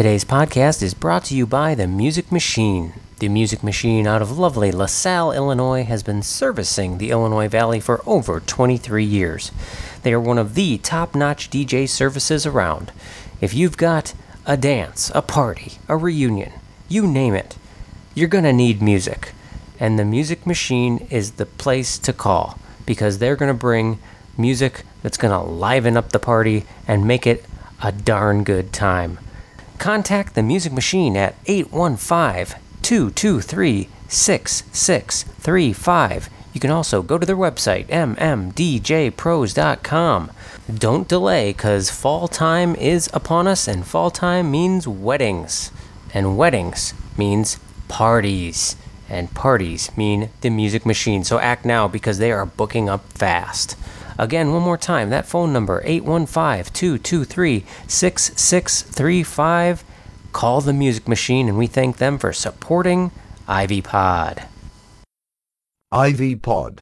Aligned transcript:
Today's 0.00 0.24
podcast 0.24 0.82
is 0.82 0.94
brought 0.94 1.24
to 1.24 1.36
you 1.36 1.46
by 1.46 1.74
The 1.74 1.86
Music 1.86 2.32
Machine. 2.32 2.94
The 3.18 3.28
Music 3.28 3.62
Machine 3.62 4.06
out 4.06 4.22
of 4.22 4.38
lovely 4.38 4.72
LaSalle, 4.72 5.32
Illinois 5.32 5.84
has 5.84 6.02
been 6.02 6.22
servicing 6.22 6.96
the 6.96 7.10
Illinois 7.10 7.48
Valley 7.48 7.80
for 7.80 8.00
over 8.06 8.40
23 8.40 9.04
years. 9.04 9.52
They 10.02 10.14
are 10.14 10.18
one 10.18 10.38
of 10.38 10.54
the 10.54 10.78
top 10.78 11.14
notch 11.14 11.50
DJ 11.50 11.86
services 11.86 12.46
around. 12.46 12.92
If 13.42 13.52
you've 13.52 13.76
got 13.76 14.14
a 14.46 14.56
dance, 14.56 15.12
a 15.14 15.20
party, 15.20 15.72
a 15.86 15.98
reunion, 15.98 16.52
you 16.88 17.06
name 17.06 17.34
it, 17.34 17.58
you're 18.14 18.26
going 18.26 18.44
to 18.44 18.54
need 18.54 18.80
music. 18.80 19.34
And 19.78 19.98
the 19.98 20.06
Music 20.06 20.46
Machine 20.46 21.06
is 21.10 21.32
the 21.32 21.44
place 21.44 21.98
to 21.98 22.14
call 22.14 22.58
because 22.86 23.18
they're 23.18 23.36
going 23.36 23.52
to 23.52 23.60
bring 23.68 23.98
music 24.38 24.84
that's 25.02 25.18
going 25.18 25.38
to 25.38 25.46
liven 25.46 25.98
up 25.98 26.12
the 26.12 26.18
party 26.18 26.64
and 26.88 27.06
make 27.06 27.26
it 27.26 27.44
a 27.82 27.92
darn 27.92 28.44
good 28.44 28.72
time. 28.72 29.18
Contact 29.80 30.34
the 30.34 30.42
Music 30.42 30.72
Machine 30.74 31.16
at 31.16 31.34
815 31.46 32.60
223 32.82 33.88
6635. 34.08 36.28
You 36.52 36.60
can 36.60 36.70
also 36.70 37.00
go 37.00 37.16
to 37.16 37.24
their 37.24 37.34
website, 37.34 37.86
mmdjpros.com. 37.86 40.30
Don't 40.74 41.08
delay, 41.08 41.52
because 41.52 41.88
fall 41.88 42.28
time 42.28 42.76
is 42.76 43.08
upon 43.14 43.46
us, 43.46 43.66
and 43.66 43.86
fall 43.86 44.10
time 44.10 44.50
means 44.50 44.86
weddings. 44.86 45.72
And 46.12 46.36
weddings 46.36 46.92
means 47.16 47.58
parties. 47.88 48.76
And 49.08 49.34
parties 49.34 49.96
mean 49.96 50.28
the 50.42 50.50
music 50.50 50.84
machine. 50.84 51.24
So 51.24 51.38
act 51.38 51.64
now 51.64 51.88
because 51.88 52.18
they 52.18 52.32
are 52.32 52.44
booking 52.44 52.90
up 52.90 53.10
fast. 53.14 53.78
Again, 54.20 54.52
one 54.52 54.60
more 54.60 54.76
time, 54.76 55.08
that 55.08 55.24
phone 55.24 55.50
number, 55.50 55.80
815 55.82 56.74
223 56.74 57.64
6635. 57.88 59.82
Call 60.32 60.60
the 60.60 60.74
Music 60.74 61.08
Machine, 61.08 61.48
and 61.48 61.56
we 61.56 61.66
thank 61.66 61.96
them 61.96 62.18
for 62.18 62.30
supporting 62.30 63.12
Ivy 63.48 63.80
Pod. 63.80 64.42
Ivy 65.90 66.36
Pod. 66.36 66.80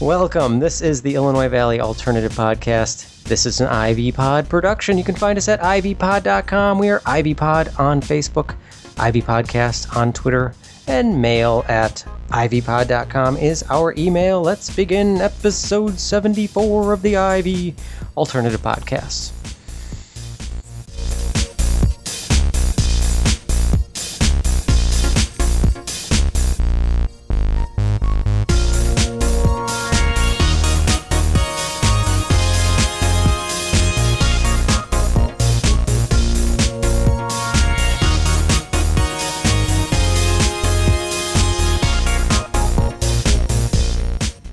Welcome. 0.00 0.58
This 0.58 0.82
is 0.82 1.00
the 1.00 1.14
Illinois 1.14 1.48
Valley 1.48 1.80
Alternative 1.80 2.30
Podcast. 2.30 3.22
This 3.24 3.46
is 3.46 3.62
an 3.62 3.68
Ivy 3.68 4.12
Pod 4.12 4.46
production. 4.46 4.98
You 4.98 5.04
can 5.04 5.14
find 5.14 5.38
us 5.38 5.48
at 5.48 5.58
ivypod.com. 5.60 6.78
We 6.78 6.90
are 6.90 7.00
Ivy 7.06 7.32
Pod 7.32 7.72
on 7.78 8.02
Facebook, 8.02 8.56
Ivy 8.98 9.22
Podcast 9.22 9.96
on 9.96 10.12
Twitter, 10.12 10.54
and 10.86 11.22
mail 11.22 11.64
at 11.68 12.04
ivypod.com 12.28 13.38
is 13.38 13.64
our 13.70 13.94
email. 13.96 14.42
Let's 14.42 14.68
begin 14.74 15.22
episode 15.22 15.98
74 15.98 16.92
of 16.92 17.00
the 17.00 17.16
Ivy 17.16 17.74
Alternative 18.18 18.60
Podcast. 18.60 19.32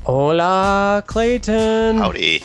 Hola, 0.05 1.03
Clayton. 1.07 1.97
Howdy. 1.97 2.43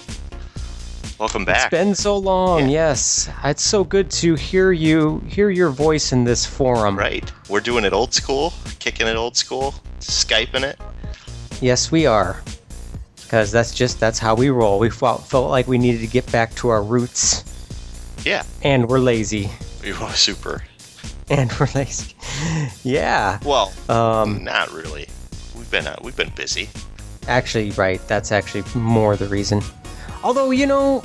Welcome 1.19 1.45
back. 1.45 1.65
It's 1.65 1.71
been 1.71 1.95
so 1.97 2.17
long. 2.17 2.69
Yes, 2.69 3.29
it's 3.43 3.63
so 3.63 3.83
good 3.83 4.11
to 4.13 4.37
hear 4.37 4.71
you, 4.71 5.19
hear 5.29 5.51
your 5.51 5.71
voice 5.71 6.13
in 6.13 6.23
this 6.23 6.47
forum. 6.47 6.97
Right. 6.97 7.31
We're 7.49 7.59
doing 7.61 7.85
it 7.85 7.93
old 7.93 8.15
school, 8.15 8.53
kicking 8.79 9.09
it 9.09 9.17
old 9.17 9.37
school, 9.37 9.75
Skyping 9.99 10.63
it. 10.63 10.79
Yes, 11.61 11.91
we 11.91 12.07
are. 12.07 12.41
Because 13.23 13.51
that's 13.51 13.75
just 13.75 13.99
that's 13.99 14.21
how 14.21 14.37
we 14.37 14.51
roll. 14.51 14.79
We 14.79 14.89
felt 14.91 15.25
felt 15.27 15.51
like 15.51 15.67
we 15.67 15.77
needed 15.79 16.01
to 16.03 16.07
get 16.07 16.31
back 16.31 16.55
to 16.57 16.69
our 16.69 16.83
roots, 16.83 17.45
Yeah. 18.25 18.45
and 18.63 18.89
we're 18.89 19.01
lazy. 19.01 19.51
We 19.83 19.93
were 19.93 20.13
super. 20.13 20.63
And 21.29 21.53
we're 21.59 21.69
lazy. 21.75 22.15
Yeah. 22.85 23.41
Well, 23.45 23.73
Um. 23.89 24.45
not 24.45 24.71
really. 24.73 25.09
We've 25.57 25.71
been 25.71 25.89
uh, 25.89 25.97
we've 26.03 26.17
been 26.17 26.31
busy. 26.37 26.69
Actually, 27.29 27.71
right. 27.73 28.01
That's 28.09 28.33
actually 28.33 28.65
more 28.75 29.17
the 29.17 29.29
reason. 29.29 29.63
Although 30.25 30.51
you 30.51 30.67
know, 30.67 31.03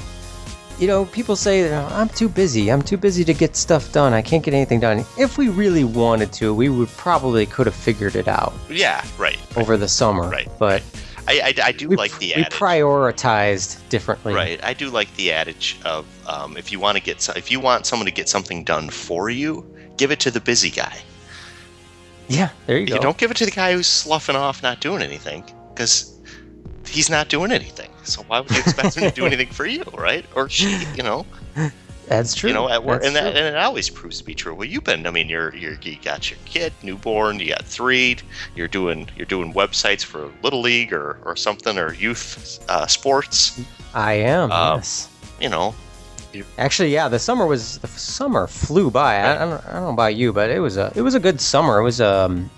you 0.80 0.88
know, 0.88 1.06
people 1.06 1.36
say 1.36 1.72
"Oh, 1.72 1.88
I'm 1.92 2.10
too 2.10 2.28
busy. 2.30 2.72
I'm 2.72 2.82
too 2.82 2.98
busy 2.98 3.24
to 3.26 3.34
get 3.34 3.56
stuff 3.56 3.92
done. 3.92 4.14
I 4.14 4.22
can't 4.22 4.44
get 4.44 4.54
anything 4.54 4.80
done. 4.80 5.06
If 5.18 5.38
we 5.38 5.50
really 5.50 5.84
wanted 5.84 6.34
to, 6.34 6.54
we 6.54 6.70
would 6.70 6.90
probably 6.98 7.46
could 7.46 7.68
have 7.68 7.76
figured 7.76 8.16
it 8.16 8.28
out 8.28 8.54
Yeah. 8.70 9.06
Right. 9.18 9.38
over 9.56 9.78
the 9.78 9.88
summer. 9.88 10.30
Right, 10.30 10.50
But 10.58 10.82
I 11.28 11.54
I, 11.58 11.68
I 11.68 11.72
do 11.74 11.88
we, 11.90 11.96
like 11.96 12.18
the 12.20 12.34
we 12.36 12.42
adage. 12.44 12.54
prioritized 12.54 13.78
differently. 13.90 14.34
Right. 14.34 14.64
I 14.64 14.74
do 14.74 14.90
like 14.90 15.14
the 15.16 15.32
adage 15.32 15.78
of 15.86 16.06
um, 16.28 16.58
if 16.58 16.72
you 16.72 16.80
want 16.80 16.98
to 16.98 17.04
get 17.04 17.28
if 17.38 17.52
you 17.52 17.60
want 17.60 17.86
someone 17.86 18.06
to 18.08 18.12
get 18.12 18.28
something 18.30 18.64
done 18.64 18.90
for 18.90 19.30
you, 19.30 19.64
give 19.98 20.10
it 20.12 20.20
to 20.22 20.32
the 20.32 20.40
busy 20.42 20.70
guy. 20.72 20.98
Yeah. 22.30 22.50
There 22.66 22.78
you 22.78 22.84
You 22.88 22.96
go. 22.96 23.00
don't 23.00 23.18
give 23.18 23.32
it 23.32 23.38
to 23.38 23.46
the 23.46 23.52
guy 23.52 23.74
who's 23.74 23.88
sloughing 23.88 24.36
off, 24.36 24.64
not 24.64 24.80
doing 24.82 25.02
anything, 25.04 25.44
because 25.74 26.13
he's 26.88 27.10
not 27.10 27.30
doing 27.30 27.52
anything. 27.52 27.90
So 28.04 28.22
why 28.24 28.40
would 28.42 28.52
you 28.52 28.60
expect 28.60 28.96
him 28.98 29.10
to 29.10 29.16
do 29.16 29.26
anything 29.32 29.48
for 29.48 29.66
you, 29.66 29.84
right? 29.98 30.26
Or 30.36 30.50
she, 30.50 30.86
you 30.96 31.04
know. 31.04 31.26
That's 32.08 32.36
true. 32.36 32.50
you 32.50 32.54
know 32.54 32.68
at 32.68 32.84
work 32.84 33.02
That's 33.02 33.08
and 33.08 33.16
that 33.16 33.32
true. 33.32 33.40
and 33.40 33.56
it 33.56 33.58
always 33.58 33.90
proves 33.90 34.18
to 34.18 34.26
be 34.26 34.36
true 34.36 34.54
well 34.54 34.68
you've 34.68 34.84
been 34.84 35.08
i 35.08 35.10
mean 35.10 35.30
you're 35.30 35.56
you're 35.56 35.78
you 35.82 35.98
got 36.04 36.30
your 36.30 36.38
kid 36.44 36.74
newborn 36.84 37.40
you 37.40 37.48
got 37.48 37.64
three 37.64 38.18
you're 38.58 38.68
doing 38.68 39.08
you're 39.16 39.26
doing 39.26 39.54
websites 39.54 40.04
for 40.04 40.30
little 40.44 40.60
league 40.60 40.92
or 40.92 41.18
or 41.24 41.38
something 41.38 41.78
or 41.78 41.94
youth 41.94 42.60
uh, 42.68 42.86
sports 42.88 43.62
I 43.94 44.14
am. 44.16 44.52
Um, 44.52 44.80
yes. 44.80 45.10
you 45.40 45.48
know 45.48 45.74
Actually, 46.58 46.92
yeah, 46.92 47.08
the 47.08 47.20
summer 47.20 47.46
was 47.46 47.78
the 47.80 47.88
summer 47.88 48.48
flew 48.48 48.90
by. 48.90 49.18
I, 49.18 49.36
I, 49.36 49.40
don't, 49.46 49.66
I 49.68 49.74
don't 49.74 49.84
know 49.84 49.90
about 49.92 50.16
you, 50.16 50.34
but 50.34 50.50
it 50.50 50.60
was 50.60 50.78
a 50.78 50.92
it 50.96 51.02
was 51.02 51.14
a 51.14 51.20
good 51.20 51.40
summer. 51.40 51.78
It 51.80 51.84
was 51.84 52.02
um, 52.02 52.50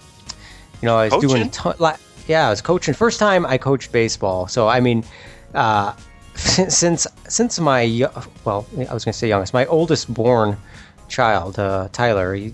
you 0.82 0.86
know, 0.88 0.98
I 0.98 1.10
was 1.10 1.22
doing 1.22 1.42
a 1.42 1.50
ton, 1.50 1.76
like, 1.80 1.98
yeah, 2.28 2.48
I 2.48 2.50
was 2.50 2.62
coaching. 2.62 2.94
First 2.94 3.20
time 3.20 3.46
I 3.46 3.58
coached 3.58 3.92
baseball, 3.92 4.48
so 4.48 4.68
I 4.68 4.80
mean, 4.80 5.04
uh, 5.54 5.94
since 6.36 7.08
since 7.28 7.60
my 7.60 8.08
well, 8.44 8.66
I 8.78 8.94
was 8.94 9.06
gonna 9.06 9.14
say 9.14 9.28
youngest, 9.28 9.54
my 9.54 9.66
oldest 9.66 10.14
born 10.14 10.58
child, 11.08 11.60
uh, 11.60 11.88
Tyler, 11.92 12.34
he, 12.34 12.54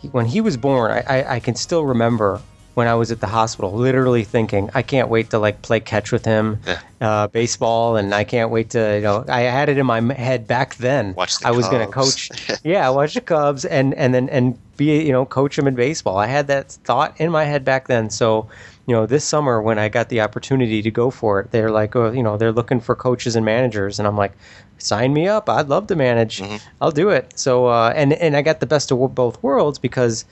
he, 0.00 0.08
when 0.08 0.26
he 0.26 0.40
was 0.40 0.56
born, 0.56 0.90
I, 0.90 1.00
I 1.00 1.34
I 1.36 1.40
can 1.40 1.54
still 1.54 1.84
remember 1.84 2.40
when 2.74 2.86
I 2.86 2.94
was 2.94 3.10
at 3.10 3.20
the 3.20 3.26
hospital, 3.26 3.72
literally 3.72 4.24
thinking, 4.24 4.70
I 4.74 4.82
can't 4.82 5.08
wait 5.08 5.30
to 5.30 5.38
like 5.38 5.60
play 5.60 5.80
catch 5.80 6.12
with 6.12 6.24
him, 6.24 6.60
uh, 7.00 7.26
baseball, 7.26 7.96
and 7.96 8.14
I 8.14 8.24
can't 8.24 8.50
wait 8.50 8.70
to 8.70 8.96
you 8.96 9.02
know. 9.02 9.24
I 9.28 9.42
had 9.42 9.68
it 9.68 9.76
in 9.76 9.86
my 9.86 10.00
head 10.14 10.46
back 10.46 10.76
then. 10.76 11.14
Watch 11.14 11.38
the 11.38 11.48
I 11.48 11.50
was 11.50 11.68
going 11.68 11.86
to 11.86 11.92
coach. 11.92 12.30
yeah, 12.64 12.88
watch 12.90 13.14
the 13.14 13.20
Cubs 13.20 13.64
and 13.64 13.92
and 13.94 14.14
then 14.14 14.28
and 14.28 14.58
be 14.76 15.04
you 15.04 15.12
know 15.12 15.26
coach 15.26 15.56
them 15.56 15.66
in 15.66 15.74
baseball. 15.74 16.16
I 16.16 16.26
had 16.26 16.46
that 16.46 16.72
thought 16.72 17.20
in 17.20 17.30
my 17.30 17.44
head 17.44 17.64
back 17.64 17.88
then. 17.88 18.08
So 18.08 18.48
you 18.86 18.94
know 18.94 19.06
this 19.06 19.24
summer 19.24 19.60
when 19.62 19.78
I 19.78 19.88
got 19.88 20.08
the 20.08 20.20
opportunity 20.20 20.82
to 20.82 20.90
go 20.90 21.10
for 21.10 21.40
it, 21.40 21.50
they're 21.50 21.70
like, 21.70 21.94
oh, 21.96 22.10
you 22.10 22.22
know, 22.22 22.36
they're 22.36 22.52
looking 22.52 22.80
for 22.80 22.94
coaches 22.94 23.36
and 23.36 23.44
managers, 23.44 23.98
and 23.98 24.08
I'm 24.08 24.16
like, 24.16 24.32
sign 24.78 25.12
me 25.12 25.28
up. 25.28 25.48
I'd 25.48 25.68
love 25.68 25.86
to 25.88 25.96
manage. 25.96 26.38
Mm-hmm. 26.38 26.56
I'll 26.80 26.90
do 26.90 27.10
it. 27.10 27.32
So 27.38 27.66
uh, 27.66 27.92
and 27.94 28.12
and 28.14 28.36
I 28.36 28.42
got 28.42 28.60
the 28.60 28.66
best 28.66 28.90
of 28.90 29.14
both 29.14 29.42
worlds 29.42 29.78
because 29.78 30.24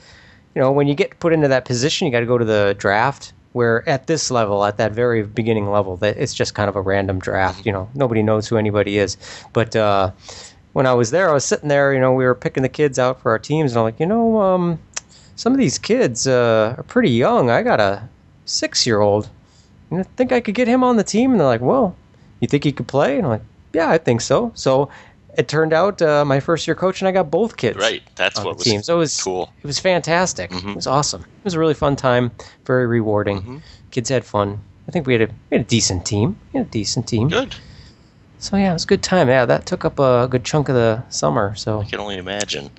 you 0.55 0.61
know 0.61 0.71
when 0.71 0.87
you 0.87 0.95
get 0.95 1.19
put 1.19 1.33
into 1.33 1.47
that 1.47 1.65
position, 1.65 2.05
you 2.05 2.11
got 2.11 2.21
to 2.21 2.25
go 2.25 2.37
to 2.37 2.45
the 2.45 2.75
draft. 2.77 3.33
Where 3.51 3.87
at 3.89 4.05
this 4.05 4.29
level, 4.29 4.63
at 4.63 4.77
that 4.77 4.91
very 4.91 5.23
beginning 5.23 5.71
level, 5.71 5.97
that 5.97 6.17
it's 6.17 6.35
just 6.35 6.53
kind 6.53 6.69
of 6.69 6.75
a 6.75 6.81
random 6.81 7.17
draft. 7.17 7.65
You 7.65 7.71
know, 7.71 7.89
nobody 7.95 8.21
knows 8.21 8.47
who 8.47 8.57
anybody 8.57 8.99
is. 8.99 9.17
But 9.53 9.75
uh, 9.75 10.11
when 10.73 10.85
I 10.85 10.93
was 10.93 11.09
there, 11.09 11.31
I 11.31 11.33
was 11.33 11.45
sitting 11.45 11.67
there. 11.67 11.91
You 11.91 11.99
know, 11.99 12.13
we 12.13 12.25
were 12.25 12.35
picking 12.35 12.61
the 12.61 12.69
kids 12.69 12.99
out 12.99 13.19
for 13.21 13.31
our 13.31 13.39
teams, 13.39 13.71
and 13.71 13.79
I'm 13.79 13.85
like, 13.85 13.99
you 13.99 14.05
know, 14.05 14.39
um, 14.39 14.79
some 15.35 15.51
of 15.51 15.57
these 15.57 15.79
kids 15.79 16.27
uh, 16.27 16.75
are 16.77 16.83
pretty 16.83 17.09
young. 17.09 17.49
I 17.49 17.63
got 18.49 18.53
a 18.53 18.57
six-year-old. 18.57 19.29
You 19.91 19.97
know, 19.97 20.03
think 20.17 20.31
I 20.31 20.39
could 20.41 20.55
get 20.55 20.67
him 20.67 20.83
on 20.83 20.97
the 20.97 21.03
team? 21.03 21.31
And 21.31 21.39
they're 21.39 21.47
like, 21.47 21.61
well, 21.61 21.95
you 22.39 22.47
think 22.47 22.63
he 22.63 22.71
could 22.71 22.87
play? 22.87 23.15
And 23.17 23.25
I'm 23.25 23.29
like, 23.31 23.41
yeah, 23.73 23.89
I 23.89 23.97
think 23.97 24.21
so. 24.21 24.51
So 24.55 24.89
it 25.37 25.47
turned 25.47 25.73
out 25.73 26.01
uh, 26.01 26.25
my 26.25 26.39
first 26.39 26.67
year 26.67 26.75
coach, 26.75 27.01
and 27.01 27.07
I 27.07 27.11
got 27.11 27.29
both 27.31 27.55
kids 27.57 27.77
right 27.77 28.01
that's 28.15 28.43
what 28.43 28.55
was 28.57 28.63
team. 28.63 28.81
So 28.83 28.95
it 28.95 28.99
was 28.99 29.21
cool 29.21 29.53
It 29.63 29.67
was 29.67 29.79
fantastic. 29.79 30.51
Mhm. 30.51 30.71
It 30.71 30.75
was 30.75 30.87
awesome. 30.87 31.21
It 31.21 31.43
was 31.43 31.53
a 31.53 31.59
really 31.59 31.73
fun 31.75 31.95
time. 31.95 32.31
Very 32.65 32.87
rewarding. 32.87 33.41
Mhm. 33.41 33.61
Kids 33.91 34.09
had 34.09 34.25
fun. 34.25 34.59
I 34.87 34.91
think 34.91 35.05
we 35.07 35.13
had 35.13 35.21
a 35.21 35.27
we 35.49 35.57
had 35.57 35.61
a 35.61 35.69
decent 35.69 36.05
team. 36.05 36.35
We 36.51 36.57
had 36.59 36.67
a 36.67 36.71
decent 36.71 37.07
team. 37.07 37.29
good 37.29 37.55
So 38.39 38.57
yeah, 38.57 38.71
it 38.71 38.73
was 38.73 38.83
a 38.85 38.87
good 38.87 39.03
time. 39.03 39.27
Yeah, 39.29 39.45
that 39.45 39.65
took 39.65 39.85
up 39.85 39.99
a 39.99 40.27
good 40.29 40.43
chunk 40.43 40.67
of 40.69 40.75
the 40.75 41.03
summer. 41.09 41.53
So 41.55 41.81
I 41.81 41.85
can 41.85 41.99
only 41.99 42.17
imagine. 42.17 42.71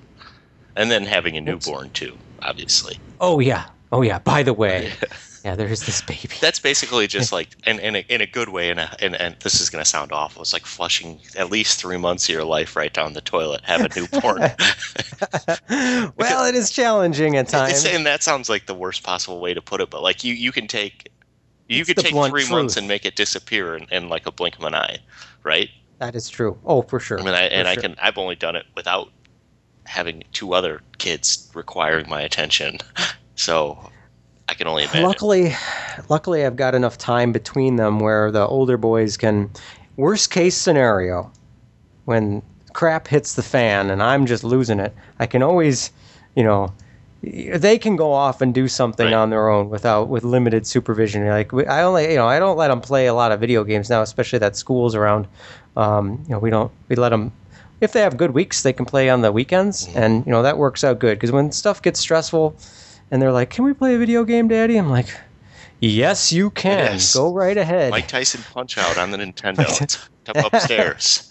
And 0.75 0.91
then 0.91 1.05
having 1.05 1.37
a 1.37 1.41
newborn 1.41 1.89
too, 1.91 2.17
obviously. 2.41 2.99
oh 3.19 3.39
yeah, 3.39 3.65
oh 3.91 4.01
yeah. 4.01 4.19
By 4.19 4.43
the 4.43 4.53
way, 4.53 4.91
yeah, 5.43 5.55
there's 5.55 5.81
this 5.81 6.01
baby. 6.01 6.29
That's 6.39 6.59
basically 6.59 7.07
just 7.07 7.31
like, 7.33 7.49
in, 7.65 7.79
in, 7.79 7.95
a, 7.95 8.05
in 8.09 8.21
a 8.21 8.27
good 8.27 8.49
way, 8.49 8.69
and, 8.69 8.79
and, 8.79 9.15
and 9.15 9.35
this 9.39 9.59
is 9.59 9.69
going 9.69 9.83
to 9.83 9.89
sound 9.89 10.11
awful. 10.11 10.41
It's 10.41 10.53
like 10.53 10.65
flushing 10.65 11.19
at 11.37 11.49
least 11.49 11.79
three 11.79 11.97
months 11.97 12.29
of 12.29 12.33
your 12.33 12.43
life 12.43 12.75
right 12.75 12.93
down 12.93 13.13
the 13.13 13.21
toilet, 13.21 13.61
have 13.63 13.81
a 13.81 13.99
newborn. 13.99 14.39
well, 16.17 16.45
it 16.45 16.55
is 16.55 16.71
challenging 16.71 17.37
at 17.37 17.47
times. 17.47 17.85
and 17.85 18.05
that 18.05 18.23
sounds 18.23 18.49
like 18.49 18.67
the 18.67 18.75
worst 18.75 19.03
possible 19.03 19.39
way 19.39 19.53
to 19.53 19.61
put 19.61 19.81
it, 19.81 19.89
but 19.89 20.01
like 20.01 20.23
you, 20.23 20.33
you 20.33 20.51
can 20.51 20.67
take, 20.67 21.11
you 21.67 21.81
It's 21.81 21.87
could 21.87 21.97
take 21.97 22.13
three 22.29 22.49
months 22.49 22.77
and 22.77 22.87
make 22.87 23.05
it 23.05 23.15
disappear 23.15 23.75
in, 23.75 23.87
in 23.91 24.09
like 24.09 24.27
a 24.27 24.31
blink 24.31 24.57
of 24.57 24.63
an 24.65 24.75
eye, 24.75 24.99
right? 25.43 25.69
That 25.99 26.15
is 26.15 26.29
true. 26.29 26.57
Oh, 26.65 26.81
for 26.81 26.99
sure. 26.99 27.19
I 27.19 27.23
mean, 27.23 27.33
I, 27.33 27.43
and 27.43 27.67
I 27.67 27.75
can, 27.75 27.95
I've 28.01 28.17
only 28.17 28.35
done 28.35 28.55
it 28.55 28.65
without 28.75 29.09
having 29.85 30.23
two 30.33 30.53
other 30.53 30.81
kids 30.97 31.49
requiring 31.53 32.09
my 32.09 32.21
attention, 32.21 32.77
so 33.35 33.90
I 34.51 34.53
can 34.53 34.67
only 34.67 34.83
imagine. 34.83 35.03
Luckily, 35.03 35.55
luckily, 36.09 36.45
I've 36.45 36.57
got 36.57 36.75
enough 36.75 36.97
time 36.97 37.31
between 37.31 37.77
them 37.77 37.99
where 38.01 38.29
the 38.31 38.45
older 38.45 38.75
boys 38.77 39.15
can. 39.15 39.49
Worst 39.95 40.29
case 40.29 40.57
scenario, 40.57 41.31
when 42.05 42.41
crap 42.73 43.07
hits 43.07 43.35
the 43.35 43.43
fan 43.43 43.89
and 43.89 44.03
I'm 44.03 44.25
just 44.25 44.43
losing 44.43 44.79
it, 44.79 44.93
I 45.19 45.25
can 45.25 45.41
always, 45.41 45.91
you 46.35 46.43
know, 46.43 46.73
they 47.23 47.77
can 47.77 47.95
go 47.95 48.11
off 48.11 48.41
and 48.41 48.53
do 48.53 48.67
something 48.67 49.05
Right. 49.05 49.13
on 49.13 49.29
their 49.29 49.47
own 49.49 49.69
without 49.69 50.09
with 50.09 50.23
limited 50.23 50.67
supervision. 50.67 51.25
Like 51.27 51.53
I 51.53 51.83
only, 51.83 52.09
you 52.11 52.15
know, 52.17 52.27
I 52.27 52.39
don't 52.39 52.57
let 52.57 52.67
them 52.69 52.81
play 52.81 53.05
a 53.07 53.13
lot 53.13 53.31
of 53.31 53.39
video 53.39 53.63
games 53.63 53.89
now, 53.89 54.01
especially 54.01 54.39
that 54.39 54.55
school's 54.57 54.95
around. 54.95 55.27
Um, 55.77 56.23
you 56.27 56.31
know, 56.31 56.39
we 56.39 56.49
don't 56.49 56.71
we 56.89 56.95
let 56.97 57.09
them. 57.09 57.31
If 57.79 57.93
they 57.93 58.01
have 58.01 58.17
good 58.17 58.31
weeks, 58.31 58.63
they 58.63 58.73
can 58.73 58.85
play 58.85 59.09
on 59.09 59.21
the 59.21 59.31
weekends, 59.31 59.87
Mm-hmm. 59.87 59.97
and 59.97 60.25
you 60.25 60.31
know 60.31 60.41
that 60.43 60.57
works 60.57 60.83
out 60.83 60.99
good. 60.99 61.17
Because 61.17 61.31
when 61.31 61.51
stuff 61.53 61.81
gets 61.81 61.99
stressful, 62.01 62.55
and 63.11 63.21
they're 63.21 63.31
like, 63.31 63.49
"Can 63.49 63.65
we 63.65 63.73
play 63.73 63.95
a 63.95 63.97
video 63.99 64.23
game, 64.23 64.47
Daddy?" 64.47 64.77
I'm 64.77 64.89
like, 64.89 65.07
"Yes, 65.79 66.31
you 66.31 66.49
can. 66.49 66.93
Yes. 66.93 67.13
Go 67.13 67.33
right 67.33 67.57
ahead." 67.57 67.91
Mike 67.91 68.07
Tyson 68.07 68.41
Punch 68.53 68.77
Out 68.77 68.97
on 68.97 69.11
the 69.11 69.17
Nintendo. 69.17 69.99
Up 70.27 70.53
upstairs. 70.53 71.29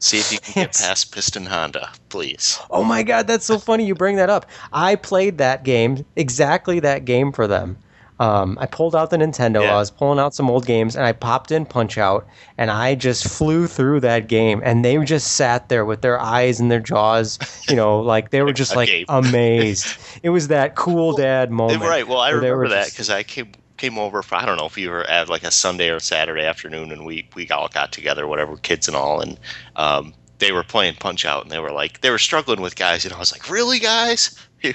See 0.00 0.18
if 0.18 0.32
you 0.32 0.40
can 0.40 0.64
get 0.64 0.72
past 0.72 1.14
Piston 1.14 1.46
Honda, 1.46 1.88
please. 2.08 2.58
Oh 2.70 2.82
my 2.82 3.04
god, 3.04 3.28
that's 3.28 3.46
so 3.46 3.56
funny 3.56 3.86
you 3.86 3.94
bring 3.94 4.16
that 4.16 4.28
up. 4.28 4.46
I 4.72 4.96
played 4.96 5.38
that 5.38 5.62
game, 5.62 6.04
exactly 6.16 6.80
that 6.80 7.04
game 7.04 7.30
for 7.30 7.46
them. 7.46 7.78
Um, 8.22 8.56
I 8.60 8.66
pulled 8.66 8.94
out 8.94 9.10
the 9.10 9.16
Nintendo, 9.16 9.62
Yeah. 9.62 9.72
I 9.72 9.76
was 9.78 9.90
pulling 9.90 10.20
out 10.20 10.32
some 10.32 10.48
old 10.48 10.64
games, 10.64 10.94
and 10.94 11.04
I 11.04 11.10
popped 11.10 11.50
in 11.50 11.66
Punch 11.66 11.98
Out, 11.98 12.24
and 12.56 12.70
I 12.70 12.94
just 12.94 13.26
flew 13.26 13.66
through 13.66 13.98
that 14.00 14.28
game, 14.28 14.62
and 14.64 14.84
they 14.84 14.96
just 15.04 15.32
sat 15.32 15.68
there 15.68 15.84
with 15.84 16.02
their 16.02 16.20
eyes 16.20 16.60
and 16.60 16.70
their 16.70 16.78
jaws, 16.78 17.36
you 17.68 17.74
know, 17.74 17.98
like 18.14 18.30
they 18.30 18.42
were 18.42 18.52
just 18.52 18.76
like 18.76 18.88
game. 18.88 19.06
amazed. 19.08 19.96
It 20.22 20.30
was 20.30 20.48
that 20.48 20.76
cool 20.76 21.16
dad 21.16 21.50
moment. 21.50 21.80
Right. 21.80 22.06
Well, 22.06 22.18
I 22.18 22.30
where 22.30 22.40
they 22.40 22.50
were 22.52 22.58
remember 22.58 22.76
that 22.76 22.90
because 22.90 23.10
I 23.10 23.24
came 23.24 23.50
came 23.76 23.98
over 23.98 24.22
for 24.22 24.36
I 24.36 24.46
don't 24.46 24.56
know 24.56 24.66
if 24.66 24.78
you 24.78 24.88
were 24.88 25.02
at 25.04 25.28
like 25.28 25.42
a 25.42 25.50
Sunday 25.50 25.90
or 25.90 25.98
Saturday 25.98 26.44
afternoon, 26.44 26.92
and 26.92 27.04
we 27.04 27.28
we 27.34 27.48
all 27.48 27.66
got 27.66 27.90
together, 27.90 28.28
whatever, 28.28 28.56
kids 28.56 28.86
and 28.86 28.96
all, 28.96 29.20
and 29.20 29.40
um, 29.74 30.14
they 30.38 30.52
were 30.52 30.62
playing 30.62 30.94
Punch 30.94 31.24
Out, 31.24 31.42
and 31.42 31.50
they 31.50 31.58
were 31.58 31.72
like 31.72 32.02
they 32.02 32.10
were 32.10 32.18
struggling 32.18 32.60
with 32.60 32.76
guys, 32.76 33.04
and 33.04 33.12
I 33.12 33.18
was 33.18 33.32
like, 33.32 33.50
really, 33.50 33.80
guys, 33.80 34.38
you, 34.62 34.74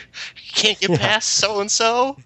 can't 0.53 0.79
get 0.79 0.91
Yeah. 0.91 0.97
past 0.97 1.29
so 1.29 1.59
and 1.59 1.71
so. 1.71 2.17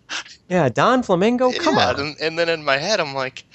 Yeah, 0.50 0.70
Don 0.70 1.04
Flamingo, 1.04 1.54
come 1.54 1.78
yeah, 1.78 1.88
on. 1.90 2.00
And, 2.00 2.16
and 2.22 2.38
then 2.40 2.50
in 2.50 2.64
my 2.64 2.78
head, 2.78 3.00
I'm 3.00 3.14
like, 3.14 3.46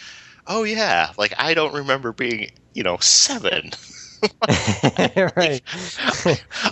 oh 0.47 0.65
yeah, 0.65 1.13
like 1.19 1.35
I 1.39 1.55
don't 1.55 1.75
remember 1.75 2.13
being 2.13 2.51
you 2.75 2.83
know 2.83 2.99
seven. 2.99 3.71
right. 5.37 5.61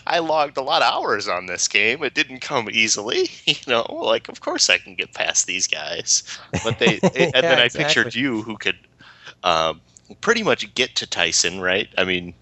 I 0.06 0.18
logged 0.18 0.56
a 0.56 0.62
lot 0.62 0.82
of 0.82 0.92
hours 0.92 1.28
on 1.28 1.46
this 1.46 1.68
game. 1.68 2.02
It 2.02 2.14
didn't 2.14 2.40
come 2.40 2.68
easily, 2.70 3.28
you 3.44 3.54
know. 3.66 3.86
Like, 3.90 4.28
of 4.28 4.40
course 4.40 4.70
I 4.70 4.78
can 4.78 4.94
get 4.94 5.12
past 5.14 5.46
these 5.46 5.66
guys, 5.66 6.22
but 6.62 6.78
they. 6.78 7.00
and 7.14 7.48
then 7.48 7.58
I 7.58 7.66
exactly. 7.66 7.68
pictured 7.68 8.14
you, 8.14 8.42
who 8.42 8.56
could 8.56 8.78
um, 9.44 9.82
pretty 10.20 10.42
much 10.42 10.74
get 10.74 10.96
to 10.96 11.06
Tyson, 11.06 11.60
right? 11.60 11.88
I 11.98 12.04
mean, 12.04 12.34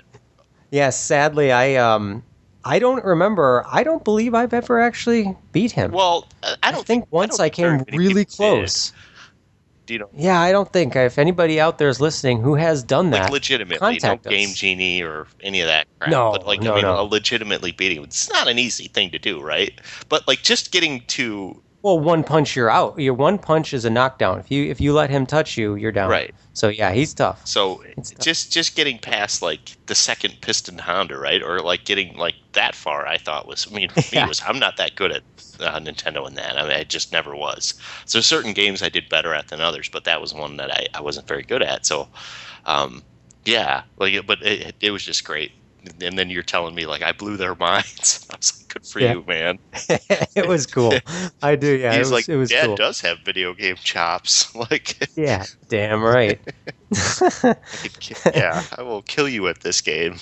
Yeah, 0.70 0.90
sadly, 0.90 1.52
I 1.52 1.74
um, 1.76 2.24
I 2.64 2.78
don't 2.78 3.04
remember. 3.04 3.64
I 3.70 3.82
don't 3.82 4.04
believe 4.04 4.34
I've 4.34 4.52
ever 4.54 4.80
actually 4.80 5.36
beat 5.52 5.72
him. 5.72 5.90
well, 5.90 6.26
uh, 6.42 6.56
I 6.62 6.68
I, 6.68 6.72
don't 6.72 6.86
think 6.86 7.06
once 7.10 7.38
don't 7.38 7.44
I, 7.46 7.48
think 7.48 7.56
very 7.56 7.84
came 7.84 7.98
really 7.98 8.24
did. 8.24 8.36
close. 8.36 8.92
Do 9.86 9.94
you 9.94 9.98
know, 9.98 10.08
Yeah, 10.14 10.40
I 10.40 10.52
don't 10.52 10.72
think 10.72 10.94
if 10.94 11.18
anybody 11.18 11.58
out 11.60 11.78
there 11.78 11.88
is 11.88 12.00
listening 12.00 12.40
who 12.40 12.54
has 12.54 12.84
done 12.84 13.10
like 13.10 13.22
that, 13.22 13.32
legitimately, 13.32 13.78
contact 13.78 14.24
no. 14.24 14.30
Game 14.30 14.50
Genie 14.54 15.02
or 15.02 15.26
any 15.40 15.60
of 15.60 15.66
that 15.66 15.88
crap. 15.98 16.10
No, 16.12 16.30
but 16.30 16.46
like, 16.46 16.60
no, 16.60 16.72
I 16.72 16.74
mean, 16.76 16.84
no. 16.84 17.00
a 17.00 17.02
legitimately 17.02 17.72
beating. 17.72 18.04
It's 18.04 18.30
not 18.30 18.46
an 18.46 18.60
easy 18.60 18.86
thing 18.86 19.10
to 19.10 19.18
do, 19.18 19.40
right? 19.42 19.72
But 20.08 20.28
like, 20.28 20.42
just 20.42 20.70
getting 20.70 21.00
to 21.08 21.60
well, 21.82 21.98
one 21.98 22.22
punch 22.24 22.54
you're 22.56 22.70
out. 22.70 22.98
Your 22.98 23.14
one 23.14 23.38
punch 23.38 23.74
is 23.74 23.84
a 23.84 23.90
knockdown. 23.90 24.38
If 24.38 24.50
you 24.50 24.70
if 24.70 24.80
you 24.80 24.92
let 24.92 25.10
him 25.10 25.26
touch 25.26 25.56
you, 25.56 25.74
you're 25.74 25.92
down. 25.92 26.10
right. 26.10 26.34
So 26.54 26.68
yeah, 26.68 26.92
he's 26.92 27.12
tough. 27.14 27.44
So 27.46 27.82
It's 27.96 28.10
tough. 28.10 28.24
just 28.24 28.52
just 28.52 28.76
getting 28.76 28.98
past 28.98 29.42
like 29.42 29.76
the 29.86 29.94
second 29.94 30.34
piston 30.40 30.78
Honda, 30.78 31.18
right, 31.18 31.42
or 31.42 31.60
like 31.60 31.84
getting 31.84 32.16
like 32.16 32.34
that 32.52 32.74
far, 32.74 33.06
I 33.06 33.18
thought 33.18 33.46
was. 33.48 33.66
I 33.70 33.74
mean, 33.74 33.88
for 33.88 34.00
me, 34.00 34.04
Yeah. 34.12 34.24
it 34.26 34.28
was 34.28 34.40
I'm 34.46 34.58
not 34.58 34.76
that 34.76 34.94
good 34.94 35.10
at 35.12 35.22
uh, 35.60 35.78
Nintendo 35.80 36.26
in 36.28 36.34
that. 36.34 36.56
I 36.58 36.62
mean, 36.62 36.72
I 36.72 36.84
just 36.84 37.12
never 37.12 37.34
was. 37.34 37.74
So 38.04 38.20
certain 38.20 38.52
games 38.52 38.82
I 38.82 38.88
did 38.88 39.08
better 39.08 39.34
at 39.34 39.48
than 39.48 39.60
others, 39.60 39.88
but 39.88 40.04
that 40.04 40.20
was 40.20 40.32
one 40.34 40.56
that 40.58 40.70
I, 40.70 40.86
I 40.94 41.00
wasn't 41.00 41.26
very 41.26 41.42
good 41.42 41.62
at. 41.62 41.84
So, 41.86 42.08
um, 42.66 43.02
yeah, 43.44 43.82
like, 43.98 44.26
but 44.26 44.40
it, 44.42 44.74
it 44.80 44.90
was 44.92 45.04
just 45.04 45.24
great. 45.24 45.52
And 46.00 46.18
then 46.18 46.30
you're 46.30 46.42
telling 46.42 46.74
me 46.74 46.86
like 46.86 47.02
I 47.02 47.12
blew 47.12 47.36
their 47.36 47.54
minds. 47.60 48.26
I 48.30 48.36
was 48.36 48.52
like, 48.60 48.68
good 48.74 48.86
for 48.86 49.00
Yeah. 49.00 49.14
you, 49.14 49.24
man. 49.26 49.58
it 50.34 50.46
was 50.46 50.66
cool. 50.66 51.04
I 51.42 51.56
do. 51.56 51.76
Yeah, 51.76 51.94
it 51.96 51.98
was, 51.98 52.10
like, 52.10 52.28
it 52.28 52.36
was 52.36 52.50
Dad 52.50 52.66
cool. 52.66 52.76
does 52.76 53.00
have 53.00 53.18
video 53.24 53.54
game 53.54 53.76
chops. 53.76 54.54
like, 54.70 54.96
Yeah, 55.16 55.46
damn 55.68 56.02
right. 56.02 56.40
I 56.94 57.56
yeah, 58.34 58.64
I 58.76 58.82
will 58.82 59.02
kill 59.02 59.28
you 59.28 59.48
at 59.48 59.60
this 59.60 59.80
game. 59.80 60.16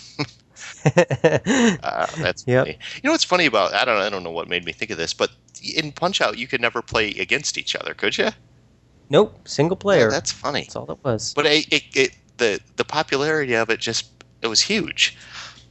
Uh, 1.83 2.07
that's 2.21 2.45
Yep. 2.47 2.67
funny. 2.67 2.79
You 3.03 3.09
know 3.09 3.13
what's 3.13 3.25
funny 3.25 3.47
about 3.47 3.75
I 3.75 3.85
don't 3.85 4.01
I 4.01 4.09
don't 4.11 4.23
know 4.23 4.31
what 4.31 4.49
made 4.49 4.65
me 4.65 4.73
think 4.73 4.91
of 4.91 4.99
this, 4.99 5.15
but 5.15 5.31
in 5.63 5.93
Punch 5.93 6.21
Out 6.21 6.39
you 6.39 6.47
could 6.49 6.61
never 6.61 6.83
play 6.83 7.11
against 7.11 7.59
each 7.59 7.75
other, 7.77 7.95
could 7.95 8.19
you? 8.19 8.31
nope, 9.11 9.47
single 9.47 9.77
player. 9.77 10.09
Yeah, 10.09 10.11
that's 10.11 10.33
funny. 10.33 10.61
That's 10.63 10.77
all 10.77 10.91
it 10.91 10.99
was. 11.05 11.35
But 11.35 11.47
it, 11.47 11.67
it, 11.73 11.83
it 11.95 12.11
the 12.39 12.61
the 12.77 12.85
popularity 12.85 13.55
of 13.55 13.71
it 13.71 13.81
just 13.81 14.25
it 14.43 14.49
was 14.49 14.63
huge. 14.63 15.17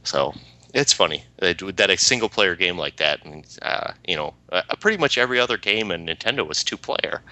So 0.04 0.32
it's 0.74 0.92
funny 0.92 1.24
that 1.38 1.58
that 1.76 1.90
a 1.90 1.96
single 1.96 2.28
player 2.28 2.54
game 2.56 2.78
like 2.78 2.96
that, 2.96 3.24
and 3.24 3.44
uh, 3.62 3.92
you 4.06 4.16
know, 4.16 4.34
uh, 4.52 4.62
pretty 4.80 4.98
much 4.98 5.18
every 5.18 5.38
other 5.40 5.56
game 5.56 5.90
in 5.90 6.06
Nintendo 6.06 6.46
was 6.46 6.62
two 6.64 6.76
player. 6.76 7.22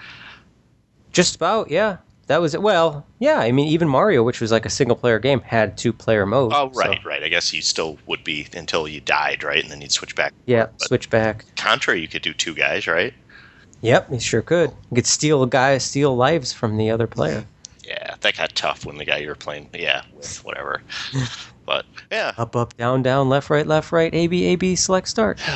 Just 1.11 1.35
about, 1.35 1.71
yeah. 1.71 1.97
That 2.27 2.41
was 2.41 2.53
it. 2.53 2.61
Well, 2.61 3.07
yeah. 3.17 3.39
I 3.39 3.51
mean, 3.51 3.67
even 3.69 3.87
Mario, 3.87 4.21
which 4.21 4.39
was 4.39 4.51
like 4.51 4.63
a 4.67 4.69
single 4.69 4.95
player 4.95 5.17
game, 5.17 5.41
had 5.41 5.75
two 5.79 5.91
player 5.91 6.27
mode. 6.27 6.51
Oh, 6.53 6.71
so- 6.71 6.79
right, 6.79 7.03
right. 7.03 7.23
I 7.23 7.27
guess 7.27 7.51
you 7.51 7.63
still 7.63 7.97
would 8.05 8.23
be 8.23 8.45
until 8.55 8.87
you 8.87 9.01
died, 9.01 9.43
right, 9.43 9.63
and 9.63 9.71
then 9.71 9.81
you'd 9.81 9.91
switch 9.91 10.15
back. 10.15 10.33
yeah, 10.45 10.65
But- 10.67 10.81
switch 10.81 11.09
back. 11.09 11.45
Contra, 11.55 11.97
you 11.97 12.07
could 12.07 12.21
do 12.21 12.33
two 12.33 12.53
guys, 12.53 12.85
right? 12.85 13.15
Yep, 13.81 14.11
you 14.11 14.19
sure 14.19 14.41
could. 14.43 14.69
You 14.91 14.95
could 14.95 15.07
steal 15.07 15.41
a 15.41 15.47
guy, 15.47 15.77
steal 15.79 16.15
lives 16.15 16.53
from 16.53 16.77
the 16.77 16.91
other 16.91 17.07
player. 17.07 17.45
Yeah, 17.83 18.15
that 18.21 18.37
got 18.37 18.53
tough 18.53 18.85
when 18.85 18.97
the 18.97 19.05
guy 19.05 19.17
you 19.17 19.29
were 19.29 19.35
playing, 19.35 19.69
yeah, 19.73 20.03
with 20.15 20.43
whatever. 20.45 20.83
but 21.69 21.85
yeah, 22.11 22.33
Up, 22.35 22.55
up, 22.55 22.75
down, 22.77 23.03
down, 23.03 23.29
left, 23.29 23.51
right, 23.51 23.67
left, 23.67 23.91
right, 23.91 24.11
A, 24.11 24.25
B, 24.25 24.45
A, 24.45 24.55
B, 24.55 24.75
select, 24.75 25.07
start. 25.07 25.39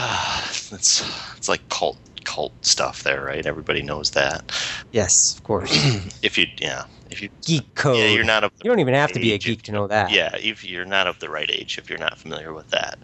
it's 0.72 1.02
it's 1.36 1.50
like 1.50 1.68
cult 1.70 1.98
cult 2.24 2.54
stuff 2.64 3.02
there, 3.02 3.24
right? 3.24 3.44
Everybody 3.48 3.82
knows 3.82 4.12
that. 4.12 4.52
Yes, 4.92 5.34
of 5.36 5.42
course. 5.42 5.72
If 6.22 6.38
you, 6.38 6.46
yeah, 6.62 6.84
if 7.10 7.20
you, 7.24 7.30
geek 7.44 7.74
code. 7.74 7.98
yeah, 7.98 8.10
you're 8.10 8.24
not 8.24 8.44
of 8.44 8.52
You 8.64 8.70
don't 8.70 8.80
even 8.80 8.94
have 8.94 9.12
to 9.14 9.20
be 9.20 9.34
a 9.34 9.40
geek 9.40 9.58
if- 9.60 9.64
to 9.64 9.72
know 9.72 9.88
that. 9.88 10.12
Yeah, 10.12 10.36
if 10.38 10.64
you're 10.64 10.86
not 10.86 11.08
of 11.08 11.18
the 11.18 11.30
right 11.32 11.50
age, 11.52 11.80
if 11.80 11.90
you're 11.90 11.98
not 12.00 12.20
familiar 12.20 12.54
with 12.54 12.70
that. 12.70 13.00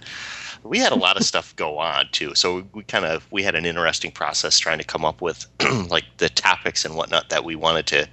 We 0.63 0.77
had 0.77 0.91
a 0.91 0.95
lot 0.95 1.17
of 1.17 1.23
stuff 1.23 1.55
go 1.55 1.79
on 1.79 2.09
too, 2.11 2.35
so 2.35 2.63
we 2.75 2.83
kind 2.83 3.05
of 3.05 3.25
we 3.31 3.41
had 3.41 3.55
an 3.55 3.65
interesting 3.65 4.11
process 4.11 4.59
trying 4.59 4.77
to 4.77 4.83
come 4.83 5.03
up 5.03 5.19
with 5.19 5.47
like 5.89 6.05
the 6.17 6.29
topics 6.29 6.85
and 6.85 6.95
whatnot 6.95 7.29
that 7.29 7.43
we 7.43 7.55
wanted 7.55 7.87
to 7.87 8.07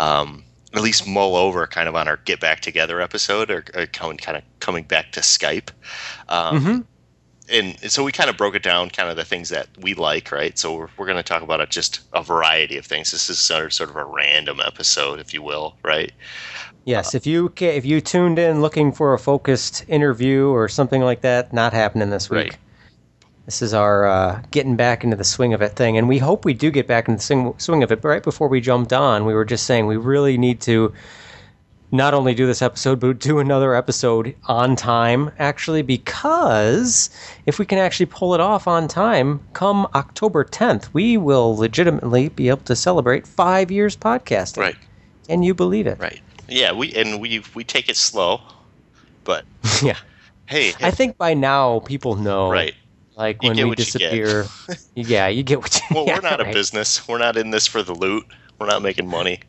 um, 0.00 0.44
at 0.74 0.82
least 0.82 1.06
mull 1.06 1.36
over, 1.36 1.66
kind 1.66 1.88
of 1.88 1.94
on 1.94 2.08
our 2.08 2.18
get 2.18 2.40
back 2.40 2.60
together 2.60 3.00
episode, 3.00 3.50
or, 3.50 3.64
or 3.74 3.86
coming 3.86 4.16
kind 4.16 4.36
of 4.36 4.42
coming 4.60 4.84
back 4.84 5.12
to 5.12 5.20
Skype. 5.20 5.70
Um, 6.28 6.62
hmm 6.62 6.80
and 7.52 7.78
so 7.90 8.04
we 8.04 8.12
kind 8.12 8.30
of 8.30 8.36
broke 8.36 8.54
it 8.54 8.62
down, 8.62 8.90
kind 8.90 9.10
of 9.10 9.16
the 9.16 9.24
things 9.24 9.48
that 9.50 9.68
we 9.78 9.94
like, 9.94 10.32
right? 10.32 10.58
So 10.58 10.74
we're, 10.74 10.88
we're 10.96 11.06
going 11.06 11.18
to 11.18 11.22
talk 11.22 11.42
about 11.42 11.60
it, 11.60 11.70
just 11.70 12.00
a 12.12 12.22
variety 12.22 12.78
of 12.78 12.86
things. 12.86 13.10
This 13.10 13.28
is 13.28 13.38
sort 13.38 13.66
of, 13.66 13.72
sort 13.72 13.90
of 13.90 13.96
a 13.96 14.04
random 14.04 14.60
episode, 14.64 15.20
if 15.20 15.34
you 15.34 15.42
will, 15.42 15.76
right? 15.82 16.12
Yes, 16.84 17.14
if 17.14 17.26
you 17.26 17.52
if 17.60 17.84
you 17.84 18.00
tuned 18.00 18.38
in 18.38 18.60
looking 18.60 18.92
for 18.92 19.14
a 19.14 19.18
focused 19.18 19.84
interview 19.86 20.48
or 20.48 20.68
something 20.68 21.02
like 21.02 21.20
that, 21.20 21.52
not 21.52 21.72
happening 21.72 22.10
this 22.10 22.28
week. 22.28 22.50
Right. 22.50 22.56
This 23.46 23.60
is 23.60 23.74
our 23.74 24.06
uh, 24.06 24.42
getting 24.52 24.76
back 24.76 25.02
into 25.02 25.16
the 25.16 25.24
swing 25.24 25.52
of 25.52 25.62
it 25.62 25.72
thing, 25.72 25.98
and 25.98 26.08
we 26.08 26.18
hope 26.18 26.44
we 26.44 26.54
do 26.54 26.70
get 26.70 26.86
back 26.86 27.08
into 27.08 27.18
the 27.18 27.22
swing, 27.22 27.54
swing 27.58 27.82
of 27.82 27.90
it. 27.90 28.00
But 28.00 28.08
right 28.08 28.22
before 28.22 28.48
we 28.48 28.60
jumped 28.60 28.92
on, 28.92 29.24
we 29.24 29.34
were 29.34 29.44
just 29.44 29.66
saying 29.66 29.86
we 29.86 29.96
really 29.96 30.38
need 30.38 30.60
to 30.62 30.92
not 31.92 32.14
only 32.14 32.34
do 32.34 32.46
this 32.46 32.62
episode, 32.62 32.98
but 32.98 33.18
do 33.18 33.38
another 33.38 33.74
episode 33.74 34.34
on 34.46 34.74
time, 34.74 35.30
actually, 35.38 35.82
because 35.82 37.10
if 37.44 37.58
we 37.58 37.66
can 37.66 37.78
actually 37.78 38.06
pull 38.06 38.32
it 38.32 38.40
off 38.40 38.66
on 38.66 38.88
time, 38.88 39.40
come 39.52 39.86
October 39.94 40.42
10th, 40.44 40.88
we 40.94 41.18
will 41.18 41.54
legitimately 41.54 42.30
be 42.30 42.48
able 42.48 42.62
to 42.62 42.74
celebrate 42.74 43.26
five 43.26 43.70
years 43.70 43.94
podcasting. 43.94 44.58
Right. 44.58 44.76
And 45.28 45.44
you 45.44 45.52
believe 45.52 45.86
it? 45.86 45.98
Right. 45.98 46.20
Yeah. 46.48 46.72
We 46.72 46.94
and 46.94 47.20
we 47.20 47.42
we 47.54 47.62
take 47.62 47.88
it 47.88 47.96
slow, 47.96 48.40
but 49.24 49.44
yeah. 49.82 49.98
hey, 50.46 50.72
I 50.80 50.90
think 50.90 51.18
by 51.18 51.34
now 51.34 51.80
people 51.80 52.16
know. 52.16 52.50
right. 52.50 52.74
Like 53.22 53.40
You 53.40 53.50
when 53.50 53.56
we 53.56 53.64
what 53.66 53.78
you 53.78 53.84
disappear. 53.84 54.46
yeah, 54.96 55.28
you 55.28 55.44
get 55.44 55.60
what 55.60 55.74
you 55.76 55.94
Well, 55.94 56.06
yeah, 56.06 56.16
we're 56.16 56.28
not 56.28 56.40
right. 56.40 56.50
a 56.50 56.52
business. 56.52 57.06
We're 57.06 57.18
not 57.18 57.36
in 57.36 57.50
this 57.50 57.68
for 57.68 57.80
the 57.80 57.94
loot. 57.94 58.26
We're 58.58 58.66
not 58.66 58.82
making 58.82 59.06
money. 59.06 59.40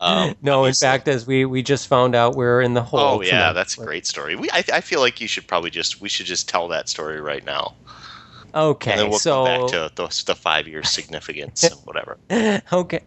Um, 0.00 0.34
no, 0.42 0.64
in 0.64 0.72
fact, 0.72 1.06
as 1.06 1.26
we, 1.26 1.44
we 1.44 1.62
just 1.62 1.86
found 1.86 2.14
out, 2.14 2.34
we're 2.34 2.62
in 2.62 2.72
the 2.72 2.82
hole. 2.82 3.00
Oh 3.00 3.20
yeah, 3.20 3.30
tonight. 3.30 3.52
that's 3.52 3.76
a 3.76 3.84
great 3.84 4.06
story. 4.06 4.36
We 4.36 4.50
I, 4.50 4.64
I 4.72 4.80
feel 4.80 5.00
like 5.00 5.20
you 5.20 5.28
should 5.28 5.46
probably 5.46 5.68
just 5.68 6.00
we 6.00 6.08
should 6.08 6.24
just 6.24 6.48
tell 6.48 6.68
that 6.68 6.88
story 6.88 7.20
right 7.20 7.44
now, 7.44 7.74
Okay, 8.54 8.92
and 8.92 9.00
then 9.00 9.10
we'll 9.10 9.18
so 9.18 9.44
come 9.44 9.60
back 9.60 9.70
to 9.70 9.92
the, 9.94 10.22
the 10.26 10.34
five 10.34 10.66
year 10.66 10.82
significance 10.82 11.62
and 11.62 11.74
whatever. 11.84 12.16
okay, 12.72 13.00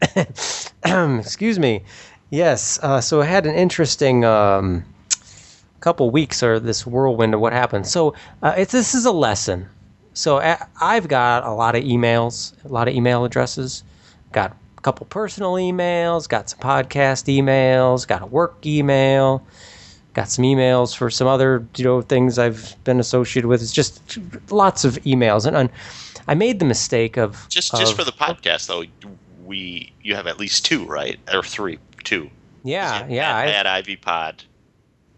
excuse 1.20 1.58
me. 1.58 1.82
Yes, 2.30 2.80
uh, 2.84 3.02
so 3.02 3.22
I 3.22 3.26
had 3.26 3.48
an 3.48 3.56
interesting 3.56 4.26
um, 4.26 4.86
couple 5.80 6.10
weeks 6.10 6.42
or 6.42 6.60
this 6.60 6.86
whirlwind 6.88 7.34
of 7.34 7.40
what 7.40 7.54
happened. 7.54 7.88
So 7.88 8.16
uh, 8.42 8.54
it's 8.58 8.72
this 8.72 8.96
is 8.96 9.06
a 9.06 9.12
lesson. 9.12 9.68
So 10.14 10.38
I've 10.80 11.08
got 11.08 11.44
a 11.46 11.52
lot 11.52 11.76
of 11.76 11.84
emails, 11.84 12.54
a 12.66 12.68
lot 12.68 12.88
of 12.88 12.94
email 12.94 13.26
addresses. 13.26 13.84
Got 14.32 14.56
a 14.78 14.82
couple 14.82 15.06
personal 15.08 15.54
emails, 15.54 16.28
got 16.30 16.50
some 16.50 16.60
podcast 16.60 17.26
emails, 17.26 18.08
got 18.08 18.22
a 18.22 18.26
work 18.26 18.66
email, 18.66 19.46
got 20.14 20.30
some 20.30 20.44
emails 20.46 20.96
for 20.96 21.10
some 21.10 21.28
other 21.28 21.66
you 21.78 21.84
know 21.84 22.02
things 22.02 22.38
I've 22.38 22.76
been 22.84 23.00
associated 23.00 23.48
with. 23.48 23.62
It's 23.62 23.72
just 23.72 24.18
lots 24.52 24.86
of 24.86 24.96
emails, 25.04 25.46
and, 25.46 25.56
and 25.56 25.70
I 26.28 26.36
made 26.36 26.60
the 26.60 26.66
mistake 26.66 27.18
of 27.18 27.48
Just 27.50 27.72
just 27.76 27.96
for 27.96 28.04
the 28.04 28.12
podcast 28.12 28.68
though, 28.68 28.84
we 29.46 29.92
you 30.02 30.16
have 30.16 30.28
at 30.28 30.40
least 30.40 30.66
two, 30.66 30.86
right, 30.86 31.20
or 31.34 31.44
three, 31.44 31.80
two. 32.04 32.30
yeah 32.64 33.06
yeah 33.08 33.30
At, 33.40 33.48
I- 33.48 33.52
at 33.52 33.68
Ivy 33.68 33.96
Pod. 33.98 34.44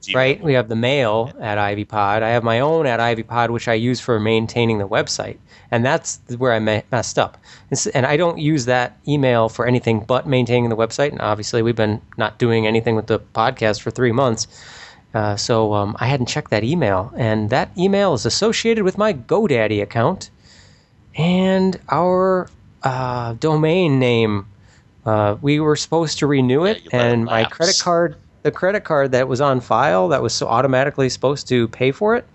Zero. 0.05 0.19
Right. 0.19 0.43
We 0.43 0.53
have 0.53 0.69
the 0.69 0.75
mail 0.75 1.31
at 1.39 1.57
IvyPod. 1.57 2.21
I 2.23 2.29
have 2.29 2.43
my 2.43 2.59
own 2.59 2.85
at 2.85 2.99
IvyPod, 2.99 3.49
which 3.49 3.67
I 3.67 3.73
use 3.73 3.99
for 3.99 4.19
maintaining 4.19 4.77
the 4.77 4.87
website, 4.87 5.37
and 5.71 5.85
that's 5.85 6.19
where 6.37 6.53
I 6.53 6.59
me- 6.59 6.83
messed 6.91 7.19
up. 7.19 7.37
And 7.69 7.87
And 7.93 8.05
I 8.05 8.17
don't 8.17 8.37
use 8.37 8.65
that 8.65 8.97
email 9.07 9.49
for 9.49 9.65
anything 9.65 10.01
but 10.01 10.27
maintaining 10.27 10.69
the 10.69 10.75
website. 10.75 11.11
And 11.11 11.21
obviously, 11.21 11.61
we've 11.61 11.75
been 11.75 12.01
not 12.17 12.37
doing 12.37 12.67
anything 12.67 12.95
with 12.95 13.07
the 13.07 13.19
podcast 13.19 13.81
for 13.81 13.91
three 13.91 14.11
months, 14.11 14.47
uh, 15.13 15.35
so 15.35 15.73
um, 15.73 15.95
I 15.99 16.07
hadn't 16.07 16.27
checked 16.27 16.51
that 16.51 16.63
email. 16.63 17.13
And 17.15 17.49
that 17.49 17.71
email 17.77 18.13
is 18.13 18.25
associated 18.25 18.83
with 18.83 18.97
my 18.97 19.13
GoDaddy 19.13 19.81
account 19.81 20.29
and 21.15 21.79
our 21.89 22.49
uh, 22.83 23.33
domain 23.33 23.99
name. 23.99 24.47
Uh, 25.05 25.37
we 25.41 25.59
were 25.59 25.75
supposed 25.75 26.19
to 26.19 26.27
renew 26.27 26.65
it, 26.65 26.83
you 26.83 26.89
let 26.91 27.01
it 27.01 27.05
and 27.11 27.25
my 27.25 27.43
credit 27.45 27.79
card, 27.79 28.15
the 28.45 28.51
credit 28.51 28.83
card 28.83 29.11
that 29.11 29.27
was 29.27 29.41
on 29.41 29.59
file 29.59 30.07
that 30.09 30.21
was 30.21 30.31
so 30.31 30.47
automatically 30.47 31.09
supposed 31.09 31.47
to 31.47 31.67
pay 31.69 31.91
for 31.91 32.15
it, 32.15 32.27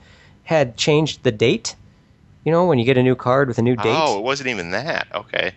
had 0.43 0.77
changed 0.77 1.23
the 1.23 1.31
date. 1.31 1.77
You 2.45 2.51
know, 2.51 2.67
when 2.67 2.81
you 2.81 2.85
get 2.85 2.99
a 2.99 3.03
new 3.03 3.15
card 3.15 3.47
with 3.47 3.59
a 3.59 3.63
new 3.63 3.77
date. 3.77 3.95
Oh, 3.97 4.19
it 4.19 4.25
wasn't 4.25 4.49
even 4.49 4.73
that. 4.73 5.07
Okay. 5.15 5.53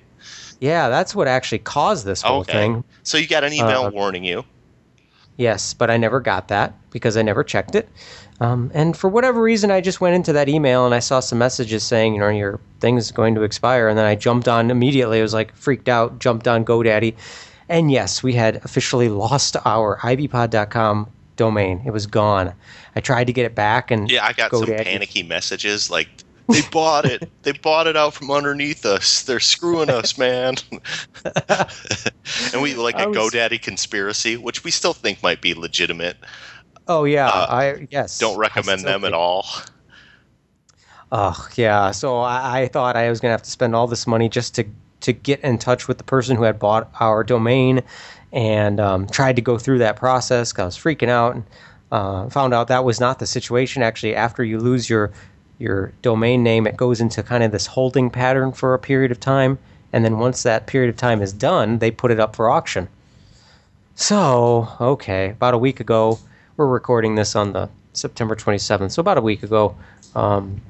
Yeah, 0.60 0.90
that's 0.90 1.16
what 1.16 1.28
actually 1.28 1.58
caused 1.58 2.06
this 2.06 2.22
whole 2.22 2.42
Okay. 2.42 2.54
thing. 2.54 2.84
So 3.02 3.18
you 3.18 3.26
got 3.26 3.44
an 3.44 3.52
email 3.52 3.86
Uh, 3.86 3.90
warning 3.90 4.24
you. 4.24 4.46
Yes, 5.38 5.74
but 5.74 5.90
I 5.90 5.98
never 5.98 6.20
got 6.20 6.50
that 6.50 6.76
because 6.92 7.18
I 7.18 7.24
never 7.24 7.44
checked 7.44 7.74
it. 7.74 7.90
Um, 8.40 8.70
and 8.76 8.96
for 8.96 9.10
whatever 9.10 9.42
reason, 9.42 9.72
I 9.72 9.82
just 9.82 10.02
went 10.02 10.16
into 10.16 10.34
that 10.34 10.50
email 10.50 10.86
and 10.86 10.94
I 10.94 11.00
saw 11.00 11.20
some 11.20 11.40
messages 11.40 11.82
saying, 11.82 12.14
you 12.14 12.20
know, 12.20 12.30
your 12.30 12.60
thing's 12.80 13.10
going 13.10 13.34
to 13.34 13.42
expire. 13.42 13.88
And 13.88 13.98
then 13.98 14.06
I 14.06 14.14
jumped 14.14 14.48
on 14.48 14.70
immediately. 14.70 15.18
I 15.18 15.24
was 15.24 15.34
like 15.34 15.56
freaked 15.56 15.90
out, 15.90 16.20
jumped 16.20 16.48
on 16.48 16.64
GoDaddy. 16.64 17.16
And 17.70 17.92
yes, 17.92 18.22
we 18.24 18.34
had 18.34 18.58
officially 18.66 19.10
lost 19.10 19.56
our 19.66 19.98
ivypod.com 20.00 21.10
domain. 21.36 21.82
It 21.86 21.92
was 21.92 22.06
gone. 22.06 22.54
I 22.96 23.00
tried 23.00 23.26
to 23.28 23.34
get 23.34 23.46
it 23.46 23.56
back 23.56 23.90
and 23.92 24.10
Yeah, 24.12 24.26
I 24.26 24.34
got 24.34 24.52
some 24.52 24.64
GoDaddy- 24.66 24.84
panicky 24.84 25.24
messages 25.24 25.90
like 25.90 26.10
they 26.50 26.62
bought 26.72 27.06
it. 27.06 27.30
They 27.44 27.54
bought 27.54 27.88
it 27.88 27.96
out 27.98 28.14
from 28.14 28.32
underneath 28.32 28.86
us. 28.86 29.24
They're 29.24 29.40
screwing 29.40 29.90
us, 29.90 30.18
man. 30.18 30.56
and 32.54 32.62
we 32.62 32.76
like 32.76 33.00
a 33.00 33.10
was- 33.10 33.18
GoDaddy 33.18 33.62
conspiracy, 33.62 34.38
which 34.38 34.64
we 34.64 34.72
still 34.72 34.94
think 34.94 35.22
might 35.24 35.42
be 35.42 35.54
legitimate. 35.54 36.18
Oh 36.88 37.06
yeah, 37.06 37.30
Uh, 37.30 37.46
I 37.50 37.88
yes. 37.92 38.20
Don't 38.20 38.38
recommend 38.38 38.84
them 38.84 39.06
at 39.06 39.14
all. 39.14 39.46
Oh 41.12 41.48
yeah, 41.56 41.92
so 41.92 42.18
I, 42.20 42.62
I 42.64 42.68
thought 42.68 42.96
I 42.96 43.10
was 43.10 43.20
gonna 43.20 43.32
have 43.34 43.44
to 43.44 43.52
spend 43.52 43.76
all 43.76 43.88
this 43.88 44.06
money 44.08 44.30
just 44.30 44.56
to 44.56 44.66
to 45.04 45.14
get 45.14 45.40
in 45.42 45.58
touch 45.58 45.88
with 45.88 45.98
the 45.98 46.04
person 46.04 46.36
who 46.36 46.44
had 46.44 46.60
bought 46.60 46.90
our 47.00 47.24
domain, 47.24 47.82
and 48.32 48.80
um, 48.80 49.08
tried 49.08 49.36
to 49.36 49.42
go 49.42 49.58
through 49.58 49.80
that 49.80 49.96
process. 49.96 50.58
I 50.58 50.66
was 50.66 50.78
freaking 50.78 51.10
out, 51.10 51.36
and 51.36 51.44
uh, 51.92 52.30
found 52.30 52.54
out 52.54 52.68
that 52.68 52.84
was 52.84 53.00
not 53.00 53.20
the 53.20 53.28
situation. 53.28 53.84
Actually, 53.84 54.16
after 54.16 54.44
you 54.44 54.60
lose 54.60 54.90
your 54.90 55.12
your 55.60 55.94
domain 56.02 56.44
name, 56.44 56.68
it 56.68 56.76
goes 56.76 57.00
into 57.00 57.24
kind 57.24 57.44
of 57.44 57.52
this 57.52 57.68
holding 57.68 58.10
pattern 58.10 58.52
for 58.52 58.74
a 58.74 58.80
period 58.80 59.12
of 59.12 59.20
time, 59.20 59.58
and 59.94 60.04
then 60.04 60.18
once 60.18 60.44
that 60.44 60.68
period 60.68 60.90
of 60.90 60.98
time 60.98 61.22
is 61.22 61.32
done, 61.32 61.80
they 61.80 61.92
put 61.92 62.12
it 62.12 62.20
up 62.20 62.36
for 62.36 62.50
auction. 62.50 62.88
So, 63.96 64.68
okay, 64.82 65.30
about 65.30 65.54
a 65.54 65.58
week 65.58 65.80
ago, 65.80 66.18
we're 66.58 66.68
recording 66.68 67.16
this 67.16 67.36
on 67.36 67.54
the 67.54 67.70
September 67.94 68.36
27th. 68.36 68.92
So 68.92 69.00
about 69.00 69.20
a 69.20 69.22
week 69.22 69.44
ago, 69.44 69.76
um, 70.16 70.62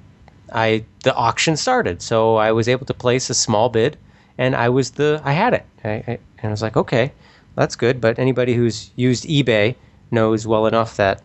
I 0.54 0.84
the 1.04 1.16
auction 1.16 1.58
started. 1.58 2.02
So 2.02 2.36
I 2.36 2.52
was 2.52 2.68
able 2.68 2.86
to 2.86 2.94
place 2.94 3.30
a 3.30 3.34
small 3.34 3.70
bid, 3.70 3.98
and 4.38 4.56
I 4.56 4.70
was 4.70 4.92
the 4.92 5.22
I 5.24 5.34
had 5.34 5.54
it. 5.54 5.66
I, 5.84 5.90
I, 5.90 6.20
and 6.40 6.46
I 6.46 6.50
was 6.50 6.62
like, 6.62 6.78
okay, 6.78 7.12
that's 7.56 7.76
good. 7.76 8.02
But 8.02 8.20
anybody 8.20 8.54
who's 8.54 8.92
used 8.96 9.26
eBay 9.26 9.76
knows 10.12 10.46
well 10.48 10.66
enough 10.68 10.98
that 10.98 11.22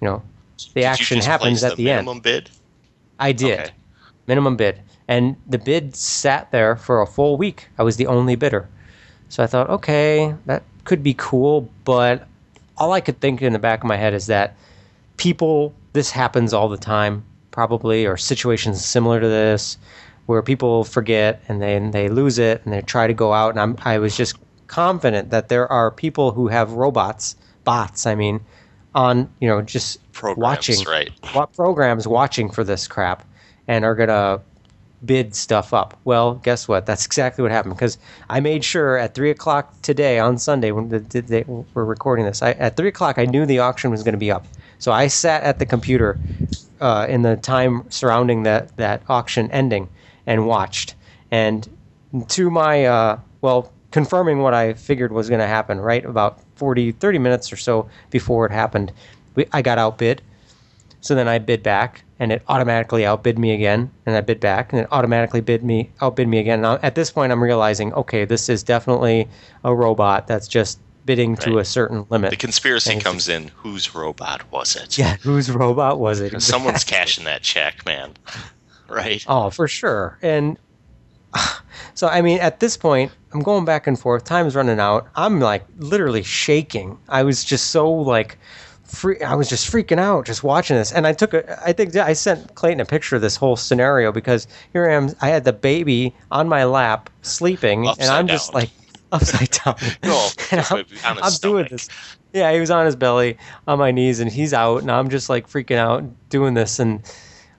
you 0.00 0.06
know 0.08 0.22
the 0.74 0.80
Did 0.80 0.84
action 0.84 1.20
happens 1.20 1.62
at 1.64 1.76
the, 1.76 1.90
end. 1.90 2.06
minimum 2.06 2.20
bid. 2.20 2.50
I 3.18 3.32
did 3.32 3.60
Okay. 3.60 3.70
minimum 4.26 4.56
bid, 4.56 4.80
and 5.08 5.36
the 5.48 5.58
bid 5.58 5.96
sat 5.96 6.50
there 6.52 6.76
for 6.76 7.00
a 7.00 7.06
full 7.06 7.36
week. 7.36 7.68
I 7.78 7.82
was 7.82 7.96
the 7.96 8.06
only 8.06 8.36
bidder, 8.36 8.68
so 9.28 9.42
I 9.42 9.46
thought, 9.46 9.68
okay, 9.70 10.34
that 10.46 10.62
could 10.84 11.02
be 11.02 11.14
cool. 11.14 11.68
But 11.84 12.26
all 12.76 12.92
I 12.92 13.00
could 13.00 13.20
think 13.20 13.42
in 13.42 13.52
the 13.52 13.58
back 13.58 13.80
of 13.80 13.88
my 13.88 13.96
head 13.96 14.14
is 14.14 14.26
that 14.26 14.56
people, 15.16 15.74
this 15.92 16.10
happens 16.12 16.52
all 16.52 16.68
the 16.68 16.76
time, 16.76 17.24
probably, 17.50 18.06
or 18.06 18.16
situations 18.16 18.84
similar 18.84 19.20
to 19.20 19.28
this, 19.28 19.78
where 20.28 20.42
people 20.42 20.84
forget 20.84 21.42
and 21.48 21.62
then 21.62 21.90
they 21.92 22.10
lose 22.10 22.38
it 22.38 22.60
and 22.64 22.74
they 22.74 22.82
try 22.82 23.06
to 23.06 23.14
go 23.14 23.32
out. 23.32 23.48
And 23.48 23.60
I'm, 23.60 23.78
I 23.82 23.98
was 23.98 24.14
just 24.14 24.36
confident 24.66 25.30
that 25.30 25.48
there 25.48 25.66
are 25.72 25.90
people 25.90 26.32
who 26.32 26.48
have 26.48 26.72
robots, 26.72 27.34
bots, 27.64 28.06
I 28.06 28.14
mean, 28.14 28.40
on 28.94 29.30
you 29.40 29.48
know 29.48 29.62
just 29.62 30.00
Programs, 30.12 30.38
watching 30.38 30.84
right? 30.84 31.10
what 31.32 31.54
programs 31.54 32.06
watching 32.06 32.50
for 32.50 32.62
this 32.62 32.86
crap 32.86 33.24
and 33.68 33.86
are 33.86 33.94
gonna 33.94 34.42
bid 35.02 35.34
stuff 35.34 35.72
up. 35.72 35.98
Well, 36.04 36.34
guess 36.34 36.68
what? 36.68 36.84
That's 36.84 37.06
exactly 37.06 37.40
what 37.42 37.50
happened 37.52 37.74
because 37.76 37.96
I 38.28 38.40
made 38.40 38.64
sure 38.64 38.98
at 38.98 39.14
three 39.14 39.30
o'clock 39.30 39.80
today 39.80 40.18
on 40.18 40.36
Sunday 40.36 40.72
when 40.72 40.90
the, 40.90 40.98
the, 41.00 41.20
they 41.20 41.44
were 41.46 41.86
recording 41.86 42.26
this. 42.26 42.42
I, 42.42 42.50
at 42.52 42.76
three 42.76 42.88
o'clock, 42.88 43.18
I 43.18 43.24
knew 43.24 43.46
the 43.46 43.60
auction 43.60 43.90
was 43.90 44.02
going 44.02 44.14
to 44.14 44.18
be 44.18 44.30
up, 44.30 44.46
so 44.78 44.92
I 44.92 45.06
sat 45.06 45.42
at 45.42 45.58
the 45.58 45.66
computer 45.66 46.20
uh, 46.80 47.06
in 47.08 47.22
the 47.22 47.36
time 47.36 47.90
surrounding 47.90 48.42
that 48.42 48.76
that 48.76 49.02
auction 49.08 49.50
ending 49.52 49.88
and 50.28 50.46
watched. 50.46 50.94
And 51.32 51.68
to 52.28 52.50
my 52.50 52.84
uh, 52.84 53.18
well, 53.40 53.72
confirming 53.90 54.38
what 54.40 54.54
I 54.54 54.74
figured 54.74 55.10
was 55.10 55.28
going 55.28 55.40
to 55.40 55.46
happen, 55.46 55.80
right 55.80 56.04
about 56.04 56.38
40, 56.56 56.92
30 56.92 57.18
minutes 57.18 57.52
or 57.52 57.56
so 57.56 57.88
before 58.10 58.46
it 58.46 58.52
happened, 58.52 58.92
we, 59.34 59.46
I 59.52 59.62
got 59.62 59.78
outbid. 59.78 60.22
So 61.00 61.14
then 61.14 61.28
I 61.28 61.38
bid 61.38 61.62
back, 61.62 62.02
and 62.18 62.32
it 62.32 62.42
automatically 62.48 63.06
outbid 63.06 63.38
me 63.38 63.52
again, 63.52 63.88
and 64.04 64.16
I 64.16 64.20
bid 64.20 64.40
back, 64.40 64.72
and 64.72 64.82
it 64.82 64.88
automatically 64.90 65.40
bid 65.40 65.62
me 65.62 65.90
outbid 66.00 66.26
me 66.28 66.38
again. 66.38 66.60
Now 66.60 66.78
at 66.82 66.94
this 66.94 67.10
point, 67.10 67.32
I'm 67.32 67.42
realizing, 67.42 67.92
okay, 67.94 68.24
this 68.24 68.48
is 68.48 68.62
definitely 68.62 69.28
a 69.64 69.74
robot 69.74 70.26
that's 70.26 70.48
just 70.48 70.80
bidding 71.06 71.36
to 71.36 71.58
a 71.58 71.64
certain 71.64 72.04
limit. 72.10 72.30
The 72.30 72.36
conspiracy 72.36 72.92
And- 72.92 73.02
comes 73.02 73.28
in. 73.28 73.48
Whose 73.56 73.94
robot 73.94 74.42
was 74.52 74.76
it? 74.76 74.98
yeah, 74.98 75.16
whose 75.22 75.50
robot 75.50 75.98
was 76.00 76.20
it? 76.20 76.38
Someone's 76.42 76.84
cashing 76.84 77.24
that 77.24 77.42
check, 77.42 77.86
man. 77.86 78.12
Right? 78.88 79.24
Oh, 79.28 79.50
for 79.50 79.68
sure. 79.68 80.18
And 80.22 80.58
so, 81.94 82.08
I 82.08 82.22
mean, 82.22 82.40
at 82.40 82.60
this 82.60 82.76
point, 82.76 83.12
I'm 83.32 83.40
going 83.40 83.64
back 83.64 83.86
and 83.86 83.98
forth. 83.98 84.24
Time's 84.24 84.54
running 84.54 84.80
out. 84.80 85.08
I'm 85.14 85.40
like 85.40 85.64
literally 85.78 86.22
shaking. 86.22 86.98
I 87.08 87.22
was 87.22 87.44
just 87.44 87.68
so 87.68 87.90
like, 87.90 88.38
free. 88.84 89.20
I 89.20 89.34
was 89.34 89.48
just 89.48 89.70
freaking 89.70 89.98
out 89.98 90.26
just 90.26 90.42
watching 90.42 90.76
this. 90.76 90.92
And 90.92 91.06
I 91.06 91.12
took 91.12 91.34
a, 91.34 91.62
I 91.66 91.72
think 91.72 91.94
I 91.96 92.12
sent 92.14 92.54
Clayton 92.54 92.80
a 92.80 92.84
picture 92.84 93.16
of 93.16 93.22
this 93.22 93.36
whole 93.36 93.56
scenario 93.56 94.12
because 94.12 94.46
here 94.72 94.88
I 94.88 94.94
am. 94.94 95.10
I 95.20 95.28
had 95.28 95.44
the 95.44 95.52
baby 95.52 96.14
on 96.30 96.48
my 96.48 96.64
lap 96.64 97.10
sleeping, 97.22 97.86
and 97.86 98.10
I'm 98.10 98.26
just 98.26 98.54
like 98.54 98.70
upside 99.12 99.50
down. 99.50 99.76
No, 100.02 100.28
and 100.50 100.66
I'm, 101.04 101.18
I'm 101.22 101.32
doing 101.40 101.68
this. 101.70 101.88
yeah, 102.32 102.52
he 102.52 102.60
was 102.60 102.70
on 102.70 102.86
his 102.86 102.96
belly 102.96 103.36
on 103.66 103.78
my 103.78 103.90
knees, 103.90 104.20
and 104.20 104.30
he's 104.30 104.54
out, 104.54 104.82
and 104.82 104.90
I'm 104.90 105.10
just 105.10 105.28
like 105.28 105.48
freaking 105.48 105.76
out 105.76 106.04
doing 106.30 106.54
this, 106.54 106.78
and 106.78 107.02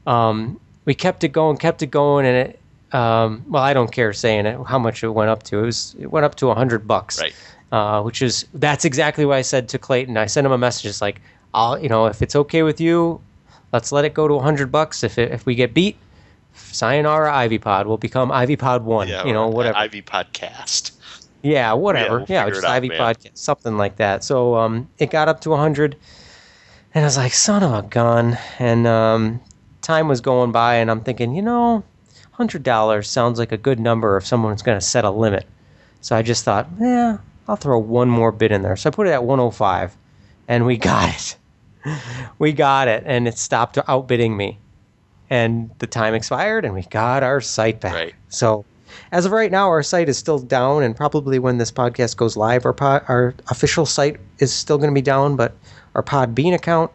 um, 0.07 0.59
we 0.89 0.95
kept 0.95 1.23
it 1.23 1.27
going, 1.29 1.55
kept 1.57 1.83
it 1.83 1.91
going, 1.91 2.25
and 2.25 2.35
it. 2.35 2.59
Um, 2.95 3.45
well, 3.47 3.61
I 3.61 3.73
don't 3.73 3.91
care 3.91 4.11
saying 4.11 4.47
it 4.47 4.57
how 4.65 4.79
much 4.79 5.03
it 5.03 5.09
went 5.09 5.29
up 5.29 5.43
to. 5.43 5.59
It 5.59 5.65
was 5.71 5.95
it 5.99 6.07
went 6.11 6.25
up 6.25 6.33
to 6.41 6.49
a 6.49 6.55
hundred 6.55 6.87
bucks, 6.87 7.21
Right. 7.21 7.35
uh, 7.71 8.01
which 8.01 8.23
is 8.23 8.47
that's 8.55 8.85
exactly 8.85 9.23
what 9.23 9.37
I 9.37 9.43
said 9.43 9.69
to 9.69 9.77
Clayton. 9.77 10.17
I 10.17 10.25
sent 10.25 10.47
him 10.47 10.51
a 10.51 10.57
message 10.57 10.83
just 10.89 10.99
like, 10.99 11.21
I'll 11.53 11.77
you 11.77 11.89
know 11.89 12.07
if 12.07 12.23
it's 12.23 12.35
okay 12.35 12.63
with 12.63 12.81
you, 12.81 13.21
let's 13.71 13.91
let 13.91 14.03
it 14.05 14.15
go 14.15 14.27
to 14.27 14.33
a 14.33 14.41
hundred 14.41 14.71
bucks. 14.71 15.03
If 15.03 15.19
it, 15.19 15.31
if 15.31 15.45
we 15.45 15.53
get 15.53 15.75
beat, 15.75 15.97
sayonara 16.55 17.31
Ivy 17.31 17.59
Pod 17.59 17.85
will 17.85 17.99
become 17.99 18.31
Ivy 18.31 18.55
Pod 18.55 18.83
One. 18.83 19.07
Yeah, 19.07 19.23
you 19.25 19.33
know 19.33 19.47
whatever. 19.49 19.77
Ivy 19.77 20.01
podcast. 20.01 20.93
Yeah, 21.43 21.73
whatever. 21.73 22.17
we'll 22.17 22.25
Yeah, 22.27 22.49
just 22.49 22.63
out, 22.65 22.71
Ivy 22.71 22.89
man. 22.89 22.99
podcast, 22.99 23.37
something 23.37 23.77
like 23.77 23.97
that. 23.97 24.23
So 24.23 24.55
um, 24.55 24.89
it 24.97 25.09
got 25.11 25.29
up 25.29 25.41
to 25.41 25.51
100, 25.51 25.95
and 26.95 27.03
I 27.05 27.07
was 27.07 27.17
like, 27.17 27.33
son 27.33 27.63
of 27.63 27.71
a 27.71 27.87
gun. 27.87 28.37
And 28.57 28.85
um, 28.87 29.39
time 29.89 30.07
was 30.07 30.21
going 30.21 30.51
by, 30.51 30.75
and 30.75 30.91
I'm 30.91 31.01
thinking, 31.01 31.33
you 31.33 31.41
know, 31.41 31.83
$100 32.37 33.05
sounds 33.05 33.39
like 33.39 33.51
a 33.51 33.57
good 33.57 33.79
number 33.79 34.17
if 34.17 34.25
someone's 34.25 34.61
going 34.61 34.77
to 34.77 34.85
set 34.85 35.03
a 35.03 35.09
limit. 35.09 35.47
So 36.01 36.15
I 36.15 36.21
just 36.21 36.45
thought, 36.45 36.69
yeah, 36.79 37.17
I'll 37.47 37.55
throw 37.55 37.79
one 37.79 38.07
more 38.07 38.31
bid 38.31 38.51
in 38.51 38.61
there. 38.61 38.75
So 38.75 38.89
I 38.89 38.91
put 38.91 39.07
it 39.07 39.11
at 39.11 39.23
105, 39.23 39.97
and 40.47 40.67
we 40.67 40.77
got 40.91 41.09
it. 41.09 41.37
we 42.37 42.53
got 42.53 42.87
it, 42.87 43.01
and 43.07 43.27
it 43.27 43.39
stopped 43.39 43.79
outbidding 43.87 44.37
me. 44.37 44.59
And 45.31 45.71
the 45.79 45.87
time 45.87 46.13
expired, 46.13 46.65
and 46.65 46.75
we 46.75 46.83
got 46.83 47.23
our 47.23 47.41
site 47.41 47.81
back. 47.81 47.93
Right. 47.93 48.15
So, 48.29 48.65
as 49.11 49.25
of 49.25 49.31
right 49.31 49.51
now, 49.51 49.69
our 49.69 49.83
site 49.83 50.07
is 50.07 50.19
still 50.19 50.39
down, 50.39 50.83
and 50.83 50.95
probably 50.95 51.39
when 51.39 51.57
this 51.57 51.71
podcast 51.71 52.15
goes 52.15 52.37
live, 52.37 52.63
our 52.65 52.73
pod, 52.73 53.03
our 53.07 53.33
official 53.49 53.87
site 53.87 54.19
is 54.37 54.53
still 54.53 54.77
going 54.77 54.89
to 54.89 54.95
be 54.95 55.01
down, 55.01 55.35
but 55.35 55.55
our 55.95 56.03
Podbean 56.03 56.53
account 56.53 56.91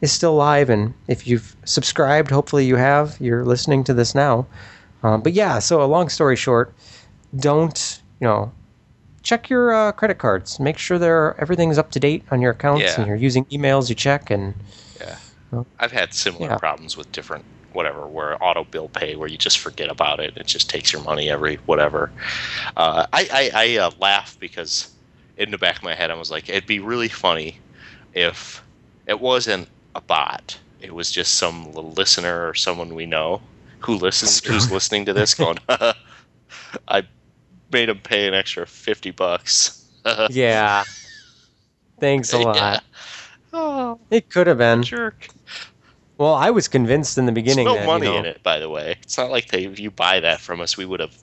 is 0.00 0.12
still 0.12 0.34
live. 0.34 0.70
And 0.70 0.94
if 1.08 1.26
you've 1.26 1.54
subscribed, 1.64 2.30
hopefully 2.30 2.64
you 2.64 2.76
have. 2.76 3.16
You're 3.20 3.44
listening 3.44 3.84
to 3.84 3.94
this 3.94 4.14
now. 4.14 4.46
Um, 5.02 5.22
but 5.22 5.32
yeah, 5.32 5.58
so 5.58 5.82
a 5.82 5.86
long 5.86 6.08
story 6.08 6.36
short, 6.36 6.74
don't 7.38 8.00
you 8.20 8.26
know? 8.26 8.52
Check 9.22 9.50
your 9.50 9.72
uh, 9.74 9.92
credit 9.92 10.16
cards. 10.18 10.58
Make 10.58 10.78
sure 10.78 10.98
they're 10.98 11.38
everything's 11.38 11.76
up 11.76 11.90
to 11.92 12.00
date 12.00 12.24
on 12.30 12.40
your 12.40 12.52
accounts, 12.52 12.82
Yeah. 12.82 12.96
and 12.98 13.06
you're 13.06 13.16
using 13.16 13.44
emails. 13.46 13.88
You 13.90 13.94
check, 13.94 14.30
and 14.30 14.54
Yeah. 14.98 15.16
I've 15.78 15.92
had 15.92 16.14
similar 16.14 16.48
Yeah. 16.48 16.56
problems 16.56 16.96
with 16.96 17.10
different 17.12 17.44
whatever 17.72 18.06
where 18.06 18.42
auto 18.42 18.64
bill 18.64 18.88
pay 18.88 19.14
where 19.14 19.28
you 19.28 19.38
just 19.38 19.60
forget 19.60 19.88
about 19.88 20.18
it 20.18 20.32
it 20.36 20.44
just 20.44 20.68
takes 20.68 20.92
your 20.92 21.00
money 21.04 21.30
every 21.30 21.54
whatever 21.66 22.10
uh, 22.76 23.06
i 23.12 23.28
i, 23.32 23.50
I 23.54 23.76
uh, 23.78 23.90
laugh 24.00 24.36
because 24.40 24.88
in 25.36 25.52
the 25.52 25.58
back 25.58 25.76
of 25.76 25.84
my 25.84 25.94
head 25.94 26.10
i 26.10 26.14
was 26.14 26.32
like 26.32 26.48
it'd 26.48 26.66
be 26.66 26.80
really 26.80 27.06
funny 27.08 27.58
if 28.12 28.60
it 29.06 29.20
wasn't 29.20 29.68
a 29.94 30.00
bot 30.00 30.58
it 30.80 30.94
was 30.94 31.10
just 31.10 31.34
some 31.34 31.66
little 31.72 31.92
listener 31.92 32.48
or 32.48 32.54
someone 32.54 32.94
we 32.94 33.06
know 33.06 33.40
who 33.80 33.96
listens 33.96 34.44
who's 34.44 34.70
listening 34.70 35.04
to 35.04 35.12
this 35.12 35.34
going 35.34 35.58
i 36.88 37.02
made 37.72 37.88
him 37.88 37.98
pay 37.98 38.26
an 38.26 38.34
extra 38.34 38.66
50 38.66 39.10
bucks 39.12 39.80
yeah. 40.30 40.84
Thanks 41.98 42.32
a 42.32 42.38
lot. 42.38 42.56
Yeah. 42.56 42.80
oh 43.52 44.00
It 44.10 44.30
could 44.30 44.46
have 44.46 44.58
been. 44.58 44.82
jerk 44.82 45.28
Well, 46.18 46.34
I 46.34 46.50
was 46.50 46.68
convinced 46.68 47.18
in 47.18 47.26
the 47.26 47.32
beginning 47.32 47.66
There's 47.66 47.76
no 47.76 47.80
that 47.80 47.86
money 47.86 48.06
you 48.06 48.12
know, 48.12 48.18
in 48.20 48.26
it, 48.26 48.42
by 48.42 48.58
the 48.58 48.68
way. 48.68 48.96
It's 49.02 49.18
not 49.18 49.30
like 49.30 49.48
they 49.48 49.64
if 49.64 49.78
you 49.78 49.90
buy 49.90 50.20
that 50.20 50.40
from 50.40 50.60
us, 50.60 50.76
we 50.76 50.86
would 50.86 51.00
have 51.00 51.16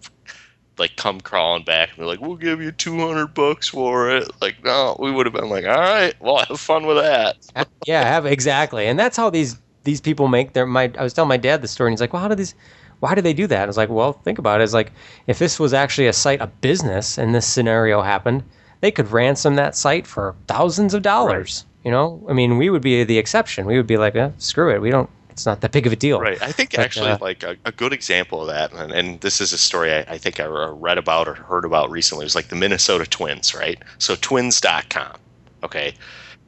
like 0.80 0.96
come 0.96 1.22
crawling 1.22 1.64
back 1.64 1.90
and 1.90 1.98
be 1.98 2.04
like, 2.04 2.22
"We'll 2.22 2.36
give 2.36 2.62
you 2.62 2.72
two 2.72 3.00
hundred 3.00 3.34
bucks 3.34 3.68
for 3.68 4.10
it." 4.10 4.30
Like, 4.42 4.64
no, 4.64 4.96
we 5.00 5.12
would 5.12 5.26
have 5.26 5.34
been 5.34 5.50
like, 5.50 5.66
"All 5.66 5.78
right, 5.78 6.14
well, 6.20 6.38
have 6.38 6.60
fun 6.60 6.86
with 6.86 6.98
that." 6.98 7.38
yeah, 7.86 8.04
have 8.04 8.26
exactly, 8.26 8.88
and 8.88 8.98
that's 8.98 9.18
how 9.18 9.30
these 9.30 9.58
these 9.84 10.02
people 10.02 10.28
make 10.28 10.54
their. 10.54 10.66
My 10.66 10.92
I 10.98 11.04
was 11.04 11.14
telling 11.14 11.30
my 11.30 11.38
dad 11.38 11.62
the 11.62 11.68
story, 11.68 11.90
and 11.90 11.94
he's 11.94 12.02
like, 12.02 12.14
"Well, 12.14 12.22
how 12.22 12.28
do 12.28 12.36
these? 12.36 12.56
Why 13.00 13.16
do 13.16 13.22
they 13.22 13.34
do 13.34 13.48
that?" 13.48 13.64
I 13.64 13.66
was 13.66 13.78
like, 13.78 13.90
"Well, 13.90 14.14
think 14.14 14.40
about 14.40 14.62
it. 14.62 14.66
It's 14.66 14.74
like 14.74 14.92
if 15.28 15.40
this 15.40 15.60
was 15.60 15.74
actually 15.74 16.08
a 16.08 16.14
site, 16.14 16.42
a 16.42 16.48
business, 16.48 17.18
and 17.18 17.34
this 17.34 17.48
scenario 17.48 18.02
happened, 18.02 18.44
they 18.82 18.92
could 18.92 19.12
ransom 19.12 19.56
that 19.56 19.76
site 19.76 20.06
for 20.08 20.36
thousands 20.48 20.94
of 20.94 21.02
dollars. 21.02 21.66
You 21.84 21.92
know, 21.92 22.26
I 22.30 22.34
mean, 22.34 22.58
we 22.58 22.70
would 22.70 22.82
be 22.82 23.04
the 23.04 23.18
exception. 23.18 23.66
We 23.66 23.78
would 23.78 23.88
be 23.88 23.98
like, 23.98 24.16
eh, 24.16 24.32
screw 24.38 24.74
it. 24.76 24.82
We 24.82 24.90
don't. 24.90 25.10
It's 25.38 25.46
not 25.46 25.62
that 25.62 25.72
big 25.72 25.86
of 25.86 25.94
a 25.94 25.96
deal. 25.96 26.20
Right. 26.20 26.42
I 26.42 26.52
think 26.52 26.72
But, 26.72 26.80
actually, 26.80 27.12
uh, 27.12 27.20
like 27.22 27.44
a, 27.44 27.56
a 27.64 27.72
good 27.72 27.94
example 27.94 28.42
of 28.42 28.48
that, 28.48 28.74
and, 28.74 28.92
and 28.92 29.22
this 29.22 29.40
is 29.40 29.54
a 29.54 29.58
story 29.60 29.94
I, 29.94 30.00
I 30.00 30.18
think 30.18 30.40
I 30.40 30.46
read 30.46 30.98
about 30.98 31.28
or 31.28 31.36
heard 31.36 31.64
about 31.64 31.92
recently. 31.92 32.24
It 32.24 32.26
was 32.26 32.34
like 32.34 32.48
the 32.48 32.56
Minnesota 32.56 33.06
Twins, 33.06 33.54
right? 33.54 33.80
So 34.00 34.16
Twins.com. 34.16 35.14
Okay. 35.64 35.94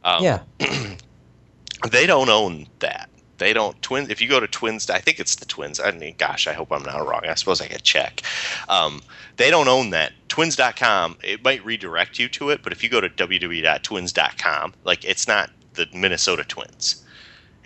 Um, 0.03 0.23
Yeah. 0.23 0.39
they 1.91 2.07
don't 2.07 2.29
own 2.29 2.65
that. 2.79 3.11
They 3.37 3.53
don't 3.53 3.79
twins. 3.83 4.09
If 4.09 4.21
you 4.21 4.27
go 4.27 4.39
to 4.39 4.47
twins, 4.47 4.89
I 4.89 4.97
think 4.97 5.19
it's 5.19 5.35
the 5.35 5.45
twins. 5.45 5.79
I 5.79 5.91
mean, 5.91 6.15
gosh, 6.17 6.47
I 6.47 6.53
hope 6.53 6.71
I'm 6.71 6.81
not 6.83 7.07
wrong. 7.07 7.21
I 7.25 7.35
suppose 7.35 7.61
I 7.61 7.67
could 7.67 7.83
check. 7.83 8.23
Um, 8.67 9.01
they 9.37 9.51
don't 9.51 9.67
own 9.67 9.91
that. 9.91 10.13
Twins.com. 10.29 11.17
It 11.23 11.43
might 11.43 11.63
redirect 11.63 12.17
you 12.17 12.27
to 12.29 12.49
it, 12.49 12.61
but 12.63 12.73
if 12.73 12.83
you 12.83 12.89
go 12.89 12.99
to 12.99 13.07
www.twins.com, 13.07 14.73
like 14.83 15.05
it's 15.05 15.27
not 15.27 15.51
the 15.75 15.87
Minnesota 15.93 16.43
Twins, 16.43 17.05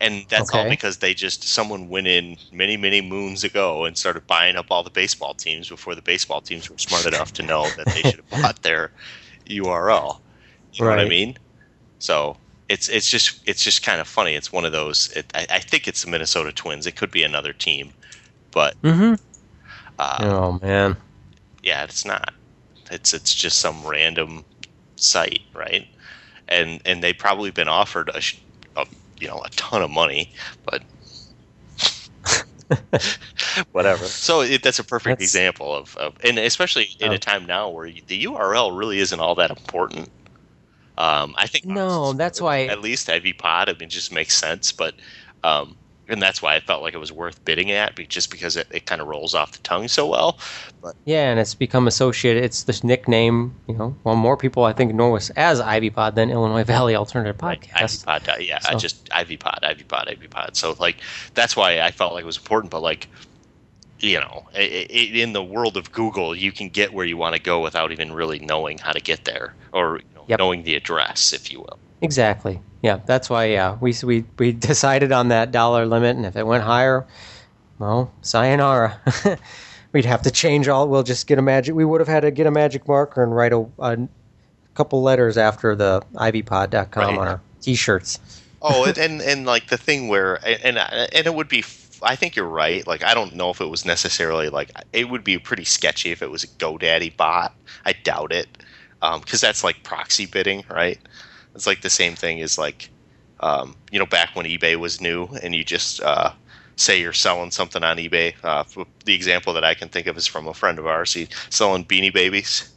and 0.04 0.26
that's 0.30 0.54
all 0.54 0.66
because 0.66 0.98
they 1.00 1.13
just 1.16 1.44
someone 1.46 1.89
went 1.89 2.08
in 2.08 2.38
many 2.52 2.78
many 2.78 3.02
moons 3.02 3.44
ago 3.44 3.86
and 3.86 3.98
started 3.98 4.28
buying 4.28 4.58
up 4.58 4.68
all 4.72 4.84
the 4.84 4.92
baseball 4.92 5.34
teams 5.34 5.70
before 5.70 5.96
the 5.96 6.02
baseball 6.04 6.42
teams 6.42 6.70
were 6.70 6.78
smart 6.80 7.08
enough 7.08 7.34
to 7.34 7.44
know 7.44 7.72
that 7.72 7.92
they 7.94 8.04
should 8.04 8.20
have 8.20 8.30
bought 8.42 8.63
their 8.63 8.92
URL. 9.48 10.22
You 10.74 10.84
know 10.84 10.89
what 10.92 11.00
I 11.00 11.06
mean? 11.06 11.38
So 12.00 12.38
it's 12.70 12.89
it's 12.89 13.10
just 13.10 13.42
it's 13.48 13.63
just 13.63 13.84
kind 13.84 14.02
of 14.02 14.08
funny. 14.08 14.36
It's 14.36 14.52
one 14.54 14.66
of 14.66 14.74
those. 14.74 15.10
It, 15.16 15.32
I, 15.36 15.48
I 15.52 15.60
think 15.60 15.88
it's 15.88 16.04
the 16.04 16.12
Minnesota 16.12 16.52
Twins. 16.54 16.88
It 16.88 16.96
could 16.98 17.12
be 17.12 17.24
another 17.24 17.54
team, 17.54 17.94
but 18.52 18.76
Mm-hmm. 18.84 19.16
uh, 20.00 20.26
Oh 20.26 20.60
man. 20.62 20.98
yeah, 21.63 21.84
it's 21.84 22.06
not. 22.06 22.34
It's 22.92 23.13
it's 23.13 23.34
just 23.36 23.60
some 23.60 23.86
random 23.86 24.46
site, 24.98 25.42
right? 25.54 25.88
And 26.48 26.82
and 26.86 27.04
they've 27.04 27.18
probably 27.18 27.52
been 27.52 27.70
offered 27.70 28.10
a, 28.10 28.22
a 28.82 28.86
you 29.24 29.30
know 29.30 29.42
a 29.46 29.50
ton 29.52 29.82
of 29.82 29.90
money, 29.90 30.30
but 30.66 30.84
whatever. 33.72 34.06
So 34.06 34.42
it, 34.42 34.62
that's 34.64 34.80
a 34.80 34.84
perfect 34.84 35.20
That's- 35.20 35.22
example 35.30 35.74
of, 35.74 35.96
of 35.98 36.16
and 36.24 36.38
especially 36.38 36.90
in 37.00 37.12
Oh. 37.12 37.16
a 37.16 37.18
time 37.18 37.46
now 37.46 37.70
where 37.70 37.86
you, 37.86 38.02
the 38.08 38.26
URL 38.26 38.78
really 38.78 39.00
isn't 39.00 39.20
all 39.20 39.36
that 39.36 39.50
important. 39.50 40.10
Um, 40.98 41.34
I 41.38 41.48
think 41.48 41.66
No, 41.66 42.14
that's 42.14 42.42
why- 42.42 42.66
at 42.66 42.82
least 42.82 43.10
Ivy 43.10 43.34
Pod. 43.34 43.70
I 43.70 43.74
mean, 43.80 43.90
just 43.90 44.12
makes 44.12 44.36
sense, 44.38 44.72
but 44.72 44.94
um, 45.44 45.76
and 46.10 46.22
that's 46.22 46.42
why 46.42 46.56
I 46.56 46.60
felt 46.60 46.82
like 46.82 46.94
it 46.94 46.98
was 46.98 47.12
worth 47.12 47.44
bidding 47.46 47.72
at, 47.72 47.96
just 48.10 48.30
because 48.30 48.58
it, 48.58 48.68
it 48.72 48.86
kind 48.86 49.02
of 49.02 49.08
rolls 49.08 49.34
off 49.34 49.54
the 49.54 49.60
tongue 49.60 49.88
so 49.88 50.08
well. 50.08 50.38
Yeah, 51.06 51.30
and 51.32 51.39
it's 51.39 51.56
become 51.56 51.88
associated. 51.88 52.44
It's 52.44 52.63
the 52.63 52.80
nickname, 52.84 53.56
you 53.68 53.76
know. 53.76 53.96
Well, 54.04 54.16
more 54.16 54.36
people 54.36 54.63
I 54.66 54.74
think 54.74 54.94
know 54.94 55.16
us 55.16 55.30
as 55.32 55.60
Ivy 55.62 55.89
Pod 55.89 56.16
than 56.16 56.30
Illinois 56.30 56.63
Valley 56.66 56.96
Alternative 56.96 57.42
Right, 57.42 57.62
Podcast. 57.62 58.06
Ivy 58.08 58.26
Pod, 58.26 58.30
uh, 58.36 58.39
yeah, 58.42 58.60
I 58.66 58.74
So- 58.74 58.80
just 58.80 59.10
Ivy 59.13 59.38
Pod, 59.38 59.60
Ivy 59.63 59.84
Pod, 59.86 60.08
Ivy 60.10 60.28
Pod. 60.28 60.58
So 60.58 60.76
like 60.80 60.98
that's 61.34 61.56
why 61.56 61.80
I 61.80 61.92
felt 61.92 62.13
like 62.13 62.24
it 62.24 62.28
was 62.28 62.38
important. 62.38 62.70
But 62.72 62.82
like, 62.82 63.08
you 64.00 64.20
know, 64.20 64.46
i 64.54 64.60
i 64.60 64.94
in 64.94 65.32
the 65.32 65.44
world 65.44 65.78
of 65.78 65.92
Google, 65.94 66.36
you 66.36 66.52
can 66.52 66.68
get 66.70 66.94
where 66.94 67.06
you 67.06 67.16
want 67.16 67.36
to 67.36 67.42
go 67.42 67.62
without 67.62 67.92
even 67.94 68.12
really 68.12 68.39
knowing 68.39 68.78
how 68.78 68.92
to 68.92 69.00
get 69.00 69.24
there 69.24 69.54
or 69.72 69.98
you 70.00 70.04
know, 70.16 70.26
Yep. 70.28 70.39
knowing 70.39 70.63
the 70.63 70.76
address, 70.76 71.32
if 71.34 71.52
you 71.52 71.60
will. 71.62 71.80
Exactly. 72.04 72.62
Yeah, 72.82 73.00
that's 73.06 73.30
why. 73.30 73.46
Yeah, 73.46 73.78
we 73.80 73.96
we 74.04 74.26
we 74.38 74.52
decided 74.72 75.12
on 75.12 75.30
that 75.30 75.52
dollar 75.52 75.86
limit, 75.86 76.18
and 76.18 76.26
if 76.26 76.36
it 76.36 76.46
went 76.46 76.63
higher, 76.63 77.08
well, 77.80 78.12
sayonara. 78.22 79.00
We'd 79.94 80.06
have 80.06 80.24
to 80.24 80.32
change 80.32 80.68
all. 80.68 80.88
We'll 80.88 81.04
just 81.04 81.28
get 81.28 81.38
a 81.38 81.42
magic. 81.42 81.76
We 81.76 81.86
would 81.86 82.02
have 82.02 82.08
had 82.08 82.22
to 82.22 82.32
get 82.32 82.48
a 82.48 82.52
magic 82.52 82.88
marker 82.88 83.24
and 83.24 83.34
write 83.36 83.54
a, 83.54 83.66
a 83.80 83.98
couple 84.74 85.04
letters 85.04 85.38
after 85.38 85.76
the 85.76 86.02
ivypod.com 86.16 87.04
Right. 87.04 87.18
on 87.18 87.28
our 87.28 87.42
t-shirts. 87.62 88.20
Oh, 88.62 88.86
and, 88.86 88.98
and 89.06 89.22
and 89.22 89.46
like 89.46 89.68
the 89.70 89.78
thing 89.78 90.08
where 90.10 90.39
and 90.66 90.78
uh, 90.78 91.08
and 91.13 91.26
it 91.26 91.34
would 91.34 91.48
be. 91.48 91.63
I 92.02 92.18
think 92.18 92.36
you're 92.36 92.46
right. 92.46 92.86
Like 92.86 93.04
I 93.04 93.13
don't 93.13 93.36
know 93.36 93.50
if 93.50 93.62
it 93.62 93.70
was 93.70 93.86
necessarily 93.86 94.50
like 94.50 94.72
it 94.92 95.10
would 95.10 95.24
be 95.24 95.38
pretty 95.38 95.63
sketchy 95.63 96.12
if 96.12 96.22
it 96.22 96.30
was 96.30 96.44
a 96.44 96.48
GoDaddy 96.48 97.16
bot. 97.16 97.56
I 97.86 97.94
doubt 97.94 98.34
it 98.34 98.50
um, 99.02 99.22
because 99.22 99.39
that's 99.39 99.63
like 99.63 99.84
proxy 99.84 100.26
bidding, 100.26 100.66
right? 100.70 101.00
It's 101.56 101.68
like 101.68 101.82
the 101.82 101.89
same 101.89 102.16
thing 102.16 102.42
as 102.42 102.58
like 102.58 102.89
um, 103.39 103.76
you 103.92 104.00
know 104.00 104.06
back 104.06 104.36
when 104.36 104.46
eBay 104.46 104.76
was 104.76 105.02
new 105.02 105.28
and 105.44 105.54
you 105.56 105.63
just 105.63 106.02
uh, 106.02 106.32
say 106.78 107.00
you're 107.00 107.13
selling 107.13 107.52
something 107.52 107.84
on 107.84 107.98
eBay. 107.98 108.34
Uh, 108.44 108.63
the 109.06 109.13
example 109.13 109.54
that 109.54 109.63
I 109.63 109.74
can 109.74 109.89
think 109.89 110.08
of 110.08 110.18
is 110.18 110.28
from 110.28 110.48
a 110.48 110.54
friend 110.54 110.80
of 110.80 110.88
ours. 110.88 111.13
He's 111.13 111.30
selling 111.50 111.86
Beanie 111.86 112.13
Babies, 112.13 112.74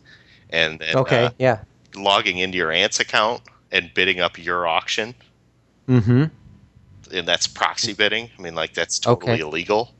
and, 0.51 0.83
and 0.83 0.97
Okay. 0.97 1.27
uh, 1.27 1.31
yeah. 1.39 1.59
logging 1.97 2.39
into 2.39 2.59
your 2.59 2.73
aunt's 2.73 3.01
account 3.01 3.43
and 3.73 3.91
bidding 3.95 4.21
up 4.21 4.39
your 4.39 4.67
auction 4.67 5.15
Mm-hmm. 5.89 6.25
and 7.13 7.29
that's 7.29 7.47
proxy 7.47 7.93
bidding. 7.93 8.31
I 8.39 8.43
mean, 8.43 8.55
like 8.55 8.75
that's 8.75 8.99
totally 8.99 9.35
Okay. 9.35 9.43
illegal. 9.43 9.95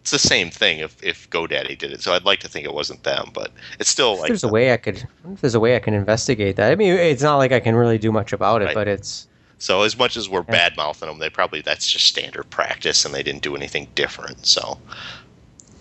It's 0.00 0.10
the 0.10 0.18
same 0.18 0.50
thing 0.50 0.78
if 0.78 0.96
if 1.02 1.28
GoDaddy 1.30 1.76
did 1.78 1.92
it. 1.92 2.00
So 2.02 2.12
I'd 2.14 2.24
like 2.24 2.40
to 2.40 2.48
think 2.48 2.64
it 2.64 2.72
wasn't 2.74 3.02
them, 3.04 3.30
but 3.34 3.50
it's 3.78 3.90
still 3.90 4.16
like 4.18 4.28
there's 4.28 4.44
a 4.44 4.48
way 4.48 4.72
I 4.72 4.76
could. 4.76 5.06
If 5.32 5.40
there's 5.40 5.54
a 5.54 5.60
way 5.60 5.76
I 5.76 5.78
can 5.78 5.94
investigate 5.94 6.56
that. 6.56 6.72
I 6.72 6.74
mean, 6.74 6.94
it's 6.94 7.22
not 7.22 7.36
like 7.36 7.52
I 7.52 7.60
can 7.60 7.74
really 7.74 7.98
do 7.98 8.10
much 8.12 8.32
about 8.32 8.62
it, 8.62 8.66
Right. 8.66 8.74
but 8.74 8.88
it's. 8.88 9.28
so. 9.58 9.82
As 9.82 9.98
much 9.98 10.16
as 10.16 10.28
we're 10.28 10.42
bad 10.42 10.76
mouthing 10.76 11.08
them, 11.08 11.18
they 11.18 11.28
probably 11.30 11.60
that's 11.60 11.86
just 11.86 12.06
standard 12.06 12.48
practice, 12.50 13.04
and 13.04 13.14
they 13.14 13.22
didn't 13.22 13.42
do 13.42 13.54
anything 13.54 13.88
different. 13.94 14.46
So, 14.46 14.78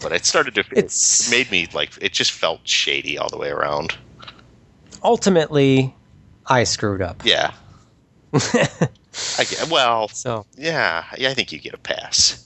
but 0.02 0.12
it 0.12 0.26
started 0.26 0.54
to. 0.56 0.62
It's- 0.72 1.28
it 1.28 1.32
made 1.32 1.50
me 1.52 1.68
like 1.74 1.92
it 2.02 2.12
just 2.14 2.32
felt 2.32 2.60
shady 2.68 3.18
all 3.18 3.30
the 3.30 3.38
way 3.38 3.50
around. 3.50 3.96
Ultimately, 5.04 5.96
I 6.48 6.66
screwed 6.66 7.02
up. 7.02 7.24
Yeah. 7.24 7.52
I 8.34 9.44
get, 9.44 9.70
well, 9.72 10.08
So. 10.10 10.46
yeah, 10.58 11.04
yeah, 11.18 11.30
I 11.30 11.34
think 11.34 11.52
you 11.52 11.60
get 11.60 11.74
a 11.74 11.78
pass. 11.78 12.46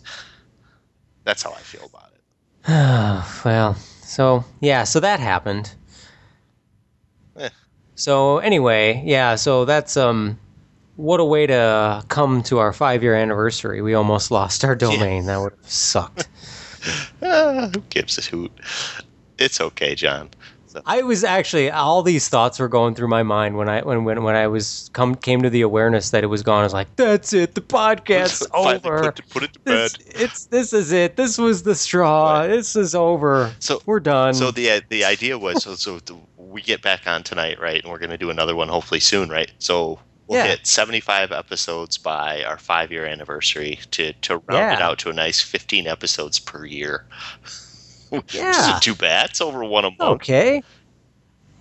That's 1.24 1.44
how 1.44 1.52
I 1.52 1.60
feel 1.60 1.86
about 1.86 2.10
it. 2.14 2.22
well, 3.46 3.76
so 3.76 4.44
yeah, 4.60 4.84
so 4.84 5.00
that 5.00 5.20
happened. 5.20 5.74
Eh. 7.38 7.50
So 7.96 8.40
anyway, 8.40 9.02
yeah, 9.06 9.36
so 9.36 9.66
that's 9.66 9.98
um, 9.98 10.40
what 10.96 11.20
a 11.20 11.26
way 11.26 11.48
to 11.48 12.04
come 12.08 12.44
to 12.44 12.60
our 12.60 12.74
five 12.74 13.04
year 13.04 13.16
anniversary. 13.16 13.82
We 13.82 13.94
almost 13.94 14.32
lost 14.32 14.64
our 14.64 14.76
domain. 14.76 15.26
That 15.26 15.40
would 15.40 15.54
have 15.54 15.70
sucked. 15.70 16.28
Ah, 17.22 17.70
who 17.74 17.80
gives 17.90 18.18
a 18.18 18.22
hoot? 18.22 18.52
It's 19.38 19.62
okay, 19.62 19.96
John. 19.96 20.30
I 20.86 21.02
was 21.04 21.24
actually 21.24 21.70
all 21.72 22.04
these 22.04 22.30
thoughts 22.30 22.60
were 22.60 22.68
going 22.68 22.96
through 22.96 23.08
my 23.10 23.24
mind 23.24 23.58
when 23.58 23.70
I 23.70 23.82
when 23.82 24.04
when, 24.04 24.24
when 24.24 24.36
I 24.36 24.48
was 24.48 24.90
come 24.94 25.16
came 25.16 25.42
to 25.42 25.50
the 25.50 25.62
awareness 25.62 26.10
that 26.12 26.24
it 26.24 26.28
was 26.28 26.44
gone. 26.44 26.62
I 26.62 26.64
was 26.64 26.74
like, 26.74 26.96
"That's 26.96 27.34
it, 27.34 27.56
the 27.56 27.62
podcast's 27.62 28.48
over. 28.54 29.12
Put, 29.12 29.30
put 29.30 29.44
it 29.44 29.54
to 29.54 29.60
bed. 29.60 29.92
It's 30.06 30.46
this 30.46 30.74
is 30.74 30.92
it. 30.92 31.16
This 31.16 31.38
was 31.38 31.64
the 31.64 31.76
straw. 31.76 32.40
Right. 32.40 32.48
This 32.48 32.76
is 32.76 32.96
over. 32.96 33.54
So- 33.60 33.82
we're 33.86 34.00
done." 34.00 34.34
So 34.34 34.52
the 34.52 34.82
the 34.90 35.04
idea 35.06 35.38
was 35.38 35.64
so 35.64 35.76
so 35.76 36.00
the, 36.00 36.18
we 36.38 36.62
get 36.62 36.82
back 36.82 37.08
on 37.08 37.24
tonight, 37.24 37.60
right? 37.60 37.82
And 37.82 37.92
we're 37.92 37.98
going 38.00 38.12
to 38.12 38.18
do 38.18 38.30
another 38.30 38.56
one 38.56 38.68
hopefully 38.68 39.00
soon, 39.00 39.30
right? 39.30 39.52
So 39.60 40.00
we'll 40.28 40.38
Yeah. 40.40 40.48
hit 40.52 40.68
75 40.68 41.32
episodes 41.32 41.98
by 41.98 42.44
our 42.44 42.58
5 42.60 42.92
year 42.92 43.06
anniversary 43.06 43.80
to 43.92 44.14
to 44.14 44.38
round 44.48 44.74
it 44.74 44.82
out 44.82 45.00
to 45.00 45.10
a 45.10 45.14
nice 45.14 45.42
15 45.42 45.88
episodes 45.88 46.40
per 46.40 46.64
year. 46.66 47.06
Yeah. 48.34 48.80
too 48.82 48.95
bad. 48.95 49.32
It's 49.32 49.41
over 49.41 49.63
one 49.63 49.86
a 49.86 49.89
month. 49.89 50.02
okay. 50.02 50.62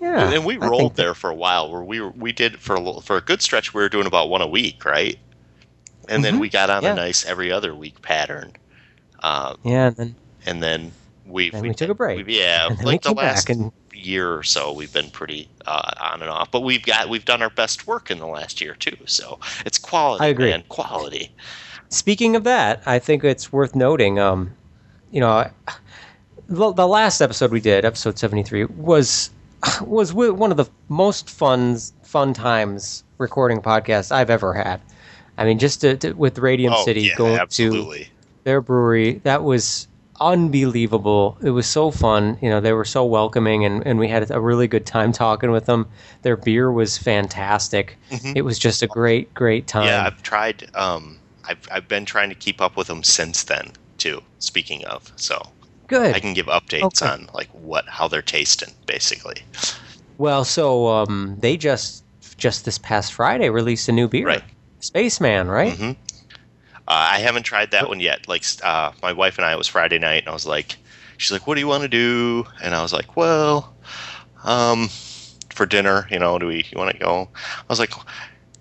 Yeah, 0.00 0.32
and 0.32 0.44
we 0.44 0.56
rolled 0.56 0.96
there 0.96 1.14
for 1.14 1.30
a 1.30 1.34
while 1.34 1.70
where 1.70 1.82
we 1.82 2.00
were, 2.00 2.10
we 2.10 2.32
did 2.32 2.58
for 2.58 2.74
a 2.74 2.80
little, 2.80 3.00
for 3.02 3.16
a 3.16 3.20
good 3.20 3.40
stretch 3.40 3.72
we 3.72 3.80
were 3.80 3.88
doing 3.88 4.06
about 4.06 4.28
one 4.30 4.42
a 4.42 4.48
week 4.48 4.84
right 4.84 5.16
and 6.08 6.24
then 6.24 6.34
Mhm. 6.36 6.40
we 6.40 6.48
got 6.48 6.70
on 6.70 6.82
Yeah. 6.82 6.90
a 6.92 6.96
nice 6.96 7.24
every 7.24 7.52
other 7.52 7.72
week 7.72 8.02
pattern 8.02 8.52
um, 9.22 9.58
Yeah, 9.62 9.86
and 9.86 9.96
then 9.96 10.14
and 10.44 10.60
then 10.62 10.92
we 11.24 11.50
Then 11.50 11.62
we 11.62 11.72
took 11.72 11.88
a 11.88 11.94
break. 11.94 12.26
yeah 12.26 12.66
and 12.66 12.82
like 12.82 13.04
we 13.04 13.10
the 13.10 13.16
last 13.16 13.48
and 13.48 13.70
year 13.94 14.34
or 14.34 14.42
so 14.42 14.72
we've 14.72 14.92
been 14.92 15.08
pretty 15.10 15.48
uh, 15.66 15.92
on 16.00 16.20
and 16.20 16.30
off 16.32 16.50
but 16.50 16.62
we've 16.64 16.82
got 16.82 17.08
we've 17.08 17.24
done 17.24 17.40
our 17.40 17.50
best 17.50 17.86
work 17.86 18.10
in 18.10 18.18
the 18.18 18.26
last 18.26 18.60
year 18.60 18.74
too 18.74 18.96
so 19.06 19.38
it's 19.64 19.78
quality 19.78 20.24
I 20.24 20.28
agree. 20.28 20.50
man 20.50 20.64
quality 20.68 21.32
Speaking 21.90 22.34
of 22.34 22.42
that, 22.44 22.82
I 22.86 22.98
think 22.98 23.22
it's 23.22 23.52
worth 23.52 23.76
noting. 23.76 24.18
Um, 24.18 24.54
you 25.12 25.20
know, 25.20 25.48
the, 26.48 26.72
the 26.72 26.86
last 26.86 27.20
episode 27.20 27.50
we 27.50 27.60
did, 27.60 27.84
episode 27.84 28.18
seventy 28.18 28.42
three, 28.42 28.64
was 28.64 29.30
was 29.82 30.12
one 30.12 30.50
of 30.50 30.56
the 30.56 30.66
most 30.88 31.30
fun 31.30 31.76
fun 32.02 32.34
times 32.34 33.04
recording 33.18 33.60
podcasts 33.60 34.12
I've 34.12 34.30
ever 34.30 34.54
had. 34.54 34.80
I 35.38 35.44
mean, 35.44 35.58
just 35.58 35.80
to, 35.80 35.96
to, 35.98 36.12
with 36.12 36.38
Radium 36.38 36.74
oh 36.76 36.84
City 36.84 37.02
yeah 37.02 37.16
going 37.16 37.36
to 37.36 37.42
absolutely 37.42 38.08
their 38.44 38.60
brewery, 38.60 39.20
that 39.24 39.44
was 39.44 39.86
unbelievable. 40.20 41.38
It 41.42 41.50
was 41.50 41.66
so 41.66 41.90
fun. 41.90 42.38
You 42.40 42.50
know, 42.50 42.60
they 42.60 42.72
were 42.72 42.84
so 42.84 43.04
welcoming, 43.04 43.64
and, 43.64 43.86
and 43.86 43.98
we 43.98 44.08
had 44.08 44.30
a 44.30 44.40
really 44.40 44.68
good 44.68 44.86
time 44.86 45.12
talking 45.12 45.50
with 45.50 45.66
them. 45.66 45.88
Their 46.22 46.36
beer 46.36 46.70
was 46.70 46.98
fantastic. 46.98 47.96
Mhm. 48.10 48.36
It 48.36 48.42
was 48.42 48.58
just 48.58 48.82
a 48.82 48.86
great, 48.86 49.32
great 49.34 49.66
time. 49.66 49.86
yeah 49.86 50.04
i've 50.06 50.22
tried 50.22 50.68
um 50.74 51.18
I've, 51.44 51.66
I've 51.72 51.88
been 51.88 52.04
trying 52.04 52.28
to 52.28 52.36
keep 52.36 52.60
up 52.60 52.76
with 52.76 52.86
them 52.86 53.02
since 53.02 53.42
then 53.44 53.72
too 53.98 54.22
speaking 54.38 54.84
of 54.84 55.12
so 55.16 55.42
good. 55.88 56.14
i 56.14 56.20
can 56.20 56.34
give 56.34 56.46
updates 56.46 57.02
Okay. 57.02 57.06
on 57.06 57.28
like 57.34 57.48
what 57.52 57.84
how 57.88 58.08
they're 58.08 58.22
tasting 58.22 58.74
basically 58.86 59.36
Well, 60.18 60.44
so 60.44 60.86
um, 60.88 61.36
they 61.40 61.56
just 61.56 62.04
just 62.36 62.64
this 62.64 62.78
past 62.78 63.12
Friday 63.12 63.48
released 63.50 63.88
a 63.88 63.92
new 63.92 64.08
beer, 64.08 64.26
Right. 64.26 64.44
Spaceman, 64.80 65.48
right? 65.48 65.72
Mm-hmm. 65.74 65.90
Uh, 66.88 67.08
I 67.16 67.18
haven't 67.18 67.44
tried 67.44 67.70
that 67.70 67.88
one 67.88 68.00
yet. 68.00 68.28
Like 68.28 68.44
uh, 68.62 68.92
my 69.02 69.12
wife 69.12 69.38
and 69.38 69.44
I, 69.44 69.52
it 69.52 69.58
was 69.58 69.68
Friday 69.68 69.98
night, 69.98 70.22
and 70.24 70.28
I 70.28 70.32
was 70.32 70.46
like, 70.46 70.76
she's 71.18 71.32
like, 71.32 71.46
"What 71.46 71.54
do 71.54 71.60
you 71.60 71.66
want 71.68 71.82
to 71.82 71.88
do?" 71.88 72.44
And 72.62 72.74
I 72.74 72.82
was 72.82 72.92
like, 72.92 73.16
"Well, 73.16 73.74
um, 74.44 74.88
for 75.50 75.66
dinner, 75.66 76.06
you 76.10 76.18
know, 76.18 76.38
do 76.38 76.46
we? 76.46 76.64
You 76.70 76.78
want 76.78 76.92
to 76.92 76.98
go?" 76.98 77.30
I 77.34 77.64
was 77.68 77.78
like, 77.78 77.92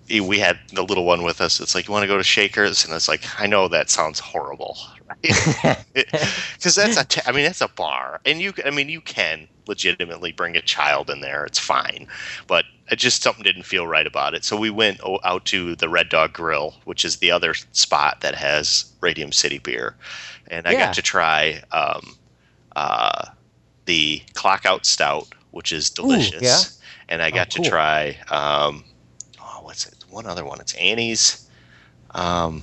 we 0.08 0.38
had 0.38 0.58
the 0.72 0.82
little 0.84 1.04
one 1.04 1.22
with 1.22 1.40
us. 1.40 1.60
It's 1.60 1.74
like, 1.74 1.86
"You 1.88 1.92
want 1.92 2.02
to 2.04 2.08
go 2.08 2.16
to 2.18 2.24
Shakers?" 2.24 2.84
And 2.84 2.94
it's 2.94 3.08
like, 3.08 3.24
I 3.40 3.46
know 3.46 3.68
that 3.68 3.90
sounds 3.90 4.18
horrible? 4.20 4.76
Because 5.22 6.74
that's 6.74 6.96
a, 6.96 7.04
t- 7.04 7.20
I 7.26 7.32
mean, 7.32 7.44
that's 7.44 7.60
a 7.60 7.68
bar, 7.68 8.20
and 8.24 8.40
you, 8.40 8.52
I 8.64 8.70
mean, 8.70 8.88
you 8.88 9.00
can 9.00 9.48
legitimately 9.68 10.32
bring 10.32 10.56
a 10.56 10.62
child 10.62 11.08
in 11.10 11.20
there. 11.20 11.44
It's 11.44 11.58
fine, 11.58 12.06
but 12.46 12.64
it 12.90 12.96
just 12.98 13.22
something 13.22 13.44
didn't 13.44 13.62
feel 13.62 13.86
right 13.86 14.06
about 14.06 14.34
it. 14.34 14.44
So 14.44 14.56
we 14.56 14.70
went 14.70 15.00
out 15.24 15.44
to 15.46 15.76
the 15.76 15.88
Red 15.88 16.08
Dog 16.08 16.32
Grill, 16.32 16.74
which 16.84 17.04
is 17.04 17.18
the 17.18 17.30
other 17.30 17.54
spot 17.72 18.20
that 18.20 18.34
has 18.34 18.84
Radium 19.00 19.32
City 19.32 19.58
beer, 19.58 19.96
and 20.48 20.66
I 20.66 20.72
Yeah. 20.72 20.86
got 20.86 20.94
to 20.94 21.02
try 21.02 21.62
um, 21.72 22.16
uh, 22.76 23.26
the 23.86 24.22
Clock 24.34 24.66
Out 24.66 24.86
Stout, 24.86 25.28
which 25.52 25.72
is 25.72 25.90
delicious, 25.90 26.42
yeah? 26.42 26.60
and 27.08 27.22
I 27.22 27.30
got 27.30 27.54
cool. 27.54 27.64
to 27.64 27.70
try 27.70 28.16
um, 28.30 28.84
oh, 29.40 29.60
what's 29.62 29.86
it? 29.86 29.94
One 30.10 30.26
other 30.26 30.44
one. 30.44 30.60
It's 30.60 30.74
Annie's. 30.74 31.48
Um, 32.14 32.62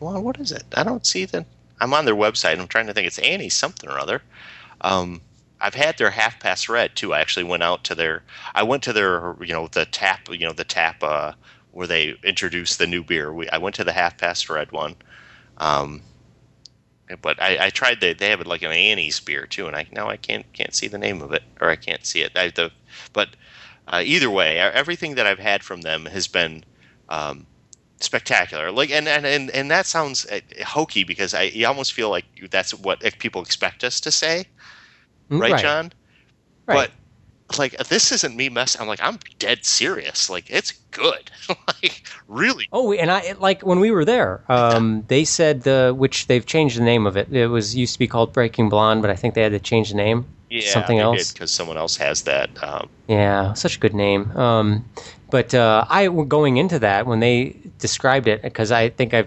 well, 0.00 0.20
what 0.22 0.38
is 0.40 0.52
it? 0.52 0.64
I 0.76 0.82
don't 0.82 1.06
see 1.06 1.24
the. 1.24 1.44
I'm 1.80 1.94
on 1.94 2.04
their 2.04 2.14
website. 2.14 2.58
I'm 2.58 2.68
trying 2.68 2.86
to 2.86 2.94
think. 2.94 3.06
It's 3.06 3.18
Annie 3.18 3.48
something 3.48 3.88
or 3.88 3.98
other. 3.98 4.22
Um, 4.80 5.20
I've 5.60 5.74
had 5.74 5.98
their 5.98 6.10
half 6.10 6.38
past 6.40 6.68
red 6.68 6.94
too. 6.94 7.14
I 7.14 7.20
actually 7.20 7.44
went 7.44 7.62
out 7.62 7.84
to 7.84 7.94
their. 7.94 8.22
I 8.54 8.62
went 8.62 8.82
to 8.84 8.92
their. 8.92 9.36
You 9.40 9.52
know 9.54 9.68
the 9.68 9.86
tap. 9.86 10.28
You 10.30 10.46
know 10.46 10.52
the 10.52 10.64
tap 10.64 11.02
uh, 11.02 11.32
where 11.72 11.86
they 11.86 12.14
introduced 12.24 12.78
the 12.78 12.86
new 12.86 13.02
beer. 13.02 13.32
We, 13.32 13.48
I 13.50 13.58
went 13.58 13.76
to 13.76 13.84
the 13.84 13.92
half 13.92 14.18
past 14.18 14.48
red 14.48 14.72
one. 14.72 14.96
Um, 15.58 16.02
but 17.22 17.40
I, 17.40 17.66
I 17.66 17.70
tried 17.70 18.00
the. 18.00 18.12
They 18.12 18.30
have 18.30 18.46
like 18.46 18.62
an 18.62 18.72
Annie's 18.72 19.20
beer 19.20 19.46
too, 19.46 19.66
and 19.66 19.76
I 19.76 19.86
now 19.92 20.08
I 20.08 20.16
can't 20.16 20.50
can't 20.52 20.74
see 20.74 20.88
the 20.88 20.98
name 20.98 21.22
of 21.22 21.32
it 21.32 21.42
or 21.60 21.70
I 21.70 21.76
can't 21.76 22.04
see 22.04 22.22
it. 22.22 22.36
I, 22.36 22.50
the, 22.50 22.70
but 23.12 23.30
uh, 23.88 24.02
either 24.04 24.30
way, 24.30 24.58
everything 24.58 25.14
that 25.14 25.26
I've 25.26 25.38
had 25.38 25.62
from 25.62 25.80
them 25.80 26.06
has 26.06 26.28
been 26.28 26.64
um, 27.08 27.46
spectacular. 28.00 28.70
Like, 28.70 28.90
and, 28.90 29.08
and 29.08 29.26
and 29.26 29.50
and 29.50 29.70
that 29.70 29.86
sounds 29.86 30.26
uh, 30.26 30.40
hokey 30.64 31.04
because 31.04 31.34
I 31.34 31.42
you 31.42 31.66
almost 31.66 31.92
feel 31.92 32.10
like 32.10 32.24
that's 32.50 32.74
what 32.74 33.00
people 33.18 33.42
expect 33.42 33.84
us 33.84 34.00
to 34.00 34.10
say, 34.10 34.46
right, 35.28 35.52
right 35.52 35.62
John? 35.62 35.92
Right. 36.66 36.90
But 37.48 37.58
like, 37.58 37.76
this 37.88 38.12
isn't 38.12 38.36
me 38.36 38.48
messing. 38.48 38.80
I'm 38.80 38.88
like, 38.88 39.02
I'm 39.02 39.18
dead 39.38 39.64
serious. 39.64 40.28
Like, 40.28 40.50
it's 40.50 40.72
good. 40.90 41.30
like, 41.48 42.06
really. 42.26 42.68
Oh, 42.72 42.92
and 42.92 43.10
I 43.10 43.32
like 43.38 43.62
when 43.62 43.80
we 43.80 43.90
were 43.90 44.04
there. 44.04 44.42
Um, 44.48 45.04
they 45.08 45.24
said 45.24 45.62
the 45.62 45.94
which 45.96 46.26
they've 46.26 46.44
changed 46.44 46.78
the 46.78 46.82
name 46.82 47.06
of 47.06 47.16
it. 47.16 47.32
It 47.32 47.46
was 47.46 47.74
used 47.74 47.94
to 47.94 47.98
be 47.98 48.08
called 48.08 48.32
Breaking 48.32 48.68
Blonde, 48.68 49.02
but 49.02 49.10
I 49.10 49.16
think 49.16 49.34
they 49.34 49.42
had 49.42 49.52
to 49.52 49.60
change 49.60 49.90
the 49.90 49.96
name. 49.96 50.26
Yeah, 50.50 50.70
Something 50.72 50.98
else? 50.98 51.32
because 51.32 51.50
someone 51.50 51.76
else 51.76 51.96
has 51.96 52.22
that. 52.22 52.50
Um, 52.62 52.88
Yeah, 53.06 53.52
such 53.52 53.76
a 53.76 53.78
good 53.78 53.94
name. 53.94 54.34
Um, 54.36 54.84
but 55.30 55.54
uh, 55.54 55.84
I 55.88 56.08
going 56.08 56.56
into 56.56 56.78
that 56.78 57.06
when 57.06 57.20
they 57.20 57.56
described 57.78 58.28
it 58.28 58.42
because 58.42 58.72
I 58.72 58.88
think 58.88 59.12
I, 59.12 59.26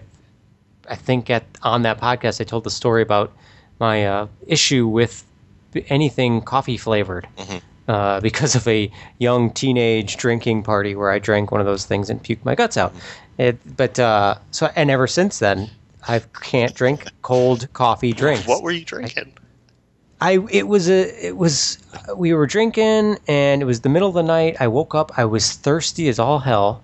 I 0.89 0.95
think 0.95 1.29
at 1.29 1.43
on 1.61 1.83
that 1.83 1.99
podcast 2.01 2.41
I 2.41 2.43
told 2.43 2.63
the 2.63 2.71
story 2.71 3.03
about 3.03 3.31
my 3.79 4.05
uh, 4.05 4.27
issue 4.47 4.87
with 4.87 5.23
anything 5.89 6.41
coffee 6.41 6.77
flavored. 6.77 7.27
Mhm. 7.37 7.61
Uh, 7.87 8.19
because 8.29 8.55
of 8.55 8.67
a 8.67 8.91
young 9.19 9.51
teenage 9.51 10.17
drinking 10.17 10.63
party 10.63 10.95
where 10.95 11.11
I 11.11 11.19
drank 11.19 11.51
one 11.51 11.61
of 11.61 11.67
those 11.67 11.85
things 11.85 12.09
and 12.09 12.23
puked 12.23 12.45
my 12.45 12.55
guts 12.55 12.77
out. 12.77 12.93
It, 13.37 13.57
but 13.77 13.99
uh, 13.99 14.35
so 14.51 14.69
and 14.75 14.89
ever 14.89 15.07
since 15.07 15.39
then, 15.39 15.69
I 16.07 16.19
can't 16.41 16.73
drink 16.73 17.05
cold 17.21 17.67
coffee 17.73 18.13
drinks. 18.13 18.47
what 18.47 18.63
were 18.63 18.71
you 18.71 18.85
drinking? 18.85 19.33
I 20.21 20.37
it 20.51 20.67
was 20.67 20.87
a 20.87 21.25
it 21.27 21.35
was 21.35 21.79
we 22.15 22.31
were 22.33 22.45
drinking 22.45 23.17
and 23.27 23.61
it 23.61 23.65
was 23.65 23.81
the 23.81 23.89
middle 23.89 24.07
of 24.07 24.13
the 24.13 24.21
night. 24.23 24.57
I 24.59 24.67
woke 24.67 24.93
up. 24.93 25.11
I 25.17 25.25
was 25.25 25.53
thirsty 25.53 26.07
as 26.09 26.19
all 26.19 26.39
hell, 26.39 26.83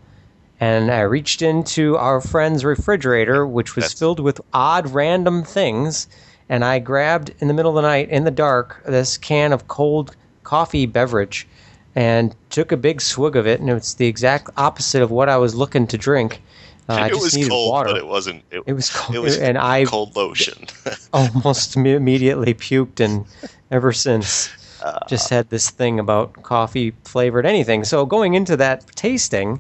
and 0.60 0.92
I 0.92 1.02
reached 1.02 1.44
into 1.44 1.96
our 1.98 2.20
friend's 2.20 2.66
refrigerator, 2.66 3.46
which 3.46 3.76
was 3.76 3.86
That's- 3.86 4.00
filled 4.00 4.20
with 4.20 4.42
odd 4.54 4.90
random 4.90 5.44
things, 5.44 6.08
and 6.50 6.66
I 6.66 6.80
grabbed 6.80 7.32
in 7.40 7.48
the 7.48 7.54
middle 7.54 7.78
of 7.78 7.84
the 7.84 7.88
night 7.88 8.10
in 8.10 8.24
the 8.24 8.32
dark 8.32 8.82
this 8.88 9.18
can 9.20 9.54
of 9.54 9.68
cold 9.68 10.16
coffee 10.44 10.88
beverage, 10.88 11.48
and 11.96 12.36
took 12.50 12.72
a 12.72 12.78
big 12.78 13.02
swig 13.02 13.36
of 13.36 13.46
it, 13.46 13.60
and 13.60 13.70
it's 13.70 13.94
the 13.94 14.08
exact 14.08 14.50
opposite 14.58 15.04
of 15.04 15.12
what 15.12 15.30
I 15.30 15.38
was 15.38 15.54
looking 15.54 15.86
to 15.88 15.98
drink. 15.98 16.42
Uh, 16.90 16.94
I 16.94 17.06
it 17.08 17.10
just 17.10 17.24
was 17.24 17.36
needed 17.36 17.50
cold, 17.50 17.72
water. 17.72 17.90
but 17.90 17.98
it 17.98 18.08
wasn't. 18.08 18.44
It, 18.52 18.64
It 18.66 18.74
was 18.74 18.90
cold, 18.90 19.16
It 19.16 19.20
was 19.20 19.38
and 19.38 19.58
I 19.58 19.86
cold 19.86 20.16
lotion. 20.16 20.66
almost 21.14 21.76
immediately 21.76 22.54
puked, 22.54 23.00
and 23.00 23.26
ever 23.72 23.92
since, 23.92 24.50
Uh, 24.82 25.00
just 25.10 25.30
had 25.30 25.50
this 25.50 25.70
thing 25.72 26.00
about 26.00 26.32
coffee 26.44 26.94
flavored 27.04 27.46
anything. 27.46 27.84
So 27.84 28.06
going 28.06 28.36
into 28.36 28.56
that 28.58 28.86
tasting, 28.96 29.60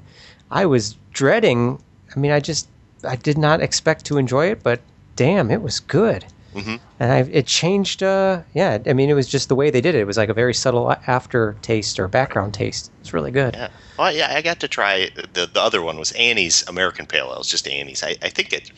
I 0.52 0.66
was 0.68 0.96
dreading. 1.12 1.82
I 2.16 2.20
mean, 2.20 2.32
I 2.32 2.40
just 2.40 2.68
I 3.04 3.16
did 3.16 3.38
not 3.38 3.60
expect 3.62 4.06
to 4.06 4.18
enjoy 4.18 4.52
it, 4.52 4.62
but 4.64 4.80
damn, 5.16 5.50
it 5.52 5.62
was 5.62 5.80
good. 5.80 6.24
Mhm. 6.58 6.80
And 7.00 7.12
I, 7.12 7.20
it 7.32 7.46
changed. 7.46 8.02
Uh, 8.02 8.42
yeah, 8.54 8.80
I 8.88 8.94
mean, 8.94 9.10
it 9.10 9.14
was 9.14 9.28
just 9.28 9.48
the 9.48 9.56
way 9.56 9.70
they 9.70 9.82
did 9.82 9.94
it. 9.94 10.00
It 10.02 10.08
was 10.08 10.18
like 10.18 10.30
a 10.30 10.34
very 10.34 10.54
subtle 10.54 10.96
aftertaste 11.06 12.00
or 12.00 12.08
background 12.08 12.56
taste. 12.56 12.92
It's 13.02 13.14
really 13.14 13.30
good. 13.32 13.54
Yeah. 13.56 13.70
Well, 14.00 14.12
yeah, 14.12 14.34
I 14.36 14.42
got 14.42 14.60
to 14.62 14.68
try 14.68 15.10
the 15.34 15.46
the 15.46 15.62
other 15.62 15.82
one 15.84 15.98
was 16.00 16.12
Annie's 16.14 16.64
American 16.68 17.06
Pale 17.06 17.28
Ale. 17.32 17.40
It's 17.40 17.50
just 17.50 17.68
Annie's. 17.68 18.04
I, 18.04 18.16
I 18.24 18.30
think 18.30 18.54
it 18.54 18.72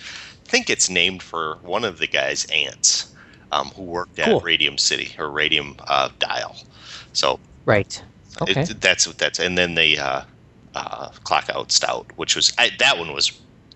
think 0.46 0.70
it's 0.70 0.90
named 0.90 1.24
for 1.24 1.58
one 1.62 1.86
of 1.86 2.00
the 2.00 2.08
guy's 2.08 2.46
aunts 2.46 3.14
um, 3.52 3.68
who 3.76 3.84
worked 3.84 4.20
at 4.20 4.26
Cool. 4.26 4.40
Radium 4.42 4.78
City 4.78 5.16
or 5.18 5.30
Radium 5.30 5.76
uh, 5.88 6.10
Dial. 6.20 6.56
So 7.14 7.40
Right. 7.66 8.02
Okay. 8.42 8.62
it, 8.62 8.82
that's 8.82 9.06
that's 9.14 9.40
and 9.40 9.58
then 9.58 9.76
the 9.76 10.00
uh, 10.00 10.22
uh, 10.76 11.10
Clock 11.24 11.50
Out 11.54 11.72
Stout, 11.72 12.08
which 12.18 12.36
was 12.36 12.52
I, 12.58 12.72
that 12.80 12.98
one 12.98 13.14
was 13.14 13.32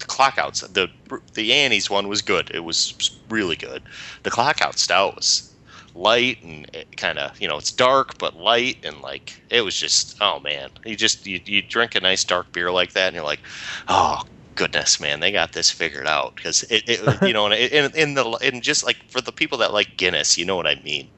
Clock 0.07 0.37
Out 0.37 0.55
the 0.55 0.89
the 1.33 1.53
Annie's 1.53 1.89
one 1.89 2.07
was 2.07 2.21
good. 2.21 2.51
It 2.53 2.63
was 2.63 2.93
really 3.29 3.55
good. 3.55 3.83
The 4.23 4.31
Clock 4.31 4.61
Out 4.61 4.79
Stout 4.79 5.15
was 5.15 5.49
light 5.95 6.41
and 6.43 6.67
eh, 6.73 6.83
kind 6.97 7.19
of 7.19 7.39
you 7.39 7.47
know 7.47 7.57
it's 7.57 7.71
dark 7.71 8.17
but 8.17 8.35
light 8.35 8.77
and 8.83 8.99
like 9.01 9.39
it 9.49 9.61
was 9.61 9.75
just 9.75 10.15
oh 10.21 10.39
man 10.39 10.69
you 10.85 10.95
just 10.95 11.25
you, 11.27 11.39
you 11.45 11.61
drink 11.61 11.93
a 11.93 11.99
nice 11.99 12.23
dark 12.23 12.51
beer 12.51 12.71
like 12.71 12.93
that 12.93 13.07
and 13.07 13.15
you're 13.15 13.23
like 13.23 13.41
oh 13.87 14.23
goodness 14.55 14.99
man 14.99 15.19
they 15.19 15.31
got 15.31 15.53
this 15.53 15.69
figured 15.71 16.07
out. 16.07 16.35
Because 16.35 16.63
it, 16.63 16.83
it 16.87 17.21
you 17.27 17.33
know 17.33 17.45
and 17.45 17.53
in, 17.53 17.91
in 17.95 18.13
the 18.13 18.23
and 18.43 18.61
just 18.61 18.83
like 18.83 18.97
for 19.07 19.21
the 19.21 19.31
people 19.31 19.57
that 19.59 19.73
like 19.73 19.97
guinness 19.97 20.37
you 20.37 20.45
know 20.45 20.55
what 20.55 20.67
i 20.67 20.75
mean? 20.83 21.09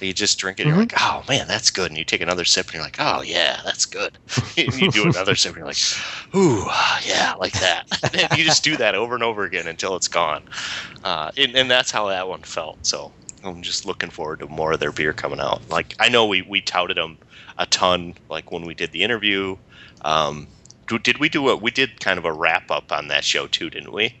You 0.00 0.12
just 0.12 0.38
drink 0.38 0.60
it 0.60 0.62
and 0.62 0.70
you're 0.70 0.78
like 0.78 0.94
oh 0.98 1.24
man 1.28 1.48
that's 1.48 1.70
good. 1.70 1.90
And 1.90 1.98
you 1.98 2.04
take 2.04 2.20
another 2.20 2.44
sip 2.44 2.66
and 2.66 2.74
you're 2.74 2.82
like 2.82 2.96
oh 2.98 3.22
yeah 3.22 3.60
that's 3.64 3.86
good. 3.86 4.18
And 4.56 4.74
you 4.80 4.90
do 4.90 5.04
another 5.04 5.34
sip 5.34 5.50
and 5.50 5.58
you're 5.58 5.66
like 5.66 5.76
ooh 6.34 6.66
yeah 7.06 7.34
like 7.38 7.54
that. 7.54 7.86
And 8.30 8.38
you 8.38 8.44
just 8.44 8.64
do 8.64 8.76
that 8.76 8.94
over 8.94 9.14
and 9.14 9.24
over 9.24 9.44
again 9.44 9.66
until 9.66 9.96
it's 9.96 10.08
gone. 10.08 10.42
Uh, 11.02 11.30
and, 11.36 11.56
and 11.56 11.70
that's 11.70 11.90
how 11.90 12.08
that 12.08 12.28
one 12.28 12.42
felt. 12.42 12.78
So 12.82 13.12
i'm 13.42 13.60
just 13.62 13.84
looking 13.84 14.10
forward 14.10 14.38
to 14.38 14.46
more 14.46 14.72
of 14.72 14.80
their 14.80 14.92
beer 14.92 15.12
coming 15.12 15.40
out. 15.40 15.62
Like 15.70 15.94
i 15.98 16.08
know 16.08 16.26
we 16.26 16.42
we 16.42 16.60
touted 16.60 16.96
them 16.96 17.18
a 17.58 17.66
ton 17.66 18.14
like 18.28 18.50
when 18.52 18.64
we 18.64 18.74
did 18.74 18.92
the 18.92 19.02
interview. 19.02 19.56
Um, 20.02 20.48
did 20.86 21.18
we 21.18 21.28
do 21.28 21.48
a 21.48 21.56
we 21.56 21.70
did 21.70 22.00
kind 22.00 22.18
of 22.18 22.24
a 22.24 22.32
wrap 22.32 22.70
up 22.70 22.92
on 22.92 23.08
that 23.08 23.24
show 23.24 23.46
too 23.46 23.70
didn't 23.70 23.92
we 23.92 24.14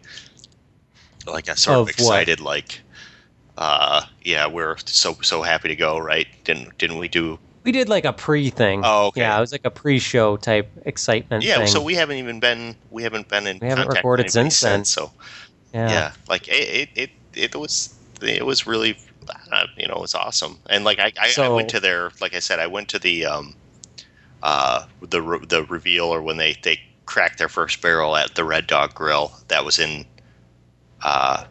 like 1.26 1.48
i 1.48 1.54
sort 1.54 1.76
of, 1.76 1.80
Of 1.80 1.86
what? 1.86 1.88
excited 1.90 2.40
like 2.40 2.80
uh 3.56 4.02
yeah 4.22 4.46
we're 4.46 4.76
so 4.84 5.14
so 5.22 5.42
happy 5.42 5.68
to 5.68 5.76
go 5.76 5.98
right 5.98 6.26
didn't 6.44 6.76
didn't 6.78 6.98
we 6.98 7.08
do 7.08 7.38
we 7.62 7.72
did 7.72 7.88
like 7.88 8.04
a 8.04 8.12
pre 8.12 8.50
thing. 8.50 8.82
Oh, 8.84 9.06
okay. 9.06 9.22
Yeah, 9.22 9.38
it 9.38 9.40
was 9.40 9.50
like 9.50 9.64
a 9.64 9.70
pre-show 9.70 10.36
type 10.36 10.70
excitement 10.84 11.42
yeah 11.42 11.56
thing. 11.56 11.66
so 11.66 11.82
we 11.82 11.94
haven't 11.94 12.18
even 12.18 12.38
been 12.38 12.76
we 12.90 13.02
haven't 13.02 13.28
been 13.28 13.46
in 13.46 13.58
We 13.58 13.68
haven't 13.68 13.84
contact 13.86 14.04
recorded 14.04 14.26
anybody 14.26 14.50
since 14.50 14.60
then. 14.60 14.84
so 14.84 15.10
yeah. 15.72 15.88
yeah, 15.90 16.12
like 16.28 16.46
it, 16.46 16.52
it, 16.52 16.88
it, 16.94 17.10
it 17.54 17.56
was, 17.56 17.94
it 18.22 18.46
was 18.46 18.64
really, 18.66 18.96
uh, 19.50 19.66
you 19.76 19.88
know, 19.88 19.94
it 19.94 20.00
was 20.00 20.14
awesome. 20.14 20.58
And 20.70 20.84
like 20.84 21.00
I, 21.00 21.10
I, 21.18 21.32
I 21.36 21.48
went 21.48 21.68
to 21.70 21.80
their, 21.80 22.12
like 22.20 22.32
I 22.34 22.38
said, 22.38 22.60
I 22.60 22.68
went 22.68 22.88
to 22.90 22.98
the, 23.00 23.26
um, 23.26 23.54
uh, 24.44 24.86
the 25.00 25.20
re- 25.20 25.44
the 25.48 25.64
reveal 25.64 26.04
or 26.06 26.22
when 26.22 26.36
they 26.36 26.54
they 26.62 26.78
cracked 27.06 27.38
their 27.38 27.48
first 27.48 27.82
barrel 27.82 28.14
at 28.16 28.34
the 28.36 28.44
Red 28.44 28.66
Dog 28.68 28.94
Grill. 28.94 29.32
That 29.48 29.64
was 29.64 29.78
in, 29.78 30.04
uh, 31.02 31.44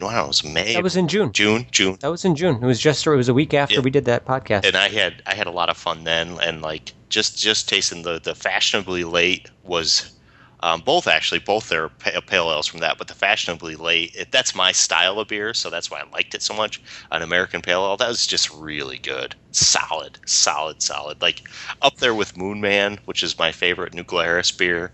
no, 0.00 0.06
I 0.06 0.14
don't 0.14 0.18
know, 0.20 0.24
it 0.24 0.28
was 0.28 0.44
May, 0.44 0.74
That 0.74 0.82
was 0.82 0.96
in 0.96 1.08
June. 1.08 1.32
June, 1.32 1.66
June. 1.70 1.96
That 2.00 2.10
was 2.10 2.24
in 2.24 2.34
June. 2.36 2.56
It 2.62 2.66
was 2.66 2.80
just 2.80 3.06
it 3.06 3.10
was 3.10 3.28
a 3.28 3.34
week 3.34 3.54
after 3.54 3.76
Yeah. 3.76 3.80
we 3.82 3.90
did 3.90 4.04
that 4.06 4.24
podcast. 4.26 4.64
and 4.66 4.76
I 4.76 4.88
had 4.88 5.22
I 5.26 5.34
had 5.34 5.46
a 5.46 5.50
lot 5.52 5.68
of 5.70 5.76
fun 5.76 6.04
then, 6.04 6.38
and 6.42 6.62
like 6.62 6.92
just 7.08 7.38
just 7.38 7.68
tasting 7.68 8.02
the 8.02 8.18
the 8.18 8.34
fashionably 8.34 9.04
late 9.04 9.50
was 9.64 10.12
um, 10.60 10.80
both 10.80 11.06
actually 11.06 11.38
both 11.38 11.68
their 11.68 11.88
pa- 11.88 12.20
pale 12.26 12.50
ales 12.50 12.66
from 12.66 12.80
that, 12.80 12.98
but 12.98 13.08
the 13.08 13.14
fashionably 13.14 13.76
late 13.76 14.14
it, 14.14 14.32
that's 14.32 14.54
my 14.54 14.72
style 14.72 15.20
of 15.20 15.28
beer, 15.28 15.54
so 15.54 15.70
that's 15.70 15.90
why 15.90 16.00
I 16.00 16.10
liked 16.12 16.34
it 16.34 16.42
so 16.42 16.54
much. 16.54 16.82
An 17.12 17.22
American 17.22 17.62
pale 17.62 17.84
ale 17.84 17.96
that 17.96 18.08
was 18.08 18.26
just 18.26 18.52
really 18.52 18.98
good, 18.98 19.34
solid, 19.52 20.18
solid, 20.26 20.82
solid, 20.82 21.20
like 21.22 21.42
up 21.82 21.96
there 21.98 22.14
with 22.14 22.36
Moon 22.36 22.60
Man, 22.60 22.98
which 23.04 23.22
is 23.22 23.38
my 23.38 23.52
favorite 23.52 23.94
New 23.94 24.04
Glarus 24.04 24.50
beer. 24.50 24.90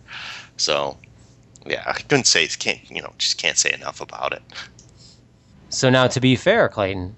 So 0.57 0.97
yeah, 1.67 1.83
I 1.87 1.95
couldn't 1.95 2.27
say 2.27 2.47
can't 2.47 2.81
you 2.91 3.01
know 3.01 3.13
just 3.19 3.39
can't 3.39 3.57
say 3.57 3.73
enough 3.73 4.01
about 4.01 4.33
it. 4.33 4.43
So 5.71 5.91
now, 5.91 6.07
to 6.07 6.21
be 6.21 6.37
fair, 6.37 6.69
Clayton, 6.69 7.17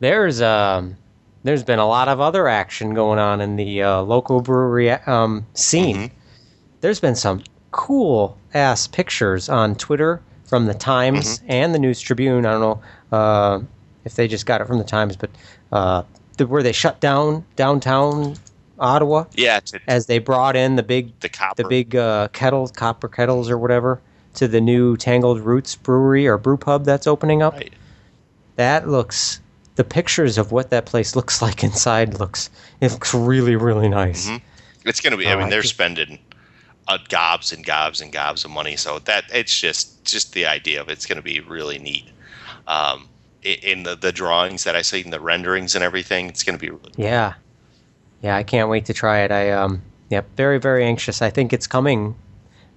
there's 0.00 0.42
um, 0.42 0.96
there's 1.42 1.62
been 1.62 1.78
a 1.78 1.86
lot 1.86 2.08
of 2.08 2.20
other 2.20 2.48
action 2.48 2.92
going 2.92 3.18
on 3.18 3.40
in 3.40 3.56
the 3.56 3.82
uh, 3.82 4.00
local 4.02 4.40
brewery 4.42 4.90
um, 4.90 5.46
scene. 5.54 5.96
Mhm. 5.96 6.10
There's 6.86 7.00
been 7.00 7.16
some 7.16 7.42
cool 7.72 8.38
ass 8.54 8.86
pictures 8.86 9.48
on 9.48 9.74
Twitter 9.74 10.22
from 10.44 10.66
the 10.66 10.74
Times 10.74 11.42
and 11.48 11.74
the 11.74 11.80
News 11.80 12.00
Tribune. 12.00 12.46
I 12.46 12.52
don't 12.52 12.60
know 12.60 12.82
uh, 13.10 13.60
if 14.04 14.14
they 14.14 14.28
just 14.28 14.46
got 14.46 14.60
it 14.60 14.68
from 14.68 14.78
the 14.78 14.84
Times, 14.84 15.16
but 15.16 15.30
uh, 15.72 16.04
the, 16.36 16.46
where 16.46 16.62
they 16.62 16.70
shut 16.70 17.00
down 17.00 17.44
downtown 17.56 18.36
Ottawa 18.78 19.24
Yeah, 19.34 19.58
to, 19.58 19.80
as 19.88 20.06
they 20.06 20.20
brought 20.20 20.54
in 20.54 20.76
the 20.76 20.84
big 20.84 21.18
the 21.18 21.28
copper. 21.28 21.60
the 21.60 21.68
big 21.68 21.96
uh, 21.96 22.28
kettles, 22.28 22.70
copper 22.70 23.08
kettles 23.08 23.50
or 23.50 23.58
whatever, 23.58 24.00
to 24.34 24.46
the 24.46 24.60
new 24.60 24.96
Tangled 24.96 25.40
Roots 25.40 25.74
Brewery 25.74 26.28
or 26.28 26.38
brew 26.38 26.56
pub 26.56 26.84
that's 26.84 27.08
opening 27.08 27.42
up. 27.42 27.54
Right. 27.54 27.72
That 28.54 28.88
looks. 28.88 29.40
The 29.74 29.82
pictures 29.82 30.38
of 30.38 30.52
what 30.52 30.70
that 30.70 30.86
place 30.86 31.16
looks 31.16 31.42
like 31.42 31.64
inside 31.64 32.20
looks. 32.20 32.48
It 32.80 32.92
looks 32.92 33.12
really, 33.12 33.56
really 33.56 33.88
nice. 33.88 34.28
Mhm. 34.28 34.40
It's 34.84 35.00
going 35.00 35.10
to 35.10 35.16
be. 35.16 35.26
I 35.26 35.32
Oh, 35.34 35.38
mean, 35.40 35.50
they're 35.50 35.64
spending 35.64 36.20
uh, 36.88 36.98
gobs 37.08 37.52
and 37.52 37.64
gobs 37.64 38.00
and 38.00 38.12
gobs 38.12 38.44
of 38.44 38.50
money. 38.50 38.76
So 38.76 38.98
that 39.00 39.24
it's 39.32 39.58
just 39.58 40.04
just 40.04 40.32
the 40.32 40.46
idea 40.46 40.80
of 40.80 40.88
it's 40.88 41.06
going 41.06 41.16
to 41.16 41.22
be 41.22 41.40
really 41.40 41.78
neat. 41.78 42.08
Um, 42.66 43.08
in 43.42 43.84
the 43.84 43.94
the 43.94 44.12
drawings 44.12 44.64
that 44.64 44.74
I 44.76 44.82
see, 44.82 45.00
in 45.00 45.10
the 45.10 45.20
renderings 45.20 45.74
and 45.74 45.84
everything, 45.84 46.28
it's 46.28 46.42
going 46.42 46.58
to 46.58 46.60
be 46.60 46.70
really 46.70 46.92
Yeah, 46.96 47.34
yeah. 48.22 48.36
I 48.36 48.42
can't 48.42 48.68
wait 48.68 48.84
to 48.86 48.94
try 48.94 49.20
it. 49.20 49.30
I 49.30 49.50
um, 49.50 49.82
yep, 50.08 50.26
very, 50.36 50.58
very 50.58 50.84
anxious. 50.84 51.22
I 51.22 51.30
think 51.30 51.52
it's 51.52 51.66
coming 51.66 52.16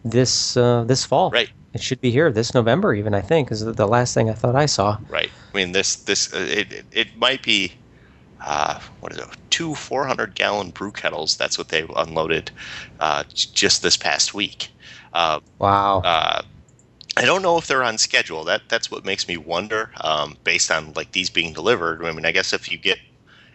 this 0.03 0.55
uh, 0.57 0.83
this 0.85 1.05
fall. 1.05 1.31
right. 1.31 1.49
It 1.71 1.83
should 1.83 2.01
be 2.01 2.09
here 2.09 2.31
this 2.31 2.55
November. 2.55 2.95
Even 2.95 3.13
I 3.13 3.21
think 3.21 3.51
is 3.51 3.63
the 3.63 3.87
last 3.87 4.15
thing 4.15 4.27
I 4.29 4.33
thought 4.33 4.55
I 4.55 4.65
saw. 4.65 4.97
Right. 5.07 5.29
I 5.53 5.57
mean, 5.57 5.71
this 5.71 5.97
this 5.97 6.33
uh, 6.33 6.37
it, 6.49 6.85
it 6.91 7.17
might 7.17 7.43
be. 7.43 7.73
Uh, 8.45 8.79
what 9.01 9.11
is 9.11 9.17
it? 9.19 9.27
Two 9.49 9.75
400 9.75 10.35
gallon 10.35 10.71
brew 10.71 10.91
kettles. 10.91 11.35
That's 11.37 11.57
what 11.57 11.69
they 11.69 11.85
unloaded 11.95 12.51
uh, 12.99 13.23
just 13.33 13.81
this 13.81 13.97
past 13.97 14.33
week. 14.33 14.71
Uh, 15.13 15.39
Wow. 15.59 16.05
uh, 16.05 16.41
I 17.17 17.25
don't 17.25 17.41
know 17.43 17.57
if 17.57 17.67
they're 17.67 17.83
on 17.83 17.97
schedule. 17.97 18.43
That 18.45 18.63
that's 18.69 18.89
what 18.91 19.05
makes 19.05 19.27
me 19.27 19.37
wonder. 19.37 19.91
Um, 20.01 20.37
based 20.43 20.71
on 20.71 20.93
like 20.93 21.11
these 21.11 21.29
being 21.29 21.53
delivered, 21.53 22.03
I 22.05 22.11
mean, 22.13 22.25
I 22.25 22.31
guess 22.31 22.53
if 22.53 22.71
you 22.71 22.77
get 22.77 22.99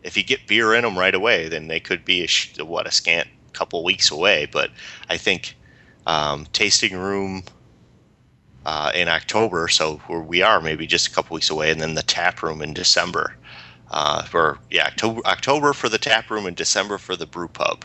if 0.03 0.16
you 0.16 0.23
get 0.25 0.47
beer 0.47 0.75
in 0.75 0.85
them 0.85 0.99
right 0.99 1.14
away, 1.14 1.49
then 1.49 1.68
they 1.68 1.81
could 1.81 2.05
be 2.05 2.25
a 2.25 2.29
sh- 2.29 2.59
what 2.61 2.87
a 2.87 2.90
scant 2.92 3.29
couple 3.55 3.85
weeks 3.85 4.11
away. 4.11 4.47
But 4.47 4.70
I 5.09 5.16
think 5.18 5.57
um, 6.07 6.47
tasting 6.53 6.97
room 6.97 7.44
uh, 8.64 8.90
in 8.94 9.09
October, 9.09 9.68
so 9.68 9.99
where 10.07 10.20
we 10.20 10.42
are 10.42 10.61
maybe 10.61 10.87
just 10.87 11.07
a 11.09 11.11
couple 11.11 11.35
weeks 11.35 11.51
away, 11.51 11.70
and 11.70 11.81
then 11.81 11.94
the 11.94 12.03
tap 12.03 12.42
room 12.42 12.62
in 12.62 12.73
December. 12.73 13.37
Uh, 13.90 14.23
for 14.25 14.59
yeah, 14.70 14.87
October, 14.87 15.20
October 15.27 15.73
for 15.73 15.88
the 15.88 15.99
tap 15.99 16.31
room 16.31 16.47
and 16.47 16.57
December 16.57 16.99
for 16.99 17.16
the 17.16 17.27
brew 17.27 17.49
pub. 17.49 17.85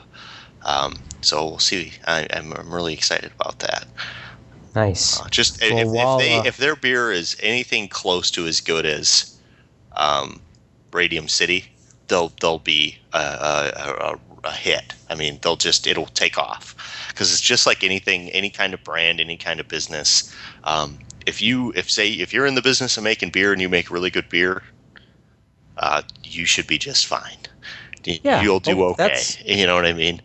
Um, 0.64 1.04
so 1.22 1.46
we'll 1.46 1.60
see. 1.60 1.94
I, 2.08 2.28
I'm, 2.34 2.54
I'm 2.54 2.74
really 2.74 2.94
excited 2.94 3.32
about 3.40 3.60
that. 3.60 3.88
nice. 4.76 5.22
Uh, 5.22 5.28
just 5.32 5.62
Well, 5.68 5.80
if, 5.80 5.90
while, 5.90 6.16
if 6.16 6.16
they 6.18 6.32
uh, 6.32 6.44
if 6.44 6.58
their 6.58 6.76
beer 6.76 7.12
is 7.12 7.36
anything 7.42 7.90
close 7.90 8.32
to 8.32 8.48
as 8.48 8.62
good 8.62 8.86
as 8.86 9.40
um, 9.96 10.44
Radium 10.94 11.28
City, 11.28 11.66
they'll 12.08 12.34
they'll 12.42 12.60
be 12.60 12.98
a, 13.14 13.20
a, 13.20 13.72
a, 14.14 14.20
a 14.46 14.52
hit. 14.54 14.94
I 15.10 15.16
mean, 15.16 15.40
they'll 15.42 15.56
just 15.58 15.88
it'll 15.88 16.08
take 16.08 16.38
off 16.38 16.76
because 17.10 17.32
it's 17.32 17.42
just 17.42 17.66
like 17.66 17.84
anything, 17.84 18.30
any 18.32 18.50
kind 18.50 18.74
of 18.74 18.84
brand, 18.84 19.20
any 19.20 19.38
kind 19.38 19.60
of 19.60 19.68
business. 19.68 20.34
Um, 20.64 21.00
if 21.26 21.42
you 21.42 21.74
if 21.76 21.90
say 21.92 22.12
if 22.12 22.34
you're 22.34 22.46
in 22.48 22.56
the 22.56 22.62
business 22.62 22.98
of 22.98 23.04
making 23.04 23.32
beer 23.32 23.52
and 23.54 23.62
you 23.62 23.70
make 23.70 23.92
really 23.92 24.10
good 24.12 24.30
beer, 24.30 24.64
uh, 25.80 26.02
you 26.24 26.46
should 26.46 26.68
be 26.68 26.78
just 26.78 27.08
fine. 27.08 27.38
Yeah, 28.04 28.42
you'll 28.42 28.60
do 28.60 28.78
well, 28.78 28.92
okay. 28.92 29.22
You 29.46 29.68
know 29.68 29.76
what 29.76 29.86
I 29.86 29.94
mean? 29.94 30.22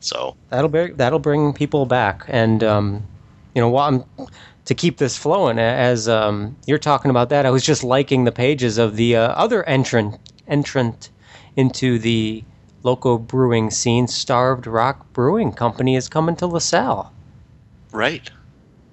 So 0.00 0.36
that'll 0.50 0.68
bring 0.70 0.96
that'll 0.96 1.18
bring 1.18 1.52
people 1.52 1.86
back 1.86 2.24
and 2.28 2.64
um, 2.64 3.06
you 3.54 3.60
know 3.60 3.68
while 3.68 3.88
I'm 3.88 4.26
to 4.64 4.74
keep 4.74 4.98
this 4.98 5.16
flowing 5.16 5.58
as 5.58 6.08
um, 6.08 6.56
you're 6.66 6.78
talking 6.78 7.10
about 7.10 7.28
that 7.30 7.44
i 7.44 7.50
was 7.50 7.64
just 7.64 7.82
liking 7.82 8.22
the 8.22 8.30
pages 8.30 8.78
of 8.78 8.94
the 8.94 9.16
uh, 9.16 9.28
other 9.32 9.64
entrant 9.64 10.20
entrant 10.46 11.10
into 11.56 11.98
the 11.98 12.44
local 12.84 13.18
brewing 13.18 13.70
scene 13.70 14.06
starved 14.06 14.66
rock 14.68 15.12
brewing 15.12 15.52
company 15.52 15.96
is 15.96 16.08
coming 16.08 16.36
to 16.36 16.46
lasalle 16.46 17.12
Right. 17.92 18.30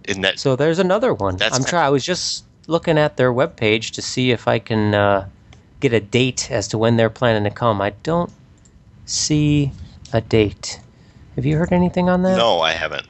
In 0.07 0.21
that 0.21 0.39
So 0.39 0.55
there's 0.55 0.79
another 0.79 1.13
one. 1.13 1.37
I'm 1.41 1.63
trying. 1.63 1.85
I 1.85 1.89
was 1.89 2.05
just 2.05 2.43
looking 2.67 2.97
at 2.97 3.17
their 3.17 3.31
webpage 3.33 3.91
to 3.91 4.01
see 4.01 4.31
if 4.31 4.47
I 4.47 4.59
can 4.59 4.93
uh, 4.93 5.29
get 5.79 5.93
a 5.93 5.99
date 5.99 6.49
as 6.51 6.67
to 6.69 6.77
when 6.77 6.97
they're 6.97 7.09
planning 7.09 7.43
to 7.45 7.49
come. 7.49 7.81
I 7.81 7.91
don't 8.03 8.31
see 9.05 9.71
a 10.13 10.21
date. 10.21 10.79
Have 11.35 11.45
you 11.45 11.57
heard 11.57 11.71
anything 11.71 12.09
on 12.09 12.23
that? 12.23 12.37
no, 12.37 12.59
I 12.59 12.71
haven't. 12.71 13.07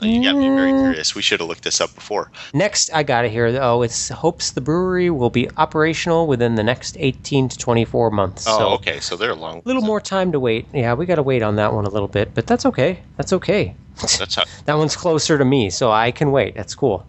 Uh, 0.00 0.06
You 0.06 0.22
got 0.22 0.36
me 0.36 0.48
very 0.48 0.70
curious. 0.70 1.14
We 1.14 1.22
should 1.22 1.40
have 1.40 1.48
looked 1.48 1.64
this 1.64 1.80
up 1.80 1.92
before. 1.94 2.30
Next, 2.54 2.90
I 2.94 3.02
got 3.02 3.24
it 3.24 3.32
here. 3.32 3.46
Oh, 3.60 3.82
it's 3.82 4.08
hopes 4.08 4.52
the 4.52 4.60
brewery 4.60 5.10
will 5.10 5.30
be 5.30 5.50
operational 5.56 6.26
within 6.28 6.54
the 6.54 6.62
next 6.62 6.96
18 6.98 7.48
to 7.48 7.58
24 7.58 8.10
months. 8.12 8.44
Oh, 8.46 8.58
so 8.58 8.68
okay. 8.74 9.00
So 9.00 9.16
they're 9.16 9.34
long. 9.34 9.58
a 9.58 9.62
little 9.68 9.82
more 9.82 10.00
time 10.00 10.30
to 10.32 10.40
wait. 10.40 10.66
Yeah, 10.72 10.94
we 10.94 11.04
got 11.04 11.16
to 11.16 11.22
wait 11.22 11.42
on 11.42 11.56
that 11.56 11.72
one 11.72 11.84
a 11.84 11.90
little 11.90 12.08
bit, 12.08 12.32
but 12.34 12.46
that's 12.46 12.64
okay. 12.66 13.00
That's 13.16 13.32
okay. 13.32 13.74
That's 14.00 14.34
how. 14.36 14.44
That 14.66 14.74
one's 14.78 14.94
closer 14.96 15.36
to 15.36 15.44
me, 15.44 15.70
so 15.70 15.90
I 15.90 16.12
can 16.12 16.30
wait. 16.30 16.54
That's 16.54 16.74
cool. 16.76 17.04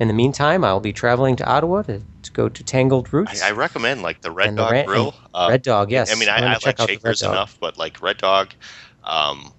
In 0.00 0.08
the 0.08 0.14
meantime, 0.14 0.64
I'll 0.64 0.80
be 0.80 0.92
traveling 0.92 1.36
to 1.36 1.46
Ottawa 1.46 1.82
to 1.82 2.02
go 2.34 2.50
to 2.50 2.62
Tangled 2.62 3.10
Roots. 3.12 3.42
I, 3.42 3.48
I 3.48 3.50
recommend 3.52 4.02
like 4.02 4.20
the 4.20 4.30
Red 4.30 4.48
And 4.48 4.58
the 4.58 4.62
Dog 4.62 4.86
Grill. 4.86 5.14
Uh, 5.32 5.46
Red 5.50 5.62
Dog, 5.62 5.90
yes. 5.90 6.12
I 6.14 6.18
mean, 6.18 6.28
I, 6.28 6.38
I 6.38 6.52
like 6.52 6.66
out 6.66 6.76
the 6.76 6.82
Red 6.82 6.88
Shakers 6.90 7.22
enough, 7.22 7.56
but 7.58 7.78
like 7.78 8.02
Red 8.02 8.18
Dog, 8.18 8.52
um, 9.04 9.52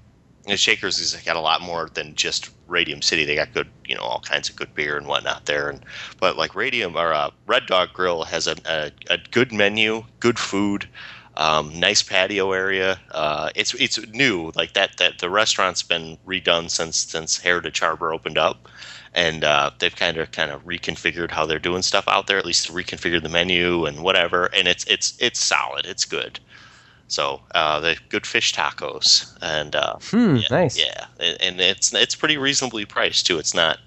and 0.48 0.60
Shakers 0.60 1.00
has 1.00 1.20
got 1.24 1.36
a 1.36 1.42
lot 1.42 1.62
more 1.62 1.90
than 1.92 2.14
just 2.14 2.52
Radium 2.68 3.02
City. 3.02 3.26
They 3.26 3.36
got 3.36 3.54
good, 3.54 3.68
you 3.88 3.96
know, 3.96 4.02
all 4.02 4.20
kinds 4.20 4.50
of 4.50 4.56
good 4.56 4.74
beer 4.76 4.98
and 4.98 5.08
whatnot 5.08 5.46
there. 5.46 5.70
And 5.70 5.84
but 6.20 6.38
like 6.38 6.54
Radium 6.54 6.96
or 6.96 7.14
uh, 7.14 7.32
Red 7.48 7.66
Dog 7.66 7.90
Grill 7.94 8.24
has 8.24 8.46
a, 8.46 8.56
a, 8.66 8.92
a 9.10 9.18
good 9.32 9.52
menu, 9.52 10.04
good 10.20 10.38
food, 10.38 10.88
um, 11.38 11.78
nice 11.80 12.04
patio 12.04 12.52
area. 12.52 13.00
Uh, 13.12 13.50
it's 13.56 13.74
it's 13.76 14.00
new, 14.10 14.52
like 14.56 14.74
that. 14.74 14.98
That 14.98 15.20
the 15.20 15.30
restaurant's 15.30 15.82
been 15.82 16.18
redone 16.26 16.70
since 16.70 16.98
since 16.98 17.40
Heritage 17.40 17.80
Harbor 17.80 18.14
opened 18.14 18.38
up. 18.38 18.70
And 19.16 19.44
uh, 19.44 19.72
they've 19.80 19.96
kind 19.96 20.18
of 20.18 20.32
kind 20.32 20.52
of 20.52 20.64
reconfigured 20.66 21.32
how 21.32 21.46
they're 21.46 21.58
doing 21.58 21.82
stuff 21.82 22.08
out 22.08 22.28
there. 22.28 22.38
At 22.38 22.46
least 22.46 22.68
reconfigured 22.72 23.24
the 23.24 23.30
menu 23.30 23.86
and 23.86 24.04
whatever. 24.04 24.46
And 24.54 24.68
it's 24.68 24.84
it's 24.86 25.18
it's 25.20 25.40
solid. 25.40 25.86
It's 25.86 26.06
good. 26.06 26.40
So 27.08 27.42
uh, 27.54 27.80
they 27.80 27.98
good 28.10 28.26
fish 28.26 28.54
tacos 28.54 29.32
and 29.42 29.76
uh, 29.76 29.96
Hmm, 30.12 30.38
yeah, 30.38 30.48
nice. 30.50 30.78
yeah, 30.78 31.06
and 31.40 31.62
it's 31.62 31.94
it's 31.94 32.16
pretty 32.16 32.38
reasonably 32.38 32.84
priced 32.86 33.26
too. 33.26 33.38
It's 33.40 33.54
not, 33.54 33.78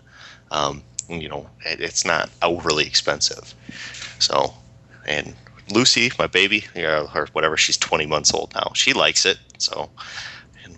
um, 0.50 0.82
you 1.08 1.28
know, 1.28 1.48
it's 1.64 2.04
not 2.04 2.30
overly 2.42 2.86
expensive. 2.86 3.54
So, 4.20 4.54
and 5.06 5.34
Lucy, 5.70 6.10
my 6.18 6.26
baby, 6.28 6.64
or 6.76 7.28
whatever, 7.32 7.56
she's 7.56 7.76
20 7.76 8.06
months 8.06 8.32
old 8.32 8.54
now. 8.54 8.70
She 8.74 8.92
likes 8.92 9.26
it. 9.26 9.38
So, 9.58 9.90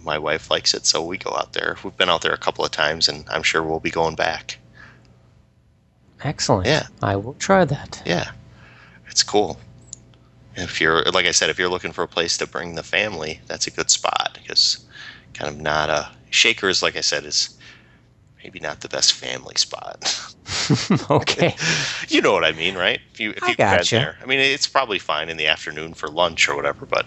my 0.03 0.19
wife 0.19 0.51
likes 0.51 0.75
it. 0.75 0.87
So 0.87 1.05
we 1.05 1.19
go 1.19 1.31
out 1.31 1.53
there. 1.53 1.77
We've 1.85 1.97
been 1.97 2.11
out 2.11 2.23
there 2.23 2.33
a 2.33 2.39
couple 2.39 2.65
of 2.65 2.71
times, 2.71 3.09
and 3.09 3.25
I'm 3.29 3.43
sure 3.43 3.63
we'll 3.63 3.81
be 3.81 3.91
going 3.91 4.15
back. 4.15 4.59
Excellent. 6.23 6.67
Yeah. 6.67 6.87
I 7.03 7.17
will 7.17 7.35
try 7.35 7.65
that. 7.65 8.03
Yeah, 8.05 8.31
it's 9.09 9.23
cool. 9.23 9.59
If 10.57 10.81
you're, 10.81 11.05
like 11.05 11.27
I 11.27 11.31
said, 11.31 11.49
if 11.49 11.59
you're 11.59 11.69
looking 11.69 11.93
for 11.93 12.03
a 12.03 12.09
place 12.09 12.37
to 12.39 12.47
bring 12.47 12.75
the 12.75 12.83
family, 12.83 13.41
that's 13.47 13.67
a 13.67 13.71
good 13.71 13.91
spot 13.91 14.31
because 14.35 14.85
kind 15.33 15.55
of 15.55 15.61
not 15.61 15.89
a 15.89 16.11
shaker 16.31 16.69
is, 16.69 16.83
like 16.83 16.97
I 16.97 17.01
said, 17.01 17.25
is 17.25 17.57
maybe 18.43 18.61
not 18.61 18.81
the 18.81 18.89
best 18.89 19.13
family 19.13 19.55
spot. 19.57 20.33
okay. 21.11 21.55
you 22.09 22.21
know 22.21 22.33
what 22.33 22.45
I 22.45 22.53
mean, 22.53 22.75
right? 22.75 23.01
If 23.13 23.21
you 23.21 23.31
if 23.31 23.43
I 23.43 23.49
you've 23.49 23.57
gotcha. 23.57 23.95
there, 23.95 24.17
I 24.23 24.27
mean, 24.27 24.41
it's 24.41 24.67
probably 24.67 24.99
fine 24.99 25.29
in 25.29 25.37
the 25.37 25.47
afternoon 25.47 25.95
for 25.95 26.09
lunch 26.09 26.49
or 26.49 26.57
whatever, 26.57 26.85
but 26.85 27.07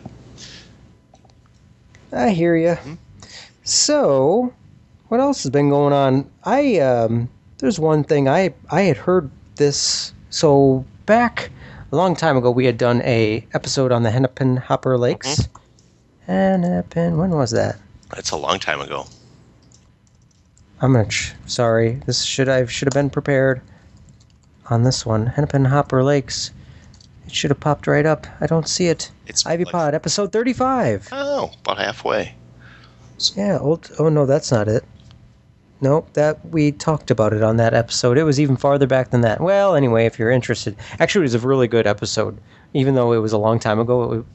I 2.13 2.30
hear 2.30 2.56
you. 2.56 2.76
Hmm? 2.76 2.93
So, 3.63 4.54
what 5.08 5.19
else 5.19 5.43
has 5.43 5.49
been 5.52 5.69
going 5.69 5.93
on? 5.93 6.30
I 6.43 6.80
um, 6.80 7.30
there's 7.58 7.80
one 7.80 8.04
thing 8.04 8.28
I 8.28 8.54
I 8.69 8.82
had 8.82 8.97
heard 8.97 9.30
this. 9.56 10.13
So 10.30 10.84
back 11.06 11.52
a 11.91 11.95
long 11.95 12.15
time 12.15 12.38
ago, 12.38 12.49
we 12.52 12.65
had 12.65 12.78
done 12.78 13.02
a 13.04 13.45
episode 13.54 13.91
on 13.91 14.04
the 14.04 14.12
Hennepin 14.12 14.58
Hopper 14.58 14.97
Lakes. 14.97 15.41
Mm-hmm. 15.41 16.32
Hennepin, 16.32 17.17
when 17.17 17.32
was 17.32 17.52
that? 17.52 17.78
that's 18.10 18.32
a 18.32 18.38
long 18.38 18.60
time 18.60 18.80
ago. 18.80 19.06
I'm 20.82 20.93
not 20.93 21.12
sh- 21.12 21.32
sorry. 21.45 22.02
This 22.06 22.23
should 22.23 22.49
I 22.49 22.65
should 22.65 22.88
have 22.88 22.93
been 22.93 23.10
prepared 23.10 23.62
on 24.69 24.84
this 24.84 25.06
one. 25.06 25.28
Hennepin 25.28 25.65
Hopper 25.65 26.04
Lakes. 26.04 26.52
Should 27.33 27.49
have 27.49 27.59
popped 27.59 27.87
right 27.87 28.05
up. 28.05 28.27
I 28.39 28.45
don't 28.45 28.67
see 28.67 28.87
it. 28.87 29.09
It's 29.25 29.43
Ivy 29.45 29.65
like- 29.65 29.71
Pod, 29.71 29.95
episode 29.95 30.31
35. 30.31 31.09
Oh, 31.11 31.51
about 31.61 31.79
halfway. 31.79 32.35
Yeah, 33.35 33.57
old. 33.59 33.89
Oh 33.97 34.07
no, 34.09 34.25
that's 34.27 34.51
not 34.51 34.67
it. 34.67 34.83
Nope, 35.81 36.13
that 36.13 36.45
we 36.45 36.71
talked 36.71 37.09
about 37.09 37.33
it 37.33 37.41
on 37.41 37.57
that 37.57 37.73
episode. 37.73 38.17
It 38.19 38.23
was 38.23 38.39
even 38.39 38.55
farther 38.55 38.85
back 38.85 39.09
than 39.09 39.21
that. 39.21 39.41
Well, 39.41 39.75
anyway, 39.75 40.05
if 40.05 40.19
you're 40.19 40.29
interested, 40.29 40.75
actually, 40.99 41.21
it 41.21 41.33
was 41.33 41.35
a 41.35 41.39
really 41.47 41.67
good 41.67 41.87
episode, 41.87 42.37
even 42.73 42.93
though 42.95 43.13
it 43.13 43.17
was 43.17 43.33
a 43.33 43.37
long 43.37 43.59
time 43.59 43.79
ago. 43.79 44.13
It, 44.13 44.25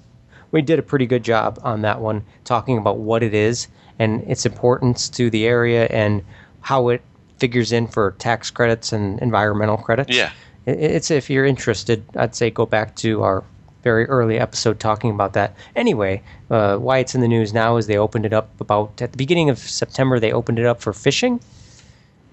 we 0.51 0.61
did 0.61 0.79
a 0.79 0.83
pretty 0.83 1.07
good 1.07 1.23
job 1.23 1.59
on 1.63 1.83
that 1.83 2.01
one, 2.01 2.25
talking 2.45 2.79
about 2.79 2.99
what 2.99 3.23
it 3.23 3.33
is 3.33 3.69
and 4.01 4.23
its 4.29 4.45
importance 4.45 5.09
to 5.11 5.31
the 5.31 5.47
area 5.47 5.87
and 5.87 6.25
how 6.63 6.89
it 6.89 7.03
figures 7.39 7.71
in 7.71 7.87
for 7.87 8.11
tax 8.19 8.51
credits 8.51 8.93
and 8.93 9.21
environmental 9.21 9.77
credits. 9.77 10.15
Yeah. 10.15 10.33
It's 10.69 11.11
if 11.11 11.31
you're 11.31 11.47
interested, 11.47 12.05
I'd 12.17 12.35
say 12.35 12.51
go 12.51 12.67
back 12.67 12.97
to 12.97 13.23
our 13.23 13.45
very 13.83 14.07
early 14.07 14.39
episode 14.39 14.81
talking 14.81 15.11
about 15.11 15.33
that. 15.33 15.57
Anyway, 15.77 16.23
uh, 16.51 16.77
why 16.77 16.99
it's 16.99 17.15
in 17.15 17.21
the 17.21 17.29
news 17.29 17.55
now 17.55 17.77
is 17.77 17.87
they 17.87 17.97
opened 17.97 18.27
it 18.27 18.33
up 18.33 18.49
about 18.61 19.01
at 19.01 19.13
the 19.13 19.17
beginning 19.17 19.49
of 19.49 19.59
September. 19.59 20.21
They 20.21 20.33
opened 20.33 20.59
it 20.59 20.67
up 20.67 20.81
for 20.81 20.93
fishing, 20.93 21.41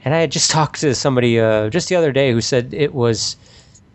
and 0.04 0.13
I 0.13 0.19
had 0.19 0.32
just 0.32 0.52
talked 0.58 0.82
to 0.82 0.93
somebody 0.95 1.39
uh, 1.39 1.69
just 1.69 1.89
the 1.89 1.95
other 1.95 2.12
day 2.12 2.32
who 2.32 2.41
said 2.41 2.74
it 2.74 2.93
was 2.93 3.38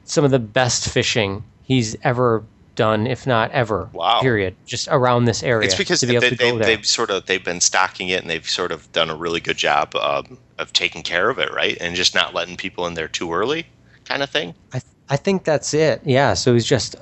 some 0.04 0.24
of 0.24 0.30
the 0.30 0.38
best 0.38 0.88
fishing 0.88 1.44
he's 1.62 1.96
ever 2.02 2.42
done, 2.74 3.06
if 3.06 3.26
not 3.26 3.50
ever. 3.50 3.90
Wow. 3.92 4.20
Period. 4.20 4.56
Just 4.64 4.88
around 4.90 5.26
this 5.26 5.42
area. 5.42 5.66
It's 5.66 5.76
because 5.76 6.00
be 6.00 6.18
they, 6.18 6.30
they, 6.30 6.56
they've 6.56 6.86
sort 6.86 7.10
of 7.10 7.26
they've 7.26 7.44
been 7.44 7.60
stocking 7.60 8.08
it 8.08 8.22
and 8.22 8.30
they've 8.30 8.48
sort 8.48 8.72
of 8.72 8.90
done 8.92 9.10
a 9.10 9.14
really 9.14 9.40
good 9.40 9.58
job 9.58 9.94
um, 9.96 10.38
of 10.58 10.72
taking 10.72 11.02
care 11.02 11.28
of 11.28 11.38
it, 11.38 11.52
right? 11.52 11.76
And 11.80 11.94
just 11.94 12.14
not 12.14 12.32
letting 12.32 12.56
people 12.56 12.86
in 12.86 12.94
there 12.94 13.08
too 13.08 13.32
early, 13.34 13.66
kind 14.10 14.22
of 14.22 14.30
thing. 14.30 14.54
I, 14.74 14.80
I 15.08 15.16
think 15.16 15.44
that's 15.44 15.72
it. 15.74 16.00
Yeah. 16.04 16.34
So 16.34 16.52
he's 16.54 16.66
just 16.66 16.96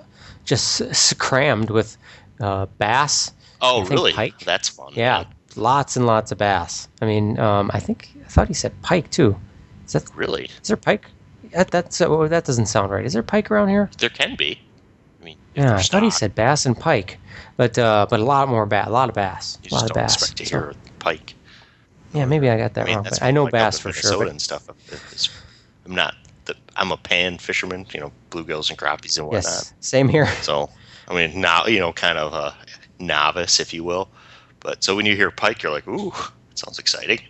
just 0.44 0.81
s- 0.81 1.12
crammed 1.14 1.71
with 1.71 1.97
uh, 2.40 2.66
bass. 2.79 3.33
Oh, 3.61 3.85
really? 3.87 4.12
pike. 4.12 4.38
That's 4.40 4.68
fun. 4.68 4.92
Yeah, 4.94 5.25
lots 5.57 5.97
and 5.97 6.07
lots 6.07 6.31
of 6.33 6.38
bass. 6.38 6.88
I 7.03 7.07
mean, 7.07 7.38
um, 7.38 7.71
I 7.75 7.81
think 7.81 8.11
I 8.25 8.29
thought 8.29 8.49
he 8.49 8.55
said 8.55 8.73
pike 8.83 9.11
too. 9.11 9.37
Is 9.87 9.92
that 9.94 10.05
Really? 10.14 10.44
is 10.62 10.68
there 10.68 10.77
pike? 10.77 11.07
That 11.53 11.71
that's 11.71 12.01
uh, 12.01 12.09
well, 12.11 12.29
that 12.29 12.44
doesn't 12.44 12.66
sound 12.66 12.90
right. 12.92 13.05
Is 13.05 13.14
there 13.14 13.23
pike 13.23 13.51
around 13.51 13.68
here? 13.68 13.90
There 13.99 14.11
can 14.11 14.37
be. 14.37 14.61
I 15.21 15.25
mean, 15.25 15.37
Yeah, 15.55 15.75
I 15.77 15.83
thought 15.83 16.03
he 16.03 16.11
said 16.11 16.35
bass 16.35 16.66
and 16.66 16.79
pike, 16.79 17.18
but 17.57 17.77
uh, 17.79 18.07
but 18.11 18.21
a 18.21 18.25
lot 18.25 18.49
more 18.49 18.66
bass, 18.66 18.87
a 18.87 18.90
lot 18.90 19.09
of 19.09 19.14
bass, 19.14 19.59
You 19.64 19.71
a 19.73 19.75
lot 19.75 19.83
of 19.85 19.88
don't 19.88 20.05
bass. 20.05 20.14
expect 20.14 20.38
to 20.38 20.47
So- 20.47 20.73
pike. 20.99 21.35
yeah, 22.14 22.27
maybe 22.27 22.49
I 22.51 22.57
got 22.59 22.75
that 22.75 22.83
I 22.83 22.85
mean, 22.90 22.97
wrong. 22.99 23.07
I 23.23 23.31
know 23.33 23.44
like 23.44 23.53
bass 23.53 23.79
for 23.81 23.88
Minnesota 23.88 24.09
sure. 24.14 24.25
But 24.25 24.31
and 24.31 24.40
stuff. 24.42 24.68
I'm 25.87 25.94
not. 25.94 26.14
The, 26.49 26.57
I'm 26.77 26.91
a 26.91 26.97
pan 26.97 27.39
fisherman. 27.39 27.87
You 27.95 28.01
know, 28.01 28.13
bluegills 28.31 28.71
and 28.71 28.79
crappies 28.79 29.17
and 29.17 29.27
whatnot. 29.27 29.45
yes, 29.45 29.75
same 29.81 30.09
here. 30.09 30.27
So, 30.43 30.69
I 31.07 31.15
mean, 31.15 31.41
now 31.41 31.67
you 31.67 31.79
know, 31.79 31.93
kind 31.93 32.19
of 32.19 32.33
a 32.33 32.57
novice, 32.99 33.61
if 33.61 33.73
you 33.73 33.85
will. 33.85 34.09
But 34.61 34.83
so 34.83 34.97
when 34.97 35.07
you 35.07 35.15
hear 35.15 35.31
pike, 35.31 35.63
you're 35.63 35.73
like, 35.73 35.87
ooh, 35.87 36.11
that 36.49 36.59
sounds 36.59 36.79
exciting. 36.79 37.21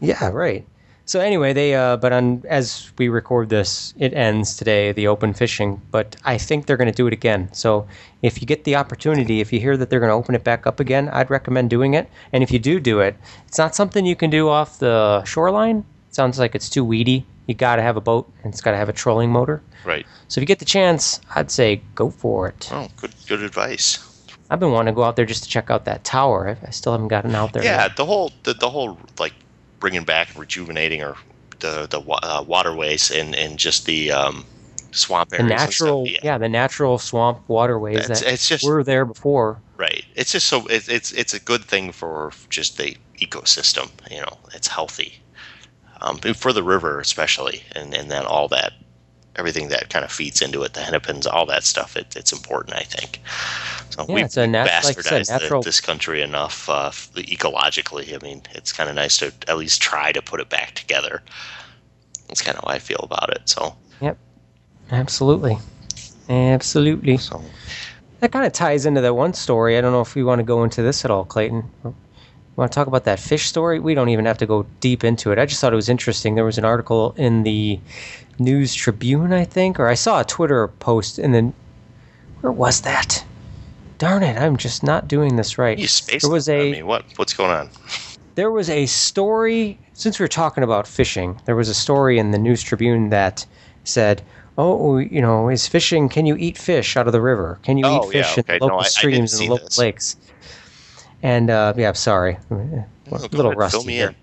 Yeah, 0.00 0.28
right. 0.28 0.66
So 1.06 1.20
anyway, 1.20 1.52
they 1.52 1.72
uh, 1.76 1.96
but 1.98 2.12
on 2.12 2.42
as 2.48 2.90
we 2.98 3.08
record 3.08 3.48
this, 3.48 3.94
it 3.96 4.12
ends 4.12 4.56
today, 4.56 4.90
the 4.90 5.06
open 5.06 5.34
fishing. 5.34 5.80
But 5.92 6.16
I 6.24 6.36
think 6.36 6.66
they're 6.66 6.76
going 6.76 6.90
to 6.90 6.96
do 6.96 7.06
it 7.06 7.12
again. 7.12 7.48
So 7.52 7.86
if 8.22 8.40
you 8.40 8.46
get 8.46 8.64
the 8.64 8.74
opportunity, 8.74 9.40
if 9.40 9.52
you 9.52 9.60
hear 9.60 9.76
that 9.76 9.88
they're 9.88 10.00
going 10.00 10.10
to 10.10 10.16
open 10.16 10.34
it 10.34 10.42
back 10.42 10.66
up 10.66 10.80
again, 10.80 11.08
I'd 11.10 11.30
recommend 11.30 11.70
doing 11.70 11.94
it. 11.94 12.10
And 12.32 12.42
if 12.42 12.50
you 12.50 12.58
do 12.58 12.80
do 12.80 12.98
it, 12.98 13.14
it's 13.46 13.56
not 13.56 13.76
something 13.76 14.04
you 14.04 14.16
can 14.16 14.30
do 14.30 14.48
off 14.48 14.80
the 14.80 15.22
shoreline. 15.24 15.84
It 16.08 16.14
sounds 16.16 16.40
like 16.40 16.56
it's 16.56 16.68
too 16.68 16.84
weedy. 16.84 17.24
You 17.46 17.54
got 17.54 17.76
to 17.76 17.82
have 17.82 17.96
a 17.96 18.00
boat, 18.00 18.30
and 18.42 18.52
it's 18.52 18.60
got 18.60 18.72
to 18.72 18.76
have 18.76 18.88
a 18.88 18.92
trolling 18.92 19.30
motor. 19.30 19.62
Right. 19.84 20.06
So 20.28 20.38
if 20.38 20.42
you 20.42 20.46
get 20.46 20.58
the 20.58 20.64
chance, 20.64 21.20
I'd 21.34 21.50
say 21.50 21.80
go 21.94 22.10
for 22.10 22.48
it. 22.48 22.68
Oh, 22.72 22.88
good, 22.96 23.14
good 23.28 23.42
advice. 23.42 24.02
I've 24.50 24.60
been 24.60 24.72
wanting 24.72 24.92
to 24.92 24.96
go 24.96 25.04
out 25.04 25.16
there 25.16 25.24
just 25.26 25.44
to 25.44 25.48
check 25.48 25.70
out 25.70 25.84
that 25.86 26.04
tower. 26.04 26.48
I- 26.48 26.66
I 26.66 26.70
still 26.70 26.92
haven't 26.92 27.08
gotten 27.08 27.34
out 27.34 27.52
there. 27.52 27.64
Yeah, 27.64 27.84
yet. 27.84 27.96
the 27.96 28.04
whole, 28.04 28.32
the, 28.42 28.54
the 28.54 28.70
whole 28.70 28.98
like 29.18 29.34
bringing 29.80 30.04
back, 30.04 30.30
and 30.30 30.38
rejuvenating, 30.38 31.02
or 31.02 31.16
the 31.60 31.86
the 31.88 32.00
uh, 32.00 32.42
waterways 32.46 33.10
and 33.10 33.34
and 33.34 33.58
just 33.58 33.86
the 33.86 34.10
um, 34.12 34.44
swamp 34.90 35.30
the 35.30 35.36
areas. 35.40 35.50
and 35.50 35.58
natural, 35.60 36.06
stuff. 36.06 36.24
yeah. 36.24 36.38
the 36.38 36.48
natural 36.48 36.98
swamp 36.98 37.40
waterways 37.48 38.08
It's, 38.10 38.20
that 38.20 38.32
it's 38.32 38.48
just 38.48 38.64
were 38.64 38.82
there 38.82 39.04
before. 39.04 39.60
Right. 39.76 40.04
It's 40.14 40.32
just 40.32 40.46
so 40.46 40.66
it, 40.66 40.88
it's 40.88 41.12
it's 41.12 41.34
a 41.34 41.40
good 41.40 41.64
thing 41.64 41.92
for 41.92 42.32
just 42.50 42.78
the 42.78 42.96
ecosystem. 43.18 43.90
You 44.10 44.20
know, 44.22 44.38
it's 44.54 44.68
healthy 44.68 45.20
um, 46.00 46.18
for 46.18 46.52
the 46.52 46.62
river 46.62 47.00
especially, 47.00 47.62
and 47.72 47.94
and 47.94 48.10
then 48.10 48.24
all 48.24 48.48
that 48.48 48.72
everything 49.36 49.68
that 49.68 49.90
kind 49.90 50.04
of 50.04 50.10
feeds 50.10 50.40
into 50.40 50.62
it, 50.62 50.72
the 50.72 50.80
hennepins, 50.80 51.26
all 51.26 51.46
that 51.46 51.62
stuff. 51.62 51.96
It, 51.96 52.16
it's 52.16 52.32
important, 52.32 52.76
I 52.76 52.82
think. 52.82 53.20
So 53.90 54.04
Yeah, 54.08 54.14
we 54.14 54.22
it's 54.24 54.36
a 54.36 54.46
nat- 54.46 54.64
like 54.82 54.96
you 54.96 55.02
said, 55.02 55.22
bastardized 55.22 55.48
the- 55.48 55.60
this 55.62 55.80
country 55.80 56.22
enough 56.22 56.68
uh, 56.68 56.90
ecologically. 56.90 58.14
I 58.14 58.24
mean, 58.24 58.42
it's 58.54 58.72
kind 58.72 58.88
of 58.88 58.96
nice 58.96 59.18
to 59.18 59.32
at 59.48 59.58
least 59.58 59.80
try 59.82 60.12
to 60.12 60.22
put 60.22 60.40
it 60.40 60.48
back 60.48 60.74
together. 60.74 61.22
That's 62.28 62.42
kind 62.42 62.56
of 62.58 62.64
how 62.64 62.70
I 62.70 62.78
feel 62.78 63.00
about 63.02 63.30
it. 63.30 63.48
So, 63.48 63.76
Yep. 64.00 64.18
Absolutely. 64.90 65.58
Absolutely. 66.28 67.18
so 67.18 67.42
That 68.20 68.32
kind 68.32 68.46
of 68.46 68.52
ties 68.52 68.86
into 68.86 69.00
that 69.02 69.14
one 69.14 69.34
story. 69.34 69.78
I 69.78 69.80
don't 69.80 69.92
know 69.92 70.00
if 70.00 70.14
we 70.14 70.24
want 70.24 70.38
to 70.40 70.44
go 70.44 70.64
into 70.64 70.82
this 70.82 71.04
at 71.04 71.10
all, 71.10 71.24
Clayton. 71.24 71.70
Want 72.56 72.72
to 72.72 72.74
talk 72.74 72.86
about 72.86 73.04
that 73.04 73.20
fish 73.20 73.46
story? 73.46 73.78
We 73.78 73.94
don't 73.94 74.08
even 74.08 74.24
have 74.24 74.38
to 74.38 74.46
go 74.46 74.64
deep 74.80 75.04
into 75.04 75.30
it. 75.30 75.38
I 75.38 75.44
just 75.44 75.60
thought 75.60 75.72
it 75.74 75.76
was 75.76 75.90
interesting. 75.90 76.34
There 76.34 76.44
was 76.44 76.56
an 76.58 76.64
article 76.64 77.14
in 77.18 77.42
the 77.42 77.78
News 78.38 78.74
Tribune, 78.74 79.32
I 79.32 79.44
think, 79.44 79.78
or 79.78 79.88
I 79.88 79.94
saw 79.94 80.20
a 80.20 80.24
Twitter 80.24 80.68
post 80.68 81.18
and 81.18 81.34
then 81.34 81.52
where 82.40 82.52
was 82.52 82.80
that? 82.82 83.24
Darn 83.98 84.22
it, 84.22 84.38
I'm 84.38 84.56
just 84.56 84.82
not 84.82 85.08
doing 85.08 85.36
this 85.36 85.58
right. 85.58 85.78
you 85.78 85.86
space. 85.88 86.22
There 86.22 86.30
was 86.30 86.48
I 86.48 86.54
a 86.54 86.72
mean, 86.72 86.86
what 86.86 87.04
what's 87.16 87.32
going 87.34 87.50
on? 87.50 87.70
there 88.34 88.50
was 88.50 88.68
a 88.68 88.84
story 88.86 89.78
since 89.94 90.18
we 90.18 90.24
were 90.24 90.28
talking 90.28 90.62
about 90.62 90.86
fishing 90.86 91.40
there 91.46 91.56
was 91.56 91.70
a 91.70 91.74
story 91.74 92.18
in 92.18 92.30
the 92.32 92.38
news 92.38 92.62
tribune 92.62 93.08
that 93.08 93.46
said 93.84 94.20
oh 94.58 94.98
you 94.98 95.22
know 95.22 95.48
is 95.48 95.66
fishing 95.66 96.10
can 96.10 96.26
you 96.26 96.36
eat 96.36 96.58
fish 96.58 96.98
out 96.98 97.06
of 97.06 97.14
the 97.14 97.20
river 97.22 97.58
can 97.62 97.78
you 97.78 97.86
Oh, 97.86 98.06
eat 98.08 98.12
fish 98.12 98.36
yeah, 98.36 98.40
in 98.40 98.44
the 98.46 98.52
okay. 98.52 98.58
No, 98.60 98.66
local 98.66 98.80
I- 98.80 98.82
I 98.82 98.88
streams 98.88 99.32
see 99.32 99.44
and 99.44 99.50
local 99.52 99.64
this. 99.68 99.78
lakes 99.78 100.16
and 101.22 101.50
uh, 101.50 101.72
yeah 101.76 101.92
sorry 101.92 102.38
a 102.50 102.86
Oh, 103.10 103.28
little 103.32 103.52
ahead, 103.52 103.58
rusty 103.58 103.92
here 103.92 104.08
in. 104.08 104.16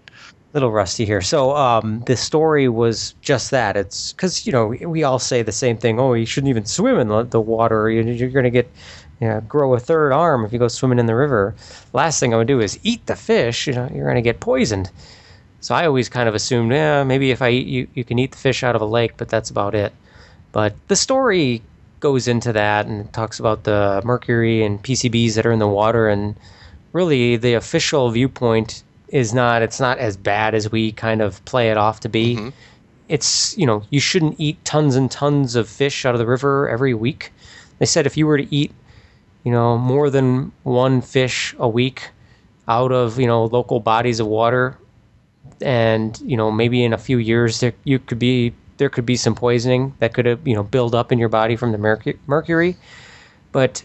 little 0.54 0.72
rusty 0.72 1.06
here. 1.06 1.22
So 1.22 1.56
um, 1.56 2.04
the 2.06 2.16
story 2.18 2.70
was 2.70 3.14
just 3.22 3.52
that. 3.52 3.76
It's 3.78 4.14
because 4.14 4.46
you 4.46 4.52
know 4.52 4.68
we, 4.68 5.04
all 5.04 5.20
say 5.20 5.42
the 5.42 5.52
same 5.52 5.78
thing. 5.78 6.00
Oh, 6.00 6.14
you 6.14 6.26
shouldn't 6.26 6.50
even 6.50 6.66
swim 6.66 7.00
in 7.00 7.08
the, 7.08 7.24
the 7.24 7.42
water. 7.42 7.90
You, 7.90 8.04
you're 8.04 8.30
going 8.30 8.44
to 8.46 8.52
get 8.52 8.70
you 9.22 9.28
know, 9.30 9.42
grow 9.42 9.74
a 9.74 9.80
third 9.80 10.12
arm 10.12 10.46
if 10.46 10.54
you 10.54 10.60
go 10.60 10.68
swimming 10.68 11.00
in 11.00 11.06
the 11.08 11.16
river. 11.16 11.56
Last 11.94 12.20
thing 12.20 12.34
I 12.34 12.38
would 12.38 12.48
do 12.48 12.60
is 12.62 12.80
eat 12.84 13.06
the 13.08 13.16
fish. 13.16 13.68
You 13.68 13.74
know, 13.74 13.90
you're 13.94 14.06
going 14.06 14.16
to 14.16 14.22
get 14.22 14.40
poisoned. 14.40 14.92
So 15.62 15.76
I 15.76 15.86
always 15.86 16.10
kind 16.10 16.28
of 16.28 16.36
assumed, 16.36 16.72
yeah, 16.72 17.04
maybe 17.04 17.32
if 17.32 17.42
I 17.42 17.50
eat 17.52 17.68
you, 17.68 17.88
you 17.94 18.04
can 18.04 18.20
eat 18.20 18.32
the 18.32 18.38
fish 18.38 18.64
out 18.64 18.76
of 18.76 18.82
a 18.82 18.86
lake, 18.86 19.14
but 19.18 19.30
that's 19.30 19.50
about 19.50 19.76
it. 19.76 19.94
But 20.52 20.76
the 20.90 20.96
story 20.96 21.62
goes 22.02 22.28
into 22.28 22.52
that 22.54 22.86
and 22.86 23.12
talks 23.14 23.40
about 23.40 23.64
the 23.64 24.02
mercury 24.04 24.64
and 24.64 24.84
PCBs 24.84 25.36
that 25.36 25.46
are 25.46 25.52
in 25.54 25.60
the 25.60 25.68
water 25.68 26.10
and 26.10 26.36
really 26.94 27.36
the 27.36 27.54
official 27.56 28.10
viewpoint 28.12 28.84
is 29.10 29.34
not 29.34 29.62
it's 29.62 29.80
not 29.80 29.98
as 29.98 30.16
bad 30.18 30.56
as 30.56 30.72
we 30.72 30.92
kind 30.94 31.22
of 31.22 31.44
play 31.46 31.70
it 31.70 31.78
off 31.78 32.00
to 32.02 32.10
be. 32.10 32.36
Mhm. 32.38 32.54
it's 33.10 33.56
you 33.58 33.66
know 33.66 33.84
you 33.90 34.00
shouldn't 34.00 34.36
eat 34.40 34.64
tons 34.64 34.96
and 34.96 35.12
tons 35.12 35.56
of 35.56 35.68
fish 35.68 36.06
out 36.06 36.16
of 36.16 36.20
the 36.20 36.26
river 36.26 36.70
every 36.70 36.94
week. 36.94 37.32
They 37.80 37.86
said 37.86 38.06
if 38.06 38.16
you 38.16 38.26
were 38.26 38.38
to 38.38 38.56
eat 38.56 38.72
you 39.44 39.52
know 39.52 39.78
more 39.78 40.10
than 40.10 40.52
one 40.64 41.02
fish 41.02 41.54
a 41.60 41.68
week 41.68 42.10
out 42.68 42.92
of 42.94 43.20
you 43.20 43.28
know 43.28 43.44
local 43.46 43.80
bodies 43.82 44.20
of 44.22 44.28
water 44.28 44.78
and 45.62 46.20
you 46.26 46.38
know 46.38 46.50
maybe 46.50 46.84
in 46.84 46.94
a 46.94 46.98
few 46.98 47.18
years 47.18 47.60
there 47.60 47.74
you 47.84 48.00
could 48.00 48.20
be 48.20 48.54
there 48.78 48.90
could 48.90 49.06
be 49.06 49.18
some 49.18 49.36
poisoning 49.36 49.94
that 50.00 50.14
could 50.14 50.40
you 50.46 50.56
know 50.56 50.64
build 50.64 50.96
up 50.96 51.12
in 51.12 51.20
your 51.20 51.30
body 51.30 51.56
from 51.58 51.72
the 51.74 51.78
mercu- 51.78 52.18
mercury. 52.26 52.76
But 53.52 53.84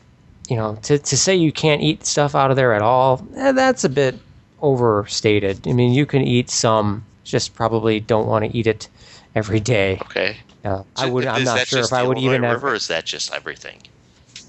you 0.48 0.56
know 0.56 0.76
to, 0.82 0.98
to 0.98 1.16
say 1.16 1.34
you 1.34 1.52
can't 1.52 1.82
eat 1.82 2.04
stuff 2.06 2.34
out 2.34 2.50
of 2.50 2.56
there 2.56 2.72
at 2.74 2.82
all 2.82 3.24
eh, 3.36 3.52
that's 3.52 3.84
a 3.84 3.88
bit 3.88 4.18
overstated 4.60 5.66
i 5.68 5.72
mean 5.72 5.92
you 5.92 6.06
can 6.06 6.22
eat 6.22 6.50
some 6.50 7.04
just 7.24 7.54
probably 7.54 8.00
don't 8.00 8.26
want 8.26 8.44
to 8.44 8.56
eat 8.56 8.66
it 8.66 8.88
every 9.34 9.60
day 9.60 9.98
Okay. 10.02 10.36
uh, 10.64 10.82
i 10.96 11.06
would 11.06 11.26
i'm 11.26 11.44
not 11.44 11.66
sure 11.66 11.80
if 11.80 11.92
i 11.92 12.02
would 12.02 12.16
Illinois 12.18 12.30
even 12.34 12.42
have 12.44 12.54
River. 12.62 12.70
Or 12.70 12.74
is 12.74 12.88
that 12.88 13.04
just 13.06 13.32
everything? 13.32 13.78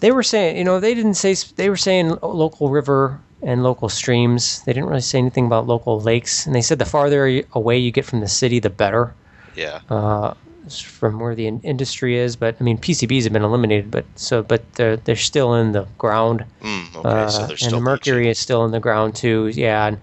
they 0.02 0.12
were 0.12 0.24
saying, 0.24 0.56
you 0.56 0.64
know, 0.64 0.80
they 0.80 0.94
didn't 0.96 1.16
say 1.16 1.36
they 1.58 1.70
were 1.70 1.76
saying 1.76 2.16
local 2.22 2.70
river 2.70 3.20
and 3.42 3.64
local 3.64 3.90
streams. 3.90 4.64
They 4.64 4.72
didn't 4.72 4.88
really 4.88 5.02
say 5.02 5.18
anything 5.18 5.46
about 5.46 5.68
local 5.68 6.00
lakes. 6.00 6.46
And 6.46 6.56
they 6.56 6.62
said 6.62 6.80
the 6.80 6.86
farther 6.86 7.44
away 7.52 7.78
you 7.78 7.92
get 7.92 8.06
from 8.06 8.22
the 8.22 8.28
city, 8.30 8.60
the 8.60 8.70
better 8.70 9.14
Yeah. 9.56 9.82
uh, 9.90 10.36
from 10.78 11.20
where 11.20 11.36
the 11.36 11.48
in- 11.48 11.62
industry 11.62 12.18
is. 12.18 12.36
But 12.36 12.56
I 12.60 12.64
mean, 12.64 12.78
PCBs 12.78 13.24
have 13.24 13.34
been 13.34 13.44
eliminated, 13.44 13.90
but 13.90 14.06
so 14.16 14.44
but 14.44 14.74
they're 14.74 14.98
they're 14.98 15.16
still 15.16 15.56
in 15.56 15.72
the 15.72 15.88
ground. 15.98 16.46
Mm, 16.62 16.96
okay. 16.96 17.10
Uh, 17.10 17.30
so 17.30 17.42
and 17.42 17.50
there's 17.50 17.60
the 17.62 17.68
still 17.68 17.82
mercury 17.82 18.30
is 18.30 18.40
still 18.40 18.66
in 18.66 18.72
the 18.72 18.80
ground 18.80 19.16
too. 19.16 19.48
Yeah, 19.48 19.88
and, 19.88 19.98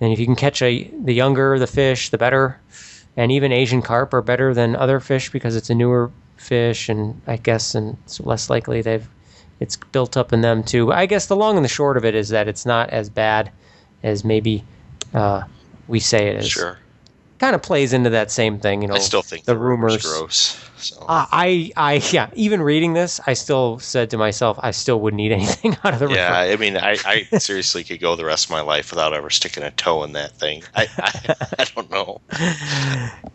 and 0.00 0.12
if 0.12 0.18
you 0.18 0.26
can 0.26 0.36
catch 0.36 0.62
a 0.62 0.90
the 1.02 1.14
younger 1.14 1.58
the 1.58 1.66
fish, 1.66 2.10
the 2.10 2.18
better. 2.18 2.60
And 3.18 3.32
even 3.32 3.50
Asian 3.50 3.80
carp 3.80 4.12
are 4.12 4.20
better 4.20 4.52
than 4.52 4.76
other 4.76 5.00
fish 5.00 5.30
because 5.30 5.56
it's 5.56 5.70
a 5.70 5.74
newer 5.74 6.10
fish, 6.36 6.88
and 6.90 7.20
I 7.26 7.38
guess 7.38 7.74
and 7.74 7.96
it's 8.04 8.20
less 8.20 8.50
likely 8.50 8.82
they've 8.82 9.08
it's 9.60 9.76
built 9.76 10.16
up 10.16 10.32
in 10.32 10.42
them 10.42 10.62
too. 10.62 10.92
I 10.92 11.06
guess 11.06 11.26
the 11.26 11.36
long 11.36 11.56
and 11.56 11.64
the 11.64 11.68
short 11.68 11.96
of 11.96 12.04
it 12.04 12.14
is 12.14 12.28
that 12.28 12.48
it's 12.48 12.66
not 12.66 12.90
as 12.90 13.08
bad 13.08 13.50
as 14.02 14.24
maybe 14.24 14.64
uh, 15.14 15.42
we 15.88 16.00
say 16.00 16.28
it 16.28 16.36
is. 16.36 16.48
Sure. 16.48 16.78
Kind 17.38 17.54
of 17.54 17.62
plays 17.62 17.92
into 17.92 18.10
that 18.10 18.30
same 18.30 18.58
thing, 18.58 18.82
you 18.82 18.88
know. 18.88 18.94
I 18.94 18.98
still 18.98 19.22
think 19.22 19.44
the 19.44 19.56
rumors. 19.56 20.02
gross. 20.02 20.58
So. 20.76 21.00
Uh, 21.00 21.26
I, 21.32 21.72
I, 21.76 21.94
yeah. 22.12 22.30
Even 22.34 22.60
reading 22.60 22.92
this, 22.92 23.20
I 23.26 23.32
still 23.32 23.78
said 23.78 24.10
to 24.10 24.18
myself, 24.18 24.58
I 24.62 24.70
still 24.70 25.00
wouldn't 25.00 25.20
eat 25.20 25.32
anything 25.40 25.76
out 25.84 25.94
of 25.94 26.00
the 26.00 26.08
yeah, 26.08 26.42
river. 26.42 26.52
I 26.52 26.56
mean, 26.56 26.76
I, 26.76 26.96
I 27.04 27.38
seriously 27.38 27.82
could 27.84 28.00
go 28.00 28.16
the 28.16 28.24
rest 28.24 28.46
of 28.46 28.50
my 28.50 28.60
life 28.60 28.90
without 28.90 29.14
ever 29.14 29.30
sticking 29.30 29.62
a 29.62 29.70
toe 29.70 30.04
in 30.04 30.12
that 30.12 30.32
thing. 30.32 30.62
I, 30.74 30.88
I, 30.98 31.34
I 31.58 31.64
don't 31.74 31.90
know, 31.90 32.20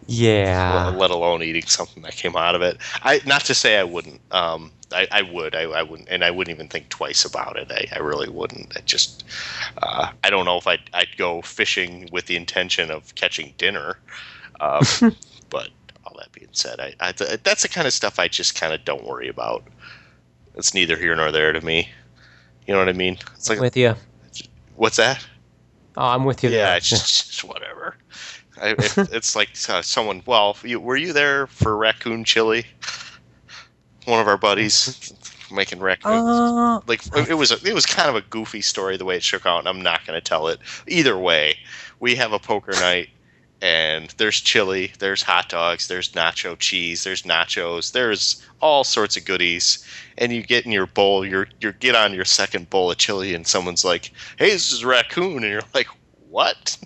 Yeah. 0.08 0.94
let 0.96 1.12
alone 1.12 1.42
eating 1.44 1.66
something 1.66 2.04
that 2.04 2.16
came 2.16 2.36
out 2.36 2.56
of 2.56 2.62
it. 2.62 2.78
I 3.04 3.22
not 3.26 3.42
to 3.46 3.54
say 3.56 3.78
I 3.78 3.84
wouldn't. 3.84 4.22
Um, 4.32 4.72
I, 4.94 5.08
I 5.12 5.22
would. 5.22 5.56
I, 5.56 5.62
I 5.64 5.84
wouldn't, 5.84 6.10
and 6.10 6.24
I 6.24 6.32
wouldn't 6.32 6.54
even 6.56 6.68
think 6.68 6.90
twice 6.90 7.24
about 7.26 7.58
it. 7.58 7.72
I, 7.72 7.88
I 7.96 8.00
really 8.00 8.30
wouldn't. 8.30 8.76
I 8.76 8.82
just, 8.82 9.24
uh, 9.82 10.12
I 10.24 10.30
don't 10.30 10.46
know 10.46 10.58
if 10.58 10.68
I'd, 10.68 10.82
I'd 10.94 11.16
go 11.18 11.42
fishing 11.42 12.10
with 12.12 12.26
the 12.26 12.36
intention 12.36 12.92
of 12.92 13.16
catching 13.16 13.54
dinner. 13.58 13.98
Um, 14.60 14.82
but 15.50 15.70
that 16.32 16.40
being 16.40 16.50
said, 16.52 16.80
I, 16.80 16.94
I 17.00 17.12
that's 17.12 17.62
the 17.64 17.70
kind 17.70 17.88
of 17.88 17.94
stuff 17.94 18.20
I 18.20 18.28
just 18.28 18.60
kind 18.60 18.74
of 18.74 18.84
don't 18.86 19.06
worry 19.06 19.28
about. 19.28 19.64
It's 20.56 20.74
neither 20.74 20.98
here 20.98 21.16
nor 21.16 21.32
there 21.32 21.54
to 21.54 21.62
me. 21.62 21.90
You 22.68 22.74
know 22.74 22.80
what 22.80 22.90
I 22.90 22.94
mean? 22.94 23.18
It's 23.36 23.50
like, 23.50 23.60
with 23.60 23.78
you. 23.78 23.96
what's 24.76 24.98
that? 24.98 25.26
Oh, 25.98 26.08
I'm 26.08 26.26
with 26.26 26.44
you. 26.44 26.50
Yeah, 26.50 26.68
there. 26.68 26.78
it's 26.78 26.90
just, 26.90 27.28
just 27.28 27.44
whatever. 27.44 27.96
I, 28.62 28.70
it, 28.72 28.98
it's 28.98 29.36
like 29.36 29.50
uh, 29.70 29.82
someone. 29.82 30.22
Well, 30.26 30.58
you, 30.64 30.80
were 30.80 30.98
you 30.98 31.14
there 31.14 31.48
for 31.48 31.76
raccoon 31.76 32.24
chili? 32.24 32.66
One 34.06 34.20
of 34.20 34.28
our 34.28 34.38
buddies 34.38 35.14
making 35.52 35.80
raccoon. 35.80 36.12
Uh, 36.12 36.82
like 36.88 37.02
it 37.30 37.36
was. 37.36 37.52
A, 37.52 37.68
it 37.68 37.74
was 37.74 37.86
kind 37.86 38.10
of 38.10 38.16
a 38.16 38.22
goofy 38.22 38.62
story 38.62 38.98
the 38.98 39.06
way 39.06 39.18
it 39.18 39.24
shook 39.24 39.46
out, 39.46 39.60
and 39.60 39.68
I'm 39.68 39.82
not 39.82 40.06
going 40.06 40.18
to 40.18 40.22
tell 40.24 40.48
it. 40.48 40.60
Either 40.88 41.18
way, 41.18 41.58
we 42.00 42.16
have 42.16 42.34
a 42.34 42.40
poker 42.40 42.72
night, 42.74 43.10
and 43.62 44.10
there's 44.18 44.40
chili, 44.40 44.92
there's 45.00 45.22
hot 45.22 45.50
dogs, 45.50 45.88
there's 45.88 46.12
nacho 46.14 46.58
cheese, 46.58 47.04
there's 47.04 47.24
nachos, 47.24 47.92
there's 47.92 48.44
all 48.60 48.84
sorts 48.84 49.18
of 49.18 49.26
goodies, 49.26 49.86
and 50.18 50.32
you 50.32 50.42
get 50.42 50.66
in 50.66 50.72
your 50.72 50.88
bowl, 50.88 51.26
you 51.26 51.46
you 51.60 51.72
get 51.74 51.96
on 51.96 52.14
your 52.14 52.26
second 52.26 52.70
bowl 52.70 52.92
of 52.92 52.98
chili, 52.98 53.34
and 53.34 53.46
someone's 53.46 53.86
like, 53.86 54.12
"Hey, 54.38 54.52
this 54.52 54.72
is 54.72 54.84
raccoon," 54.84 55.38
and 55.44 55.52
you're 55.52 55.62
like, 55.74 55.88
"What? 56.30 56.78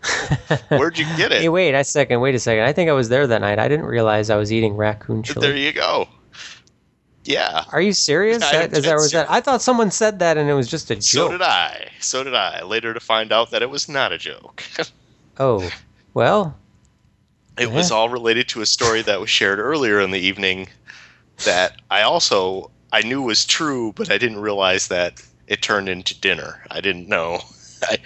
Where'd 0.68 0.98
you 0.98 1.04
get 1.16 1.32
it?" 1.32 1.42
hey, 1.42 1.48
wait 1.48 1.74
a 1.74 1.84
second. 1.84 2.20
Wait 2.20 2.34
a 2.34 2.38
second. 2.38 2.64
I 2.64 2.72
think 2.72 2.88
I 2.88 2.94
was 2.94 3.08
there 3.08 3.26
that 3.26 3.40
night. 3.40 3.58
I 3.58 3.68
didn't 3.68 3.86
realize 3.86 4.30
I 4.30 4.36
was 4.36 4.52
eating 4.52 4.76
raccoon 4.76 5.22
chili. 5.22 5.46
There 5.46 5.56
you 5.56 5.72
go. 5.72 6.08
Yeah. 7.24 7.64
Are 7.70 7.82
you 7.82 7.92
serious? 7.92 8.42
I 8.42 8.66
That, 8.66 8.72
is 8.72 8.84
that, 8.84 8.94
was 8.94 9.12
that? 9.12 9.30
I 9.30 9.40
thought 9.40 9.60
someone 9.60 9.90
said 9.90 10.18
that 10.20 10.38
and 10.38 10.48
it 10.48 10.54
was 10.54 10.66
just 10.66 10.90
a 10.90 10.96
joke. 10.96 11.02
So 11.02 11.30
did 11.30 11.42
I. 11.42 11.90
So 12.00 12.24
did 12.24 12.34
I. 12.34 12.62
Later 12.62 12.94
to 12.94 12.98
find 12.98 13.30
out 13.30 13.50
that 13.50 13.60
it 13.62 13.68
was 13.68 13.88
not 13.88 14.10
a 14.12 14.18
joke. 14.18 14.64
Oh, 15.38 15.70
well, 16.14 16.56
It 17.58 17.70
was 17.70 17.90
all 17.90 18.08
related 18.08 18.48
to 18.50 18.62
a 18.62 18.66
story 18.66 19.02
that 19.02 19.20
was 19.20 19.28
shared 19.30 19.58
earlier 19.58 20.00
in 20.00 20.10
the 20.10 20.18
evening 20.18 20.68
that 21.44 21.80
I 21.90 22.02
also 22.02 22.70
I 22.92 23.02
knew 23.02 23.22
was 23.22 23.44
true, 23.44 23.92
but 23.92 24.10
I 24.10 24.18
didn't 24.18 24.40
realize 24.40 24.88
that 24.88 25.22
it 25.46 25.62
turned 25.62 25.88
into 25.88 26.18
dinner. 26.18 26.64
I 26.70 26.80
didn't 26.80 27.08
know. 27.08 27.40
I, 27.82 27.98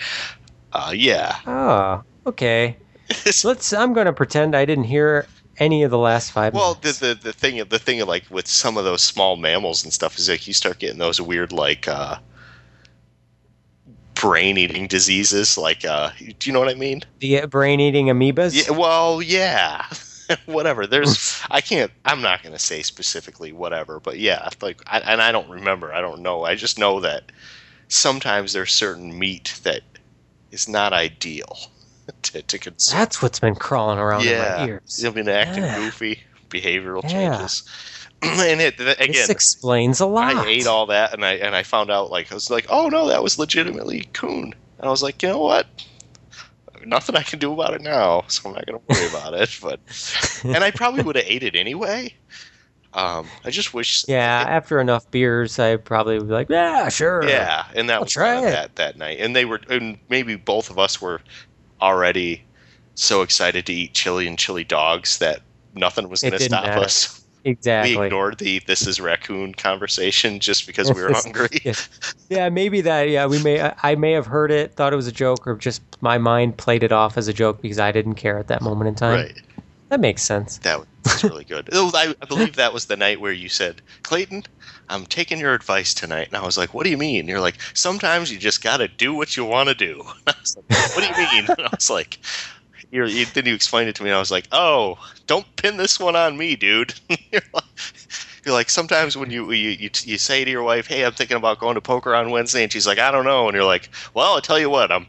uh, 0.72 0.92
yeah. 0.94 1.36
oh, 1.46 2.02
okay. 2.26 2.76
Let's. 3.44 3.72
I'm 3.72 3.92
going 3.92 4.06
to 4.06 4.12
pretend 4.12 4.56
I 4.56 4.64
didn't 4.64 4.84
hear 4.84 5.26
any 5.58 5.82
of 5.84 5.90
the 5.90 5.98
last 5.98 6.32
five. 6.32 6.52
well, 6.52 6.74
the, 6.74 6.80
minutes. 6.86 6.98
the 6.98 7.14
the 7.14 7.32
thing 7.32 7.62
the 7.68 7.78
thing 7.78 8.00
of 8.00 8.08
like 8.08 8.24
with 8.30 8.46
some 8.48 8.76
of 8.76 8.84
those 8.84 9.02
small 9.02 9.36
mammals 9.36 9.84
and 9.84 9.92
stuff 9.92 10.18
is 10.18 10.28
like 10.28 10.46
you 10.46 10.52
start 10.54 10.78
getting 10.78 10.98
those 10.98 11.20
weird 11.20 11.52
like 11.52 11.86
uh, 11.86 12.16
brain 14.14 14.56
eating 14.58 14.86
diseases. 14.86 15.58
Like, 15.58 15.84
uh, 15.84 16.10
do 16.18 16.48
you 16.48 16.52
know 16.52 16.60
what 16.60 16.68
I 16.68 16.74
mean? 16.74 17.02
the 17.20 17.46
brain 17.46 17.80
eating 17.80 18.06
amoebas. 18.06 18.54
Yeah, 18.54 18.76
well, 18.76 19.20
yeah. 19.22 19.86
whatever. 20.46 20.86
There's, 20.86 21.40
I 21.50 21.60
can't. 21.60 21.90
I'm 22.04 22.22
not 22.22 22.42
going 22.42 22.54
to 22.54 22.58
say 22.58 22.82
specifically 22.82 23.52
whatever, 23.52 24.00
but 24.00 24.18
yeah, 24.18 24.48
like, 24.62 24.80
I, 24.86 25.00
and 25.00 25.20
I 25.20 25.32
don't 25.32 25.50
remember. 25.50 25.92
I 25.92 26.00
don't 26.00 26.22
know. 26.22 26.44
I 26.44 26.54
just 26.54 26.78
know 26.78 27.00
that 27.00 27.30
sometimes 27.88 28.52
there's 28.52 28.72
certain 28.72 29.18
meat 29.18 29.60
that 29.64 29.82
is 30.50 30.68
not 30.68 30.92
ideal 30.92 31.58
to, 32.22 32.42
to 32.42 32.58
consume. 32.58 32.98
That's 32.98 33.20
what's 33.20 33.40
been 33.40 33.54
crawling 33.54 33.98
around 33.98 34.22
in 34.22 34.38
my 34.38 34.44
yeah, 34.44 34.66
ears. 34.66 35.02
I've 35.04 35.14
been 35.14 35.28
acting 35.28 35.64
Yeah. 35.64 35.76
goofy. 35.76 36.20
behavioral 36.50 37.02
Yeah. 37.02 37.08
changes. 37.10 37.64
and 38.22 38.60
it 38.60 38.80
again, 38.80 39.12
this 39.12 39.28
explains 39.28 40.00
a 40.00 40.06
lot. 40.06 40.34
I 40.34 40.48
ate 40.48 40.66
all 40.66 40.86
that, 40.86 41.12
and 41.12 41.24
I 41.24 41.34
and 41.34 41.54
I 41.54 41.62
found 41.62 41.90
out 41.90 42.10
like 42.10 42.30
I 42.30 42.34
was 42.34 42.50
like, 42.50 42.66
oh 42.68 42.88
no, 42.88 43.08
that 43.08 43.22
was 43.22 43.38
legitimately 43.38 44.08
coon. 44.12 44.54
And 44.78 44.86
I 44.86 44.90
was 44.90 45.02
like, 45.02 45.22
you 45.22 45.28
know 45.28 45.40
what? 45.40 45.66
Nothing 46.84 47.16
I 47.16 47.22
can 47.22 47.38
do 47.38 47.52
about 47.52 47.72
it 47.74 47.80
now, 47.80 48.24
so 48.28 48.48
I'm 48.48 48.54
not 48.54 48.66
gonna 48.66 48.80
worry 48.88 49.06
about 49.08 49.34
it. 49.34 49.50
But 49.62 49.80
and 50.44 50.62
I 50.64 50.70
probably 50.70 51.02
would 51.02 51.16
have 51.16 51.24
ate 51.26 51.42
it 51.42 51.54
anyway. 51.54 52.14
Um, 52.94 53.26
I 53.44 53.50
just 53.50 53.74
wish. 53.74 54.04
yeah, 54.06 54.44
after 54.46 54.80
enough 54.80 55.10
beers, 55.10 55.58
I 55.58 55.76
probably 55.76 56.16
would 56.18 56.28
be 56.28 56.32
like, 56.34 56.48
yeah, 56.48 56.88
sure. 56.88 57.26
Yeah, 57.28 57.66
and 57.74 57.88
that 57.88 57.94
I'll 57.94 58.02
was 58.02 58.12
try 58.12 58.34
kind 58.34 58.38
of 58.38 58.50
it. 58.50 58.54
that 58.54 58.76
that 58.76 58.96
night, 58.96 59.18
and 59.18 59.34
they 59.34 59.44
were, 59.44 59.60
and 59.68 59.98
maybe 60.08 60.36
both 60.36 60.70
of 60.70 60.78
us 60.78 61.00
were 61.02 61.20
already 61.82 62.44
so 62.94 63.22
excited 63.22 63.66
to 63.66 63.72
eat 63.72 63.94
chili 63.94 64.28
and 64.28 64.38
chili 64.38 64.62
dogs 64.62 65.18
that 65.18 65.40
nothing 65.74 66.08
was 66.08 66.22
going 66.22 66.32
to 66.32 66.38
stop 66.38 66.64
matter. 66.64 66.80
us. 66.82 67.23
Exactly. 67.44 67.96
We 67.96 68.06
ignored 68.06 68.38
the 68.38 68.60
"this 68.66 68.86
is 68.86 69.00
raccoon" 69.00 69.54
conversation 69.54 70.40
just 70.40 70.66
because 70.66 70.92
we 70.92 71.02
were 71.02 71.12
hungry. 71.14 71.60
yes. 71.64 71.88
Yeah, 72.30 72.48
maybe 72.48 72.80
that. 72.80 73.08
Yeah, 73.10 73.26
we 73.26 73.42
may. 73.42 73.70
I 73.82 73.94
may 73.94 74.12
have 74.12 74.26
heard 74.26 74.50
it, 74.50 74.74
thought 74.74 74.92
it 74.92 74.96
was 74.96 75.06
a 75.06 75.12
joke, 75.12 75.46
or 75.46 75.56
just 75.56 75.82
my 76.00 76.18
mind 76.18 76.56
played 76.56 76.82
it 76.82 76.90
off 76.90 77.16
as 77.16 77.28
a 77.28 77.32
joke 77.32 77.62
because 77.62 77.78
I 77.78 77.92
didn't 77.92 78.14
care 78.14 78.38
at 78.38 78.48
that 78.48 78.62
moment 78.62 78.88
in 78.88 78.94
time. 78.94 79.26
Right. 79.26 79.42
That 79.90 80.00
makes 80.00 80.22
sense. 80.22 80.58
That 80.58 80.80
was 81.04 81.22
really 81.22 81.44
good. 81.44 81.68
I, 81.72 82.14
I 82.20 82.26
believe 82.26 82.56
that 82.56 82.72
was 82.72 82.86
the 82.86 82.96
night 82.96 83.20
where 83.20 83.32
you 83.32 83.48
said, 83.48 83.80
Clayton, 84.02 84.44
I'm 84.88 85.06
taking 85.06 85.38
your 85.38 85.54
advice 85.54 85.94
tonight. 85.94 86.28
And 86.28 86.36
I 86.36 86.44
was 86.44 86.58
like, 86.58 86.74
what 86.74 86.84
do 86.84 86.90
you 86.90 86.96
mean? 86.96 87.28
you're 87.28 87.40
like, 87.40 87.58
sometimes 87.74 88.32
you 88.32 88.38
just 88.38 88.62
got 88.62 88.78
to 88.78 88.88
do 88.88 89.14
what 89.14 89.36
you 89.36 89.44
want 89.44 89.68
to 89.68 89.74
do. 89.74 90.02
And 90.26 90.34
I 90.34 90.40
was 90.40 90.56
like, 90.56 90.96
what 90.96 91.04
do 91.04 91.22
you 91.22 91.28
mean? 91.28 91.46
And 91.48 91.66
I 91.66 91.70
was 91.74 91.90
like, 91.90 92.18
you're, 92.94 93.06
you, 93.06 93.26
then 93.26 93.44
you 93.44 93.54
explained 93.54 93.88
it 93.88 93.96
to 93.96 94.02
me. 94.04 94.10
And 94.10 94.16
I 94.16 94.20
was 94.20 94.30
like, 94.30 94.46
oh, 94.52 94.96
don't 95.26 95.44
pin 95.56 95.76
this 95.76 95.98
one 95.98 96.14
on 96.14 96.36
me, 96.36 96.54
dude. 96.54 96.94
you're, 97.32 97.42
like, 97.52 97.64
you're 98.44 98.54
like, 98.54 98.70
sometimes 98.70 99.16
when 99.16 99.30
you, 99.30 99.50
you, 99.50 99.70
you, 99.70 99.90
you 100.04 100.16
say 100.16 100.44
to 100.44 100.50
your 100.50 100.62
wife, 100.62 100.86
hey, 100.86 101.04
I'm 101.04 101.12
thinking 101.12 101.36
about 101.36 101.58
going 101.58 101.74
to 101.74 101.80
poker 101.80 102.14
on 102.14 102.30
Wednesday. 102.30 102.62
And 102.62 102.72
she's 102.72 102.86
like, 102.86 102.98
I 103.00 103.10
don't 103.10 103.24
know. 103.24 103.48
And 103.48 103.54
you're 103.56 103.64
like, 103.64 103.90
well, 104.14 104.34
I'll 104.34 104.40
tell 104.40 104.60
you 104.60 104.70
what, 104.70 104.92
I'm 104.92 105.06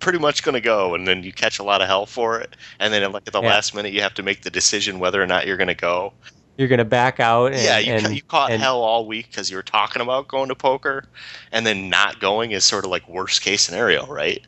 pretty 0.00 0.18
much 0.18 0.42
going 0.42 0.54
to 0.54 0.60
go. 0.60 0.94
And 0.94 1.06
then 1.06 1.22
you 1.22 1.32
catch 1.32 1.58
a 1.58 1.62
lot 1.64 1.82
of 1.82 1.86
hell 1.86 2.06
for 2.06 2.40
it. 2.40 2.56
And 2.80 2.92
then 2.92 3.12
like 3.12 3.24
at 3.26 3.32
the 3.34 3.42
Yeah. 3.42 3.48
last 3.48 3.74
minute, 3.74 3.92
you 3.92 4.00
have 4.00 4.14
to 4.14 4.22
make 4.22 4.42
the 4.42 4.50
decision 4.50 4.98
whether 4.98 5.22
or 5.22 5.26
not 5.26 5.46
you're 5.46 5.58
going 5.58 5.68
to 5.68 5.74
go. 5.74 6.14
You're 6.56 6.66
gonna 6.66 6.84
back 6.84 7.20
out. 7.20 7.52
And, 7.52 7.62
Yeah, 7.62 7.78
you, 7.78 7.92
and, 7.92 8.16
you 8.16 8.20
caught 8.22 8.50
and- 8.50 8.60
hell 8.60 8.80
all 8.82 9.06
week 9.06 9.30
because 9.30 9.48
you 9.48 9.56
were 9.56 9.62
talking 9.62 10.02
about 10.02 10.26
going 10.26 10.48
to 10.48 10.56
poker, 10.56 11.04
and 11.52 11.64
then 11.64 11.88
not 11.88 12.18
going 12.18 12.50
is 12.50 12.64
sort 12.64 12.84
of 12.84 12.90
like 12.90 13.08
worst 13.08 13.42
case 13.42 13.62
scenario, 13.62 14.04
right? 14.06 14.44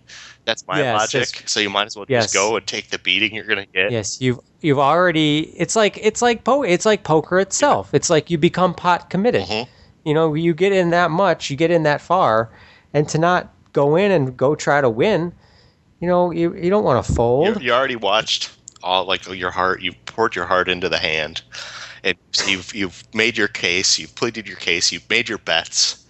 That's 0.51 0.67
my 0.67 0.81
Yes, 0.81 1.15
logic. 1.15 1.45
So 1.47 1.61
you 1.61 1.71
might 1.71 1.87
as 1.87 1.95
well 1.97 2.07
Yes. 2.09 2.25
just 2.25 2.35
go 2.35 2.57
and 2.57 2.67
take 2.67 2.91
the 2.91 2.99
beating 2.99 3.33
you're 3.37 3.45
gonna 3.45 3.67
get. 3.67 3.93
Yes, 3.93 4.21
you've 4.21 4.41
you've 4.61 4.81
already. 4.81 5.53
It's 5.57 5.77
like 5.77 5.97
it's 6.03 6.21
like 6.21 6.43
po- 6.43 6.65
It's 6.65 6.85
like 6.85 7.05
poker 7.05 7.39
itself. 7.39 7.95
It's 7.95 8.11
like 8.11 8.31
you 8.31 8.37
become 8.39 8.75
pot 8.75 9.11
committed. 9.11 9.47
Mhm. 9.47 9.69
You 10.05 10.13
know, 10.15 10.35
you 10.35 10.53
get 10.53 10.73
in 10.73 10.91
that 10.91 11.13
much, 11.13 11.51
you 11.51 11.57
get 11.57 11.71
in 11.71 11.85
that 11.85 12.01
far, 12.01 12.51
and 12.93 13.09
to 13.11 13.19
not 13.19 13.55
go 13.73 13.95
in 13.95 14.11
and 14.11 14.37
go 14.37 14.57
try 14.57 14.81
to 14.81 14.91
win, 14.91 15.33
you 16.01 16.09
know, 16.09 16.33
you 16.33 16.53
you 16.57 16.69
don't 16.69 16.83
want 16.83 17.07
to 17.07 17.13
fold. 17.13 17.63
you 17.63 17.73
already 17.73 17.95
watched 17.95 18.51
all 18.83 19.05
like 19.05 19.25
your 19.29 19.53
heart. 19.53 19.83
You've 19.83 20.05
poured 20.07 20.35
your 20.35 20.47
heart 20.47 20.69
into 20.69 20.89
the 20.89 20.99
hand, 20.99 21.43
and 22.03 22.17
you've 22.49 22.75
you've 22.75 23.05
made 23.15 23.39
your 23.39 23.47
case. 23.47 24.01
You've 24.01 24.17
pleaded 24.17 24.49
your 24.49 24.57
case. 24.57 24.91
You've 24.91 25.09
made 25.09 25.29
your 25.29 25.39
bets, 25.39 26.05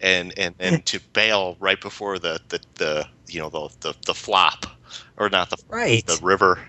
and 0.00 0.32
and 0.38 0.54
and 0.58 0.86
to 0.86 0.98
bail 1.12 1.58
right 1.60 1.78
before 1.78 2.18
the 2.18 2.40
the, 2.48 2.60
the 2.76 3.06
you 3.32 3.40
know 3.40 3.48
the, 3.50 3.68
the 3.80 3.94
the 4.06 4.14
flop, 4.14 4.66
or 5.16 5.28
not 5.28 5.50
the 5.50 5.56
Right. 5.68 6.04
the 6.06 6.18
river 6.22 6.60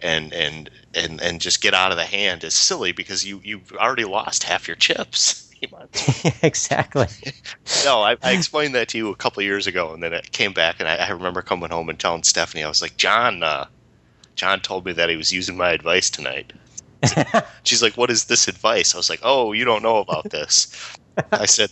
and 0.00 0.32
and 0.32 0.70
and 0.94 1.20
and 1.20 1.40
just 1.40 1.62
get 1.62 1.74
out 1.74 1.90
of 1.90 1.96
the 1.96 2.04
hand 2.04 2.44
is 2.44 2.54
silly 2.54 2.92
because 2.92 3.24
you 3.24 3.40
you've 3.44 3.72
already 3.72 4.04
lost 4.04 4.44
half 4.44 4.68
your 4.68 4.76
chips. 4.76 5.42
You 5.58 5.68
might 5.72 5.88
as 5.94 6.22
well- 6.22 6.32
exactly. 6.42 7.06
no, 7.82 8.02
I, 8.02 8.18
I 8.22 8.32
explained 8.32 8.74
that 8.74 8.88
to 8.88 8.98
you 8.98 9.08
a 9.08 9.16
couple 9.16 9.40
of 9.40 9.46
years 9.46 9.66
ago, 9.66 9.94
and 9.94 10.02
then 10.02 10.12
it 10.12 10.30
came 10.32 10.52
back, 10.52 10.76
and 10.80 10.86
I, 10.86 10.96
I 10.96 11.08
remember 11.08 11.40
coming 11.40 11.70
home 11.70 11.88
and 11.88 11.98
telling 11.98 12.24
Stephanie, 12.24 12.62
I 12.62 12.68
was 12.68 12.82
like, 12.82 12.98
John, 12.98 13.42
uh, 13.42 13.64
John 14.34 14.60
told 14.60 14.84
me 14.84 14.92
that 14.92 15.08
he 15.08 15.16
was 15.16 15.32
using 15.32 15.56
my 15.56 15.70
advice 15.70 16.10
tonight. 16.10 16.52
She's 17.64 17.82
like, 17.82 17.96
"What 17.96 18.10
is 18.10 18.26
this 18.26 18.48
advice?" 18.48 18.94
I 18.94 18.98
was 18.98 19.08
like, 19.08 19.20
"Oh, 19.22 19.52
you 19.52 19.64
don't 19.64 19.82
know 19.82 19.96
about 19.96 20.28
this." 20.28 20.68
I 21.32 21.46
said, 21.46 21.70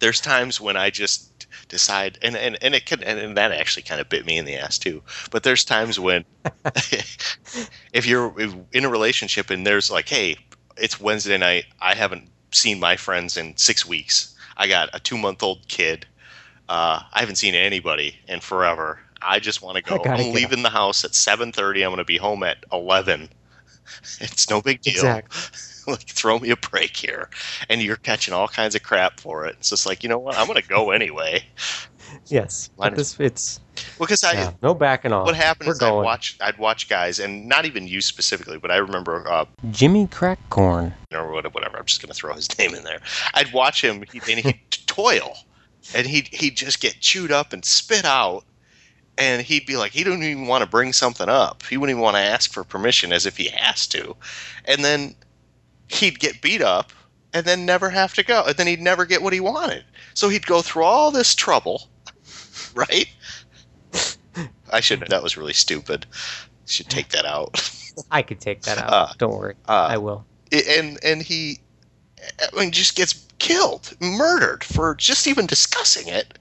"There's 0.00 0.20
times 0.20 0.60
when 0.60 0.76
I 0.76 0.90
just 0.90 1.33
decide, 1.68 2.18
and 2.22 2.36
and, 2.36 2.56
and 2.62 2.74
it 2.74 2.86
can, 2.86 3.02
and, 3.02 3.18
and 3.18 3.36
that 3.36 3.52
actually 3.52 3.82
kind 3.82 4.00
of 4.00 4.08
bit 4.08 4.26
me 4.26 4.38
in 4.38 4.44
the 4.44 4.56
ass 4.56 4.78
too. 4.78 5.02
But 5.30 5.42
there's 5.42 5.64
times 5.64 5.98
when, 5.98 6.24
if 7.92 8.06
you're 8.06 8.34
in 8.72 8.84
a 8.84 8.88
relationship 8.88 9.50
and 9.50 9.66
there's 9.66 9.90
like, 9.90 10.08
hey, 10.08 10.36
it's 10.76 11.00
Wednesday 11.00 11.38
night, 11.38 11.64
I 11.80 11.94
haven't 11.94 12.28
seen 12.52 12.80
my 12.80 12.96
friends 12.96 13.36
in 13.36 13.56
six 13.56 13.86
weeks. 13.86 14.34
I 14.56 14.68
got 14.68 14.90
a 14.92 15.00
two 15.00 15.18
month 15.18 15.42
old 15.42 15.66
kid. 15.68 16.06
Uh, 16.68 17.00
I 17.12 17.20
haven't 17.20 17.36
seen 17.36 17.54
anybody 17.54 18.16
in 18.28 18.40
forever. 18.40 19.00
I 19.20 19.38
just 19.38 19.62
want 19.62 19.76
to 19.76 19.82
go. 19.82 20.02
I'm 20.04 20.32
leaving 20.32 20.62
the 20.62 20.70
house 20.70 21.04
at 21.04 21.12
7:30. 21.12 21.82
I'm 21.82 21.90
going 21.90 21.96
to 21.98 22.04
be 22.04 22.16
home 22.16 22.42
at 22.42 22.58
11. 22.72 23.28
It's 24.20 24.48
no 24.48 24.62
big 24.62 24.80
deal. 24.80 24.94
Exactly. 24.94 25.38
like 25.86 26.08
throw 26.08 26.38
me 26.38 26.50
a 26.50 26.56
break 26.56 26.96
here. 26.96 27.30
And 27.68 27.82
you're 27.82 27.96
catching 27.96 28.34
all 28.34 28.48
kinds 28.48 28.74
of 28.74 28.82
crap 28.82 29.20
for 29.20 29.46
it. 29.46 29.56
It's 29.58 29.70
just 29.70 29.86
like 29.86 30.02
you 30.02 30.08
know 30.08 30.18
what? 30.18 30.36
I'm 30.36 30.46
gonna 30.46 30.62
go 30.62 30.90
anyway. 30.90 31.44
Yes. 32.26 32.70
This 32.94 33.18
it's 33.18 33.60
because 33.98 34.22
i 34.22 34.34
yeah, 34.34 34.52
no 34.62 34.72
backing 34.74 35.12
off. 35.12 35.26
what 35.26 35.34
happened 35.34 35.66
We're 35.66 35.72
is 35.72 35.82
i'd 35.82 35.90
watch 35.90 36.36
i'd 36.42 36.58
watch 36.58 36.88
guys 36.88 37.18
and 37.18 37.48
not 37.48 37.64
even 37.64 37.88
you 37.88 38.00
specifically 38.00 38.56
but 38.56 38.70
i 38.70 38.76
remember 38.76 39.26
uh 39.28 39.46
Jimmy 39.72 40.06
Crackcorn. 40.06 40.92
or 41.12 41.32
whatever. 41.32 41.76
I'm 41.76 41.84
just 41.84 42.00
gonna 42.00 42.14
throw 42.14 42.34
his 42.34 42.56
name 42.58 42.74
in 42.74 42.84
there. 42.84 43.00
I'd 43.34 43.52
watch 43.52 43.82
him 43.82 44.02
and 44.02 44.38
he'd 44.38 44.60
toil. 44.86 45.36
And 45.94 46.06
he'd 46.06 46.28
he'd 46.28 46.56
just 46.56 46.80
get 46.80 47.00
chewed 47.00 47.32
up 47.32 47.52
and 47.52 47.64
spit 47.64 48.04
out. 48.04 48.44
And 49.16 49.42
he'd 49.42 49.66
be 49.66 49.76
like 49.76 49.92
he 49.92 50.02
don't 50.04 50.22
even 50.22 50.46
want 50.46 50.64
to 50.64 50.70
bring 50.70 50.92
something 50.92 51.28
up. 51.28 51.62
He 51.64 51.76
wouldn't 51.76 51.94
even 51.96 52.02
want 52.02 52.16
to 52.16 52.22
ask 52.22 52.52
for 52.52 52.64
permission 52.64 53.12
as 53.12 53.26
if 53.26 53.36
he 53.36 53.48
has 53.48 53.86
to. 53.88 54.16
And 54.64 54.84
then 54.84 55.14
he'd 55.94 56.18
get 56.18 56.40
beat 56.42 56.60
up 56.62 56.92
and 57.32 57.46
then 57.46 57.64
never 57.64 57.88
have 57.90 58.14
to 58.14 58.22
go 58.22 58.44
and 58.44 58.56
then 58.56 58.66
he'd 58.66 58.80
never 58.80 59.04
get 59.04 59.22
what 59.22 59.32
he 59.32 59.40
wanted 59.40 59.84
so 60.14 60.28
he'd 60.28 60.46
go 60.46 60.60
through 60.62 60.84
all 60.84 61.10
this 61.10 61.34
trouble 61.34 61.88
right 62.74 63.08
i 64.72 64.80
shouldn't. 64.80 65.10
that 65.10 65.22
was 65.22 65.36
really 65.36 65.52
stupid 65.52 66.06
should 66.66 66.88
take 66.88 67.08
that 67.10 67.24
out 67.24 67.70
I 68.10 68.22
could 68.22 68.40
take 68.40 68.62
that 68.62 68.78
out. 68.78 68.92
Uh, 68.92 69.06
Don't 69.18 69.38
worry. 69.38 69.54
uh, 69.68 69.86
I 69.90 69.98
will. 69.98 70.24
and 70.50 70.98
and 71.04 71.22
he 71.22 71.60
I 72.52 72.58
mean, 72.58 72.72
just 72.72 72.96
gets 72.96 73.24
killed, 73.38 73.92
murdered 74.00 74.64
for 74.64 74.96
just 74.96 75.28
even 75.28 75.46
discussing 75.46 76.08
it. 76.08 76.36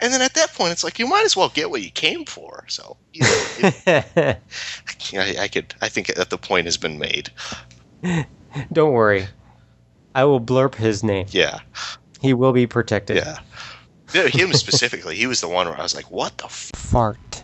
And 0.00 0.12
then 0.12 0.22
at 0.22 0.34
that 0.34 0.54
point, 0.54 0.70
it's 0.70 0.84
like 0.84 1.00
you 1.00 1.08
might 1.08 1.24
as 1.24 1.34
well 1.36 1.48
get 1.48 1.70
what 1.70 1.82
you 1.82 1.90
came 1.90 2.24
for. 2.24 2.66
So 2.68 2.96
you 3.12 3.22
know, 3.22 3.44
it- 3.56 4.38
I, 5.14 5.36
I 5.40 5.48
could, 5.48 5.74
I 5.80 5.88
think 5.88 6.14
that 6.14 6.30
the 6.30 6.38
point 6.38 6.66
has 6.66 6.76
been 6.76 6.98
made. 7.00 7.30
Don't 8.72 8.92
worry. 8.92 9.26
I 10.14 10.24
will 10.24 10.40
blurp 10.40 10.74
his 10.74 11.02
name. 11.04 11.26
Yeah, 11.30 11.60
He 12.20 12.32
will 12.34 12.52
be 12.52 12.66
protected. 12.66 13.16
yeah. 13.18 13.38
Yeah, 14.14 14.28
Him 14.28 14.52
specifically, 14.52 15.16
he 15.16 15.26
was 15.26 15.40
the 15.40 15.48
one 15.48 15.66
where 15.68 15.78
I 15.78 15.82
was 15.82 15.94
like, 15.94 16.10
"What 16.10 16.38
the? 16.38 16.44
F-? 16.44 16.70
Fart. 16.74 17.42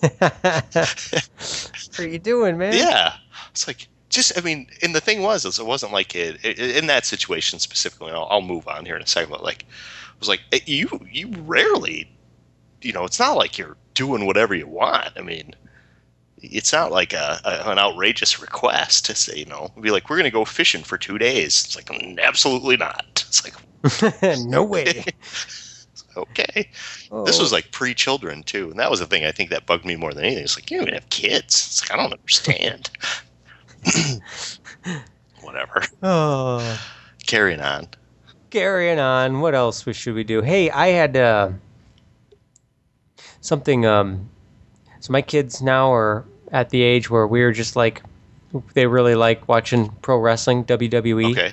what 0.24 1.98
are 1.98 2.08
you 2.08 2.18
doing, 2.18 2.58
man? 2.58 2.74
Yeah." 2.74 3.14
It's 3.50 3.66
like 3.68 3.86
just, 4.08 4.36
I 4.38 4.40
mean, 4.40 4.66
and 4.82 4.94
the 4.94 5.00
thing 5.00 5.22
was, 5.22 5.44
it 5.44 5.66
wasn't 5.66 5.92
like 5.92 6.14
it, 6.14 6.44
it 6.44 6.58
in 6.58 6.86
that 6.86 7.04
situation 7.04 7.58
specifically. 7.58 8.10
I'll, 8.10 8.26
I'll 8.30 8.42
move 8.42 8.66
on 8.68 8.84
here 8.86 8.96
in 8.96 9.02
a 9.02 9.06
second, 9.06 9.30
but 9.30 9.42
like, 9.44 9.62
it 9.62 10.18
was 10.20 10.28
like 10.28 10.40
eh, 10.52 10.60
you, 10.66 10.88
you 11.10 11.30
rarely, 11.42 12.10
you 12.82 12.92
know, 12.92 13.04
it's 13.04 13.18
not 13.20 13.36
like 13.36 13.58
you're 13.58 13.76
doing 13.94 14.26
whatever 14.26 14.54
you 14.54 14.66
want. 14.66 15.10
I 15.16 15.20
mean, 15.20 15.54
it's 16.52 16.72
not 16.72 16.92
like 16.92 17.12
a, 17.12 17.40
a 17.44 17.70
an 17.70 17.78
outrageous 17.78 18.40
request 18.40 19.06
to 19.06 19.14
say, 19.14 19.36
you 19.38 19.44
know, 19.46 19.70
be 19.80 19.90
like, 19.90 20.08
we're 20.10 20.16
going 20.16 20.24
to 20.24 20.30
go 20.30 20.44
fishing 20.44 20.82
for 20.82 20.98
two 20.98 21.18
days. 21.18 21.64
It's 21.64 21.76
like, 21.76 21.86
"Mm, 21.86 22.20
absolutely 22.20 22.76
not. 22.76 23.24
It's 23.28 23.44
like, 23.44 23.54
no 24.46 24.64
way. 24.64 25.04
okay. 26.16 26.52
This 26.56 27.10
Oh. 27.10 27.22
was 27.42 27.52
like 27.52 27.70
pre-children 27.72 28.42
too, 28.42 28.70
and 28.70 28.78
that 28.78 28.90
was 28.90 29.00
the 29.00 29.06
thing 29.06 29.24
I 29.24 29.32
think 29.32 29.50
that 29.50 29.66
bugged 29.66 29.84
me 29.84 29.96
more 29.96 30.12
than 30.14 30.24
anything. 30.24 30.44
It's 30.44 30.56
like 30.56 30.70
you 30.70 30.78
don't 30.78 30.88
even 30.88 30.94
have 30.94 31.08
kids. 31.10 31.54
It's 31.54 31.82
like 31.82 31.98
I 31.98 32.02
don't 32.02 32.12
understand. 32.12 32.90
Whatever. 35.42 35.82
Oh. 36.02 36.80
Carrying 37.26 37.60
on. 37.60 37.88
Carrying 38.50 38.98
on. 38.98 39.40
What 39.40 39.54
else 39.54 39.84
should 39.92 40.14
we 40.14 40.24
do? 40.24 40.40
Hey, 40.42 40.70
I 40.70 40.88
had 40.88 41.16
uh, 41.16 41.50
something. 43.40 43.84
Um, 43.86 44.30
so 45.00 45.12
my 45.12 45.22
kids 45.22 45.60
now 45.60 45.92
are 45.92 46.24
at 46.54 46.70
the 46.70 46.80
age 46.82 47.10
where 47.10 47.26
we 47.26 47.42
were 47.42 47.52
just 47.52 47.76
like 47.76 48.02
they 48.72 48.86
really 48.86 49.16
like 49.16 49.46
watching 49.48 49.90
pro 50.00 50.16
wrestling, 50.16 50.64
WWE, 50.64 51.32
Okay. 51.32 51.52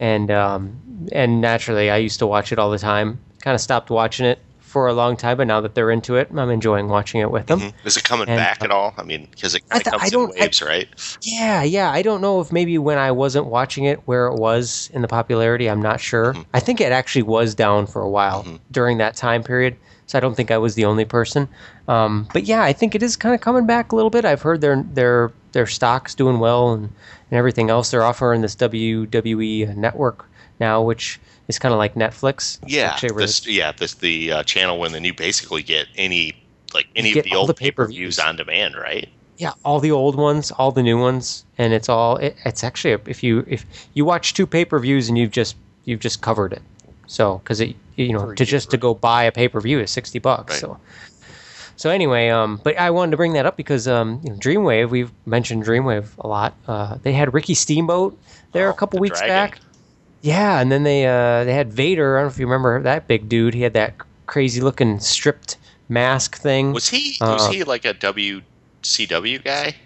and 0.00 0.30
um, 0.30 0.80
and 1.12 1.40
naturally 1.40 1.90
I 1.90 1.96
used 1.96 2.20
to 2.20 2.26
watch 2.26 2.52
it 2.52 2.58
all 2.58 2.70
the 2.70 2.78
time. 2.78 3.18
Kind 3.42 3.54
of 3.56 3.60
stopped 3.60 3.90
watching 3.90 4.24
it 4.26 4.38
for 4.60 4.86
a 4.86 4.92
long 4.92 5.16
time, 5.16 5.38
but 5.38 5.46
now 5.46 5.60
that 5.62 5.74
they're 5.74 5.90
into 5.90 6.14
it, 6.16 6.28
I'm 6.36 6.50
enjoying 6.50 6.88
watching 6.88 7.20
it 7.20 7.30
with 7.30 7.46
them. 7.46 7.60
Mhm. 7.60 7.72
Is 7.84 7.96
it 7.96 8.04
coming 8.04 8.28
And, 8.28 8.36
back 8.38 8.58
uh, 8.60 8.66
at 8.66 8.70
all? 8.70 8.94
I 8.98 9.02
mean, 9.02 9.26
because 9.30 9.54
it 9.54 9.62
I 9.70 9.78
th- 9.80 9.86
I 9.94 9.98
comes 9.98 10.10
don't- 10.12 10.34
in 10.36 10.42
I- 10.42 10.44
waves, 10.44 10.62
right? 10.62 10.88
Yeah, 11.22 11.62
yeah. 11.64 11.90
I 11.90 12.02
don't 12.02 12.20
know 12.20 12.40
if 12.40 12.52
maybe 12.52 12.76
when 12.78 12.98
I 12.98 13.10
wasn't 13.10 13.46
watching 13.46 13.84
it 13.84 14.00
where 14.04 14.26
it 14.26 14.34
was 14.34 14.90
in 14.92 15.02
the 15.02 15.08
popularity, 15.08 15.68
I'm 15.68 15.82
not 15.82 16.00
sure. 16.00 16.34
Mhm. 16.34 16.44
I 16.54 16.60
think 16.60 16.80
it 16.80 16.92
actually 16.92 17.22
was 17.22 17.54
down 17.54 17.86
for 17.86 18.02
a 18.02 18.08
while 18.08 18.44
Mhm. 18.44 18.60
during 18.70 18.98
that 18.98 19.16
time 19.16 19.42
period. 19.42 19.76
So 20.08 20.16
I 20.16 20.20
don't 20.20 20.34
think 20.34 20.50
I 20.50 20.58
was 20.58 20.74
the 20.74 20.86
only 20.86 21.04
person. 21.04 21.48
Um, 21.86 22.28
but 22.32 22.44
yeah, 22.44 22.62
I 22.62 22.72
think 22.72 22.94
it 22.94 23.02
is 23.02 23.14
kind 23.16 23.34
of 23.34 23.42
coming 23.42 23.66
back 23.66 23.92
a 23.92 23.96
little 23.96 24.10
bit. 24.10 24.24
I've 24.24 24.42
heard 24.42 24.60
their 24.62 24.82
their 24.82 25.30
their 25.52 25.66
stocks 25.66 26.14
doing 26.14 26.38
well 26.38 26.72
and, 26.72 26.84
and 27.30 27.38
everything 27.38 27.68
else. 27.68 27.90
They're 27.90 28.04
offering 28.04 28.40
this 28.40 28.56
WWE 28.56 29.76
network 29.76 30.24
now, 30.58 30.82
which 30.82 31.20
is 31.48 31.58
kind 31.58 31.72
of 31.72 31.78
like 31.78 31.94
Netflix. 31.94 32.58
Yeah, 32.66 32.98
this 32.98 33.46
yeah 33.46 33.72
this 33.72 33.94
the 33.94 34.32
uh, 34.32 34.42
channel 34.44 34.78
when 34.78 34.92
then 34.92 35.04
you 35.04 35.12
basically 35.12 35.62
get 35.62 35.86
any 35.96 36.34
like 36.72 36.88
any 36.96 37.18
of 37.18 37.24
the 37.24 37.34
old 37.34 37.50
the 37.50 37.54
pay 37.54 37.70
per 37.70 37.86
views 37.86 38.16
pay-per-views. 38.16 38.18
on 38.18 38.36
demand, 38.36 38.76
right? 38.76 39.08
Yeah, 39.36 39.52
all 39.64 39.78
the 39.78 39.92
old 39.92 40.16
ones, 40.16 40.50
all 40.52 40.72
the 40.72 40.82
new 40.82 40.98
ones, 40.98 41.44
and 41.58 41.72
it's 41.72 41.88
all. 41.88 42.16
It, 42.16 42.36
it's 42.44 42.64
actually 42.64 42.98
if 43.06 43.22
you 43.22 43.44
if 43.46 43.64
you 43.94 44.04
watch 44.04 44.34
two 44.34 44.46
pay 44.46 44.64
per 44.64 44.78
views 44.78 45.08
and 45.08 45.18
you've 45.18 45.30
just 45.30 45.54
you've 45.84 46.00
just 46.00 46.22
covered 46.22 46.52
it. 46.52 46.62
So 47.08 47.38
because 47.38 47.60
it 47.60 47.74
you 47.96 48.12
know 48.12 48.32
to 48.34 48.44
just 48.44 48.70
to 48.70 48.76
go 48.76 48.94
buy 48.94 49.24
a 49.24 49.32
pay 49.32 49.48
per 49.48 49.60
view 49.60 49.80
is 49.80 49.90
sixty 49.90 50.18
bucks. 50.20 50.52
Right. 50.52 50.60
So 50.60 50.78
so 51.76 51.90
anyway, 51.90 52.28
um, 52.28 52.60
but 52.62 52.76
I 52.78 52.90
wanted 52.90 53.12
to 53.12 53.16
bring 53.16 53.32
that 53.34 53.46
up 53.46 53.56
because 53.56 53.86
um, 53.88 54.20
you 54.22 54.30
know, 54.30 54.36
Dreamwave 54.36 54.90
we've 54.90 55.10
mentioned 55.26 55.64
Dreamwave 55.64 56.16
a 56.18 56.26
lot. 56.28 56.54
Uh, 56.66 56.98
they 57.02 57.12
had 57.12 57.32
Ricky 57.34 57.54
Steamboat 57.54 58.18
there 58.52 58.68
Oh, 58.68 58.70
a 58.70 58.74
couple 58.74 58.98
the 58.98 59.02
weeks 59.02 59.18
Dragon. 59.18 59.34
back. 59.34 59.60
Yeah, 60.20 60.60
and 60.60 60.70
then 60.72 60.82
they 60.82 61.06
uh, 61.06 61.44
they 61.44 61.54
had 61.54 61.72
Vader. 61.72 62.18
I 62.18 62.20
don't 62.20 62.28
know 62.28 62.32
if 62.32 62.38
you 62.38 62.46
remember 62.46 62.82
that 62.82 63.06
big 63.06 63.28
dude. 63.28 63.54
He 63.54 63.62
had 63.62 63.74
that 63.74 63.94
crazy 64.26 64.60
looking 64.60 64.98
stripped 65.00 65.56
mask 65.88 66.36
thing. 66.38 66.72
Was 66.72 66.88
he 66.88 67.16
was 67.20 67.46
Uh, 67.46 67.50
he 67.52 67.64
like 67.64 67.84
a 67.84 67.94
WCW 67.94 69.42
guy? 69.44 69.76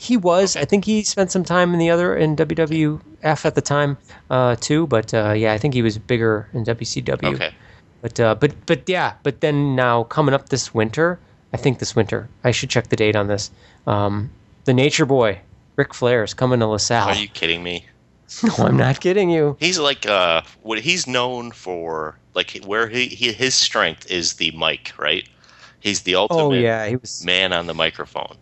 He 0.00 0.16
was. 0.16 0.56
I 0.56 0.64
think 0.64 0.86
he 0.86 1.02
spent 1.02 1.30
some 1.30 1.44
time 1.44 1.74
in 1.74 1.78
the 1.78 1.90
other 1.90 2.16
in 2.16 2.34
WWF 2.34 3.44
at 3.44 3.54
the 3.54 3.60
time 3.60 3.98
uh, 4.30 4.56
too. 4.56 4.86
But 4.86 5.12
uh, 5.12 5.34
yeah, 5.36 5.52
I 5.52 5.58
think 5.58 5.74
he 5.74 5.82
was 5.82 5.98
bigger 5.98 6.48
in 6.54 6.64
WCW. 6.64 7.34
Okay, 7.34 7.52
But 8.00 8.18
uh, 8.18 8.34
but 8.34 8.54
but 8.64 8.88
yeah. 8.88 9.12
But 9.22 9.42
then 9.42 9.76
now 9.76 10.04
coming 10.04 10.34
up 10.34 10.48
this 10.48 10.72
winter, 10.72 11.20
I 11.52 11.58
think 11.58 11.80
this 11.80 11.94
winter 11.94 12.30
I 12.44 12.50
should 12.50 12.70
check 12.70 12.88
the 12.88 12.96
date 12.96 13.14
on 13.14 13.26
this. 13.26 13.50
Um, 13.86 14.30
the 14.64 14.72
Nature 14.72 15.04
Boy, 15.04 15.38
Ric 15.76 15.92
Flair 15.92 16.24
is 16.24 16.32
coming 16.32 16.60
to 16.60 16.66
LaSalle. 16.66 17.08
are 17.08 17.14
you 17.14 17.28
kidding 17.28 17.62
me? 17.62 17.84
no, 18.42 18.54
I'm 18.64 18.78
not 18.78 19.00
kidding 19.00 19.28
you. 19.28 19.58
He's 19.60 19.78
like 19.78 20.06
uh, 20.06 20.40
what 20.62 20.78
he's 20.78 21.06
known 21.06 21.50
for, 21.50 22.16
like 22.32 22.58
where 22.64 22.88
he, 22.88 23.08
he 23.08 23.34
his 23.34 23.54
strength 23.54 24.10
is 24.10 24.34
the 24.34 24.50
mic, 24.52 24.94
right? 24.96 25.28
He's 25.80 26.02
the 26.02 26.14
ultimate 26.14 26.40
Oh 26.40 26.52
yeah, 26.52 26.86
he 26.86 26.96
was 26.96 27.22
man 27.22 27.52
on 27.52 27.66
the 27.66 27.74
microphone. 27.74 28.38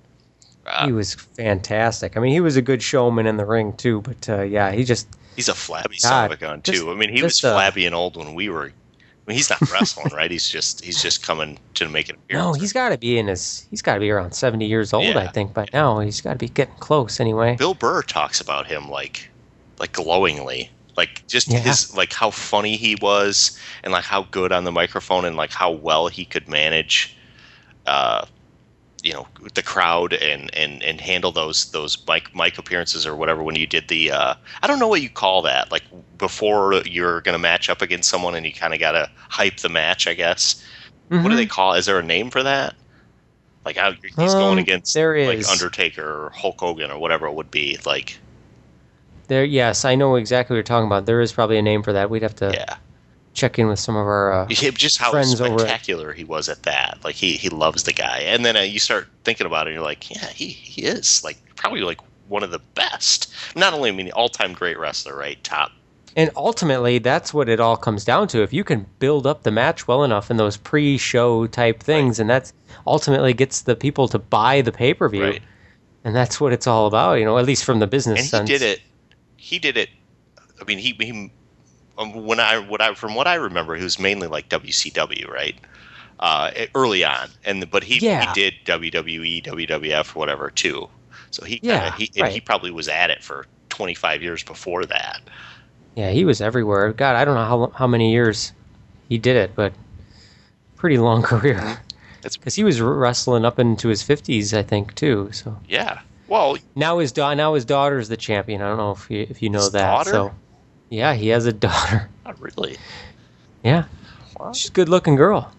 Uh, 0.69 0.87
he 0.87 0.93
was 0.93 1.15
fantastic. 1.15 2.17
I 2.17 2.21
mean, 2.21 2.33
he 2.33 2.41
was 2.41 2.57
a 2.57 2.63
good 2.63 2.83
showman 2.83 3.27
in 3.27 3.37
the 3.37 3.47
ring 3.47 3.73
too. 3.77 4.01
But 4.03 4.29
uh, 4.29 4.43
yeah, 4.43 4.73
he 4.73 4.85
just 4.85 5.09
He's 5.37 5.49
a 5.49 5.55
flabby 5.55 5.97
son 5.99 6.27
of 6.27 6.33
a 6.33 6.37
God, 6.37 6.41
gun 6.41 6.63
too. 6.63 6.73
just- 6.73 6.87
I 6.87 6.95
mean, 6.95 7.11
he 7.15 7.23
was 7.23 7.43
uh, 7.45 7.53
flabby 7.55 7.87
and 7.87 7.95
old 7.95 8.17
when 8.17 8.35
we 8.35 8.49
were. 8.49 8.67
I 8.67 9.31
mean, 9.31 9.37
he's 9.37 9.51
not 9.51 9.61
wrestling, 9.71 10.09
right? 10.15 10.31
He's 10.31 10.49
just 10.49 10.83
he's 10.85 11.03
just 11.03 11.23
coming 11.23 11.59
to 11.75 11.89
make 11.89 12.09
an 12.09 12.17
appearance. 12.17 12.47
no, 12.57 12.61
he's 12.61 12.73
got 12.73 12.89
to 12.91 12.99
be 12.99 13.19
in 13.19 13.27
his. 13.29 13.67
He's 13.71 13.83
got 13.83 13.95
to 13.95 14.01
be 14.01 14.11
around 14.11 14.33
seventy 14.33 14.65
years 14.67 14.93
old, 14.95 15.05
I 15.17 15.25
Yeah. 15.25 15.31
think, 15.31 15.53
by 15.53 15.67
now. 15.73 15.99
He's 16.01 16.21
got 16.23 16.33
to 16.33 16.39
be 16.39 16.49
getting 16.49 16.75
close 16.77 17.21
anyway. 17.21 17.55
Bill 17.57 17.75
Burr 17.75 18.03
talks 18.03 18.41
about 18.41 18.67
him 18.67 18.89
like 18.89 19.29
like 19.79 19.93
glowingly, 19.93 20.71
like 20.97 21.27
just 21.29 21.49
Yeah. 21.49 21.59
his 21.59 21.95
like 21.95 22.13
how 22.15 22.31
funny 22.31 22.77
he 22.77 22.97
was 23.03 23.57
and 23.85 23.93
like 23.93 24.05
how 24.05 24.23
good 24.31 24.51
on 24.51 24.65
the 24.65 24.73
microphone 24.73 25.25
and 25.27 25.37
like 25.37 25.53
how 25.53 25.71
well 25.73 26.09
he 26.09 26.25
could 26.25 26.49
manage, 26.49 27.15
uh, 27.87 28.25
you 29.09 29.15
know, 29.15 29.27
the 29.55 29.63
crowd 29.63 30.13
and 30.13 30.55
and 30.55 30.83
and 30.83 31.01
handle 31.01 31.33
those 31.33 31.71
those 31.71 31.97
mic 32.07 32.35
mic 32.35 32.59
appearances 32.59 33.07
or 33.07 33.17
whatever 33.17 33.43
when 33.43 33.57
you 33.57 33.67
did 33.67 33.89
the 33.89 34.11
uh, 34.13 34.35
I 34.63 34.67
don't 34.67 34.79
know 34.79 34.89
what 34.89 35.03
you 35.03 35.09
call 35.11 35.43
that 35.43 35.73
like 35.73 35.85
before 36.19 36.75
you're 36.85 37.23
gonna 37.23 37.39
match 37.39 37.71
up 37.71 37.83
against 37.83 38.11
someone 38.11 38.35
and 38.35 38.45
you 38.47 38.53
kind 38.53 38.75
of 38.75 38.81
gotta 38.81 39.11
hype 39.31 39.59
the 39.59 39.71
match, 39.71 40.07
I 40.07 40.15
guess. 40.15 40.63
What 41.09 41.31
do 41.31 41.37
Mhm. 41.37 41.37
they 41.37 41.47
call? 41.47 41.75
Is 41.75 41.87
there 41.87 41.99
a 41.99 42.03
name 42.03 42.31
for 42.31 42.43
that? 42.43 42.75
Like 43.65 43.77
how 43.77 43.93
he's 44.17 44.35
Um, 44.35 44.41
going 44.41 44.59
against 44.59 44.95
there 44.95 45.17
like. 45.27 45.49
Undertaker 45.49 46.27
or 46.27 46.31
Hulk 46.31 46.61
Hogan 46.61 46.91
or 46.91 46.99
whatever 46.99 47.27
it 47.27 47.35
would 47.35 47.51
be. 47.51 47.79
Like 47.87 48.19
There, 49.29 49.45
yes, 49.45 49.85
I 49.85 49.95
know 49.95 50.17
exactly 50.17 50.55
what 50.55 50.59
you're 50.59 50.63
talking 50.65 50.87
about. 50.87 51.07
There 51.07 51.21
is 51.21 51.33
probably 51.33 51.59
a 51.59 51.63
name 51.63 51.83
for 51.83 51.93
that. 51.93 52.11
We'd 52.11 52.23
have 52.23 52.37
to 52.37 52.51
yeah, 52.53 52.77
check 53.35 53.59
in 53.59 53.69
with 53.69 53.79
some 53.79 53.97
of 53.97 54.07
our. 54.07 54.33
Uh, 54.33 54.47
Yeah, 54.51 54.71
just 54.71 54.99
how 54.99 55.21
spectacular 55.23 56.13
he 56.13 56.25
was 56.25 56.49
at 56.49 56.63
that. 56.65 56.99
Like 57.05 57.15
he 57.15 57.33
he 57.33 57.49
loves 57.49 57.85
the 57.85 57.93
guy, 57.93 58.19
and 58.21 58.45
then 58.45 58.57
uh, 58.57 58.61
you 58.61 58.79
start 58.79 59.09
thinking 59.25 59.47
about 59.47 59.67
it, 59.67 59.71
and 59.71 59.75
you're 59.77 59.85
like, 59.85 60.11
yeah, 60.11 60.27
he 60.29 60.49
he 60.49 60.83
is 60.83 61.23
like 61.25 61.39
probably 61.57 61.81
like 61.83 62.01
one 62.29 62.43
of 62.43 62.51
the 62.51 62.61
best. 62.75 63.33
Not 63.57 63.73
only 63.73 63.89
I 63.91 63.93
mean 63.93 64.11
all 64.13 64.29
time 64.29 64.53
great 64.53 64.79
wrestler, 64.79 65.17
right? 65.17 65.43
Top. 65.45 65.71
and 66.17 66.31
ultimately, 66.37 66.99
that's 66.99 67.33
what 67.33 67.49
it 67.49 67.61
all 67.61 67.77
comes 67.77 68.05
down 68.05 68.29
to. 68.29 68.43
If 68.43 68.53
you 68.53 68.65
can 68.65 68.87
build 68.99 69.27
up 69.27 69.43
the 69.45 69.51
match 69.51 69.87
well 69.87 70.03
enough 70.05 70.31
in 70.31 70.37
those 70.37 70.57
pre-show 70.57 71.47
type 71.47 71.81
things, 71.83 72.19
and 72.19 72.29
that's 72.29 72.53
ultimately 72.87 73.33
gets 73.35 73.63
the 73.63 73.77
people 73.77 74.09
to 74.09 74.19
buy 74.19 74.61
the 74.63 74.73
pay-per-view, 74.73 75.23
Right. 75.23 75.43
and 76.05 76.15
that's 76.17 76.41
what 76.41 76.53
it's 76.53 76.67
all 76.67 76.87
about. 76.87 77.15
You 77.15 77.25
know, 77.25 77.39
at 77.39 77.45
least 77.47 77.65
from 77.65 77.79
the 77.79 77.87
business 77.87 78.19
and 78.19 78.25
he 78.25 78.29
sense. 78.29 78.49
did 78.49 78.63
it. 78.63 78.81
He 79.37 79.59
did 79.59 79.77
it. 79.77 79.89
I 80.61 80.65
mean, 80.65 80.79
he 80.79 80.93
he. 80.99 81.31
Um, 81.99 82.25
when 82.25 82.39
I 82.41 82.59
what 82.59 82.81
I 82.81 82.95
from 82.95 83.15
what 83.15 83.27
I 83.27 83.35
remember, 83.35 83.75
he 83.77 83.83
was 83.83 83.99
mainly 83.99 84.29
like 84.29 84.49
WCW, 84.49 85.29
right? 85.29 85.57
Uh, 86.21 86.51
early 86.75 87.05
on, 87.05 87.29
and 87.45 87.71
but 87.71 87.85
he, 87.85 87.99
Yeah. 88.05 88.27
he 88.27 88.33
did 88.33 88.55
WWE, 88.65 89.43
WWF, 89.45 90.15
whatever 90.17 90.51
too. 90.51 90.89
So 91.31 91.45
he 91.45 91.61
Yeah, 91.63 91.91
kinda, 91.91 91.97
he 92.13 92.23
right. 92.23 92.33
he 92.33 92.41
probably 92.41 92.71
was 92.71 92.89
at 92.89 93.11
it 93.11 93.23
for 93.23 93.47
25 93.69 94.23
years 94.23 94.43
before 94.43 94.85
that. 94.87 95.21
Yeah, 95.95 96.11
he 96.11 96.25
was 96.25 96.41
everywhere. 96.41 96.93
God, 96.93 97.17
I 97.17 97.25
don't 97.25 97.35
know 97.35 97.45
how 97.45 97.73
how 97.77 97.87
many 97.87 98.13
years 98.13 98.53
he 99.09 99.19
did 99.19 99.37
it, 99.37 99.55
but 99.55 99.73
pretty 100.77 100.99
long 100.99 101.23
career. 101.33 101.57
That's- 102.23 102.37
Because 102.37 102.55
he 102.57 102.65
was 102.65 102.81
wrestling 102.81 103.45
up 103.45 103.59
into 103.59 103.89
his 103.89 104.03
fifties, 104.03 104.53
I 104.55 104.63
think, 104.63 104.95
too. 104.95 105.31
So 105.33 105.59
Yeah. 105.69 106.01
Well, 106.27 106.59
now 106.75 106.99
his 106.99 107.11
da- 107.13 107.35
now 107.35 107.55
his 107.55 107.65
daughter's 107.65 108.09
the 108.09 108.17
champion. 108.17 108.61
I 108.61 108.69
don't 108.69 108.77
know 108.77 108.91
if 108.93 109.11
you 109.11 109.27
if 109.31 109.41
you 109.43 109.51
know 109.51 109.61
His 109.61 109.73
that. 109.73 109.89
daughter? 109.89 110.11
So 110.11 110.35
yeah, 110.91 111.15
he 111.15 111.29
has 111.29 111.47
a 111.47 111.53
daughter. 111.53 112.09
not 112.25 112.41
really. 112.41 112.77
Yeah, 113.65 113.85
Wow. 114.39 114.53
she's 114.53 114.71
a 114.71 114.73
good 114.73 114.89
looking 114.89 115.17
girl. 115.17 115.53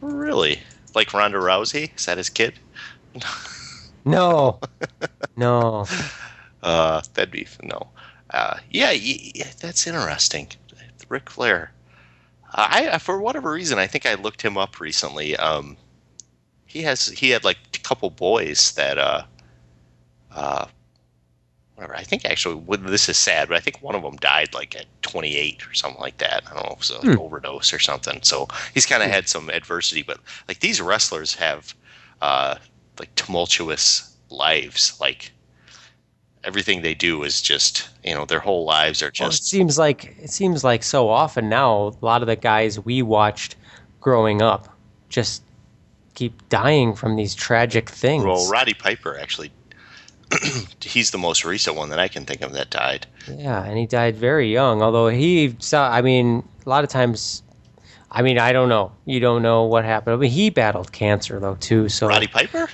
Really? 0.00 0.60
Like 0.94 1.12
Ronda 1.14 1.38
Rousey? 1.38 1.90
Is 1.96 2.06
that 2.06 2.18
his 2.18 2.28
kid? 2.30 2.54
No, 4.04 4.60
no. 5.36 5.86
Uh, 6.62 7.00
that'd 7.14 7.30
be 7.32 7.46
no. 7.62 7.88
Uh, 8.30 8.56
yeah, 8.70 8.90
y- 8.90 9.32
y- 9.36 9.52
that's 9.60 9.86
interesting. 9.86 10.48
Ric 11.08 11.28
Flair. 11.30 11.70
I 12.52 12.88
I- 12.92 12.98
for 12.98 13.20
whatever 13.20 13.50
reason, 13.52 13.78
I 13.78 13.86
think 13.88 14.06
I 14.06 14.14
looked 14.14 14.42
him 14.42 14.56
up 14.56 14.80
recently. 14.80 15.36
Um, 15.36 15.76
he 16.66 16.82
has 16.82 17.06
he 17.06 17.30
had 17.30 17.44
like 17.44 17.58
a 17.74 17.78
couple 17.78 18.10
boys 18.10 18.72
that 18.72 18.96
uh, 18.98 19.22
uh, 20.32 20.66
whatever. 21.76 21.94
I 21.96 22.02
think 22.02 22.24
actually 22.24 22.60
this 22.80 23.08
is 23.08 23.16
sad, 23.16 23.48
but 23.48 23.56
I 23.56 23.60
think 23.60 23.80
one 23.82 23.94
of 23.94 24.02
them 24.02 24.16
died 24.16 24.52
like 24.54 24.74
at 24.74 24.86
28 25.02 25.66
or 25.68 25.74
something 25.74 26.00
like 26.00 26.18
that. 26.18 26.42
I 26.50 26.54
don't 26.54 26.64
know 26.66 26.76
if 26.78 26.90
it 26.90 26.96
was 26.96 27.04
an 27.04 27.12
Hmm. 27.14 27.20
overdose 27.20 27.72
or 27.72 27.78
something. 27.78 28.20
So 28.22 28.48
he's 28.74 28.86
kind 28.86 29.02
of 29.02 29.10
had 29.10 29.28
some 29.28 29.48
adversity, 29.50 30.02
but 30.02 30.18
like 30.48 30.60
these 30.60 30.80
wrestlers 30.80 31.34
have 31.34 31.74
uh, 32.22 32.56
like 32.98 33.14
tumultuous 33.14 34.16
lives. 34.30 34.96
Like 35.00 35.32
everything 36.44 36.82
they 36.82 36.94
do 36.94 37.22
is 37.24 37.42
just 37.42 37.88
you 38.04 38.14
know 38.14 38.24
their 38.24 38.40
whole 38.40 38.64
lives 38.64 39.02
are 39.02 39.12
Well, 39.18 39.28
it 39.28 39.32
just 39.32 39.46
seems 39.46 39.78
like 39.78 40.16
it 40.20 40.30
seems 40.30 40.64
like 40.64 40.82
so 40.82 41.08
often 41.08 41.48
now. 41.48 41.88
A 41.88 42.04
lot 42.04 42.22
of 42.22 42.26
the 42.28 42.36
guys 42.36 42.80
we 42.80 43.02
watched 43.02 43.56
growing 44.00 44.40
up 44.42 44.68
just 45.08 45.42
keep 46.14 46.48
dying 46.48 46.94
from 46.94 47.16
these 47.16 47.34
tragic 47.34 47.90
things. 47.90 48.24
well. 48.24 48.48
Roddy 48.50 48.72
Piper 48.74 49.18
actually. 49.18 49.50
he's 50.80 51.10
the 51.10 51.18
most 51.18 51.44
recent 51.44 51.76
one 51.76 51.90
that 51.90 51.98
I 51.98 52.08
can 52.08 52.24
think 52.24 52.42
of 52.42 52.52
that 52.52 52.70
died. 52.70 53.06
Yeah, 53.28 53.62
and 53.64 53.78
he 53.78 53.86
died 53.86 54.16
very 54.16 54.52
young. 54.52 54.82
Although 54.82 55.08
he 55.08 55.54
saw, 55.58 55.90
I 55.90 56.02
mean, 56.02 56.46
a 56.64 56.68
lot 56.68 56.84
of 56.84 56.90
times, 56.90 57.42
I 58.10 58.22
mean, 58.22 58.38
I 58.38 58.52
don't 58.52 58.68
know. 58.68 58.92
You 59.04 59.20
don't 59.20 59.42
know 59.42 59.64
what 59.64 59.84
happened. 59.84 60.14
I 60.14 60.16
mean, 60.18 60.30
he 60.30 60.50
battled 60.50 60.92
cancer 60.92 61.38
though 61.40 61.56
too. 61.56 61.88
So 61.88 62.08
Roddy 62.08 62.26
Piper? 62.26 62.68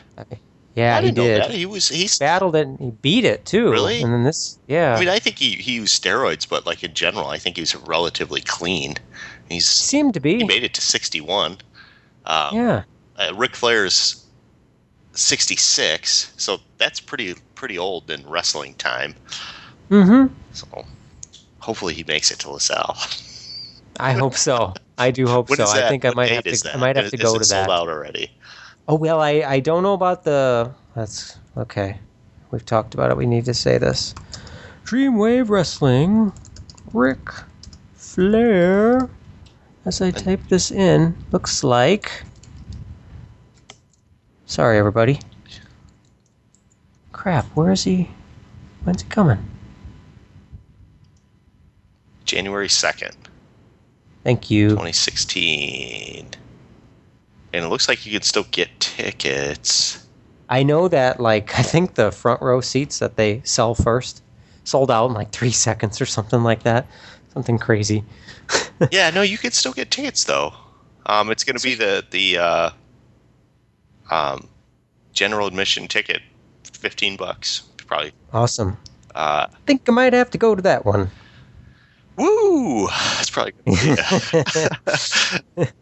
yeah, 0.75 0.97
I 0.97 1.01
he 1.01 1.07
didn't 1.09 1.17
know 1.19 1.25
did. 1.25 1.43
that. 1.43 1.51
He 1.51 1.67
was 1.67 1.89
he's 1.89 2.19
Battled 2.19 2.57
it. 2.57 2.67
and 2.67 2.79
He 2.79 2.91
beat 2.91 3.25
it 3.25 3.45
too. 3.45 3.71
Really? 3.71 4.01
And 4.03 4.13
then 4.13 4.25
this, 4.25 4.59
yeah, 4.67 4.95
I 4.95 5.01
mean, 5.01 5.09
I 5.09 5.19
think 5.19 5.39
he, 5.39 5.53
he 5.53 5.73
used 5.75 6.03
steroids, 6.03 6.49
but 6.49 6.65
like 6.67 6.83
in 6.83 6.95
general, 6.95 7.29
I 7.29 7.39
think 7.39 7.57
he's 7.57 7.75
relatively 7.77 8.41
clean. 8.41 8.97
He's 9.49 9.67
seemed 9.67 10.15
to 10.15 10.21
be. 10.21 10.39
he 10.39 10.45
made 10.45 10.65
it 10.65 10.73
to 10.75 10.81
61. 10.81 11.59
Um, 12.25 12.55
Yeah, 12.55 12.83
uh, 13.19 13.33
Ric 13.35 13.55
Flair's 13.57 14.22
66, 15.15 16.33
so 16.37 16.59
that's 16.79 17.01
pretty 17.01 17.35
pretty 17.55 17.79
old 17.79 18.11
in 18.11 18.27
wrestling 18.29 18.75
time. 18.75 19.15
mm-hmm. 19.91 20.33
So 20.53 20.85
hopefully 21.61 21.95
he 21.95 22.05
makes 22.05 22.31
it 22.31 22.39
to 22.41 22.51
LaSalle. 22.51 22.97
I 24.01 24.13
hope 24.13 24.35
so. 24.35 24.75
I 24.99 25.11
do 25.11 25.27
hope 25.27 25.49
so. 25.55 25.63
is 25.63 25.71
I 25.71 25.81
that? 25.81 25.89
think 25.91 26.05
I 26.05 26.11
might 26.11 26.31
have 26.31 26.45
to. 26.45 26.71
I 26.73 26.77
might 26.77 26.97
have 26.97 27.07
Is- 27.07 27.11
to 27.13 27.17
is 27.19 27.23
go 27.23 27.35
it 27.35 27.39
to 27.41 27.45
sold 27.45 27.67
that. 27.67 27.71
out 27.71 27.89
already. 27.89 28.31
Oh 28.89 28.95
well, 28.97 29.21
I 29.21 29.43
I 29.47 29.61
don't 29.61 29.83
know 29.83 29.95
about 29.95 30.25
the. 30.25 30.73
That's 30.95 31.39
okay. 31.57 31.99
We've 32.51 32.65
talked 32.67 32.95
about 32.95 33.11
it. 33.11 33.17
We 33.17 33.27
need 33.27 33.45
to 33.47 33.55
say 33.55 33.79
this. 33.79 34.15
Dreamwave 34.85 35.49
Wrestling, 35.49 36.33
Ric 36.93 37.21
Flair. 37.95 39.09
As 39.85 40.01
I 40.03 40.11
type 40.11 40.41
this 40.49 40.71
in, 40.71 41.17
looks 41.33 41.65
like. 41.65 42.25
Sorry, 44.53 44.77
everybody. 44.77 45.19
Crap. 47.11 47.47
Where 47.55 47.73
is 47.73 47.85
he? 47.85 48.11
When's 48.85 49.01
he 49.01 49.09
coming? 49.09 49.39
January 52.27 52.69
2nd, 52.69 53.15
Thank 54.25 54.51
you. 54.51 54.69
2016. 54.69 56.27
And 57.55 57.65
it 57.65 57.69
looks 57.69 57.89
like 57.89 58.05
you 58.05 58.13
can 58.13 58.21
still 58.21 58.45
get 58.51 58.69
tickets. 58.79 60.07
I 60.51 60.65
know 60.65 60.87
that 60.87 61.19
like 61.19 61.59
I 61.59 61.63
think 61.63 61.95
the 61.95 62.13
front 62.13 62.43
row 62.43 62.61
seats 62.61 62.99
that 62.99 63.17
they 63.17 63.41
sell 63.45 63.75
first 63.75 64.23
sold 64.65 64.91
out 64.91 65.07
in 65.07 65.15
like 65.15 65.33
three 65.33 65.51
seconds 65.67 65.99
or 65.99 66.05
something 66.05 66.43
like 66.43 66.65
that. 66.65 66.87
Something 67.33 67.59
crazy. 67.59 68.05
yeah, 68.91 69.09
no, 69.09 69.23
you 69.23 69.39
can 69.39 69.53
still 69.53 69.73
get 69.73 69.91
tickets 69.91 70.25
though. 70.25 70.53
Um, 71.07 71.31
it's 71.31 71.43
going 71.43 71.57
to 71.57 71.65
be 71.65 71.75
the 71.75 72.05
the 72.11 72.37
uh, 72.37 72.71
um, 74.11 74.49
general 75.13 75.47
admission 75.47 75.89
ticket, 75.89 76.23
fifteen 76.73 77.17
bucks, 77.17 77.63
probably. 77.87 78.13
Awesome. 78.33 78.77
Uh, 79.15 79.47
I 79.51 79.57
think 79.67 79.89
I 79.89 79.93
might 79.93 80.13
have 80.13 80.31
to 80.31 80.39
go 80.39 80.55
to 80.55 80.63
that 80.63 80.85
one. 80.87 81.11
woo! 82.17 82.89
That's 82.89 83.31
probably. 83.31 83.53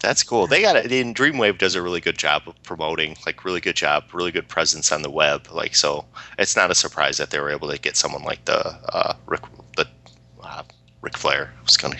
That's 0.00 0.22
cool. 0.22 0.46
They 0.46 0.60
got 0.60 0.76
it. 0.76 0.92
And 0.92 1.16
Dreamwave 1.16 1.56
does 1.56 1.74
a 1.74 1.80
really 1.80 2.00
good 2.00 2.18
job 2.18 2.42
of 2.46 2.62
promoting, 2.62 3.16
like 3.24 3.42
really 3.42 3.60
good 3.60 3.76
job, 3.76 4.04
really 4.12 4.30
good 4.30 4.48
presence 4.48 4.92
on 4.92 5.00
the 5.00 5.10
web. 5.10 5.48
Like 5.50 5.74
so, 5.74 6.04
it's 6.38 6.56
not 6.56 6.70
a 6.70 6.74
surprise 6.74 7.16
that 7.16 7.30
they 7.30 7.40
were 7.40 7.48
able 7.48 7.70
to 7.70 7.78
get 7.78 7.96
someone 7.96 8.22
like 8.22 8.44
the 8.44 8.58
uh, 8.92 9.14
Ric, 9.24 9.40
the 9.78 9.88
uh, 10.42 10.62
Ric 11.00 11.16
Flair. 11.16 11.54
was 11.64 11.78
gonna. 11.78 11.96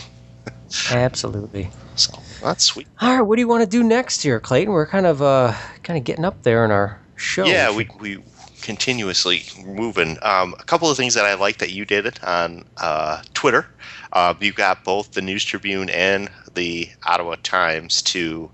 Absolutely. 0.90 1.70
So 1.96 2.12
that's 2.44 2.64
sweet. 2.64 2.86
All 3.00 3.16
right, 3.16 3.22
what 3.22 3.36
do 3.36 3.40
you 3.40 3.48
want 3.48 3.62
to 3.62 3.68
do 3.68 3.82
next 3.82 4.22
here, 4.22 4.40
Clayton? 4.40 4.72
We're 4.72 4.86
kind 4.86 5.06
of 5.06 5.22
uh 5.22 5.54
kind 5.82 5.98
of 5.98 6.04
getting 6.04 6.24
up 6.24 6.42
there 6.42 6.64
in 6.64 6.70
our 6.70 7.00
show. 7.16 7.44
Yeah, 7.44 7.74
we 7.74 7.88
we 8.00 8.18
continuously 8.64 9.42
moving. 9.64 10.16
Um, 10.22 10.54
a 10.58 10.64
couple 10.64 10.90
of 10.90 10.96
things 10.96 11.14
that 11.14 11.24
I 11.26 11.34
like 11.34 11.58
that 11.58 11.72
you 11.72 11.84
did 11.84 12.18
on 12.24 12.64
uh, 12.78 13.22
Twitter. 13.34 13.66
Uh, 14.12 14.34
you 14.40 14.52
got 14.52 14.84
both 14.84 15.12
the 15.12 15.20
News 15.20 15.44
Tribune 15.44 15.90
and 15.90 16.30
the 16.54 16.88
Ottawa 17.04 17.36
Times 17.42 18.00
to 18.02 18.50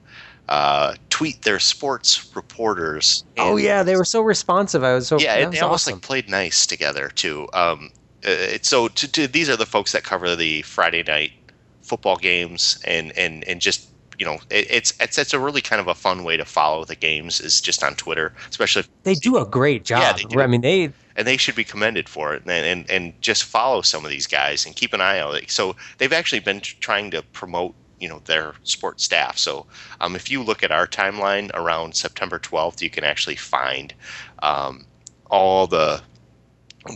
uh, 0.48 0.96
tweet 1.10 1.42
their 1.42 1.60
sports 1.60 2.34
reporters. 2.34 3.24
Oh 3.38 3.56
yeah, 3.56 3.82
they 3.82 3.96
were 3.96 4.04
so 4.04 4.20
responsive. 4.20 4.82
I 4.82 4.94
was 4.94 5.06
so 5.06 5.18
yeah, 5.18 5.46
was 5.46 5.54
they 5.54 5.60
almost 5.60 5.86
awesome. 5.86 5.94
like 5.94 6.02
played 6.02 6.28
nice 6.28 6.66
together 6.66 7.08
too. 7.08 7.48
Um, 7.52 7.90
uh, 8.26 8.58
so 8.62 8.88
to, 8.88 9.10
to, 9.12 9.26
these 9.28 9.48
are 9.48 9.56
the 9.56 9.66
folks 9.66 9.92
that 9.92 10.02
cover 10.02 10.34
the 10.34 10.62
Friday 10.62 11.04
night 11.04 11.32
football 11.90 12.16
games 12.16 12.78
and 12.84 13.12
and 13.18 13.42
and 13.48 13.60
just 13.60 13.88
you 14.18 14.26
know 14.26 14.38
it, 14.48 14.66
it's 14.70 14.92
it's 15.00 15.18
it's 15.18 15.34
a 15.34 15.40
really 15.40 15.60
kind 15.60 15.80
of 15.80 15.88
a 15.88 15.94
fun 15.94 16.22
way 16.22 16.36
to 16.36 16.44
follow 16.44 16.84
the 16.84 16.94
games 16.94 17.40
is 17.40 17.60
just 17.60 17.82
on 17.82 17.94
Twitter, 17.96 18.32
especially 18.48 18.80
if 18.80 18.88
they 19.02 19.14
do 19.14 19.36
a 19.38 19.44
great 19.44 19.84
job. 19.84 20.02
Yeah, 20.02 20.12
they 20.12 20.22
do. 20.22 20.40
I 20.40 20.46
mean, 20.46 20.60
they 20.60 20.92
and 21.16 21.26
they 21.26 21.36
should 21.36 21.56
be 21.56 21.64
commended 21.64 22.08
for 22.08 22.34
it 22.34 22.42
and, 22.46 22.50
and 22.50 22.90
and 22.90 23.20
just 23.20 23.44
follow 23.44 23.82
some 23.82 24.04
of 24.04 24.10
these 24.10 24.26
guys 24.26 24.64
and 24.64 24.76
keep 24.76 24.92
an 24.92 25.00
eye 25.00 25.18
out 25.18 25.38
so 25.48 25.76
they've 25.98 26.12
actually 26.12 26.40
been 26.40 26.60
trying 26.60 27.10
to 27.10 27.22
promote 27.32 27.74
you 27.98 28.08
know 28.08 28.20
their 28.24 28.54
sports 28.62 29.04
staff 29.04 29.36
so 29.36 29.66
um, 30.00 30.16
if 30.16 30.30
you 30.30 30.42
look 30.42 30.62
at 30.62 30.70
our 30.70 30.86
timeline 30.86 31.50
around 31.54 31.94
september 31.94 32.38
12th 32.38 32.80
you 32.80 32.88
can 32.88 33.04
actually 33.04 33.36
find 33.36 33.92
um, 34.42 34.86
all 35.30 35.66
the 35.66 36.00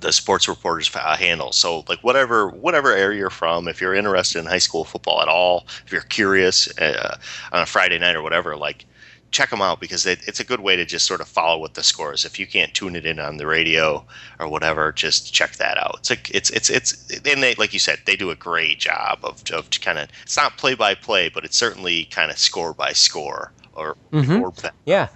the 0.00 0.12
sports 0.12 0.48
reporters 0.48 0.88
handle. 0.88 1.52
so 1.52 1.84
like 1.88 2.00
whatever 2.00 2.48
whatever 2.48 2.92
area 2.92 3.18
you're 3.18 3.30
from 3.30 3.68
if 3.68 3.80
you're 3.80 3.94
interested 3.94 4.38
in 4.38 4.46
high 4.46 4.58
school 4.58 4.84
football 4.84 5.20
at 5.20 5.28
all 5.28 5.64
if 5.84 5.92
you're 5.92 6.00
curious 6.02 6.68
uh, 6.78 7.16
on 7.52 7.60
a 7.62 7.66
friday 7.66 7.98
night 7.98 8.16
or 8.16 8.22
whatever 8.22 8.56
like 8.56 8.86
check 9.30 9.50
them 9.50 9.60
out 9.60 9.80
because 9.80 10.06
it, 10.06 10.20
it's 10.28 10.38
a 10.38 10.44
good 10.44 10.60
way 10.60 10.76
to 10.76 10.84
just 10.84 11.04
sort 11.06 11.20
of 11.20 11.26
follow 11.26 11.58
what 11.58 11.74
the 11.74 11.82
score 11.82 12.12
is. 12.14 12.24
If 12.24 12.38
you 12.38 12.46
can't 12.46 12.72
tune 12.72 12.94
it 12.94 13.04
in 13.04 13.18
on 13.18 13.36
the 13.36 13.48
radio 13.48 14.06
or 14.38 14.46
whatever, 14.46 14.92
just 14.92 15.34
check 15.34 15.56
that 15.56 15.76
out. 15.76 15.96
It's 15.98 16.10
like 16.10 16.30
it's 16.30 16.50
it's 16.50 16.70
it's 16.70 17.10
and 17.26 17.42
they 17.42 17.56
like 17.56 17.72
you 17.72 17.80
said 17.80 17.98
they 18.06 18.14
do 18.14 18.30
a 18.30 18.36
great 18.36 18.78
job 18.78 19.18
of 19.24 19.42
of 19.50 19.68
kind 19.70 19.98
of 19.98 20.08
it's 20.22 20.36
not 20.36 20.56
play 20.56 20.76
by 20.76 20.94
play, 20.94 21.28
but 21.30 21.44
it's 21.44 21.56
certainly 21.56 22.04
kind 22.12 22.30
of 22.30 22.38
score 22.38 22.72
by 22.74 22.92
score 22.92 23.50
or 23.72 23.96
Mhm. 24.12 24.40
or 24.40 24.52
yeah 24.86 25.08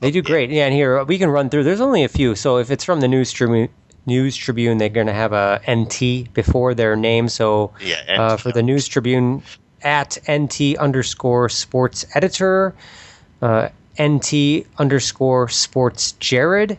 they 0.00 0.12
do 0.12 0.22
great. 0.22 0.50
Yeah, 0.50 0.66
and 0.66 0.72
here 0.74 1.02
we 1.02 1.18
can 1.18 1.28
run 1.28 1.50
through. 1.50 1.64
There's 1.64 1.80
only 1.80 2.04
a 2.04 2.08
few, 2.08 2.36
so 2.36 2.58
if 2.58 2.70
it's 2.70 2.84
from 2.84 3.00
the 3.00 3.08
News 3.08 3.32
News 4.06 4.36
Tribune, 4.36 4.78
they're 4.78 4.88
going 4.88 5.06
to 5.06 5.12
have 5.12 5.32
a 5.32 5.60
NT 5.70 6.32
before 6.32 6.74
their 6.74 6.96
name. 6.96 7.28
So 7.28 7.72
yeah. 7.80 8.02
Uh, 8.08 8.36
for 8.36 8.52
the 8.52 8.62
News 8.62 8.88
Tribune 8.88 9.42
at 9.82 10.18
NT 10.30 10.76
underscore 10.78 11.48
sports 11.48 12.04
editor, 12.14 12.74
uh, 13.42 13.68
NT 14.00 14.66
underscore 14.78 15.48
sports 15.48 16.12
Jared, 16.12 16.78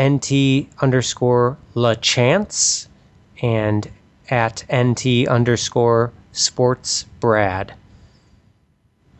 NT 0.00 0.68
underscore 0.80 1.56
La 1.74 1.94
Chance, 1.94 2.88
and 3.42 3.90
at 4.30 4.64
NT 4.72 5.28
underscore 5.28 6.12
sports 6.32 7.04
Brad. 7.20 7.74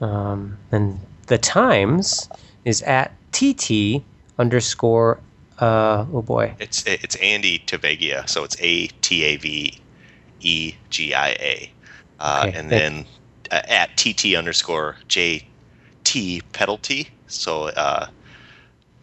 Um, 0.00 0.56
and 0.72 0.98
the 1.26 1.38
Times 1.38 2.28
is 2.64 2.82
at 2.82 3.12
TT 3.32 4.02
underscore, 4.38 5.20
uh, 5.60 6.06
oh 6.12 6.22
boy, 6.22 6.54
it's 6.58 6.84
it's 6.86 7.16
Andy 7.16 7.58
Tavegia, 7.60 8.28
so 8.28 8.44
it's 8.44 8.56
A 8.60 8.86
T 9.02 9.22
A 9.24 9.36
V 9.36 9.78
E 10.40 10.74
G 10.88 11.14
I 11.14 11.28
A, 11.28 11.72
uh, 12.18 12.44
Okay, 12.46 12.58
and 12.58 12.70
then 12.70 13.04
uh, 13.50 13.62
at 13.68 13.96
TT 13.96 14.34
underscore 14.36 14.96
J 15.08 15.46
T 16.04 16.42
Pedelty, 16.52 17.08
so 17.26 17.64
uh, 17.68 18.06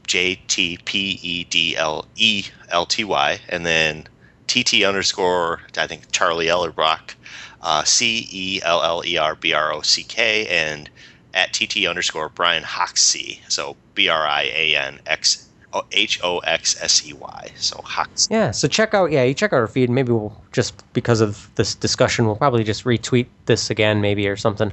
J 0.07 0.39
T 0.47 0.79
P 0.83 1.19
E 1.21 1.43
D 1.43 1.75
L 1.77 2.07
E 2.15 2.45
L 2.69 2.85
T 2.85 3.03
Y, 3.03 3.39
and 3.49 3.65
then 3.65 4.07
TT 4.47 4.83
underscore 4.83 5.61
I 5.77 5.85
think 5.85 6.11
Charlie 6.11 6.47
Ellerbrock, 6.47 7.13
uh, 7.61 7.83
C 7.83 8.27
E 8.31 8.61
L 8.63 8.81
L 8.81 9.03
E 9.05 9.17
R 9.17 9.35
B 9.35 9.53
R 9.53 9.73
O 9.73 9.81
C 9.81 10.03
K, 10.03 10.47
and 10.47 10.89
at 11.33 11.53
TT 11.53 11.85
underscore 11.85 12.29
Brian 12.29 12.63
Hoxsey, 12.63 13.39
so 13.47 13.75
B 13.93 14.09
R 14.09 14.25
I 14.25 14.43
A 14.43 14.75
N 14.75 14.99
X 15.05 15.46
H 15.91 16.20
O 16.24 16.39
X 16.39 16.82
S 16.82 17.07
E 17.07 17.13
Y, 17.13 17.51
so 17.55 17.78
Hoxsey. 17.78 18.32
Yeah, 18.32 18.51
so 18.51 18.68
check 18.68 18.93
out 18.93 19.11
yeah, 19.11 19.24
you 19.24 19.34
check 19.34 19.53
out 19.53 19.57
our 19.57 19.68
feed. 19.68 19.89
Maybe 19.89 20.11
we'll 20.11 20.36
just 20.51 20.84
because 20.93 21.22
of 21.22 21.49
this 21.55 21.76
discussion, 21.76 22.26
we'll 22.26 22.36
probably 22.36 22.63
just 22.63 22.84
retweet 22.84 23.28
this 23.45 23.70
again, 23.70 24.01
maybe 24.01 24.28
or 24.28 24.38
something, 24.38 24.72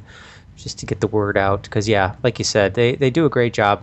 just 0.57 0.79
to 0.79 0.87
get 0.87 1.01
the 1.01 1.07
word 1.07 1.37
out. 1.37 1.63
Because 1.63 1.89
yeah, 1.89 2.17
like 2.23 2.39
you 2.39 2.45
said, 2.45 2.75
they 2.75 2.95
they 2.97 3.11
do 3.11 3.27
a 3.27 3.31
great 3.31 3.53
job, 3.53 3.83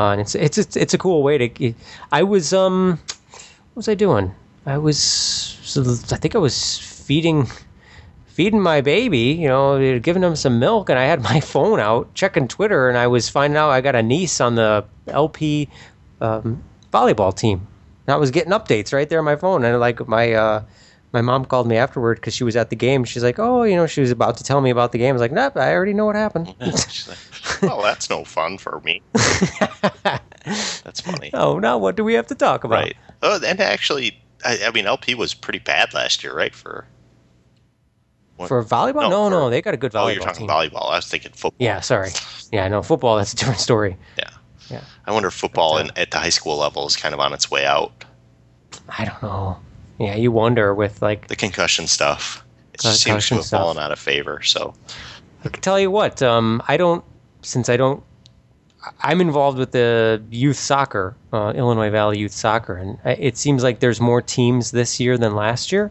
uh, 0.00 0.10
and 0.10 0.20
it's 0.20 0.34
it's 0.34 0.58
it's, 0.58 0.76
it's 0.76 0.94
a 0.94 0.98
cool 0.98 1.22
way 1.22 1.48
to. 1.48 1.74
I 2.10 2.22
was 2.22 2.52
um, 2.52 2.98
what 3.30 3.76
was 3.76 3.88
I 3.88 3.94
doing? 3.94 4.34
I 4.64 4.78
was 4.78 4.98
so 4.98 5.82
I 5.82 6.16
think 6.16 6.34
I 6.34 6.38
was 6.38 6.78
feeding 6.78 7.48
feeding 8.26 8.60
my 8.60 8.82
baby, 8.82 9.32
you 9.32 9.48
know, 9.48 9.98
giving 9.98 10.22
him 10.22 10.36
some 10.36 10.58
milk, 10.58 10.90
and 10.90 10.98
I 10.98 11.04
had 11.04 11.22
my 11.22 11.40
phone 11.52 11.80
out 11.80 12.12
checking 12.14 12.48
Twitter, 12.48 12.88
and 12.88 12.98
I 12.98 13.06
was 13.06 13.28
finding 13.28 13.56
out 13.56 13.70
I 13.70 13.80
got 13.80 13.94
a 13.94 14.02
niece 14.02 14.40
on 14.40 14.54
the 14.54 14.84
LP 15.06 15.68
um, 16.20 16.62
volleyball 16.92 17.36
team. 17.36 17.66
And 18.06 18.14
I 18.14 18.16
was 18.16 18.30
getting 18.30 18.52
updates 18.52 18.92
right 18.92 19.08
there 19.08 19.18
on 19.18 19.24
my 19.24 19.36
phone, 19.36 19.64
and 19.64 19.80
like 19.80 20.06
my 20.06 20.32
uh, 20.32 20.62
my 21.12 21.22
mom 21.22 21.44
called 21.44 21.66
me 21.66 21.76
afterward 21.76 22.16
because 22.18 22.34
she 22.34 22.44
was 22.44 22.56
at 22.56 22.70
the 22.70 22.76
game. 22.76 23.04
She's 23.04 23.24
like, 23.24 23.38
"Oh, 23.38 23.62
you 23.64 23.74
know," 23.74 23.86
she 23.86 24.00
was 24.00 24.10
about 24.10 24.36
to 24.36 24.44
tell 24.44 24.60
me 24.60 24.70
about 24.70 24.92
the 24.92 24.98
game. 24.98 25.10
I 25.10 25.12
was 25.12 25.20
like, 25.20 25.32
"Nope, 25.32 25.56
I 25.56 25.72
already 25.72 25.92
know 25.92 26.04
what 26.06 26.14
happened." 26.14 26.54
She's 26.88 27.08
like, 27.08 27.18
oh, 27.72 27.82
that's 27.82 28.08
no 28.10 28.24
fun 28.24 28.58
for 28.58 28.80
me. 28.84 29.02
That's 30.84 31.00
funny. 31.00 31.30
oh, 31.34 31.58
now 31.58 31.76
what 31.78 31.96
do 31.96 32.04
we 32.04 32.14
have 32.14 32.28
to 32.28 32.36
talk 32.36 32.62
about? 32.62 32.82
Right. 32.84 32.96
Oh, 33.22 33.40
and 33.44 33.60
actually, 33.60 34.16
I, 34.44 34.58
I 34.66 34.70
mean, 34.70 34.86
LP 34.86 35.16
was 35.16 35.34
pretty 35.34 35.58
bad 35.58 35.92
last 35.92 36.22
year, 36.22 36.32
right? 36.36 36.54
For 36.54 36.86
For 38.38 38.62
volleyball? 38.62 39.10
No, 39.10 39.28
No, 39.28 39.28
no, 39.28 39.50
they 39.50 39.60
got 39.60 39.74
a 39.74 39.76
good 39.76 39.92
volleyball 39.92 40.04
oh, 40.04 40.08
you're 40.08 40.22
talking 40.22 40.46
team. 40.46 40.48
volleyball. 40.48 40.90
I 40.90 40.96
was 40.96 41.08
thinking 41.08 41.32
football. 41.32 41.64
Yeah, 41.64 41.80
sorry. 41.80 42.10
Yeah, 42.52 42.68
no, 42.68 42.82
football. 42.82 43.16
That's 43.16 43.32
a 43.32 43.36
different 43.36 43.60
story. 43.60 43.96
Yeah. 44.16 44.30
Yeah. 44.70 44.80
I 45.06 45.12
wonder 45.12 45.28
if 45.28 45.34
football 45.34 45.76
uh, 45.76 45.82
in, 45.82 45.90
at 45.96 46.10
the 46.10 46.18
high 46.18 46.30
school 46.30 46.56
level 46.56 46.86
is 46.86 46.96
kind 46.96 47.14
of 47.14 47.20
on 47.20 47.32
its 47.32 47.50
way 47.50 47.66
out. 47.66 48.04
I 48.88 49.04
don't 49.04 49.22
know. 49.22 49.58
Yeah, 49.98 50.14
you 50.16 50.30
wonder 50.30 50.74
with 50.74 51.02
like 51.02 51.28
The 51.28 51.36
concussion 51.36 51.86
stuff. 51.86 52.44
It 52.74 52.80
just 52.80 53.02
seems 53.02 53.26
to 53.28 53.36
have 53.36 53.44
stuff. 53.44 53.60
fallen 53.60 53.78
out 53.78 53.92
of 53.92 53.98
favor. 53.98 54.42
So 54.42 54.74
I 55.44 55.48
can 55.48 55.62
tell 55.62 55.80
you 55.80 55.90
what, 55.90 56.20
um, 56.22 56.62
I 56.68 56.76
don't 56.76 57.04
since 57.42 57.68
I 57.68 57.76
don't 57.76 58.02
I'm 59.02 59.20
involved 59.20 59.58
with 59.58 59.72
the 59.72 60.22
youth 60.30 60.58
soccer, 60.58 61.16
uh, 61.32 61.52
Illinois 61.56 61.90
Valley 61.90 62.18
Youth 62.18 62.32
Soccer, 62.32 62.76
and 62.76 62.98
it 63.04 63.36
seems 63.36 63.62
like 63.64 63.80
there's 63.80 64.00
more 64.00 64.22
teams 64.22 64.70
this 64.70 65.00
year 65.00 65.18
than 65.18 65.34
last 65.34 65.72
year. 65.72 65.90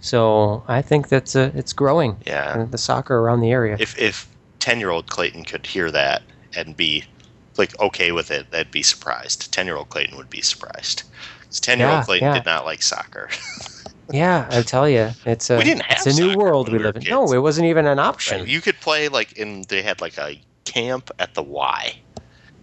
So 0.00 0.64
I 0.66 0.82
think 0.82 1.08
that's 1.08 1.36
uh 1.36 1.50
it's 1.54 1.72
growing. 1.72 2.12
Mm-hmm. 2.14 2.28
Yeah. 2.28 2.62
uh, 2.62 2.64
the 2.64 2.78
soccer 2.78 3.18
around 3.18 3.40
the 3.40 3.50
area. 3.50 3.76
If 3.78 3.98
if 3.98 4.28
ten 4.58 4.80
year 4.80 4.90
old 4.90 5.06
Clayton 5.08 5.44
could 5.44 5.66
hear 5.66 5.90
that 5.90 6.22
and 6.56 6.76
be 6.76 7.04
like 7.56 7.78
okay 7.80 8.12
with 8.12 8.30
it, 8.30 8.50
they'd 8.50 8.70
be 8.70 8.82
surprised. 8.82 9.52
Ten 9.52 9.66
year 9.66 9.76
old 9.76 9.88
Clayton 9.90 10.16
would 10.16 10.30
be 10.30 10.40
surprised. 10.42 11.02
Ten 11.60 11.78
year 11.78 11.88
Yeah, 11.88 11.96
old 11.98 12.06
Clayton 12.06 12.28
yeah. 12.28 12.34
did 12.34 12.44
not 12.46 12.64
like 12.64 12.82
soccer. 12.82 13.28
yeah, 14.10 14.48
I 14.50 14.62
tell 14.62 14.88
you, 14.88 15.10
it's 15.24 15.50
a 15.50 15.56
We 15.58 15.64
didn't 15.64 15.82
have 15.82 16.06
it's 16.06 16.18
a 16.18 16.20
new 16.20 16.36
world 16.36 16.68
we 16.68 16.78
we 16.78 16.84
live 16.84 16.96
in. 16.96 17.02
kids. 17.02 17.10
No, 17.10 17.32
it 17.32 17.38
wasn't 17.38 17.66
even 17.68 17.86
an 17.86 17.98
option. 17.98 18.46
You 18.46 18.60
could 18.60 18.80
play 18.80 19.08
like 19.08 19.32
in 19.34 19.64
they 19.68 19.82
had 19.82 20.00
like 20.00 20.18
a 20.18 20.40
camp 20.64 21.10
at 21.18 21.34
the 21.34 21.42
Y. 21.42 21.96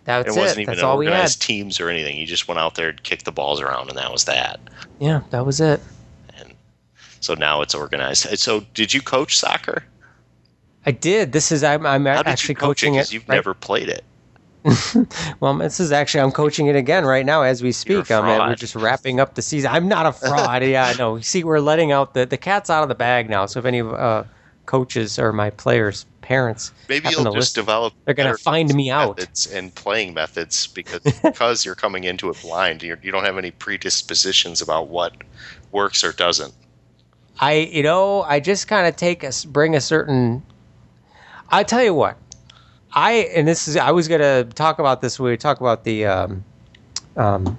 That's 0.04 0.36
it 0.36 0.40
wasn't 0.40 0.60
it. 0.60 0.62
even 0.64 0.74
That's 0.76 0.84
all 0.84 0.98
we 0.98 1.06
had. 1.06 1.30
teams 1.40 1.80
or 1.80 1.88
anything. 1.88 2.18
You 2.18 2.26
just 2.26 2.48
went 2.48 2.60
out 2.60 2.76
there 2.76 2.90
and 2.90 3.02
kicked 3.04 3.24
the 3.26 3.32
balls 3.32 3.62
around, 3.62 3.90
and 3.90 3.98
that 3.98 4.12
was 4.12 4.26
that. 4.26 4.60
Yeah, 5.00 5.22
that 5.30 5.46
was 5.46 5.62
it. 5.62 5.80
And 6.38 6.54
so 7.20 7.36
now 7.36 7.62
it's 7.62 7.76
organized. 7.76 8.28
So 8.40 8.62
did 8.74 8.94
you 8.94 9.02
coach 9.02 9.38
soccer? 9.38 9.84
I 10.86 10.92
did. 10.92 11.32
This 11.34 11.52
is 11.52 11.64
I'm, 11.64 11.86
I'm 11.86 12.08
actually 12.08 12.54
it? 12.54 12.58
coaching 12.58 12.94
Because 12.94 13.12
it. 13.12 13.14
you've 13.14 13.30
right- 13.30 13.36
never 13.36 13.54
played 13.54 13.90
it. 13.90 14.04
Well, 15.40 15.58
this 15.58 15.80
is 15.80 15.92
actually 15.92 16.22
I'm 16.22 16.32
coaching 16.32 16.68
it 16.68 16.76
again 16.76 17.06
right 17.06 17.26
now 17.26 17.42
as 17.42 17.64
we 17.64 17.72
speak. 17.72 18.12
Um, 18.12 18.26
we're 18.26 18.56
just 18.56 18.76
wrapping 18.76 19.20
up 19.20 19.34
the 19.36 19.42
season. 19.42 19.72
I'm 19.72 19.88
not 19.88 20.06
a 20.06 20.12
fraud. 20.12 20.64
yeah, 20.64 20.94
no. 20.98 21.20
See, 21.22 21.44
we're 21.44 21.60
letting 21.60 21.92
out 21.92 22.14
the 22.14 22.26
the 22.26 22.38
cat's 22.38 22.70
out 22.70 22.84
of 22.84 22.90
the 22.90 22.96
bag 22.96 23.30
now. 23.30 23.46
So 23.48 23.60
if 23.60 23.66
any 23.66 23.82
uh, 23.82 24.24
coaches 24.66 25.18
or 25.18 25.34
my 25.34 25.50
players' 25.50 26.06
parents 26.22 26.72
Maybe 26.88 27.10
you'll 27.10 27.24
just 27.24 27.36
listen, 27.36 27.62
develop. 27.62 27.94
they're 28.06 28.14
gonna 28.14 28.38
find 28.38 28.74
me 28.76 28.92
out. 28.92 29.18
methods 29.18 29.48
and 29.48 29.74
playing 29.74 30.14
methods 30.14 30.68
because 30.68 31.02
because 31.24 31.66
you're 31.66 31.76
coming 31.76 32.04
into 32.04 32.30
it 32.30 32.40
blind. 32.42 32.84
You're, 32.84 33.00
you 33.02 33.12
don't 33.12 33.24
have 33.26 33.38
any 33.40 33.52
predispositions 33.52 34.62
about 34.62 34.88
what 34.90 35.14
works 35.72 36.04
or 36.04 36.12
doesn't. 36.12 36.54
I 37.40 37.54
you 37.54 37.82
know 37.82 38.22
I 38.22 38.40
just 38.40 38.68
kind 38.68 38.86
of 38.88 38.96
take 38.96 39.24
a 39.24 39.32
bring 39.48 39.76
a 39.76 39.82
certain. 39.82 40.44
I 41.50 41.64
tell 41.64 41.84
you 41.84 41.94
what, 41.94 42.18
I 42.94 43.12
and 43.36 43.48
this 43.48 43.68
is 43.68 43.78
I 43.78 43.92
was 43.92 44.08
gonna 44.08 44.44
talk 44.44 44.80
about 44.80 45.02
this 45.02 45.20
when 45.20 45.32
we 45.32 45.38
talk 45.38 45.62
about 45.62 45.84
the 45.84 46.06
um, 46.06 46.44
um, 47.16 47.58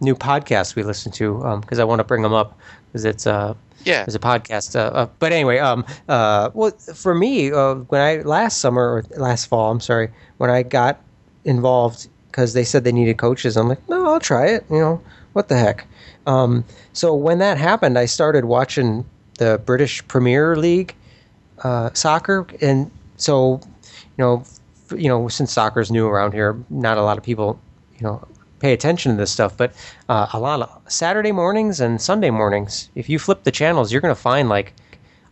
new 0.00 0.14
podcast 0.14 0.76
we 0.76 0.82
listen 0.82 1.12
to 1.12 1.58
because 1.60 1.78
I 1.78 1.84
want 1.84 2.00
to 2.00 2.04
bring 2.04 2.22
them 2.22 2.34
up 2.34 2.58
because 2.88 3.04
it's 3.04 3.26
uh 3.26 3.54
Yeah. 3.84 4.04
as 4.06 4.14
a 4.14 4.18
podcast. 4.18 4.74
Uh, 4.74 4.90
uh, 4.94 5.06
but 5.18 5.32
anyway, 5.32 5.58
um, 5.58 5.84
uh, 6.08 6.50
well, 6.54 6.72
for 6.94 7.14
me, 7.14 7.52
uh, 7.52 7.76
when 7.88 8.00
I 8.00 8.16
last 8.22 8.58
summer 8.58 8.82
or 8.82 9.04
last 9.16 9.46
fall, 9.46 9.70
I'm 9.70 9.80
sorry, 9.80 10.10
when 10.38 10.50
I 10.50 10.62
got 10.62 11.00
involved 11.44 12.08
because 12.30 12.52
they 12.52 12.64
said 12.64 12.84
they 12.84 12.92
needed 12.92 13.16
coaches, 13.16 13.56
I'm 13.56 13.68
like, 13.68 13.88
no, 13.88 14.12
I'll 14.12 14.20
try 14.20 14.46
it. 14.48 14.66
You 14.70 14.78
know, 14.78 15.02
what 15.32 15.48
the 15.48 15.56
heck. 15.56 15.86
Um, 16.26 16.64
so 16.92 17.14
when 17.14 17.38
that 17.38 17.56
happened, 17.58 17.98
I 17.98 18.06
started 18.06 18.44
watching 18.44 19.06
the 19.38 19.58
British 19.64 20.06
Premier 20.08 20.56
League 20.56 20.94
uh, 21.62 21.90
soccer, 21.94 22.46
and 22.60 22.90
so 23.16 23.60
you 24.18 24.24
know, 24.24 24.44
you 24.94 25.08
know, 25.08 25.28
since 25.28 25.52
soccer's 25.52 25.90
new 25.90 26.06
around 26.06 26.32
here, 26.32 26.56
not 26.70 26.98
a 26.98 27.02
lot 27.02 27.18
of 27.18 27.24
people, 27.24 27.58
you 27.98 28.04
know, 28.04 28.26
pay 28.60 28.72
attention 28.72 29.12
to 29.12 29.18
this 29.18 29.30
stuff. 29.30 29.56
But 29.56 29.72
uh, 30.08 30.26
a 30.32 30.38
lot 30.40 30.60
of 30.62 30.80
Saturday 30.92 31.32
mornings 31.32 31.80
and 31.80 32.00
Sunday 32.00 32.30
mornings, 32.30 32.88
if 32.94 33.08
you 33.08 33.18
flip 33.18 33.44
the 33.44 33.50
channels, 33.50 33.92
you're 33.92 34.00
going 34.00 34.14
to 34.14 34.20
find 34.20 34.48
like 34.48 34.72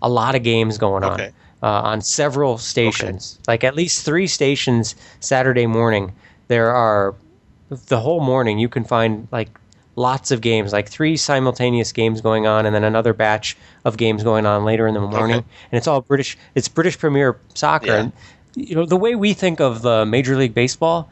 a 0.02 0.08
lot 0.08 0.34
of 0.34 0.42
games 0.42 0.78
going 0.78 1.04
Okay. 1.04 1.26
on 1.26 1.32
uh, 1.62 1.80
on 1.82 2.00
several 2.02 2.58
stations. 2.58 3.38
Like 3.48 3.64
at 3.64 3.74
least 3.74 4.04
three 4.04 4.26
stations 4.26 4.94
Saturday 5.20 5.66
morning. 5.66 6.12
There 6.48 6.70
are 6.70 7.14
the 7.88 7.98
whole 8.00 8.20
morning. 8.20 8.58
You 8.58 8.68
can 8.68 8.84
find 8.84 9.26
like 9.32 9.48
lots 9.96 10.30
of 10.30 10.40
games, 10.42 10.72
like 10.72 10.88
three 10.88 11.16
simultaneous 11.16 11.92
games 11.92 12.20
going 12.20 12.46
on, 12.46 12.66
and 12.66 12.74
then 12.74 12.84
another 12.84 13.14
batch 13.14 13.56
of 13.86 13.96
games 13.96 14.22
going 14.22 14.44
on 14.44 14.64
later 14.64 14.86
in 14.86 14.92
the 14.92 15.00
morning. 15.00 15.36
Okay. 15.36 15.46
And 15.72 15.78
it's 15.78 15.86
all 15.86 16.02
British. 16.02 16.36
It's 16.54 16.68
British 16.68 16.98
Premier 16.98 17.38
Soccer. 17.54 17.86
Yeah. 17.86 17.96
And 17.96 18.12
you 18.54 18.74
know 18.74 18.86
the 18.86 18.96
way 18.96 19.14
we 19.14 19.34
think 19.34 19.60
of 19.60 19.82
the 19.82 20.04
Major 20.06 20.36
League 20.36 20.54
Baseball, 20.54 21.08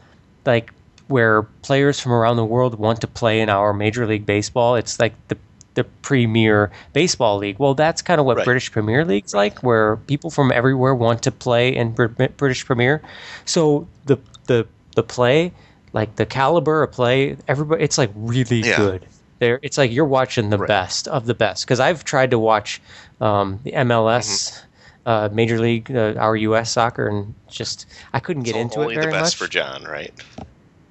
like 0.47 0.73
where 1.09 1.43
players 1.63 2.01
from 2.01 2.13
around 2.13 2.37
the 2.37 2.45
world 2.45 2.79
want 2.79 3.01
to 3.03 3.07
play 3.07 3.41
in 3.41 3.49
our 3.49 3.73
Major 3.73 4.07
League 4.07 4.27
Baseball. 4.27 4.77
It's 4.77 4.99
like 5.01 5.15
the 5.29 5.37
the 5.75 5.85
premier 6.03 6.71
baseball 6.93 7.39
league. 7.39 7.59
Well, 7.59 7.73
that's 7.75 8.03
kind 8.03 8.21
of 8.21 8.27
what 8.27 8.37
Right. 8.37 8.45
British 8.45 8.71
Premier 8.71 9.07
League's 9.07 9.33
like, 9.33 9.61
where 9.63 9.97
people 9.97 10.29
from 10.31 10.53
everywhere 10.53 10.95
want 10.95 11.23
to 11.23 11.31
play 11.33 11.75
in 11.75 11.93
Br- 11.93 12.07
British 12.37 12.65
Premier. 12.67 13.01
So 13.47 13.87
the 14.05 14.19
the 14.47 14.67
the 14.97 15.03
play, 15.03 15.51
like 15.95 16.17
the 16.17 16.27
caliber 16.27 16.83
of 16.83 16.93
play, 16.93 17.37
everybody, 17.49 17.83
it's 17.83 17.97
like 17.97 18.11
really 18.15 18.61
Yeah. 18.61 18.77
good. 18.77 19.07
There, 19.39 19.59
it's 19.63 19.79
like 19.79 19.91
you're 19.91 20.05
watching 20.05 20.51
the 20.51 20.59
Right. 20.59 20.69
best 20.69 21.09
of 21.09 21.25
the 21.27 21.35
best. 21.35 21.65
Because 21.65 21.81
I've 21.81 22.05
tried 22.05 22.31
to 22.33 22.39
watch 22.39 22.81
um, 23.21 23.59
the 23.65 23.73
MLS. 23.73 24.29
Mm-hmm. 24.29 24.67
Uh, 25.05 25.29
Major 25.33 25.59
League, 25.61 25.91
uh, 25.91 26.15
our 26.17 26.37
U.S. 26.37 26.71
soccer, 26.73 27.09
and 27.09 27.35
just 27.49 27.87
I 28.13 28.21
couldn't 28.21 28.45
get 28.45 28.55
So 28.55 28.61
into 28.61 28.81
only 28.81 28.95
it 28.95 29.01
very 29.01 29.07
the 29.07 29.09
best 29.09 29.35
much. 29.35 29.37
for 29.37 29.49
John, 29.49 29.85
right? 29.85 30.13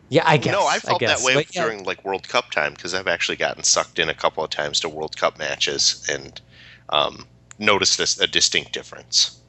yeah, 0.09 0.24
I 0.26 0.38
guess. 0.38 0.51
no, 0.53 0.68
I 0.68 0.80
felt 0.80 0.99
guess. 0.99 1.20
that 1.20 1.26
way 1.26 1.34
But 1.34 1.55
yeah, 1.55 1.64
during 1.64 1.84
like 1.86 2.03
World 2.03 2.28
Cup 2.28 2.51
time 2.51 2.74
because 2.74 2.93
I've 2.93 3.07
actually 3.07 3.38
gotten 3.38 3.64
sucked 3.64 3.99
in 3.99 4.09
a 4.09 4.14
couple 4.14 4.43
of 4.43 4.49
times 4.49 4.80
to 4.82 4.89
World 4.89 5.16
Cup 5.18 5.38
matches 5.39 6.05
and 6.09 6.41
um, 6.89 7.28
noticed 7.57 7.97
this, 7.97 8.20
a 8.20 8.28
distinct 8.28 8.74
difference. 8.74 9.39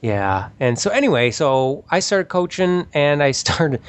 Yeah. 0.00 0.50
And 0.60 0.78
so 0.78 0.90
anyway, 0.90 1.30
so 1.30 1.84
I 1.90 2.00
started 2.00 2.28
coaching 2.28 2.86
and 2.94 3.22
I 3.22 3.30
started 3.32 3.82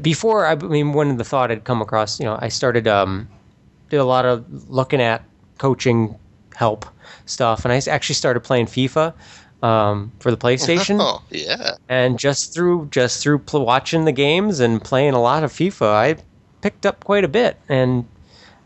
before 0.00 0.46
I 0.46 0.54
mean 0.54 0.92
when 0.92 1.16
the 1.18 1.24
thought 1.24 1.50
had 1.50 1.64
come 1.64 1.82
across, 1.82 2.18
you 2.18 2.24
know, 2.26 2.38
I 2.40 2.48
started 2.48 2.86
um 2.88 3.28
did 3.90 3.98
a 3.98 4.04
lot 4.04 4.24
of 4.26 4.70
looking 4.70 5.00
at 5.00 5.24
coaching 5.58 6.18
help 6.54 6.86
stuff 7.26 7.64
and 7.64 7.72
I 7.72 7.80
actually 7.90 8.14
started 8.14 8.40
playing 8.40 8.66
FIFA 8.66 9.14
um, 9.62 10.12
for 10.20 10.30
the 10.30 10.36
PlayStation 10.36 10.98
Oh, 11.00 11.22
yeah. 11.30 11.76
and 11.88 12.18
just 12.18 12.52
through 12.52 12.88
just 12.90 13.22
through 13.22 13.38
pl- 13.38 13.64
watching 13.64 14.04
the 14.04 14.12
games 14.12 14.60
and 14.60 14.82
playing 14.82 15.14
a 15.14 15.20
lot 15.20 15.42
of 15.42 15.52
FIFA, 15.52 15.86
I 15.86 16.16
picked 16.60 16.84
up 16.84 17.02
quite 17.04 17.24
a 17.24 17.28
bit. 17.28 17.56
And 17.68 18.06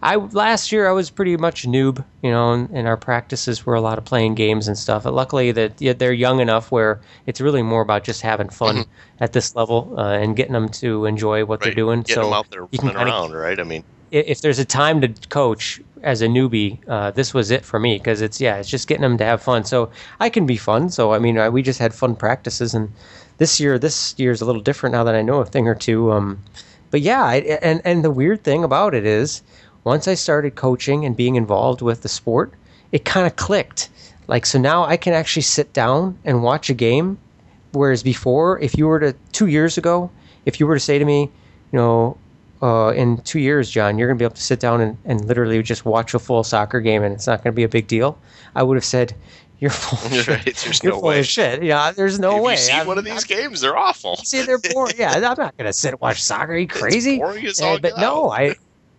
I 0.02 0.16
last 0.16 0.72
year 0.72 0.88
I 0.88 0.92
was 0.92 1.08
pretty 1.10 1.36
much 1.36 1.64
a 1.64 1.68
noob, 1.68 2.04
you 2.22 2.30
know, 2.32 2.52
and, 2.52 2.68
and 2.70 2.88
our 2.88 2.96
practices 2.96 3.64
were 3.64 3.74
a 3.74 3.80
lot 3.80 3.98
of 3.98 4.04
playing 4.04 4.34
games 4.34 4.66
and 4.66 4.76
stuff. 4.76 5.04
But 5.04 5.14
luckily 5.14 5.52
that 5.52 5.80
yeah, 5.80 5.92
they're 5.92 6.12
young 6.12 6.40
enough 6.40 6.72
where 6.72 7.00
it's 7.26 7.40
really 7.40 7.62
more 7.62 7.82
about 7.82 8.02
just 8.02 8.22
having 8.22 8.48
fun 8.48 8.84
at 9.20 9.32
this 9.32 9.54
level 9.54 9.94
uh, 9.96 10.12
and 10.12 10.34
getting 10.34 10.52
them 10.52 10.68
to 10.68 11.04
enjoy 11.04 11.44
what 11.44 11.60
they're 11.60 11.74
doing. 11.74 12.00
Getting 12.02 12.14
so 12.14 12.24
them 12.24 12.32
out 12.32 12.50
there 12.50 12.66
you 12.72 12.78
can 12.78 12.88
running 12.88 13.12
around, 13.12 13.32
right? 13.32 13.60
I 13.60 13.62
mean, 13.62 13.84
if 14.10 14.40
there's 14.40 14.58
a 14.58 14.64
time 14.64 15.00
to 15.00 15.08
coach 15.28 15.80
as 16.02 16.22
a 16.22 16.26
newbie, 16.26 16.78
uh, 16.88 17.10
this 17.10 17.34
was 17.34 17.50
it 17.50 17.64
for 17.64 17.78
me 17.78 17.98
because 17.98 18.20
it's 18.20 18.40
yeah, 18.40 18.56
it's 18.56 18.68
just 18.68 18.88
getting 18.88 19.02
them 19.02 19.18
to 19.18 19.24
have 19.24 19.42
fun. 19.42 19.64
So 19.64 19.90
I 20.20 20.28
can 20.28 20.46
be 20.46 20.56
fun. 20.56 20.90
So 20.90 21.12
I 21.12 21.18
mean, 21.18 21.38
I, 21.38 21.48
we 21.48 21.62
just 21.62 21.78
had 21.78 21.94
fun 21.94 22.16
practices, 22.16 22.74
and 22.74 22.92
this 23.38 23.60
year, 23.60 23.78
this 23.78 24.14
year's 24.18 24.40
a 24.40 24.44
little 24.44 24.62
different 24.62 24.94
now 24.94 25.04
that 25.04 25.14
I 25.14 25.22
know 25.22 25.40
a 25.40 25.46
thing 25.46 25.68
or 25.68 25.74
two. 25.74 26.12
Um, 26.12 26.42
but 26.90 27.00
yeah, 27.00 27.22
I, 27.22 27.36
and 27.62 27.82
and 27.84 28.04
the 28.04 28.10
weird 28.10 28.44
thing 28.44 28.64
about 28.64 28.94
it 28.94 29.04
is, 29.04 29.42
once 29.84 30.08
I 30.08 30.14
started 30.14 30.54
coaching 30.54 31.04
and 31.04 31.16
being 31.16 31.36
involved 31.36 31.82
with 31.82 32.02
the 32.02 32.08
sport, 32.08 32.52
it 32.92 33.04
kind 33.04 33.26
of 33.26 33.36
clicked. 33.36 33.90
Like 34.26 34.44
so 34.44 34.58
now 34.58 34.84
I 34.84 34.96
can 34.96 35.14
actually 35.14 35.42
sit 35.42 35.72
down 35.72 36.18
and 36.24 36.42
watch 36.42 36.68
a 36.70 36.74
game, 36.74 37.18
whereas 37.72 38.02
before, 38.02 38.58
if 38.60 38.76
you 38.76 38.86
were 38.86 39.00
to 39.00 39.14
two 39.32 39.46
years 39.46 39.78
ago, 39.78 40.10
if 40.44 40.60
you 40.60 40.66
were 40.66 40.74
to 40.74 40.80
say 40.80 40.98
to 40.98 41.04
me, 41.04 41.30
you 41.72 41.78
know, 41.78 42.18
uh, 42.62 42.92
in 42.96 43.18
two 43.22 43.38
years, 43.40 43.70
John, 43.70 43.98
you're 43.98 44.08
going 44.08 44.18
to 44.18 44.22
be 44.22 44.24
able 44.24 44.34
to 44.36 44.42
sit 44.42 44.60
down 44.60 44.80
and, 44.80 44.96
and 45.04 45.24
literally 45.26 45.62
just 45.62 45.84
watch 45.84 46.14
a 46.14 46.18
full 46.18 46.42
soccer 46.44 46.80
game 46.80 47.02
and 47.02 47.14
it's 47.14 47.26
not 47.26 47.42
going 47.44 47.52
to 47.52 47.56
be 47.56 47.64
a 47.64 47.68
big 47.68 47.86
deal. 47.86 48.18
I 48.54 48.62
would 48.62 48.76
have 48.76 48.84
said, 48.84 49.14
You're 49.60 49.70
full 49.70 49.98
of 50.06 50.12
shit. 50.24 50.28
Right, 50.28 50.44
there's 50.44 50.82
You're 50.84 50.92
no 50.92 51.00
full 51.00 51.08
way. 51.08 51.18
of 51.18 51.26
shit. 51.26 51.62
Yeah, 51.64 51.90
there's 51.90 52.20
no 52.20 52.36
if 52.36 52.42
way. 52.44 52.52
you 52.52 52.58
see 52.58 52.72
I'm- 52.72 52.86
one 52.86 52.96
of 52.96 53.04
these 53.04 53.24
games, 53.24 53.60
they're 53.60 53.76
awful. 53.76 54.16
See, 54.18 54.42
they're 54.42 54.58
boring. 54.72 54.94
Yeah, 54.96 55.10
I'm 55.14 55.20
not 55.22 55.36
going 55.36 55.66
to 55.66 55.72
sit 55.72 55.94
and 55.94 56.00
watch 56.00 56.22
soccer. 56.22 56.52
Are 56.52 56.56
you 56.58 56.68
crazy? 56.82 57.18
boring 57.18 57.44
as 57.44 57.60
Uh, 57.60 57.76
but 57.82 57.98
no. 57.98 58.30
I, 58.30 58.54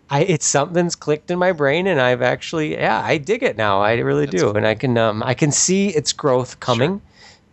I, 0.10 0.24
it's 0.24 0.46
something's 0.46 0.98
clicked 0.98 1.32
in 1.32 1.40
my 1.40 1.54
brain, 1.54 1.88
and 1.88 2.02
I've 2.02 2.22
actually, 2.22 2.74
yeah, 2.74 3.02
I 3.02 3.18
dig 3.20 3.42
it 3.44 3.56
now. 3.56 3.80
I 3.82 3.94
really 4.00 4.26
do, 4.26 4.52
and 4.52 4.68
I 4.68 4.76
can, 4.76 4.98
um, 4.98 5.24
I 5.24 5.34
can 5.34 5.52
see 5.54 5.90
its 5.96 6.12
growth 6.12 6.60
coming. 6.60 7.00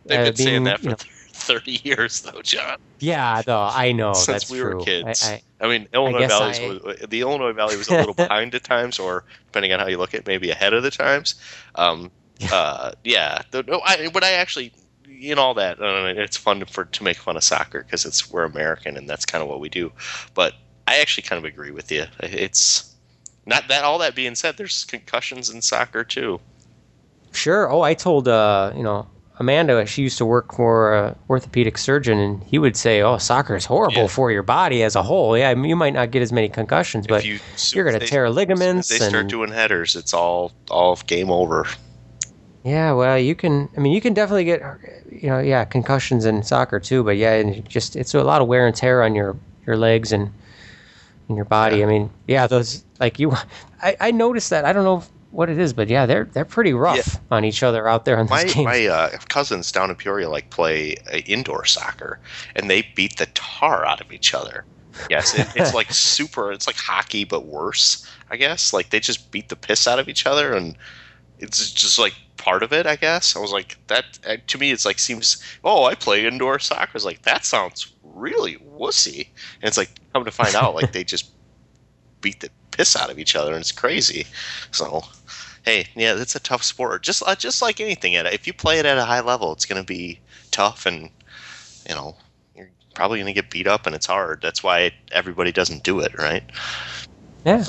They've 0.07 0.19
uh, 0.21 0.25
been 0.25 0.37
saying 0.37 0.65
that 0.65 0.79
for 0.81 0.85
you 0.85 0.91
know- 0.91 0.97
30 1.33 1.81
years, 1.85 2.23
though, 2.23 2.43
John. 2.43 2.79
Yeah, 2.99 3.43
though 3.43 3.69
I 3.71 3.93
know 3.93 4.13
since 4.15 4.27
that's 4.27 4.51
we 4.51 4.59
true. 4.59 4.77
were 4.77 4.85
kids. 4.85 5.25
I, 5.25 5.43
I, 5.61 5.69
mean, 5.69 5.89
Illinois 5.93 6.27
Valley 6.27 6.81
was 6.83 7.09
the 7.09 7.21
Illinois 7.21 7.53
Valley 7.53 7.77
was 7.77 7.89
a 7.89 7.97
little 7.97 8.15
behind 8.15 8.55
at 8.55 8.65
times, 8.65 8.99
or 8.99 9.25
depending 9.47 9.73
on 9.73 9.81
how 9.81 9.87
you 9.87 9.99
look 9.99 10.15
at, 10.15 10.21
it, 10.21 10.27
maybe 10.27 10.51
ahead 10.51 10.73
of 10.73 10.83
the 10.83 10.91
times. 10.91 11.35
Um, 11.75 12.11
uh, 12.53 12.93
yeah, 13.05 13.43
the, 13.51 13.63
no, 13.65 13.81
I, 13.85 14.09
but 14.13 14.25
I 14.25 14.33
actually, 14.33 14.73
in 15.09 15.39
all 15.39 15.55
that, 15.55 15.81
uh, 15.81 16.13
it's 16.17 16.37
fun 16.37 16.65
for 16.67 16.85
to 16.85 17.03
make 17.03 17.17
fun 17.17 17.37
of 17.37 17.45
soccer 17.45 17.83
because 17.83 18.05
it's 18.05 18.31
we're 18.31 18.45
American 18.45 18.97
and 18.97 19.09
that's 19.09 19.25
kind 19.25 19.43
of 19.43 19.49
what 19.49 19.61
we 19.61 19.69
do. 19.69 19.93
But 20.35 20.55
I 20.87 20.99
actually 21.01 21.23
kind 21.23 21.39
of 21.39 21.45
agree 21.45 21.71
with 21.71 21.91
you. 21.91 22.05
It's 22.21 22.95
not 23.47 23.69
that. 23.69 23.85
All 23.85 23.99
that 23.99 24.15
being 24.15 24.35
said, 24.35 24.57
there's 24.57 24.85
concussions 24.85 25.51
in 25.51 25.63
soccer 25.63 26.05
too. 26.05 26.41
Sure. 27.33 27.71
Oh, 27.71 27.83
I 27.83 27.95
told 27.95 28.29
uh, 28.29 28.73
you 28.75 28.83
know 28.83 29.07
Amanda, 29.39 29.85
she 29.85 30.01
used 30.03 30.17
to 30.19 30.25
work 30.25 30.55
for 30.55 30.95
a 30.95 31.17
orthopedic 31.29 31.77
surgeon, 31.77 32.19
and 32.19 32.43
he 32.45 32.59
would 32.59 32.75
say, 32.77 33.03
"Oh, 33.03 33.19
soccer 33.19 33.55
is 33.55 33.67
horrible 33.67 34.03
Yeah. 34.03 34.07
for 34.07 34.31
your 34.33 34.43
body 34.43 34.83
as 34.83 34.97
a 34.97 35.03
whole. 35.03 35.37
Yeah, 35.37 35.51
you 35.51 35.77
might 35.77 35.93
not 35.93 36.11
get 36.11 36.23
as 36.23 36.33
many 36.33 36.49
concussions, 36.49 37.07
but 37.07 37.21
if 37.21 37.27
you, 37.27 37.39
you're 37.73 37.85
going 37.85 38.01
to 38.01 38.07
tear 38.07 38.31
ligaments 38.31 38.89
They 38.89 38.97
start 38.97 39.15
and 39.15 39.29
doing 39.31 39.53
headers. 39.53 39.95
It's 39.95 40.15
all 40.15 40.53
all 40.71 40.97
game 41.07 41.31
over. 41.31 41.67
yeah, 42.65 42.93
well, 42.93 43.19
you 43.19 43.35
can. 43.35 43.69
I 43.77 43.81
mean, 43.81 43.93
you 43.93 44.01
can 44.01 44.15
definitely 44.15 44.45
get, 44.45 44.63
you 45.13 45.29
know, 45.29 45.39
yeah, 45.39 45.65
concussions 45.67 46.25
in 46.25 46.43
soccer 46.43 46.81
too. 46.81 47.03
But 47.05 47.19
yeah, 47.19 47.35
and 47.35 47.69
just 47.69 47.95
it's 47.95 48.15
a 48.15 48.25
lot 48.25 48.41
of 48.41 48.49
wear 48.49 48.67
and 48.67 48.75
tear 48.75 49.03
on 49.03 49.15
your 49.15 49.37
your 49.67 49.77
legs 49.77 50.13
and 50.13 50.33
and 51.29 51.37
your 51.37 51.45
body. 51.45 51.83
I 51.83 51.87
mean, 51.87 52.09
yeah, 52.27 52.47
those 52.47 52.85
like 53.01 53.19
you. 53.19 53.33
I 53.83 53.97
I 54.01 54.11
noticed 54.13 54.49
that. 54.49 54.65
I 54.65 54.73
don't 54.73 54.85
know 54.85 55.03
what 55.37 55.51
it 55.51 55.59
is, 55.59 55.73
but 55.73 55.89
yeah, 55.89 56.07
they're 56.07 56.25
they're 56.25 56.45
pretty 56.45 56.73
rough 56.73 57.21
on 57.31 57.45
each 57.45 57.63
other 57.63 57.87
out 57.87 58.05
there 58.05 58.19
on 58.19 58.27
My 58.29 58.43
these 58.45 58.55
games. 58.55 58.65
my 58.65 58.87
uh, 58.87 59.11
cousins 59.29 59.71
down 59.71 59.91
in 59.91 59.97
Peoria 59.97 60.29
like 60.31 60.51
play 60.51 60.97
uh, 61.13 61.19
indoor 61.19 61.65
soccer, 61.65 62.19
and 62.55 62.71
they 62.71 62.89
beat 62.95 63.19
the 63.19 63.27
tar 63.35 63.85
out 63.85 64.01
of 64.01 64.13
each 64.13 64.33
other. 64.35 64.65
Yes, 65.11 65.39
it, 65.39 65.47
it's 65.55 65.75
like 65.75 65.91
super. 65.93 66.51
It's 66.53 66.67
like 66.67 66.77
hockey, 66.77 67.25
but 67.25 67.45
worse. 67.47 68.11
I 68.31 68.37
guess 68.37 68.73
like 68.73 68.91
they 68.91 68.99
just 69.01 69.31
beat 69.31 69.49
the 69.51 69.57
piss 69.57 69.87
out 69.87 69.99
of 69.99 70.09
each 70.09 70.27
other, 70.27 70.55
and 70.55 70.77
it's 71.39 71.71
just 71.71 71.99
like 71.99 72.15
part 72.39 72.63
of 72.63 72.73
it. 72.73 72.87
I 72.87 72.97
guess 72.97 73.37
I 73.37 73.39
was 73.39 73.53
like 73.53 73.77
that. 73.89 74.19
Uh, 74.27 74.37
to 74.47 74.59
me, 74.59 74.71
it's 74.71 74.87
like 74.87 74.99
seems. 74.99 75.43
Oh, 75.63 75.85
I 75.85 75.95
play 75.95 76.25
indoor 76.27 76.59
soccer. 76.59 76.93
It's 76.95 77.05
like 77.05 77.23
that 77.23 77.45
sounds 77.45 77.93
really 78.03 78.57
wussy, 78.57 79.29
and 79.61 79.69
it's 79.69 79.77
like 79.77 79.91
come 80.15 80.25
to 80.25 80.31
find 80.31 80.55
out, 80.55 80.75
like 80.75 80.93
they 80.93 81.05
just 81.05 81.31
beat 82.23 82.41
the 82.41 82.49
piss 82.77 82.97
out 82.97 83.11
of 83.11 83.19
each 83.19 83.35
other, 83.37 83.53
and 83.53 83.61
it's 83.61 83.73
crazy. 83.73 84.27
So 84.71 85.03
hey, 85.65 85.87
yeah, 85.95 86.15
it's 86.17 86.37
a 86.37 86.41
tough 86.41 86.63
sport. 86.63 87.03
Just 87.03 87.23
uh, 87.27 87.35
just 87.35 87.61
like 87.63 87.81
anything, 87.81 88.15
at 88.15 88.33
if 88.33 88.47
you 88.47 88.53
play 88.53 88.79
it 88.79 88.87
at 88.87 88.99
a 88.99 89.05
high 89.05 89.21
level, 89.21 89.53
it's 89.53 89.67
going 89.67 89.81
to 89.81 89.87
be 89.87 90.21
tough, 90.51 90.87
and 90.87 91.11
you 91.89 91.95
know 91.95 92.17
you're 92.55 92.71
probably 92.95 93.19
going 93.19 93.33
to 93.35 93.41
get 93.41 93.51
beat 93.51 93.67
up, 93.67 93.87
and 93.87 93.95
it's 93.95 94.07
hard. 94.07 94.41
That's 94.43 94.63
why 94.63 94.93
everybody 95.13 95.53
doesn't 95.53 95.83
do 95.83 96.01
it, 96.01 96.17
right? 96.19 96.45
yeah. 97.45 97.65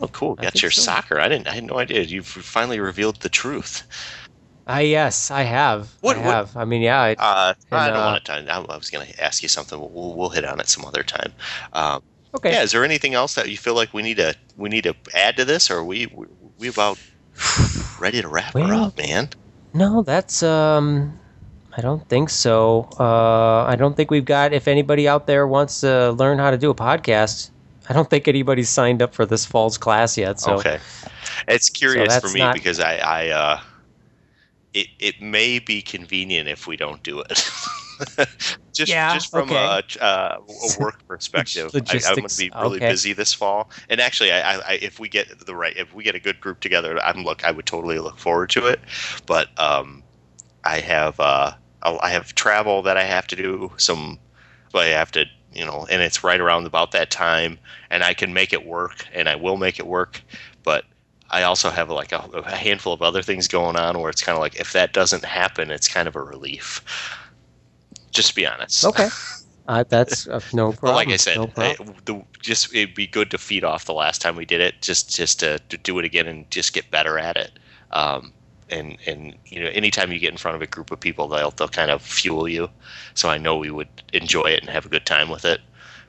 Oh, 0.00 0.08
cool. 0.08 0.34
Got 0.34 0.60
your 0.60 0.72
so. 0.72 0.82
soccer. 0.82 1.20
I 1.20 1.28
didn't. 1.28 1.46
I 1.46 1.54
had 1.54 1.64
no 1.64 1.78
idea. 1.78 2.02
You've 2.02 2.26
finally 2.26 2.80
revealed 2.80 3.20
the 3.20 3.28
truth. 3.28 3.84
I 4.66 4.80
yes, 4.80 5.30
I 5.30 5.42
have. 5.42 5.92
What- 6.00 6.16
I 6.16 6.20
what- 6.20 6.34
have. 6.34 6.56
I 6.56 6.64
mean, 6.64 6.82
yeah. 6.82 7.00
I, 7.00 7.12
Uh, 7.12 7.54
I 7.70 7.88
don't 7.88 7.96
uh, 7.96 8.04
want 8.06 8.24
to. 8.24 8.72
I 8.72 8.76
was 8.76 8.90
going 8.90 9.06
to 9.06 9.22
ask 9.22 9.42
you 9.42 9.48
something. 9.48 9.78
We'll, 9.78 10.14
we'll 10.14 10.30
hit 10.30 10.44
on 10.44 10.58
it 10.58 10.68
some 10.68 10.84
other 10.84 11.02
time. 11.02 11.32
Um, 11.74 12.02
okay. 12.34 12.52
Yeah. 12.52 12.62
Is 12.62 12.72
there 12.72 12.84
anything 12.84 13.14
else 13.14 13.34
that 13.34 13.48
you 13.48 13.56
feel 13.56 13.74
like 13.74 13.92
we 13.94 14.02
need 14.02 14.16
to 14.18 14.34
we 14.56 14.68
need 14.68 14.84
to 14.84 14.94
add 15.14 15.36
to 15.36 15.44
this, 15.44 15.70
or 15.70 15.78
are 15.78 15.84
we 15.84 16.06
we, 16.06 16.26
we 16.58 16.68
about 16.68 16.98
ready 17.98 18.22
to 18.22 18.28
wrap 18.28 18.52
her 18.54 18.72
up, 18.74 18.96
man? 18.98 19.30
No, 19.72 20.02
that's 20.02 20.42
um. 20.42 21.18
I 21.76 21.80
don't 21.80 22.08
think 22.08 22.30
so. 22.30 22.88
Uh, 23.00 23.64
I 23.64 23.74
don't 23.74 23.96
think 23.96 24.08
we've 24.08 24.24
got. 24.24 24.52
If 24.52 24.68
anybody 24.68 25.08
out 25.08 25.26
there 25.26 25.44
wants 25.44 25.80
to 25.80 26.12
learn 26.12 26.38
how 26.38 26.52
to 26.52 26.56
do 26.56 26.70
a 26.70 26.74
podcast, 26.74 27.50
I 27.88 27.92
don't 27.92 28.08
think 28.08 28.28
anybody's 28.28 28.68
signed 28.68 29.02
up 29.02 29.12
for 29.12 29.26
this 29.26 29.44
fall's 29.44 29.76
class 29.76 30.16
yet. 30.16 30.38
So 30.38 30.54
okay, 30.54 30.78
it's 31.48 31.68
curious 31.68 32.18
for 32.20 32.28
me 32.28 32.40
not- 32.40 32.54
because 32.54 32.78
I, 32.78 32.96
I 32.98 33.28
uh, 33.30 33.60
it 34.72 34.86
it 35.00 35.20
may 35.20 35.58
be 35.58 35.82
convenient 35.82 36.48
if 36.48 36.68
we 36.68 36.76
don't 36.76 37.02
do 37.02 37.20
it. 37.20 37.50
just 38.72 38.90
Yeah, 38.90 39.14
just 39.14 39.30
from 39.30 39.50
okay. 39.50 39.82
a, 40.00 40.02
uh, 40.02 40.38
a 40.38 40.82
work 40.82 41.04
perspective, 41.08 41.70
I, 41.74 41.78
I'm 41.78 42.16
going 42.16 42.28
to 42.28 42.38
be 42.38 42.50
really 42.54 42.76
okay. 42.76 42.90
busy 42.90 43.12
this 43.12 43.32
fall. 43.32 43.70
And 43.88 44.00
actually, 44.00 44.32
I, 44.32 44.58
I, 44.58 44.72
if 44.80 44.98
we 44.98 45.08
get 45.08 45.46
the 45.46 45.54
right, 45.54 45.76
if 45.76 45.94
we 45.94 46.04
get 46.04 46.14
a 46.14 46.20
good 46.20 46.40
group 46.40 46.60
together, 46.60 46.98
I'm 47.00 47.24
look, 47.24 47.44
I 47.44 47.50
would 47.50 47.66
totally 47.66 47.98
look 47.98 48.18
forward 48.18 48.50
to 48.50 48.66
it. 48.66 48.80
But 49.26 49.48
um, 49.58 50.02
I 50.64 50.80
have 50.80 51.18
uh, 51.20 51.52
I 51.84 52.10
have 52.10 52.34
travel 52.34 52.82
that 52.82 52.96
I 52.96 53.04
have 53.04 53.26
to 53.28 53.36
do. 53.36 53.72
Some, 53.76 54.18
I 54.74 54.86
have 54.86 55.12
to, 55.12 55.26
you 55.52 55.64
know, 55.64 55.86
and 55.90 56.02
it's 56.02 56.24
right 56.24 56.40
around 56.40 56.66
about 56.66 56.92
that 56.92 57.10
time, 57.10 57.58
and 57.90 58.02
I 58.02 58.14
can 58.14 58.32
make 58.32 58.52
it 58.52 58.66
work, 58.66 59.06
and 59.12 59.28
I 59.28 59.36
will 59.36 59.56
make 59.56 59.78
it 59.78 59.86
work. 59.86 60.22
But 60.64 60.84
I 61.30 61.42
also 61.42 61.70
have 61.70 61.90
like 61.90 62.12
a, 62.12 62.28
a 62.32 62.56
handful 62.56 62.92
of 62.92 63.02
other 63.02 63.22
things 63.22 63.48
going 63.48 63.76
on 63.76 63.98
where 63.98 64.10
it's 64.10 64.22
kind 64.22 64.36
of 64.36 64.40
like 64.40 64.56
if 64.56 64.72
that 64.72 64.92
doesn't 64.92 65.24
happen, 65.24 65.70
it's 65.70 65.88
kind 65.88 66.08
of 66.08 66.16
a 66.16 66.22
relief. 66.22 66.80
Just 68.14 68.30
to 68.30 68.34
be 68.34 68.46
honest. 68.46 68.84
okay, 68.84 69.08
uh, 69.68 69.84
that's 69.88 70.26
uh, 70.26 70.40
no 70.52 70.72
problem. 70.72 70.94
Like 70.94 71.08
I 71.08 71.16
said, 71.16 71.36
no 71.36 71.50
I, 71.56 71.76
the, 72.04 72.24
just 72.40 72.74
it'd 72.74 72.94
be 72.94 73.06
good 73.06 73.30
to 73.32 73.38
feed 73.38 73.64
off 73.64 73.84
the 73.84 73.92
last 73.92 74.20
time 74.20 74.36
we 74.36 74.44
did 74.44 74.60
it, 74.60 74.80
just 74.80 75.14
just 75.14 75.40
to, 75.40 75.58
to 75.68 75.76
do 75.76 75.98
it 75.98 76.04
again 76.04 76.26
and 76.26 76.50
just 76.50 76.72
get 76.72 76.90
better 76.90 77.18
at 77.18 77.36
it. 77.36 77.58
Um, 77.90 78.32
and 78.70 78.96
and 79.06 79.34
you 79.46 79.62
know, 79.62 79.68
anytime 79.70 80.12
you 80.12 80.18
get 80.18 80.32
in 80.32 80.38
front 80.38 80.56
of 80.56 80.62
a 80.62 80.66
group 80.66 80.90
of 80.90 81.00
people, 81.00 81.28
they'll 81.28 81.50
they'll 81.50 81.68
kind 81.68 81.90
of 81.90 82.02
fuel 82.02 82.48
you. 82.48 82.68
So 83.14 83.28
I 83.28 83.38
know 83.38 83.56
we 83.56 83.70
would 83.70 83.88
enjoy 84.12 84.46
it 84.46 84.60
and 84.60 84.70
have 84.70 84.86
a 84.86 84.88
good 84.88 85.06
time 85.06 85.28
with 85.28 85.44
it. 85.44 85.60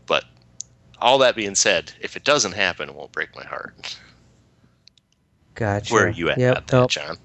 But 0.05 0.25
all 0.99 1.17
that 1.19 1.35
being 1.35 1.55
said, 1.55 1.91
if 1.99 2.15
it 2.15 2.23
doesn't 2.23 2.53
happen, 2.53 2.89
it 2.89 2.95
won't 2.95 3.11
break 3.11 3.35
my 3.35 3.43
heart. 3.43 3.97
gotcha. 5.55 5.93
Where 5.93 6.07
are 6.07 6.09
you 6.09 6.29
at, 6.29 6.37
Yep, 6.37 6.57
at 6.57 6.67
that, 6.67 6.73
nope. 6.75 6.89
John? 6.91 7.17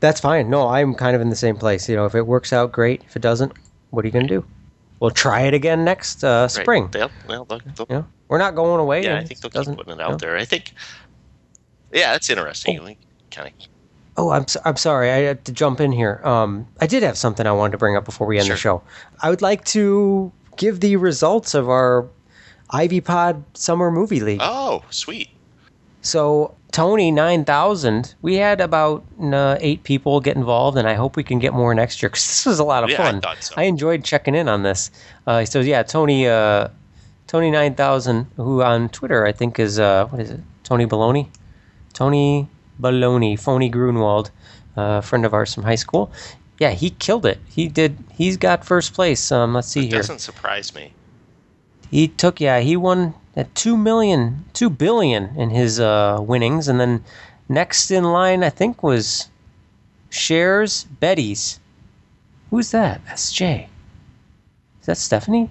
That's 0.00 0.20
fine. 0.20 0.48
No, 0.50 0.68
I'm 0.68 0.94
kind 0.94 1.14
of 1.14 1.20
in 1.22 1.28
the 1.30 1.36
same 1.36 1.56
place. 1.56 1.88
You 1.88 1.96
know, 1.96 2.06
if 2.06 2.14
it 2.14 2.26
works 2.26 2.52
out, 2.52 2.72
great. 2.72 3.02
If 3.06 3.16
it 3.16 3.22
doesn't, 3.22 3.52
what 3.90 4.04
are 4.04 4.08
you 4.08 4.12
going 4.12 4.26
to 4.26 4.34
do? 4.40 4.44
We'll 4.98 5.10
try 5.10 5.42
it 5.42 5.54
again 5.54 5.84
next 5.84 6.24
uh, 6.24 6.42
Right. 6.42 6.50
spring. 6.50 6.88
They'll, 6.90 7.10
well, 7.28 7.44
they'll, 7.44 7.58
they'll- 7.76 7.86
You 7.88 7.96
know, 7.96 8.06
we're 8.28 8.38
not 8.38 8.54
going 8.54 8.80
away. 8.80 9.02
yeah, 9.04 9.18
I 9.18 9.24
think 9.24 9.40
they'll 9.40 9.50
keep 9.64 9.76
putting 9.76 9.94
it 9.94 10.00
out 10.00 10.10
know. 10.12 10.16
there. 10.16 10.36
I 10.36 10.44
think. 10.44 10.72
Yeah, 11.92 12.12
that's 12.12 12.30
interesting. 12.30 12.82
We 12.84 12.96
kind 13.30 13.48
of 13.48 13.54
Oh, 14.16 14.30
I'm 14.30 14.46
so, 14.48 14.60
I'm 14.64 14.76
sorry. 14.76 15.10
I 15.10 15.18
had 15.18 15.44
to 15.46 15.52
jump 15.52 15.80
in 15.80 15.92
here. 15.92 16.20
Um, 16.24 16.66
I 16.80 16.86
did 16.86 17.02
have 17.02 17.16
something 17.16 17.46
I 17.46 17.52
wanted 17.52 17.72
to 17.72 17.78
bring 17.78 17.96
up 17.96 18.04
before 18.04 18.26
we 18.26 18.38
end 18.38 18.44
the 18.46 18.56
Sure. 18.56 18.80
show. 18.80 18.82
I 19.22 19.30
would 19.30 19.40
like 19.40 19.64
to 19.66 20.30
give 20.56 20.80
the 20.80 20.96
results 20.96 21.54
of 21.54 21.68
our 21.70 22.06
Ivy 22.70 23.00
Pod 23.00 23.42
Summer 23.54 23.90
Movie 23.90 24.20
League. 24.20 24.40
Oh, 24.42 24.82
sweet. 24.90 25.30
So 26.02 26.54
Tony 26.72 27.10
nine 27.10 27.44
thousand. 27.44 28.14
We 28.22 28.36
had 28.36 28.60
about 28.60 29.04
uh, 29.20 29.56
eight 29.60 29.82
people 29.82 30.20
get 30.20 30.36
involved, 30.36 30.78
and 30.78 30.88
I 30.88 30.94
hope 30.94 31.16
we 31.16 31.24
can 31.24 31.38
get 31.38 31.52
more 31.52 31.74
next 31.74 32.02
year 32.02 32.08
because 32.10 32.26
this 32.26 32.46
was 32.46 32.58
a 32.58 32.64
lot 32.64 32.84
of 32.84 32.90
Yeah, 32.90 33.02
I 33.02 33.10
fun. 33.12 33.20
thought 33.20 33.42
so. 33.42 33.54
I 33.56 33.64
enjoyed 33.64 34.04
checking 34.04 34.34
in 34.34 34.48
on 34.48 34.62
this. 34.62 34.90
Uh, 35.26 35.44
so 35.44 35.60
yeah, 35.60 35.82
Tony 35.82 36.26
uh, 36.28 36.68
Tony 37.26 37.50
nine 37.50 37.74
thousand, 37.74 38.26
who 38.36 38.62
on 38.62 38.88
Twitter 38.88 39.26
I 39.26 39.32
think 39.32 39.58
is 39.58 39.78
uh, 39.80 40.06
what 40.06 40.20
is 40.20 40.30
it? 40.30 40.40
Tony 40.62 40.86
Baloney, 40.86 41.28
Tony 41.92 42.48
Baloney, 42.80 43.38
Phony 43.38 43.68
Grunwald, 43.68 44.30
uh, 44.76 45.00
friend 45.00 45.24
of 45.26 45.34
ours 45.34 45.52
from 45.54 45.64
high 45.64 45.74
school. 45.74 46.12
Yeah, 46.58 46.70
he 46.70 46.90
killed 46.90 47.26
it. 47.26 47.38
He 47.48 47.68
did. 47.68 47.96
He's 48.12 48.36
got 48.36 48.64
first 48.64 48.94
place. 48.94 49.32
Um, 49.32 49.54
let's 49.54 49.66
see 49.68 49.80
It 49.86 49.90
here. 49.90 49.98
doesn't 49.98 50.20
surprise 50.20 50.74
me. 50.74 50.92
He 51.90 52.06
took 52.06 52.40
yeah, 52.40 52.60
he 52.60 52.76
won 52.76 53.14
at 53.36 53.54
two 53.54 53.76
million, 53.76 54.44
two 54.52 54.70
billion 54.70 55.36
in 55.36 55.50
his 55.50 55.80
uh, 55.80 56.18
winnings, 56.20 56.68
and 56.68 56.80
then 56.80 57.04
next 57.48 57.90
in 57.90 58.04
line 58.04 58.42
I 58.42 58.50
think 58.50 58.82
was 58.82 59.28
Shares 60.08 60.84
Betty's. 60.84 61.60
Who's 62.50 62.70
that? 62.72 63.00
That's 63.06 63.30
Jay. 63.32 63.68
Is 64.80 64.86
that 64.86 64.96
Stephanie? 64.96 65.50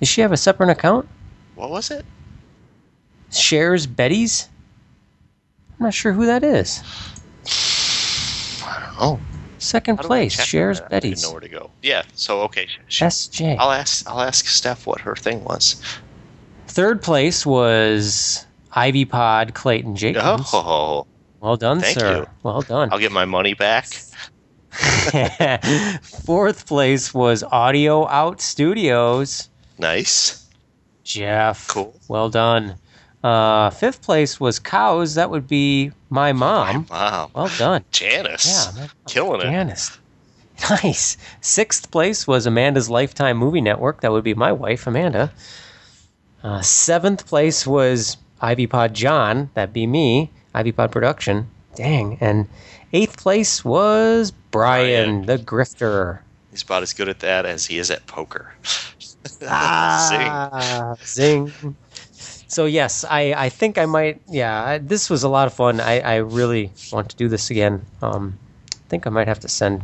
Does 0.00 0.08
she 0.08 0.20
have 0.22 0.32
a 0.32 0.36
separate 0.36 0.70
account? 0.70 1.08
What 1.54 1.70
was 1.70 1.90
it? 1.90 2.04
Shares 3.30 3.86
Betty's. 3.86 4.48
I'm 5.78 5.86
not 5.86 5.94
sure 5.94 6.12
who 6.12 6.26
that 6.26 6.42
is. 6.42 6.82
I 8.64 8.80
don't 8.80 9.00
know. 9.00 9.20
Second 9.58 9.96
How 9.96 10.02
do 10.02 10.06
I 10.06 10.10
place, 10.10 10.32
Shares 10.32 10.80
Betty's. 10.80 11.24
I 11.24 11.28
don't 11.28 11.30
know 11.30 11.32
where 11.32 11.40
to 11.40 11.48
go. 11.48 11.70
Yeah. 11.82 12.02
So 12.14 12.42
okay. 12.42 12.68
Sh- 12.86 13.02
SJ. 13.02 13.56
I'll 13.58 13.70
ask. 13.72 14.06
I'll 14.08 14.20
ask 14.20 14.46
Steph 14.46 14.86
what 14.86 15.00
her 15.00 15.16
thing 15.16 15.42
was. 15.44 15.82
Third 16.74 17.02
place 17.02 17.46
was 17.46 18.44
Ivy 18.72 19.04
Pod 19.04 19.54
Clayton 19.54 19.94
Jacobs. 19.94 20.50
Oh, 20.52 21.06
Well 21.40 21.56
done, 21.56 21.80
Thank 21.80 21.98
sir. 22.00 22.16
you. 22.16 22.26
Well 22.42 22.62
done. 22.62 22.88
I'll 22.92 22.98
get 22.98 23.12
my 23.12 23.24
money 23.24 23.54
back. 23.54 23.86
Fourth 26.02 26.66
place 26.66 27.14
was 27.14 27.44
Audio 27.44 28.08
Out 28.08 28.40
Studios. 28.40 29.48
Nice. 29.78 30.46
Jeff. 31.04 31.68
Cool. 31.68 31.94
Well 32.08 32.28
done. 32.28 32.74
Uh, 33.22 33.70
fifth 33.70 34.02
place 34.02 34.40
was 34.40 34.58
Cows. 34.58 35.14
That 35.14 35.30
would 35.30 35.46
be 35.46 35.92
my 36.10 36.32
mom. 36.32 36.86
Wow. 36.90 37.30
Well 37.34 37.50
done. 37.56 37.84
Janice. 37.92 38.76
Yeah. 38.76 38.88
Killing 39.06 39.40
it. 39.42 39.44
Janice. 39.44 39.98
Nice. 40.70 41.16
Sixth 41.40 41.90
place 41.90 42.28
was 42.28 42.46
Amanda's 42.46 42.88
Lifetime 42.88 43.36
Movie 43.36 43.60
Network. 43.60 44.00
That 44.02 44.12
would 44.12 44.22
be 44.22 44.34
my 44.34 44.52
wife, 44.52 44.86
Amanda. 44.86 45.32
Uh, 46.44 46.60
seventh 46.60 47.26
place 47.26 47.66
was 47.66 48.18
Ivy 48.40 48.66
Pod 48.66 48.92
John. 48.94 49.50
That'd 49.54 49.72
be 49.72 49.86
me. 49.86 50.30
Ivy 50.52 50.72
Pod 50.72 50.92
Production. 50.92 51.48
Dang. 51.74 52.18
And 52.20 52.46
eighth 52.92 53.16
place 53.16 53.64
was 53.64 54.30
Brian, 54.50 55.22
Brian. 55.22 55.26
the 55.26 55.38
grifter. 55.38 56.20
He's 56.50 56.62
about 56.62 56.82
as 56.82 56.92
good 56.92 57.08
at 57.08 57.20
that 57.20 57.46
as 57.46 57.66
he 57.66 57.78
is 57.78 57.90
at 57.90 58.06
poker. 58.06 58.54
Ah, 59.46 60.94
zing. 61.02 61.50
So 62.46 62.66
yes, 62.66 63.06
I, 63.08 63.32
I 63.32 63.48
think 63.48 63.78
I 63.78 63.86
might. 63.86 64.20
Yeah, 64.28 64.62
I, 64.62 64.78
this 64.78 65.08
was 65.08 65.22
a 65.22 65.30
lot 65.30 65.46
of 65.46 65.54
fun. 65.54 65.80
I, 65.80 66.00
I 66.00 66.16
really 66.16 66.70
want 66.92 67.08
to 67.08 67.16
do 67.16 67.28
this 67.28 67.50
again. 67.50 67.84
Um, 68.02 68.38
I 68.72 68.88
think 68.90 69.06
I 69.06 69.10
might 69.10 69.26
have 69.26 69.40
to 69.40 69.48
send 69.48 69.82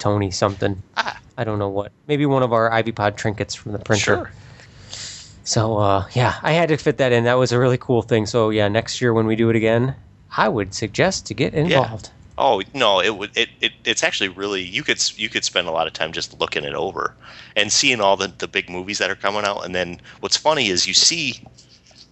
Tony 0.00 0.32
something. 0.32 0.82
Ah. 0.96 1.18
I 1.38 1.44
don't 1.44 1.58
know 1.60 1.68
what. 1.68 1.92
Maybe 2.08 2.26
one 2.26 2.42
of 2.42 2.52
our 2.52 2.70
Ivy 2.72 2.92
Pod 2.92 3.16
trinkets 3.16 3.54
from 3.54 3.72
the 3.72 3.78
printer. 3.78 4.02
Sure. 4.04 4.32
So 5.50 5.78
uh, 5.78 6.06
yeah, 6.12 6.38
I 6.44 6.52
had 6.52 6.68
to 6.68 6.76
fit 6.76 6.98
that 6.98 7.10
in. 7.10 7.24
That 7.24 7.34
was 7.34 7.50
a 7.50 7.58
really 7.58 7.76
cool 7.76 8.02
thing. 8.02 8.24
So 8.26 8.50
yeah, 8.50 8.68
next 8.68 9.00
year 9.00 9.12
when 9.12 9.26
we 9.26 9.34
do 9.34 9.50
it 9.50 9.56
again, 9.56 9.96
I 10.36 10.48
would 10.48 10.74
suggest 10.74 11.26
to 11.26 11.34
get 11.34 11.54
involved. 11.54 12.06
Yeah. 12.06 12.12
Oh 12.38 12.62
no, 12.72 13.00
it 13.00 13.16
would 13.16 13.36
it, 13.36 13.48
it 13.60 13.72
it's 13.84 14.04
actually 14.04 14.28
really 14.28 14.62
you 14.62 14.84
could 14.84 15.02
you 15.18 15.28
could 15.28 15.42
spend 15.42 15.66
a 15.66 15.72
lot 15.72 15.88
of 15.88 15.92
time 15.92 16.12
just 16.12 16.38
looking 16.38 16.62
it 16.62 16.74
over 16.74 17.16
and 17.56 17.72
seeing 17.72 18.00
all 18.00 18.16
the 18.16 18.28
the 18.38 18.46
big 18.46 18.70
movies 18.70 18.98
that 18.98 19.10
are 19.10 19.16
coming 19.16 19.44
out 19.44 19.64
and 19.64 19.74
then 19.74 20.00
what's 20.20 20.36
funny 20.36 20.68
is 20.68 20.86
you 20.86 20.94
see 20.94 21.42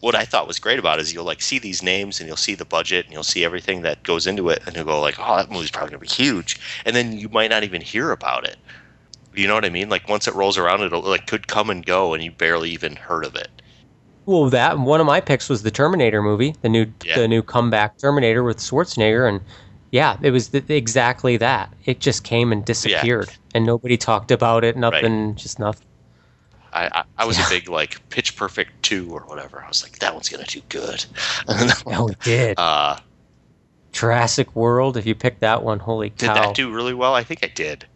what 0.01 0.16
I 0.16 0.24
thought 0.24 0.49
was 0.49 0.59
great 0.59 0.80
about 0.80 0.99
it 0.99 1.03
is 1.03 1.14
you'll 1.14 1.24
like 1.24 1.41
see 1.41 1.61
these 1.61 1.80
names 1.80 2.18
and 2.18 2.26
you'll 2.26 2.36
see 2.36 2.57
the 2.57 2.64
budget 2.64 3.05
and 3.07 3.12
you'll 3.12 3.22
see 3.22 3.45
everything 3.45 3.82
that 3.82 4.03
goes 4.03 4.26
into 4.26 4.49
it 4.49 4.62
and 4.66 4.74
you'll 4.74 4.84
go 4.84 5.01
like 5.01 5.14
oh 5.20 5.36
that 5.36 5.49
movie's 5.49 5.70
probably 5.70 5.91
gonna 5.91 6.01
be 6.01 6.09
huge 6.09 6.59
and 6.84 6.97
then 6.97 7.16
you 7.16 7.28
might 7.28 7.51
not 7.51 7.62
even 7.62 7.80
hear 7.80 8.11
about 8.11 8.45
it 8.45 8.57
you 9.39 9.47
know 9.49 9.55
what 9.55 9.64
I 9.64 9.70
mean 9.70 9.89
like 9.89 10.09
once 10.09 10.28
it 10.28 10.34
rolls 10.34 10.59
around 10.59 10.82
it'll 10.82 11.03
like 11.03 11.26
could 11.26 11.47
come 11.49 11.70
and 11.70 11.84
go 11.84 12.14
and 12.14 12.22
you 12.22 12.30
barely 12.32 12.70
even 12.70 12.97
heard 12.97 13.24
of 13.24 13.34
it 13.36 13.51
Well, 14.26 14.51
that 14.51 14.78
one 14.78 15.01
of 15.01 15.07
my 15.07 15.20
picks 15.20 15.49
was 15.49 15.62
the 15.62 15.70
Terminator 15.70 16.22
movie, 16.22 16.55
the 16.62 16.68
new 16.68 16.86
Yeah. 17.05 17.16
the 17.16 17.28
new 17.28 17.43
comeback 17.43 17.99
Terminator 17.99 18.43
with 18.45 18.59
Schwarzenegger, 18.59 19.28
and 19.28 19.41
yeah, 19.91 20.18
it 20.22 20.30
was 20.32 20.49
th- 20.49 20.68
exactly 20.68 21.39
that. 21.39 21.72
It 21.86 22.01
just 22.01 22.24
came 22.24 22.53
and 22.53 22.62
disappeared, 22.64 23.30
and 23.55 23.64
nobody 23.64 23.97
talked 23.97 24.30
about 24.30 24.64
it. 24.64 24.76
Nothing, 24.76 25.34
just 25.36 25.59
nothing. 25.59 25.86
I 26.72 26.86
I, 27.01 27.05
I 27.18 27.24
was 27.24 27.39
Yeah. 27.39 27.47
a 27.47 27.51
big 27.51 27.68
like 27.70 28.07
Pitch 28.11 28.36
Perfect 28.36 28.82
two 28.82 29.11
or 29.11 29.20
whatever 29.22 29.62
I 29.64 29.68
was 29.68 29.82
like 29.82 29.99
that 30.01 30.12
one's 30.14 30.28
gonna 30.28 30.45
do 30.45 30.61
good 30.68 31.07
Oh, 31.86 32.09
it 32.09 32.20
did. 32.22 32.59
uh 32.59 32.99
Jurassic 33.93 34.55
World. 34.55 34.97
If 34.97 35.07
you 35.07 35.14
picked 35.14 35.41
that 35.41 35.62
one, 35.62 35.78
holy 35.80 36.11
cow! 36.11 36.16
did 36.16 36.28
that 36.36 36.55
do 36.55 36.70
really 36.72 36.95
well 36.95 37.14
I 37.14 37.24
think 37.24 37.43
I 37.43 37.49
did 37.49 37.86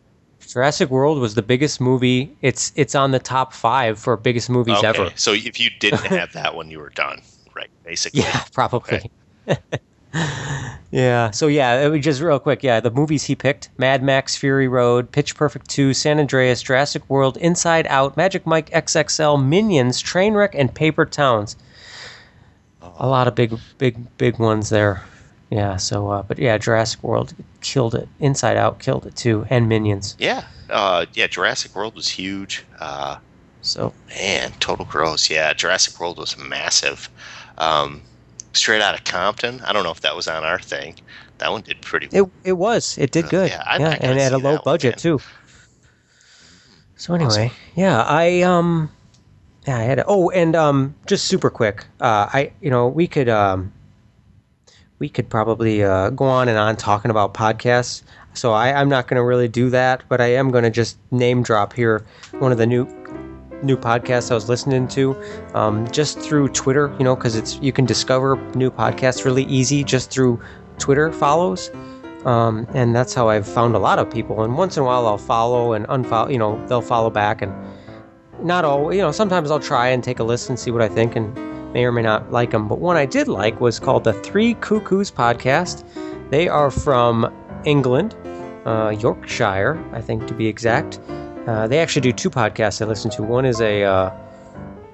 Jurassic 0.47 0.91
World 0.91 1.19
was 1.19 1.35
the 1.35 1.43
biggest 1.43 1.81
movie. 1.81 2.37
It's 2.43 2.73
it's 2.77 2.95
on 2.95 3.11
the 3.11 3.19
top 3.19 3.53
five 3.53 3.99
for 3.99 4.17
biggest 4.17 4.51
movies 4.51 4.79
okay. 4.79 4.89
ever. 4.89 5.11
So 5.17 5.33
if 5.33 5.59
you 5.59 5.71
didn't 5.81 6.01
have 6.07 6.33
that 6.33 6.55
one, 6.55 6.71
you 6.71 6.79
were 6.79 6.91
done, 6.91 7.23
right? 7.55 7.71
Basically. 7.85 8.21
Yeah, 8.21 8.45
probably. 8.53 9.11
yeah. 10.91 11.31
So 11.31 11.47
yeah, 11.47 11.81
it 11.81 11.89
was 11.89 12.03
just 12.03 12.21
real 12.21 12.39
quick. 12.39 12.63
Yeah, 12.63 12.81
the 12.81 12.91
movies 12.91 13.25
he 13.25 13.35
picked: 13.35 13.71
Mad 13.79 14.03
Max, 14.03 14.37
Fury 14.37 14.69
Road, 14.69 15.11
Pitch 15.11 15.35
Perfect 15.35 15.69
2, 15.71 15.95
San 15.95 16.19
Andreas, 16.19 16.63
Jurassic 16.63 17.09
World, 17.09 17.37
Inside 17.39 17.87
Out, 17.89 18.17
Magic 18.17 18.47
Mike 18.47 18.71
XXL, 18.71 19.45
Minions, 19.45 20.03
Trainwreck, 20.03 20.55
and 20.55 20.75
Paper 20.75 21.07
Towns. 21.07 21.57
A 22.99 23.07
lot 23.07 23.29
of 23.29 23.35
big, 23.35 23.59
big, 23.79 24.17
big 24.19 24.39
ones 24.39 24.69
there. 24.69 25.03
Yeah. 25.53 25.77
So, 25.77 26.09
uh, 26.11 26.23
but 26.23 26.39
yeah, 26.39 26.57
Jurassic 26.59 27.03
World 27.03 27.35
killed 27.61 27.95
it. 27.95 28.09
Inside 28.21 28.57
Out 28.57 28.79
killed 28.79 29.07
it 29.07 29.15
too, 29.17 29.47
and 29.51 29.69
Minions. 29.69 30.17
Yeah. 30.19 30.45
Uh, 30.71 31.05
yeah. 31.13 31.27
Jurassic 31.27 31.75
World 31.77 31.95
was 31.95 32.09
huge. 32.09 32.65
Uh, 32.81 33.17
So 33.61 33.93
man, 34.09 34.53
total 34.61 34.85
gross. 34.87 35.29
Yeah. 35.31 35.53
Jurassic 35.53 36.01
World 36.01 36.17
was 36.17 36.37
massive. 36.39 37.09
Um, 37.59 38.01
straight 38.55 38.81
out 38.83 38.95
of 38.95 39.05
Compton. 39.05 39.61
I 39.67 39.73
don't 39.73 39.85
know 39.85 39.93
if 39.93 40.01
that 40.01 40.17
was 40.17 40.27
on 40.27 40.43
our 40.43 40.59
thing. 40.59 40.95
That 41.39 41.51
one 41.53 41.63
did 41.63 41.81
pretty 41.83 42.07
it 42.17 42.25
it 42.45 42.53
was. 42.55 42.97
It 42.99 43.11
did 43.11 43.27
Uh, 43.27 43.29
good. 43.29 43.51
yeah, 43.51 43.77
yeah, 43.79 43.99
and 44.01 44.19
at 44.19 44.33
a 44.33 44.39
low 44.39 44.53
that 44.53 44.65
one, 44.65 44.73
budget 44.75 44.97
too. 44.99 45.21
So 46.97 47.15
anyway, 47.15 47.51
yeah, 47.75 48.03
I 48.03 48.43
um, 48.43 48.89
yeah, 49.67 49.77
I 49.79 49.83
had 49.83 49.99
a, 49.99 50.05
oh, 50.07 50.31
and 50.31 50.55
um, 50.55 50.95
just 51.07 51.25
super 51.27 51.51
quick, 51.51 51.85
uh, 52.01 52.29
I 52.33 52.53
you 52.61 52.71
know 52.71 52.87
we 52.87 53.07
could 53.09 53.29
um, 53.29 53.73
we 55.03 55.09
could 55.09 55.29
probably 55.29 55.83
uh, 55.83 56.11
go 56.11 56.25
on 56.27 56.47
and 56.47 56.57
on 56.57 56.77
talking 56.77 57.11
about 57.11 57.35
podcasts. 57.35 58.05
So 58.35 58.53
I, 58.53 58.73
I'm 58.73 58.89
not 58.89 59.09
going 59.09 59.17
to 59.17 59.25
really 59.25 59.49
do 59.49 59.69
that, 59.71 60.05
but 60.09 60.21
I 60.21 60.29
am 60.29 60.53
going 60.53 60.63
to 60.63 60.71
just 60.71 60.97
name 61.11 61.43
drop 61.43 61.73
here 61.73 62.05
one 62.39 62.53
of 62.53 62.59
the 62.59 62.69
new 62.69 62.87
new 63.65 63.77
podcasts 63.77 64.31
I 64.31 64.35
was 64.35 64.49
listening 64.49 64.87
to, 64.89 65.21
um, 65.55 65.91
just 65.91 66.21
through 66.21 66.51
Twitter. 66.51 66.95
You 67.01 67.05
know, 67.05 67.17
because 67.17 67.35
it's 67.35 67.57
you 67.57 67.73
can 67.73 67.85
discover 67.85 68.37
new 68.55 68.71
podcasts 68.71 69.25
really 69.25 69.43
easy 69.47 69.83
just 69.83 70.13
through 70.13 70.41
Twitter 70.79 71.13
follows. 71.13 71.69
Um, 72.25 72.69
and 72.73 72.95
that's 72.95 73.13
how 73.13 73.29
I've 73.29 73.49
found 73.49 73.75
a 73.75 73.81
lot 73.81 73.99
of 73.99 74.09
people. 74.09 74.45
And 74.45 74.57
once 74.57 74.77
in 74.77 74.85
a 74.85 74.87
while, 74.87 75.09
I'll 75.09 75.19
follow 75.19 75.73
and 75.73 75.85
unfollow. 75.89 76.31
You 76.31 76.39
know, 76.39 76.65
they'll 76.69 76.81
follow 76.81 77.11
back, 77.11 77.43
and 77.43 77.53
not 78.41 78.65
all. 78.65 78.95
You 78.95 79.01
know, 79.01 79.11
sometimes 79.11 79.51
I'll 79.51 79.67
try 79.75 79.89
and 79.89 80.05
take 80.05 80.21
a 80.21 80.25
listen, 80.25 80.53
and 80.53 80.61
see 80.61 80.71
what 80.71 80.81
I 80.81 80.89
think, 80.89 81.17
and 81.17 81.52
may 81.73 81.85
or 81.85 81.93
may 81.93 82.03
not 82.03 82.31
like 82.33 82.51
them. 82.51 82.69
But 82.69 82.79
one 82.79 82.97
I 82.97 83.07
did 83.07 83.29
like 83.29 83.61
was 83.61 83.79
called 83.79 84.05
the 84.05 84.13
Three 84.13 84.55
Cuckoos 84.55 85.11
podcast. 85.11 85.85
They 86.31 86.49
are 86.49 86.71
from 86.71 87.33
England, 87.65 88.15
uh, 88.65 88.95
Yorkshire, 88.99 89.83
I 89.93 90.01
think 90.01 90.27
to 90.29 90.35
be 90.35 90.47
exact. 90.47 90.99
Uh, 91.47 91.67
they 91.67 91.79
actually 91.81 92.03
do 92.03 92.13
two 92.13 92.31
podcasts 92.31 92.81
I 92.81 92.85
listen 92.87 93.11
to. 93.13 93.23
One 93.23 93.45
is 93.45 93.61
a 93.61 93.83
uh, 93.85 94.11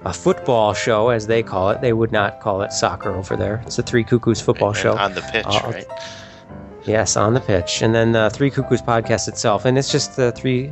a 0.05 0.13
football 0.13 0.73
show, 0.73 1.09
as 1.09 1.27
they 1.27 1.43
call 1.43 1.69
it. 1.71 1.81
They 1.81 1.93
would 1.93 2.11
not 2.11 2.39
call 2.39 2.61
it 2.61 2.71
soccer 2.71 3.11
over 3.11 3.35
there. 3.35 3.61
It's 3.65 3.75
the 3.75 3.83
Three 3.83 4.03
Cuckoos 4.03 4.39
football 4.41 4.69
and 4.69 4.77
show. 4.77 4.97
on 4.97 5.13
the 5.13 5.21
pitch, 5.21 5.45
Uh, 5.45 5.61
right? 5.65 5.85
Yes, 6.85 7.17
on 7.17 7.33
the 7.33 7.41
pitch, 7.41 7.81
and 7.81 7.93
then 7.93 8.13
the 8.13 8.29
Three 8.31 8.49
Cuckoos 8.49 8.81
podcast 8.81 9.27
itself, 9.27 9.65
and 9.65 9.77
it's 9.77 9.91
just 9.91 10.15
the 10.15 10.31
three 10.31 10.71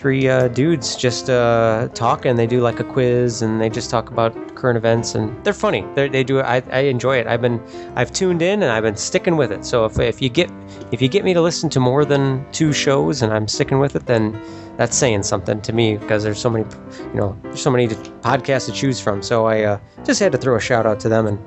three 0.00 0.28
uh, 0.28 0.48
dudes 0.48 0.96
just 0.96 1.28
uh, 1.28 1.86
talking. 1.92 2.36
They 2.36 2.46
do 2.46 2.62
like 2.62 2.80
a 2.80 2.84
quiz, 2.84 3.42
and 3.42 3.60
they 3.60 3.68
just 3.68 3.90
talk 3.90 4.10
about 4.10 4.32
current 4.54 4.78
events, 4.78 5.14
and 5.14 5.44
they're 5.44 5.52
funny. 5.52 5.84
They're, 5.94 6.08
they 6.08 6.24
do. 6.24 6.40
I, 6.40 6.62
I 6.72 6.80
enjoy 6.80 7.18
it. 7.18 7.26
I've 7.26 7.42
been 7.42 7.60
I've 7.96 8.10
tuned 8.10 8.40
in, 8.40 8.62
and 8.62 8.72
I've 8.72 8.82
been 8.82 8.96
sticking 8.96 9.36
with 9.36 9.52
it. 9.52 9.66
So 9.66 9.84
if, 9.84 9.98
if 9.98 10.22
you 10.22 10.30
get 10.30 10.50
if 10.90 11.02
you 11.02 11.08
get 11.08 11.22
me 11.22 11.34
to 11.34 11.42
listen 11.42 11.68
to 11.70 11.80
more 11.80 12.06
than 12.06 12.50
two 12.50 12.72
shows, 12.72 13.20
and 13.20 13.30
I'm 13.30 13.46
sticking 13.46 13.78
with 13.78 13.94
it, 13.94 14.06
then 14.06 14.40
that's 14.78 14.96
saying 14.96 15.24
something 15.24 15.60
to 15.60 15.72
me 15.74 15.98
because 15.98 16.22
there's 16.22 16.40
so 16.40 16.48
many, 16.48 16.64
you 17.12 17.20
know, 17.20 17.38
there's 17.42 17.60
so 17.60 17.70
many 17.70 17.88
podcasts 17.88 18.66
to 18.66 18.72
choose 18.72 19.00
from. 19.00 19.22
So 19.22 19.44
I 19.44 19.64
uh, 19.64 19.80
just 20.06 20.18
had 20.18 20.32
to 20.32 20.38
throw 20.38 20.56
a 20.56 20.60
shout 20.60 20.86
out 20.86 20.98
to 21.00 21.10
them, 21.10 21.26
and 21.26 21.38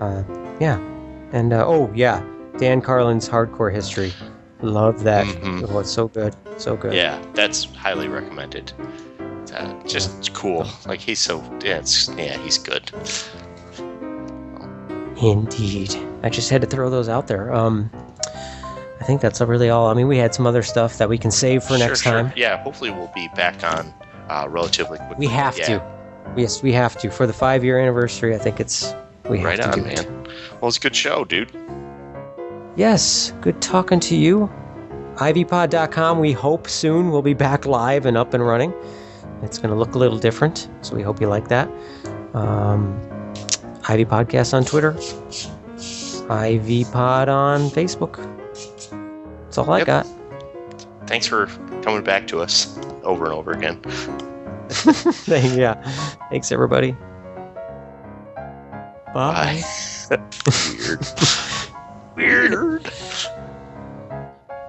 uh, 0.00 0.24
yeah, 0.58 0.80
and 1.30 1.52
uh, 1.52 1.64
oh 1.64 1.92
yeah, 1.94 2.26
Dan 2.58 2.80
Carlin's 2.80 3.28
Hardcore 3.28 3.72
History. 3.72 4.12
Love 4.64 5.02
that. 5.04 5.26
Mhm. 5.26 5.68
Oh, 5.70 5.78
it's 5.80 5.90
so 5.90 6.08
good, 6.08 6.34
so 6.56 6.74
good. 6.74 6.94
Yeah, 6.94 7.20
that's 7.34 7.64
highly 7.74 8.08
recommended. 8.08 8.72
Uh, 9.54 9.72
just 9.86 10.32
cool. 10.32 10.66
Like 10.86 11.00
he's 11.00 11.20
so 11.20 11.42
yeah, 11.62 11.76
it's, 11.78 12.08
yeah, 12.16 12.38
he's 12.38 12.56
good. 12.58 12.90
Indeed. 15.22 15.94
I 16.22 16.28
just 16.30 16.50
had 16.50 16.60
to 16.62 16.66
throw 16.66 16.90
those 16.90 17.08
out 17.08 17.26
there. 17.28 17.52
Um, 17.52 17.90
I 19.00 19.04
think 19.04 19.20
that's 19.20 19.40
really 19.40 19.68
all. 19.70 19.88
I 19.88 19.94
mean, 19.94 20.08
we 20.08 20.16
had 20.16 20.34
some 20.34 20.46
other 20.46 20.62
stuff 20.62 20.96
that 20.98 21.08
we 21.08 21.18
can 21.18 21.30
save 21.30 21.62
for 21.62 21.76
Sure, 21.76 21.86
next 21.88 22.02
sure. 22.02 22.12
time. 22.22 22.32
Yeah, 22.34 22.62
hopefully 22.62 22.90
we'll 22.90 23.12
be 23.14 23.28
back 23.36 23.62
on 23.62 23.92
uh, 24.28 24.46
relatively 24.48 24.98
quickly. 24.98 25.16
We 25.18 25.26
have 25.28 25.58
Yeah, 25.58 25.66
to. 25.78 25.94
Yes, 26.36 26.62
we 26.62 26.72
have 26.72 26.96
to 26.98 27.10
for 27.10 27.26
the 27.26 27.32
five 27.34 27.62
year 27.62 27.78
anniversary. 27.78 28.34
I 28.34 28.38
think 28.38 28.60
it's 28.60 28.94
we 29.28 29.38
have 29.38 29.46
Right 29.46 29.56
to 29.56 29.70
on, 29.70 29.78
do 29.80 29.84
it. 29.84 29.96
man. 30.08 30.24
Well, 30.60 30.68
it's 30.68 30.78
a 30.78 30.80
good 30.80 30.96
show, 30.96 31.24
dude. 31.24 31.52
Yes, 32.76 33.32
good 33.40 33.60
talking 33.62 34.00
to 34.00 34.16
you. 34.16 34.50
ivypod.com. 35.16 36.18
We 36.18 36.32
hope 36.32 36.68
soon 36.68 37.10
we'll 37.10 37.22
be 37.22 37.34
back 37.34 37.66
live 37.66 38.04
and 38.06 38.16
up 38.16 38.34
and 38.34 38.44
running. 38.44 38.72
It's 39.42 39.58
going 39.58 39.70
to 39.70 39.76
look 39.76 39.94
a 39.94 39.98
little 39.98 40.18
different, 40.18 40.68
so 40.82 40.96
we 40.96 41.02
hope 41.02 41.20
you 41.20 41.28
like 41.28 41.48
that. 41.48 41.68
Um, 42.34 43.00
Ivy 43.86 44.04
Podcast 44.06 44.54
on 44.54 44.64
Twitter, 44.64 44.96
Ivy 46.32 46.84
Pod 46.86 47.28
on 47.28 47.70
Facebook. 47.70 48.16
That's 49.44 49.58
all 49.58 49.70
I 49.70 49.78
Yep. 49.78 49.86
got. 49.86 50.06
Thanks 51.06 51.26
for 51.26 51.46
coming 51.82 52.02
back 52.02 52.26
to 52.28 52.40
us 52.40 52.76
over 53.02 53.24
and 53.26 53.34
over 53.34 53.52
again. 53.52 53.80
yeah. 55.26 55.74
Thanks, 56.30 56.50
everybody. 56.50 56.96
Bye. 59.14 59.62
Bye. 60.10 60.18
Weird. 60.78 61.06
Weird. 62.16 62.90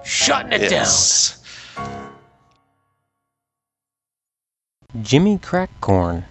Shutting 0.04 0.52
it 0.52 0.70
Yes. 0.70 1.38
down. 1.76 2.16
Jimmy 5.02 5.38
Crackcorn. 5.38 6.26